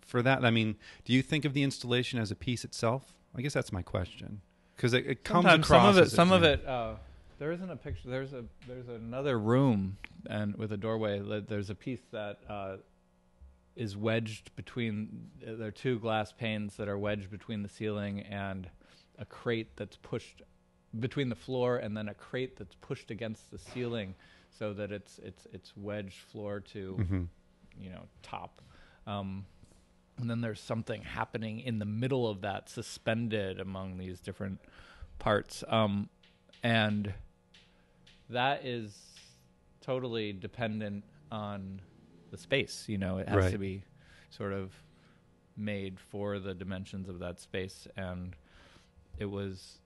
for 0.00 0.22
that. 0.22 0.44
I 0.44 0.50
mean, 0.50 0.76
do 1.04 1.12
you 1.12 1.22
think 1.22 1.44
of 1.44 1.54
the 1.54 1.62
installation 1.62 2.18
as 2.18 2.30
a 2.30 2.34
piece 2.36 2.64
itself? 2.64 3.14
I 3.36 3.42
guess 3.42 3.52
that's 3.52 3.72
my 3.72 3.82
question 3.82 4.40
because 4.76 4.94
it, 4.94 5.06
it 5.06 5.24
comes 5.24 5.44
Sometimes 5.44 5.66
across. 5.66 5.82
some 5.82 5.88
of 5.88 5.98
it 5.98 6.10
some 6.10 6.32
of 6.32 6.42
it 6.44 6.66
uh 6.66 6.94
there 7.38 7.52
isn't 7.52 7.70
a 7.70 7.76
picture 7.76 8.08
there's 8.08 8.32
a 8.32 8.44
there's 8.66 8.88
another 8.88 9.38
room 9.38 9.96
and 10.30 10.56
with 10.56 10.72
a 10.72 10.76
doorway 10.76 11.20
there's 11.46 11.68
a 11.68 11.74
piece 11.74 12.00
that 12.12 12.38
uh 12.48 12.76
is 13.78 13.96
wedged 13.96 14.54
between 14.56 15.30
there 15.40 15.68
are 15.68 15.70
two 15.70 15.98
glass 16.00 16.32
panes 16.32 16.76
that 16.76 16.88
are 16.88 16.98
wedged 16.98 17.30
between 17.30 17.62
the 17.62 17.68
ceiling 17.68 18.20
and 18.20 18.68
a 19.18 19.24
crate 19.24 19.76
that's 19.76 19.96
pushed 19.96 20.42
between 21.00 21.28
the 21.28 21.34
floor 21.36 21.76
and 21.78 21.96
then 21.96 22.08
a 22.08 22.14
crate 22.14 22.56
that's 22.56 22.74
pushed 22.80 23.10
against 23.10 23.50
the 23.50 23.58
ceiling 23.58 24.14
so 24.50 24.72
that 24.74 24.90
it's 24.90 25.18
it's 25.22 25.46
it's 25.52 25.72
wedged 25.76 26.18
floor 26.32 26.60
to 26.60 26.96
Mhm. 26.98 27.28
you 27.80 27.90
know 27.90 28.04
top 28.22 28.60
um, 29.06 29.46
and 30.18 30.28
then 30.28 30.40
there's 30.40 30.60
something 30.60 31.02
happening 31.02 31.60
in 31.60 31.78
the 31.78 31.84
middle 31.84 32.26
of 32.28 32.40
that 32.40 32.68
suspended 32.68 33.60
among 33.60 33.96
these 33.98 34.18
different 34.20 34.58
parts 35.20 35.62
um, 35.68 36.08
and 36.64 37.12
that 38.28 38.64
is 38.66 38.96
totally 39.80 40.32
dependent 40.32 41.04
on 41.30 41.80
the 42.30 42.38
space 42.38 42.84
you 42.88 42.98
know 42.98 43.18
it 43.18 43.28
has 43.28 43.36
Right. 43.44 43.52
to 43.52 43.58
be 43.58 43.82
sort 44.30 44.52
of 44.52 44.72
made 45.56 45.98
for 45.98 46.38
the 46.38 46.54
dimensions 46.54 47.08
of 47.08 47.18
that 47.20 47.40
space 47.40 47.88
and 47.96 48.36
it 49.18 49.24
was 49.26 49.78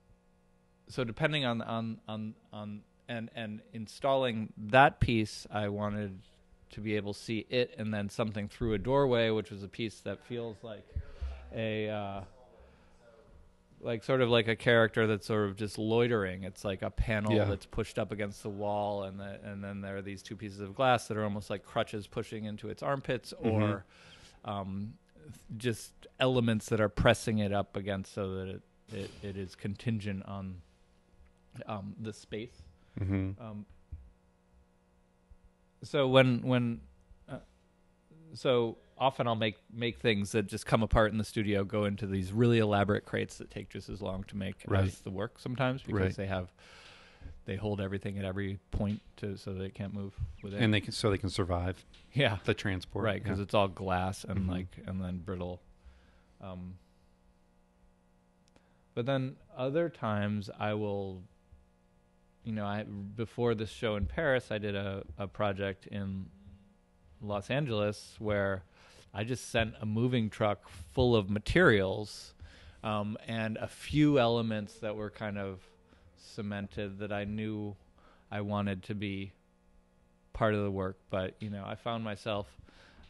so 0.87 1.03
depending 1.03 1.45
on 1.45 1.61
on 1.61 1.99
on 2.07 2.35
on 2.51 2.81
and 3.07 3.29
and 3.35 3.61
installing 3.73 4.51
that 4.57 4.99
piece 4.99 5.47
i 5.51 5.67
wanted 5.67 6.19
to 6.69 6.81
be 6.81 6.95
able 6.95 7.13
to 7.13 7.19
see 7.19 7.45
it 7.49 7.73
and 7.77 7.93
then 7.93 8.09
something 8.09 8.47
through 8.47 8.73
a 8.73 8.77
doorway 8.77 9.29
which 9.29 9.49
was 9.51 9.63
a 9.63 9.67
piece 9.67 9.99
that 10.01 10.19
feels 10.25 10.57
like 10.63 10.85
a 11.55 11.89
uh 11.89 12.21
like 13.83 14.03
sort 14.03 14.21
of 14.21 14.29
like 14.29 14.47
a 14.47 14.55
character 14.55 15.05
that's 15.07 15.27
sort 15.27 15.49
of 15.49 15.55
just 15.55 15.77
loitering 15.77 16.43
it's 16.43 16.63
like 16.63 16.81
a 16.81 16.89
panel 16.89 17.33
Yeah. 17.33 17.45
that's 17.45 17.65
pushed 17.65 17.99
up 17.99 18.11
against 18.11 18.41
the 18.41 18.49
wall 18.49 19.03
and 19.03 19.19
the, 19.19 19.39
and 19.43 19.63
then 19.63 19.81
there 19.81 19.97
are 19.97 20.01
these 20.01 20.23
two 20.23 20.35
pieces 20.35 20.59
of 20.61 20.73
glass 20.73 21.07
that 21.07 21.17
are 21.17 21.23
almost 21.23 21.49
like 21.49 21.63
crutches 21.65 22.07
pushing 22.07 22.45
into 22.45 22.69
its 22.69 22.81
armpits 22.81 23.33
or 23.39 23.85
um 24.45 24.93
just 25.57 25.93
elements 26.19 26.67
that 26.67 26.79
are 26.81 26.89
pressing 26.89 27.39
it 27.39 27.53
up 27.53 27.75
against 27.77 28.13
so 28.13 28.35
that 28.35 28.47
it 28.47 28.61
it, 28.93 29.11
it 29.21 29.37
is 29.37 29.55
contingent 29.55 30.25
on 30.25 30.57
um, 31.67 31.95
the 31.99 32.13
space. 32.13 32.63
Mm-hmm. 32.99 33.41
Um, 33.43 33.65
so 35.83 36.07
when 36.07 36.41
when 36.43 36.81
uh, 37.29 37.37
so 38.33 38.77
often 38.97 39.27
I'll 39.27 39.35
make 39.35 39.57
make 39.73 39.97
things 39.99 40.31
that 40.33 40.47
just 40.47 40.65
come 40.65 40.83
apart 40.83 41.11
in 41.11 41.17
the 41.17 41.23
studio 41.23 41.63
go 41.63 41.85
into 41.85 42.05
these 42.07 42.31
really 42.31 42.59
elaborate 42.59 43.05
crates 43.05 43.37
that 43.37 43.49
take 43.51 43.69
just 43.69 43.89
as 43.89 44.01
long 44.01 44.23
to 44.25 44.37
make 44.37 44.63
Right. 44.67 44.83
as 44.85 44.99
the 44.99 45.11
work 45.11 45.39
sometimes 45.39 45.81
because 45.81 45.99
Right. 46.01 46.15
they 46.15 46.27
have 46.27 46.51
they 47.45 47.55
hold 47.57 47.81
everything 47.81 48.17
at 48.17 48.23
every 48.25 48.59
point 48.71 49.01
to 49.17 49.35
so 49.37 49.53
they 49.53 49.69
can't 49.69 49.93
move 49.93 50.13
with 50.41 50.53
it. 50.53 50.61
And 50.61 50.73
they 50.73 50.79
can 50.79 50.93
so 50.93 51.09
they 51.09 51.17
can 51.17 51.29
survive 51.29 51.83
yeah, 52.13 52.37
the 52.45 52.53
transport. 52.53 53.03
right 53.03 53.21
because 53.21 53.39
yeah. 53.39 53.43
it's 53.43 53.53
all 53.53 53.67
glass 53.67 54.23
and 54.23 54.41
Mhm. 54.47 54.49
like 54.51 54.77
and 54.85 55.01
then 55.01 55.17
brittle 55.19 55.59
um 56.41 56.75
but 58.93 59.05
then 59.05 59.35
other 59.57 59.89
times 59.89 60.49
i 60.59 60.73
will 60.73 61.23
you 62.43 62.51
know 62.53 62.65
i 62.65 62.83
before 62.83 63.55
this 63.55 63.69
show 63.69 63.95
in 63.95 64.05
paris 64.05 64.51
i 64.51 64.57
did 64.57 64.75
a, 64.75 65.03
a 65.17 65.27
project 65.27 65.87
in 65.87 66.25
los 67.21 67.49
angeles 67.49 68.15
where 68.19 68.63
i 69.13 69.23
just 69.23 69.49
sent 69.49 69.73
a 69.81 69.85
moving 69.85 70.29
truck 70.29 70.69
full 70.91 71.15
of 71.15 71.29
materials 71.29 72.33
um, 72.83 73.17
and 73.27 73.57
a 73.57 73.67
few 73.67 74.19
elements 74.19 74.75
that 74.75 74.95
were 74.95 75.09
kind 75.09 75.37
of 75.37 75.59
cemented 76.17 76.99
that 76.99 77.11
i 77.11 77.23
knew 77.23 77.75
i 78.31 78.41
wanted 78.41 78.83
to 78.83 78.95
be 78.95 79.33
part 80.33 80.55
of 80.55 80.63
the 80.63 80.71
work. 80.71 80.97
But 81.09 81.35
you 81.39 81.49
know 81.49 81.63
i 81.65 81.75
found 81.75 82.03
myself 82.03 82.47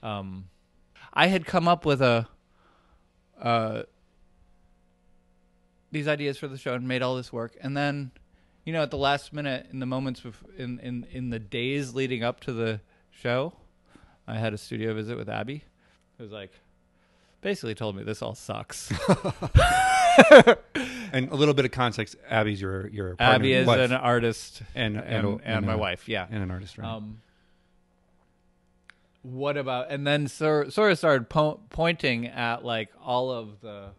um, 0.04 0.50
i 1.14 1.28
had 1.28 1.46
come 1.46 1.68
up 1.68 1.86
with 1.86 2.02
a 2.02 2.28
uh, 3.42 3.84
these 5.92 6.08
ideas 6.08 6.38
for 6.38 6.48
the 6.48 6.58
show 6.58 6.74
and 6.74 6.88
made 6.88 7.02
all 7.02 7.16
this 7.16 7.34
work. 7.34 7.58
And 7.62 7.76
then 7.76 8.12
you 8.66 8.74
know 8.74 8.84
at 8.84 8.92
the 8.92 8.98
last 8.98 9.34
minute 9.34 9.68
in 9.72 9.80
the 9.80 9.86
moments 9.86 10.22
bef- 10.22 10.58
in 10.58 10.80
in 10.80 11.08
in 11.12 11.30
the 11.30 11.40
days 11.40 11.94
leading 11.94 12.24
up 12.24 12.40
to 12.42 12.54
the 12.54 12.82
show 13.12 13.54
i 14.26 14.36
had 14.36 14.54
a 14.54 14.58
studio 14.58 14.94
visit 14.94 15.18
with 15.18 15.30
abby 15.30 15.64
who 16.24 16.26
was 16.26 16.32
like 16.32 16.52
basically 17.42 17.76
told 17.76 17.96
me 17.98 18.04
this 18.04 18.22
all 18.22 18.36
sucks 18.36 18.92
And 21.12 21.30
a 21.30 21.36
little 21.36 21.54
bit 21.54 21.66
of 21.66 21.72
context. 21.72 22.16
Abby's 22.28 22.60
your 22.60 22.88
your 22.88 23.16
partner, 23.16 23.36
abby 23.36 23.54
is 23.54 23.68
wife, 23.68 23.80
an 23.80 23.92
artist 23.94 24.64
and 24.74 24.98
and 24.98 25.06
and, 25.06 25.28
and, 25.28 25.42
and 25.44 25.66
my 25.66 25.74
a- 25.74 25.78
wife 25.78 26.08
yeah 26.10 26.26
and 26.30 26.42
an 26.42 26.50
artist, 26.50 26.78
right? 26.78 26.88
Um, 26.88 27.22
what 29.22 29.58
about 29.58 29.92
and 29.92 30.08
then 30.08 30.28
sort 30.28 30.68
of 30.76 30.98
started 30.98 31.30
po- 31.30 31.60
pointing 31.70 32.28
at 32.28 32.66
like 32.66 32.90
all 33.04 33.32
of 33.32 33.62
the 33.62 33.90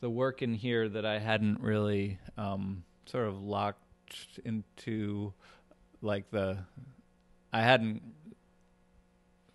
the 0.00 0.10
work 0.10 0.42
in 0.42 0.54
here 0.54 0.88
that 0.88 1.06
I 1.06 1.18
hadn't 1.18 1.60
really 1.60 2.18
um, 2.36 2.82
sort 3.06 3.28
of 3.28 3.40
locked 3.42 4.40
into 4.44 5.32
like 6.02 6.30
the 6.30 6.58
I 7.52 7.62
hadn't 7.62 8.02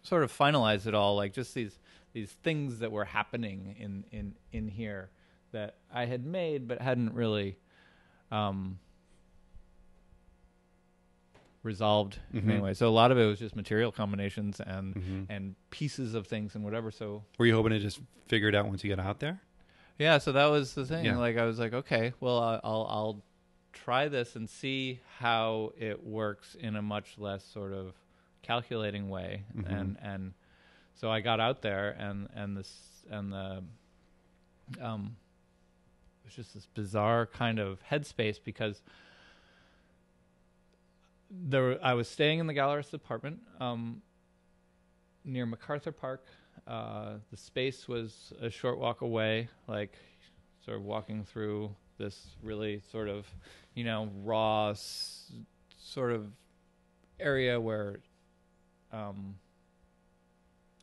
sort 0.06 0.23
of 0.23 0.32
finalize 0.32 0.86
it 0.88 0.94
all 0.94 1.15
like 1.15 1.34
just 1.34 1.53
these 1.53 1.80
these 2.14 2.32
things 2.32 2.80
that 2.80 2.91
were 2.91 3.06
happening 3.06 3.76
in 3.80 4.06
in 4.11 4.36
in 4.52 4.68
here 4.68 5.10
that 5.52 5.76
I 5.94 6.06
had 6.06 6.26
made 6.26 6.68
but 6.68 6.82
hadn't 6.82 7.14
really 7.14 7.57
um 8.32 8.80
resolved 11.64 12.19
Mhm. 12.34 12.44
in 12.44 12.52
any 12.52 12.61
way. 12.61 12.73
So 12.73 12.88
a 12.88 12.91
lot 12.91 13.11
of 13.11 13.18
it 13.18 13.26
was 13.26 13.40
just 13.40 13.56
material 13.56 13.91
combinations 13.91 14.60
and 14.60 14.95
Mhm. 14.95 15.26
and 15.30 15.56
pieces 15.72 16.14
of 16.14 16.27
things 16.27 16.53
and 16.56 16.64
whatever. 16.64 16.91
So 16.91 17.23
Were 17.40 17.45
you 17.48 17.56
hoping 17.56 17.72
to 17.72 17.80
just 17.80 17.99
figure 18.27 18.49
it 18.49 18.56
out 18.56 18.68
once 18.68 18.84
you 18.84 18.95
got 18.95 19.03
out 19.03 19.19
there? 19.19 19.41
yeah, 19.98 20.18
so 20.19 20.32
that 20.34 20.45
was 20.48 20.76
the 20.76 20.86
thing. 20.86 21.06
Yeah. 21.06 21.18
Like 21.18 21.38
I 21.38 21.45
was 21.45 21.57
like, 21.57 21.73
okay, 21.73 22.14
well, 22.19 22.38
I'll 22.64 22.86
I'll 22.90 23.23
try 23.73 24.07
this 24.07 24.36
and 24.36 24.49
see 24.49 24.99
how 25.18 25.73
it 25.77 26.03
works 26.03 26.56
in 26.56 26.76
a 26.76 26.82
much 26.82 27.18
less 27.18 27.44
sort 27.44 27.73
of 27.73 27.94
calculating 28.45 29.09
way. 29.09 29.43
Mhm. 29.55 29.72
And 29.80 29.97
and 30.01 30.34
so 30.93 31.11
I 31.11 31.22
got 31.22 31.39
out 31.39 31.61
there 31.61 31.89
and 31.99 32.27
and 32.35 32.55
this 32.57 33.05
and 33.09 33.31
the 33.34 33.63
um 34.81 35.15
it 36.23 36.27
was 36.27 36.35
just 36.35 36.53
this 36.53 36.65
bizarre 36.67 37.26
kind 37.26 37.59
of 37.59 37.80
headspace 37.91 38.39
because 38.43 38.81
there 41.30 41.84
I 41.84 41.93
was 41.93 42.07
staying 42.07 42.39
in 42.39 42.47
the 42.47 42.53
gallerist 42.53 42.93
apartment 42.93 43.39
um 43.59 44.01
near 45.23 45.45
MacArthur 45.45 45.91
Park 45.91 46.26
uh, 46.67 47.15
the 47.30 47.38
space 47.38 47.88
was 47.88 48.34
a 48.41 48.49
short 48.49 48.80
walk 48.80 49.01
away, 49.01 49.47
like 49.67 49.93
sort 50.63 50.77
of 50.77 50.84
walking 50.84 51.23
through 51.23 51.69
this 51.99 52.35
really 52.41 52.81
sort 52.91 53.07
of, 53.07 53.27
you 53.76 53.84
know, 53.84 54.09
raw 54.23 54.69
s- 54.69 55.31
sort 55.77 56.11
of 56.11 56.26
area 57.19 57.59
where 57.61 57.99
um, 58.95 59.35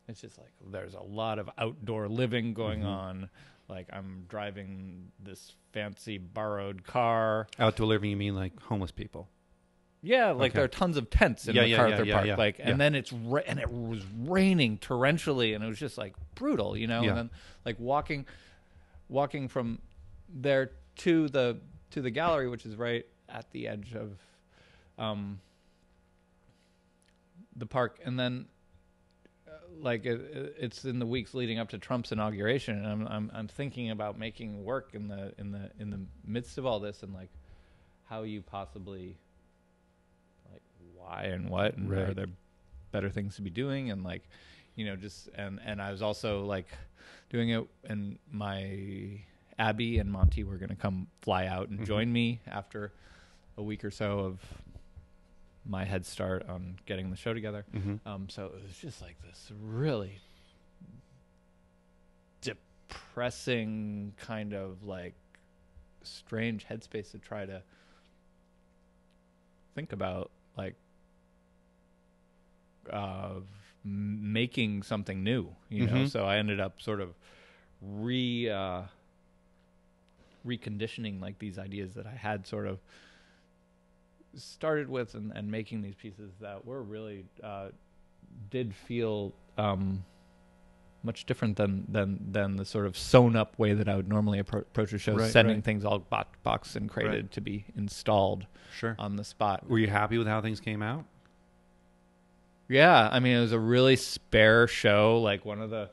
it's 0.07 0.21
just 0.21 0.37
like 0.37 0.51
there's 0.71 0.93
a 0.93 1.01
lot 1.01 1.39
of 1.39 1.49
outdoor 1.57 2.07
living 2.07 2.53
going 2.53 2.81
Mhm. 2.81 2.87
on. 2.87 3.29
Like 3.69 3.87
I'm 3.93 4.25
driving 4.27 5.11
this 5.19 5.53
fancy 5.71 6.17
borrowed 6.17 6.83
car. 6.83 7.47
Outdoor 7.57 7.87
living, 7.87 8.09
you 8.11 8.17
mean 8.17 8.35
like 8.35 8.59
homeless 8.63 8.91
people? 8.91 9.29
Yeah, 10.01 10.31
like 10.31 10.51
Okay. 10.51 10.57
there 10.57 10.65
are 10.65 10.67
tons 10.67 10.97
of 10.97 11.09
tents 11.09 11.47
in 11.47 11.55
Yeah, 11.55 11.61
MacArthur 11.61 12.03
yeah, 12.03 12.03
yeah, 12.03 12.13
Park. 12.13 12.27
yeah, 12.27 12.35
Like, 12.35 12.59
and 12.59 12.79
then 12.79 12.93
it's 12.93 13.13
ra- 13.13 13.41
and 13.47 13.57
it 13.57 13.71
was 13.71 14.03
raining 14.17 14.77
torrentially, 14.79 15.55
and 15.55 15.63
it 15.63 15.67
was 15.67 15.79
just 15.79 15.97
like 15.97 16.13
brutal, 16.35 16.75
you 16.75 16.87
know. 16.87 17.03
And 17.07 17.17
then 17.17 17.29
like 17.63 17.79
walking, 17.79 18.25
walking 19.07 19.47
from 19.47 19.81
there 20.27 20.71
to 20.97 21.29
the 21.29 21.57
to 21.91 22.01
the 22.01 22.11
gallery, 22.11 22.49
which 22.49 22.65
is 22.65 22.75
right 22.75 23.05
at 23.29 23.49
the 23.51 23.67
edge 23.69 23.93
of 23.95 24.19
um 24.97 25.39
the 27.55 27.65
park, 27.65 27.99
and 28.03 28.19
then 28.19 28.45
uh, 29.47 29.51
like 29.79 30.05
it, 30.05 30.19
it- 30.21 30.55
it's 30.59 30.85
in 30.85 30.99
the 30.99 31.05
weeks 31.05 31.33
leading 31.33 31.59
up 31.59 31.69
to 31.69 31.77
Trump's 31.77 32.11
inauguration, 32.11 32.77
and 32.77 32.87
I'm 32.87 33.07
I'm 33.07 33.31
I'm 33.33 33.47
thinking 33.47 33.89
about 33.91 34.17
making 34.17 34.63
work 34.63 34.91
in 34.93 35.07
the 35.07 35.33
in 35.37 35.51
the 35.51 35.71
in 35.79 35.89
the 35.89 35.99
midst 36.25 36.57
of 36.57 36.65
all 36.65 36.79
this, 36.79 37.03
and 37.03 37.13
like 37.13 37.29
how 38.05 38.23
you 38.23 38.41
possibly 38.41 39.15
like 40.51 40.61
why 40.95 41.23
and 41.23 41.49
what 41.49 41.75
and 41.77 41.91
are 41.91 42.13
there 42.13 42.27
better 42.91 43.09
things 43.09 43.35
to 43.37 43.41
be 43.41 43.49
doing 43.49 43.89
and 43.89 44.03
like 44.03 44.23
you 44.75 44.85
know 44.85 44.95
just 44.95 45.29
and 45.35 45.59
and 45.65 45.81
I 45.81 45.91
was 45.91 46.01
also 46.01 46.43
like 46.45 46.67
doing 47.29 47.49
it 47.49 47.65
and 47.85 48.19
my 48.31 49.19
Abby 49.57 49.97
and 49.99 50.11
Monty 50.11 50.43
were 50.43 50.57
going 50.57 50.69
to 50.69 50.75
come 50.75 51.07
fly 51.21 51.47
out 51.47 51.69
and 51.69 51.79
Mhm. 51.79 51.85
join 51.87 52.13
me 52.13 52.41
after 52.47 52.91
a 53.57 53.63
week 53.63 53.83
or 53.83 53.89
so 53.91 54.19
of 54.19 54.39
my 55.65 55.85
head 55.85 56.05
start 56.05 56.47
on 56.49 56.77
getting 56.85 57.09
the 57.09 57.15
show 57.15 57.33
together. 57.33 57.65
Mm-hmm. 57.73 58.07
Um, 58.07 58.29
so 58.29 58.45
it 58.45 58.63
was 58.63 58.77
just 58.77 59.01
like 59.01 59.15
this 59.21 59.51
really 59.61 60.19
depressing 62.41 64.13
kind 64.17 64.53
of 64.53 64.83
like 64.83 65.13
strange 66.03 66.65
headspace 66.67 67.11
to 67.11 67.17
try 67.17 67.45
to 67.45 67.61
think 69.75 69.93
about 69.93 70.31
like 70.57 70.75
of 72.89 73.45
m- 73.85 74.33
making 74.33 74.83
something 74.83 75.23
new, 75.23 75.47
you 75.69 75.87
know. 75.87 75.93
Mhm. 75.93 76.09
So 76.09 76.25
I 76.25 76.37
ended 76.37 76.59
up 76.59 76.81
sort 76.81 76.99
of 76.99 77.13
re 77.81 78.49
uh, 78.49 78.81
reconditioning 80.45 81.21
like 81.21 81.39
these 81.39 81.57
ideas 81.57 81.93
that 81.93 82.05
I 82.05 82.11
had 82.15 82.45
sort 82.45 82.67
of 82.67 82.79
started 84.35 84.89
with 84.89 85.13
and, 85.15 85.31
and 85.35 85.49
making 85.49 85.81
these 85.81 85.95
pieces 85.95 86.31
that 86.41 86.65
were 86.65 86.81
really 86.81 87.25
uh, 87.43 87.67
did 88.49 88.73
feel 88.73 89.33
um, 89.57 90.03
much 91.03 91.25
different 91.25 91.55
than 91.57 91.85
than 91.89 92.19
than 92.31 92.55
the 92.55 92.65
sort 92.65 92.85
of 92.85 92.97
sewn 92.97 93.35
up 93.35 93.57
way 93.59 93.73
that 93.73 93.87
I 93.89 93.95
would 93.95 94.07
normally 94.07 94.41
appro- 94.41 94.61
approach 94.61 94.93
a 94.93 94.97
show, 94.97 95.15
Right, 95.15 95.31
sending 95.31 95.55
right. 95.57 95.63
things 95.63 95.85
all 95.85 95.99
bo- 95.99 96.23
boxed 96.43 96.75
and 96.75 96.89
crated 96.89 97.13
Right. 97.25 97.31
to 97.31 97.41
be 97.41 97.65
installed 97.75 98.45
Sure. 98.75 98.95
on 98.97 99.15
the 99.17 99.23
spot. 99.23 99.69
Were 99.69 99.77
you 99.79 99.87
happy 99.87 100.17
with 100.17 100.27
how 100.27 100.41
things 100.41 100.59
came 100.59 100.81
out? 100.81 101.05
Yeah, 102.69 103.09
I 103.11 103.19
mean 103.19 103.37
it 103.37 103.41
was 103.41 103.51
a 103.51 103.59
really 103.59 103.95
spare 103.95 104.67
show. 104.67 105.19
Like 105.21 105.45
one 105.45 105.61
of 105.61 105.69
the 105.69 105.89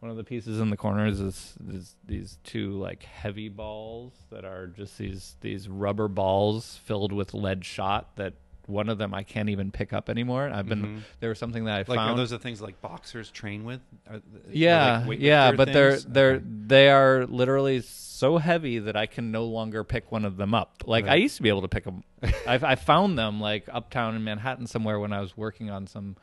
one 0.00 0.10
of 0.10 0.16
the 0.16 0.24
pieces 0.24 0.60
in 0.60 0.70
the 0.70 0.76
corners 0.76 1.18
is, 1.20 1.54
is 1.70 1.96
these 2.06 2.38
two 2.44 2.72
like 2.78 3.02
heavy 3.02 3.48
balls 3.48 4.12
that 4.30 4.44
are 4.44 4.68
just 4.68 4.96
these 4.98 5.34
these 5.40 5.68
rubber 5.68 6.06
balls 6.08 6.78
filled 6.84 7.12
with 7.12 7.34
lead 7.34 7.64
shot 7.64 8.14
that 8.16 8.34
one 8.66 8.88
of 8.90 8.98
them 8.98 9.14
I 9.14 9.22
can't 9.22 9.48
even 9.48 9.70
pick 9.72 9.92
up 9.94 10.10
anymore. 10.10 10.50
I've 10.52 10.68
been 10.68 10.82
Mhm. 10.82 11.02
there 11.20 11.30
was 11.30 11.38
something 11.38 11.64
that 11.64 11.74
I 11.88 11.90
Like, 11.90 11.98
are 11.98 12.14
those 12.14 12.30
the 12.30 12.38
things 12.38 12.60
like 12.60 12.80
boxers 12.82 13.30
train 13.30 13.64
with? 13.64 13.80
Are 14.08 14.20
Yeah, 14.52 15.04
like 15.06 15.20
yeah, 15.20 15.52
but 15.52 15.72
they're 15.72 15.98
they're 15.98 16.34
Okay. 16.34 16.44
they 16.66 16.90
are 16.90 17.26
literally 17.26 17.80
so 17.80 18.36
heavy 18.38 18.78
that 18.78 18.94
I 18.94 19.06
can 19.06 19.30
no 19.32 19.44
longer 19.44 19.84
pick 19.84 20.12
one 20.12 20.24
of 20.24 20.36
them 20.36 20.52
up. 20.54 20.84
Like 20.86 21.06
I 21.06 21.14
used 21.14 21.36
to 21.38 21.42
be 21.42 21.48
able 21.48 21.62
to 21.62 21.68
pick 21.68 21.84
them. 21.84 22.04
I've 22.46 22.62
I 22.62 22.74
found 22.74 23.18
them 23.18 23.40
like 23.40 23.68
uptown 23.72 24.14
in 24.14 24.22
Manhattan 24.22 24.66
somewhere 24.66 25.00
when 25.00 25.12
I 25.14 25.20
was 25.22 25.34
working 25.36 25.70
on 25.70 25.86
some 25.86 26.16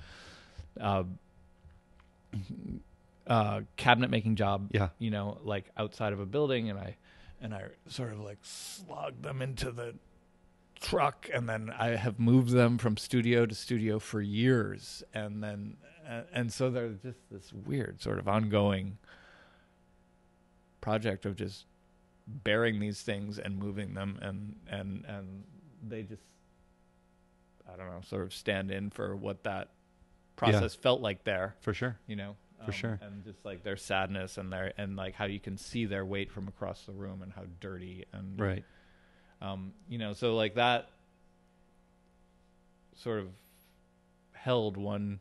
uh, 0.80 1.04
uh, 3.28 3.62
cabinet 3.78 4.10
making 4.10 4.36
job. 4.36 4.70
Yeah. 4.72 4.90
you 5.00 5.12
know, 5.12 5.40
like 5.44 5.72
outside 5.78 6.14
of 6.14 6.20
a 6.20 6.26
building, 6.26 6.70
and 6.70 6.80
I 6.80 6.98
and 7.42 7.54
I 7.54 7.64
sort 7.88 8.12
of 8.12 8.20
like 8.20 8.40
slogged 8.42 9.24
them 9.24 9.42
into 9.42 9.72
the 9.72 9.96
truck 10.80 11.30
and 11.34 11.48
then 11.48 11.72
I 11.78 11.90
have 11.96 12.20
moved 12.20 12.50
them 12.50 12.78
from 12.78 12.98
studio 12.98 13.46
to 13.46 13.56
studio 13.56 13.98
for 13.98 14.22
years 14.22 15.04
and 15.14 15.42
then 15.42 15.78
and, 16.06 16.26
and 16.34 16.54
so 16.54 16.70
they're 16.70 16.90
just 16.90 17.20
this 17.32 17.52
weird 17.54 18.02
sort 18.02 18.20
of 18.20 18.28
ongoing 18.28 18.98
project 20.82 21.26
of 21.26 21.36
just 21.36 21.66
bearing 22.28 22.80
these 22.80 23.02
things 23.02 23.40
and 23.40 23.58
moving 23.58 23.94
them 23.94 24.20
and 24.22 24.56
and 24.70 25.06
and 25.08 25.44
they 25.88 26.04
just 26.04 26.24
I 27.72 27.78
don't 27.78 27.88
know 27.88 28.02
sort 28.06 28.24
of 28.24 28.34
stand 28.34 28.70
in 28.70 28.90
for 28.90 29.16
what 29.16 29.44
that 29.44 29.70
process 30.36 30.76
felt 30.76 31.02
like 31.02 31.24
there 31.24 31.56
for 31.62 31.74
sure. 31.74 31.98
you 32.06 32.16
know 32.16 32.36
For 32.66 32.72
sure. 32.72 33.00
and 33.02 33.24
just 33.24 33.44
like 33.46 33.64
their 33.64 33.78
sadness 33.78 34.38
and 34.38 34.52
their 34.52 34.74
and 34.78 34.96
like 34.96 35.14
how 35.16 35.26
you 35.26 35.40
can 35.40 35.58
see 35.58 35.86
their 35.86 36.06
weight 36.06 36.32
from 36.32 36.48
across 36.48 36.84
the 36.86 36.94
room 36.94 37.22
and 37.22 37.32
how 37.34 37.44
dirty 37.60 38.06
and 38.14 38.40
Right. 38.40 38.64
um, 39.42 39.74
you 39.90 39.98
know, 39.98 40.14
so 40.14 40.36
like 40.36 40.56
that 40.56 40.90
sort 42.96 43.20
of 43.20 43.28
held 44.34 44.78
one 44.78 45.20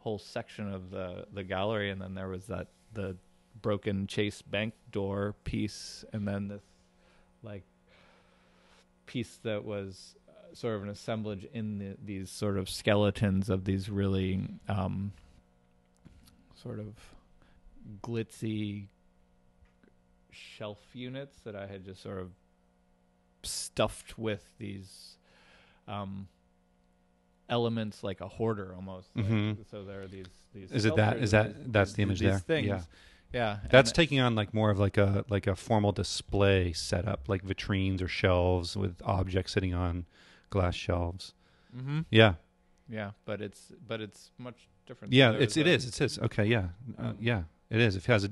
whole 0.00 0.18
section 0.18 0.72
of 0.72 0.90
the 0.90 1.26
the 1.32 1.44
gallery, 1.44 1.90
and 1.90 2.00
then 2.00 2.14
there 2.14 2.28
was 2.28 2.46
that 2.46 2.68
the 2.94 3.16
broken 3.62 4.06
Chase 4.06 4.42
Bank 4.42 4.74
door 4.92 5.34
piece, 5.44 6.04
and 6.12 6.26
then 6.26 6.48
this 6.48 6.62
like 7.42 7.62
piece 9.06 9.36
that 9.42 9.64
was 9.64 10.16
uh, 10.28 10.54
sort 10.54 10.76
of 10.76 10.82
an 10.82 10.88
assemblage 10.88 11.44
in 11.52 11.78
the, 11.78 11.96
these 12.04 12.30
sort 12.30 12.56
of 12.58 12.68
skeletons 12.68 13.48
of 13.50 13.64
these 13.64 13.88
really 13.88 14.48
um, 14.68 15.12
sort 16.62 16.78
of 16.80 16.94
glitzy 18.02 18.86
shelf 20.30 20.78
units 20.92 21.38
that 21.40 21.54
I 21.56 21.66
had 21.66 21.84
just 21.84 22.02
sort 22.02 22.18
of 22.18 22.30
stuffed 23.42 24.18
with 24.18 24.44
these 24.58 25.16
um, 25.88 26.26
elements 27.48 28.02
like 28.02 28.20
a 28.20 28.28
hoarder 28.28 28.74
almost. 28.74 29.08
Like, 29.14 29.26
Mhm. 29.26 29.70
So 29.70 29.84
there 29.84 30.02
are 30.02 30.08
these 30.08 30.26
these. 30.52 30.72
Is 30.72 30.84
it 30.84 30.96
that- 30.96 31.18
is 31.18 31.30
that- 31.30 31.72
that's 31.72 31.92
the 31.92 32.02
image 32.02 32.18
these 32.20 32.30
there? 32.30 32.38
Things. 32.40 32.66
Yeah. 32.68 32.82
Yeah. 33.32 33.60
That's 33.70 33.92
taking 33.92 34.20
on 34.20 34.34
like 34.34 34.52
more 34.54 34.70
of 34.70 34.78
like 34.78 34.96
a 34.96 35.24
like 35.28 35.46
a 35.46 35.54
formal 35.54 35.92
display 35.92 36.72
setup, 36.72 37.28
like 37.28 37.44
vitrines 37.44 38.00
or 38.02 38.08
shelves 38.08 38.76
with 38.76 39.00
objects 39.04 39.52
sitting 39.52 39.74
on 39.74 40.06
glass 40.50 40.74
shelves. 40.74 41.34
Mhm. 41.76 42.06
Yeah, 42.10 42.34
Yeah, 42.88 43.12
but 43.24 43.40
it's 43.40 43.72
but 43.86 44.00
it's 44.00 44.30
much 44.38 44.68
different. 44.86 45.12
yeah, 45.12 45.32
it's 45.32 45.56
it 45.56 45.66
is 45.66 45.86
it 45.86 46.00
is 46.00 46.18
okay. 46.18 46.44
Yeah, 46.44 46.68
uh, 46.98 47.08
Um, 47.08 47.16
yeah, 47.20 47.42
it 47.70 47.80
is. 47.80 47.96
It 47.96 48.06
has 48.06 48.24
a, 48.24 48.30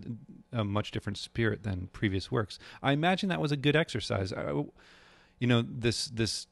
a 0.53 0.65
much 0.65 0.91
different 0.91 1.19
spirit 1.19 1.63
than 1.63 1.89
previous 1.93 2.31
works. 2.31 2.59
I 2.83 2.93
imagine 2.93 3.29
that 3.29 3.41
was 3.41 3.53
a 3.53 3.57
good 3.57 3.77
exercise. 3.77 4.33
I, 4.33 4.53
you 5.39 5.47
know, 5.47 5.63
this 5.63 6.07
this 6.07 6.47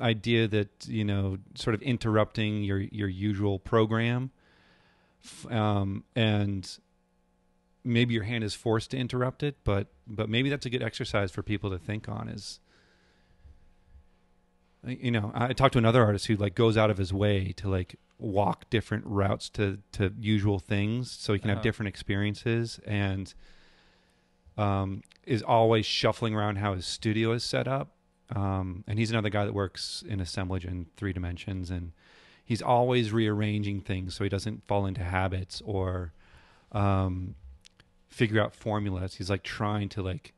idea 0.00 0.48
that 0.48 0.86
you 0.86 1.04
know, 1.04 1.38
sort 1.54 1.74
of 1.74 1.82
interrupting 1.82 2.62
your 2.62 2.78
your 2.78 3.08
usual 3.08 3.58
program, 3.58 4.30
um, 5.50 6.04
and 6.14 6.78
maybe 7.84 8.14
your 8.14 8.24
hand 8.24 8.44
is 8.44 8.54
forced 8.54 8.90
to 8.90 8.96
interrupt 8.96 9.42
it, 9.42 9.56
but 9.64 9.88
but 10.06 10.28
maybe 10.28 10.50
that's 10.50 10.66
a 10.66 10.70
good 10.70 10.82
exercise 10.82 11.30
for 11.30 11.42
people 11.42 11.70
to 11.70 11.78
think 11.78 12.08
on. 12.08 12.28
Is 12.28 12.60
you 14.86 15.10
know, 15.10 15.30
I 15.34 15.52
talked 15.52 15.74
to 15.74 15.78
another 15.78 16.02
artist 16.02 16.26
who 16.26 16.36
like 16.36 16.54
goes 16.54 16.76
out 16.76 16.90
of 16.90 16.98
his 16.98 17.12
way 17.12 17.52
to 17.56 17.68
like 17.68 17.96
walk 18.20 18.68
different 18.70 19.04
routes 19.06 19.48
to 19.50 19.78
to 19.92 20.12
usual 20.18 20.58
things 20.58 21.10
so 21.10 21.32
he 21.32 21.38
can 21.38 21.48
have 21.48 21.58
Uh-huh. 21.58 21.62
different 21.62 21.88
experiences. 21.88 22.80
And 22.86 23.32
um 24.58 25.02
is 25.24 25.42
always 25.42 25.86
shuffling 25.86 26.34
around 26.34 26.56
how 26.56 26.74
his 26.74 26.86
studio 26.86 27.32
is 27.32 27.44
set 27.44 27.68
up. 27.68 27.92
Um 28.34 28.84
and 28.86 28.98
he's 28.98 29.10
another 29.10 29.30
guy 29.30 29.44
that 29.44 29.54
works 29.54 30.02
in 30.06 30.20
assemblage 30.20 30.64
in 30.64 30.86
three 30.96 31.12
dimensions 31.12 31.70
and 31.70 31.92
he's 32.44 32.62
always 32.62 33.12
rearranging 33.12 33.80
things 33.80 34.14
so 34.14 34.24
he 34.24 34.30
doesn't 34.30 34.66
fall 34.66 34.86
into 34.86 35.02
habits 35.04 35.62
or 35.64 36.12
um 36.72 37.34
figure 38.08 38.40
out 38.42 38.54
formulas. 38.54 39.14
He's 39.16 39.30
like 39.30 39.42
trying 39.44 39.88
to 39.90 40.02
like 40.02 40.34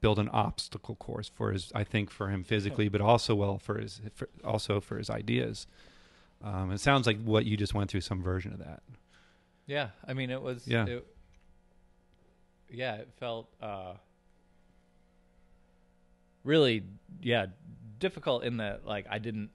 build 0.00 0.18
an 0.18 0.28
obstacle 0.30 0.96
course 0.96 1.30
for 1.34 1.50
his 1.50 1.72
i 1.74 1.82
think 1.82 2.10
for 2.10 2.28
him 2.28 2.44
physically 2.44 2.88
but 2.90 3.00
also 3.00 3.34
well 3.34 3.56
for 3.58 3.78
his 3.78 4.02
for, 4.14 4.28
also 4.44 4.78
for 4.78 4.98
his 4.98 5.08
ideas 5.08 5.66
um 6.44 6.70
it 6.70 6.78
sounds 6.78 7.06
like 7.06 7.20
what 7.24 7.44
you 7.46 7.56
just 7.56 7.74
went 7.74 7.90
through 7.90 8.00
some 8.02 8.22
version 8.22 8.52
of 8.52 8.58
that 8.60 8.82
Yeah, 9.66 9.88
I 10.06 10.12
mean 10.12 10.30
it 10.30 10.40
was. 10.42 10.66
Yeah. 10.68 10.84
It, 10.86 11.06
yeah, 12.70 12.96
it 12.96 13.08
felt 13.18 13.48
uh, 13.62 13.94
really, 16.42 16.82
yeah, 17.22 17.46
difficult 17.98 18.44
in 18.44 18.58
that 18.58 18.84
like 18.86 19.06
I 19.08 19.18
didn't, 19.18 19.50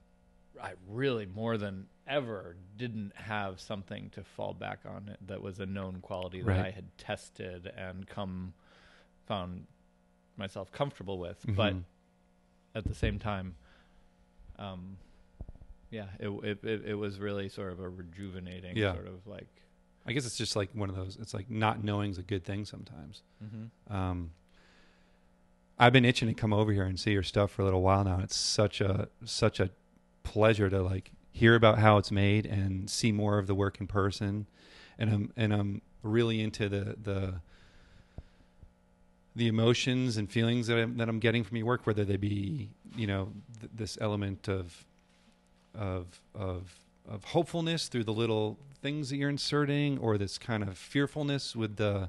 I 0.60 0.72
really 0.88 1.26
more 1.26 1.56
than 1.56 1.86
ever 2.06 2.56
didn't 2.76 3.12
have 3.14 3.60
something 3.60 4.10
to 4.10 4.24
fall 4.24 4.52
back 4.52 4.80
on 4.84 5.08
it 5.08 5.18
that 5.28 5.40
was 5.40 5.60
a 5.60 5.66
known 5.66 6.00
quality 6.00 6.40
that 6.42 6.48
Right. 6.48 6.66
I 6.66 6.70
had 6.70 6.86
tested 6.98 7.70
and 7.76 8.06
come 8.06 8.52
found 9.26 9.66
myself 10.36 10.72
comfortable 10.72 11.18
with, 11.18 11.44
but 11.54 11.74
Mhm. 11.74 11.84
at 12.74 12.84
the 12.84 12.94
same 12.94 13.18
time, 13.18 13.54
um, 14.58 14.96
yeah, 15.90 16.06
it, 16.18 16.28
it 16.44 16.64
it 16.64 16.84
it 16.86 16.94
was 16.94 17.18
really 17.18 17.48
sort 17.48 17.72
of 17.72 17.80
a 17.80 17.88
rejuvenating 17.88 18.76
Yeah. 18.76 18.94
sort 18.94 19.06
of 19.08 19.26
like. 19.26 19.48
i 20.06 20.12
guess 20.12 20.24
it's 20.26 20.36
just 20.38 20.56
like 20.56 20.70
one 20.72 20.88
of 20.90 20.96
those 20.96 21.18
it's 21.20 21.34
like 21.34 21.50
not 21.50 21.82
knowing's 21.84 22.18
a 22.18 22.22
good 22.22 22.44
thing 22.44 22.64
sometimes 22.64 23.22
Mm-hmm. 23.44 23.94
um 23.94 24.30
i've 25.78 25.92
been 25.92 26.04
itching 26.04 26.28
to 26.28 26.34
come 26.34 26.52
over 26.52 26.72
here 26.72 26.84
and 26.84 26.98
see 26.98 27.12
your 27.12 27.22
stuff 27.22 27.50
for 27.52 27.62
a 27.62 27.64
little 27.64 27.82
while 27.82 28.04
now 28.04 28.20
it's 28.22 28.36
such 28.36 28.80
a 28.80 29.08
such 29.24 29.60
a 29.60 29.70
pleasure 30.22 30.68
to 30.70 30.80
like 30.82 31.10
hear 31.32 31.54
about 31.54 31.78
how 31.78 31.96
it's 31.98 32.10
made 32.10 32.44
and 32.46 32.88
see 32.90 33.12
more 33.12 33.38
of 33.38 33.46
the 33.46 33.54
work 33.54 33.80
in 33.80 33.86
person 33.86 34.46
and 34.98 35.10
i'm 35.12 35.32
and 35.36 35.52
i'm 35.52 35.82
really 36.02 36.40
into 36.40 36.68
the 36.68 36.96
the 37.02 37.34
the 39.36 39.46
emotions 39.46 40.16
and 40.16 40.28
feelings 40.30 40.66
that 40.66 40.76
I'm, 40.76 40.96
that 40.96 41.08
I'm 41.08 41.20
getting 41.20 41.44
from 41.44 41.56
your 41.56 41.64
work, 41.66 41.86
whether 41.86 42.04
they 42.04 42.16
be, 42.16 42.68
you 42.96 43.06
know, 43.06 43.28
th- 43.60 43.70
this 43.72 43.96
element 44.00 44.48
of, 44.48 44.84
of, 45.74 46.20
of, 46.34 46.74
of 47.08 47.24
hopefulness 47.24 47.88
through 47.88 48.04
the 48.04 48.12
little 48.12 48.58
things 48.82 49.10
that 49.10 49.16
you're 49.16 49.30
inserting, 49.30 49.98
or 49.98 50.16
this 50.18 50.38
kind 50.38 50.62
of 50.62 50.76
fearfulness 50.78 51.54
with 51.54 51.76
the, 51.76 52.08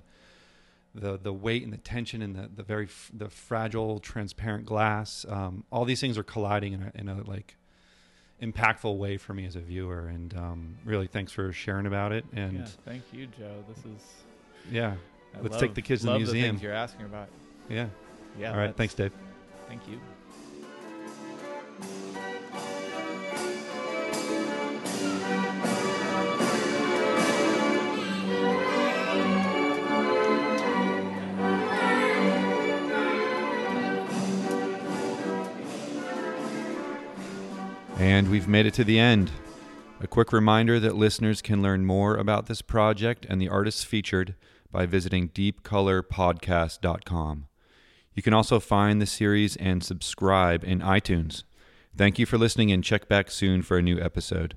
the, 0.96 1.18
the 1.18 1.34
weight 1.34 1.64
and 1.64 1.74
the 1.74 1.78
tension 1.78 2.22
and 2.22 2.36
the, 2.36 2.50
the 2.56 2.64
very, 2.64 2.86
f- 2.86 3.12
the 3.14 3.30
fragile, 3.30 4.00
transparent 4.00 4.66
glass. 4.66 5.26
Um, 5.28 5.64
all 5.72 5.86
these 5.86 6.00
things 6.02 6.18
are 6.18 6.24
colliding 6.24 6.74
in 6.74 6.82
a, 6.84 6.92
in 6.96 7.10
a 7.10 7.22
like 7.24 7.56
impactful 8.42 8.98
way 8.98 9.18
for 9.18 9.34
me 9.34 9.46
as 9.46 9.56
a 9.56 9.60
viewer. 9.60 10.08
And 10.08 10.34
um, 10.36 10.76
really, 10.86 11.08
thanks 11.08 11.32
for 11.32 11.52
sharing 11.52 11.86
about 11.86 12.12
it. 12.12 12.26
And 12.34 12.60
yeah, 12.60 12.66
thank 12.86 13.04
you, 13.12 13.28
Joe. 13.38 13.64
This 13.68 13.80
is. 13.80 14.02
yeah, 14.72 14.94
I 15.36 15.42
Let's 15.42 15.52
love- 15.54 15.62
take 15.62 15.74
the 15.74 15.82
kids 15.82 16.02
to 16.02 16.08
the 16.08 16.18
museum. 16.18 16.52
things 16.56 16.64
you're 16.64 16.74
asking 16.74 17.06
about. 17.06 17.28
yeah. 17.70 17.88
Yeah. 18.40 18.52
All 18.52 18.58
right. 18.58 18.76
Thanks, 18.76 18.94
Dave. 18.94 19.12
Thank 19.68 19.82
you. 19.90 20.00
And 38.02 38.30
we've 38.32 38.48
made 38.48 38.66
it 38.66 38.74
to 38.74 38.84
the 38.84 38.98
end. 38.98 39.30
A 40.00 40.08
quick 40.08 40.34
reminder 40.34 40.80
that 40.80 40.96
listeners 40.96 41.40
can 41.40 41.62
learn 41.62 41.86
more 41.86 42.18
about 42.18 42.48
this 42.48 42.64
project 42.64 43.28
and 43.30 43.40
the 43.40 43.48
artists 43.48 43.84
featured 43.84 44.34
by 44.72 44.88
visiting 44.88 45.30
deepcolorpodcast.com. 45.30 47.46
You 48.16 48.24
can 48.24 48.34
also 48.34 48.60
find 48.60 49.00
the 49.00 49.06
series 49.06 49.56
and 49.58 49.84
subscribe 49.84 50.64
in 50.64 50.80
iTunes. 50.80 51.44
Thank 51.96 52.18
you 52.18 52.26
for 52.26 52.40
listening 52.40 52.72
and 52.72 52.84
check 52.84 53.08
back 53.08 53.30
soon 53.30 53.62
for 53.62 53.78
a 53.78 53.84
new 53.84 54.02
episode. 54.02 54.56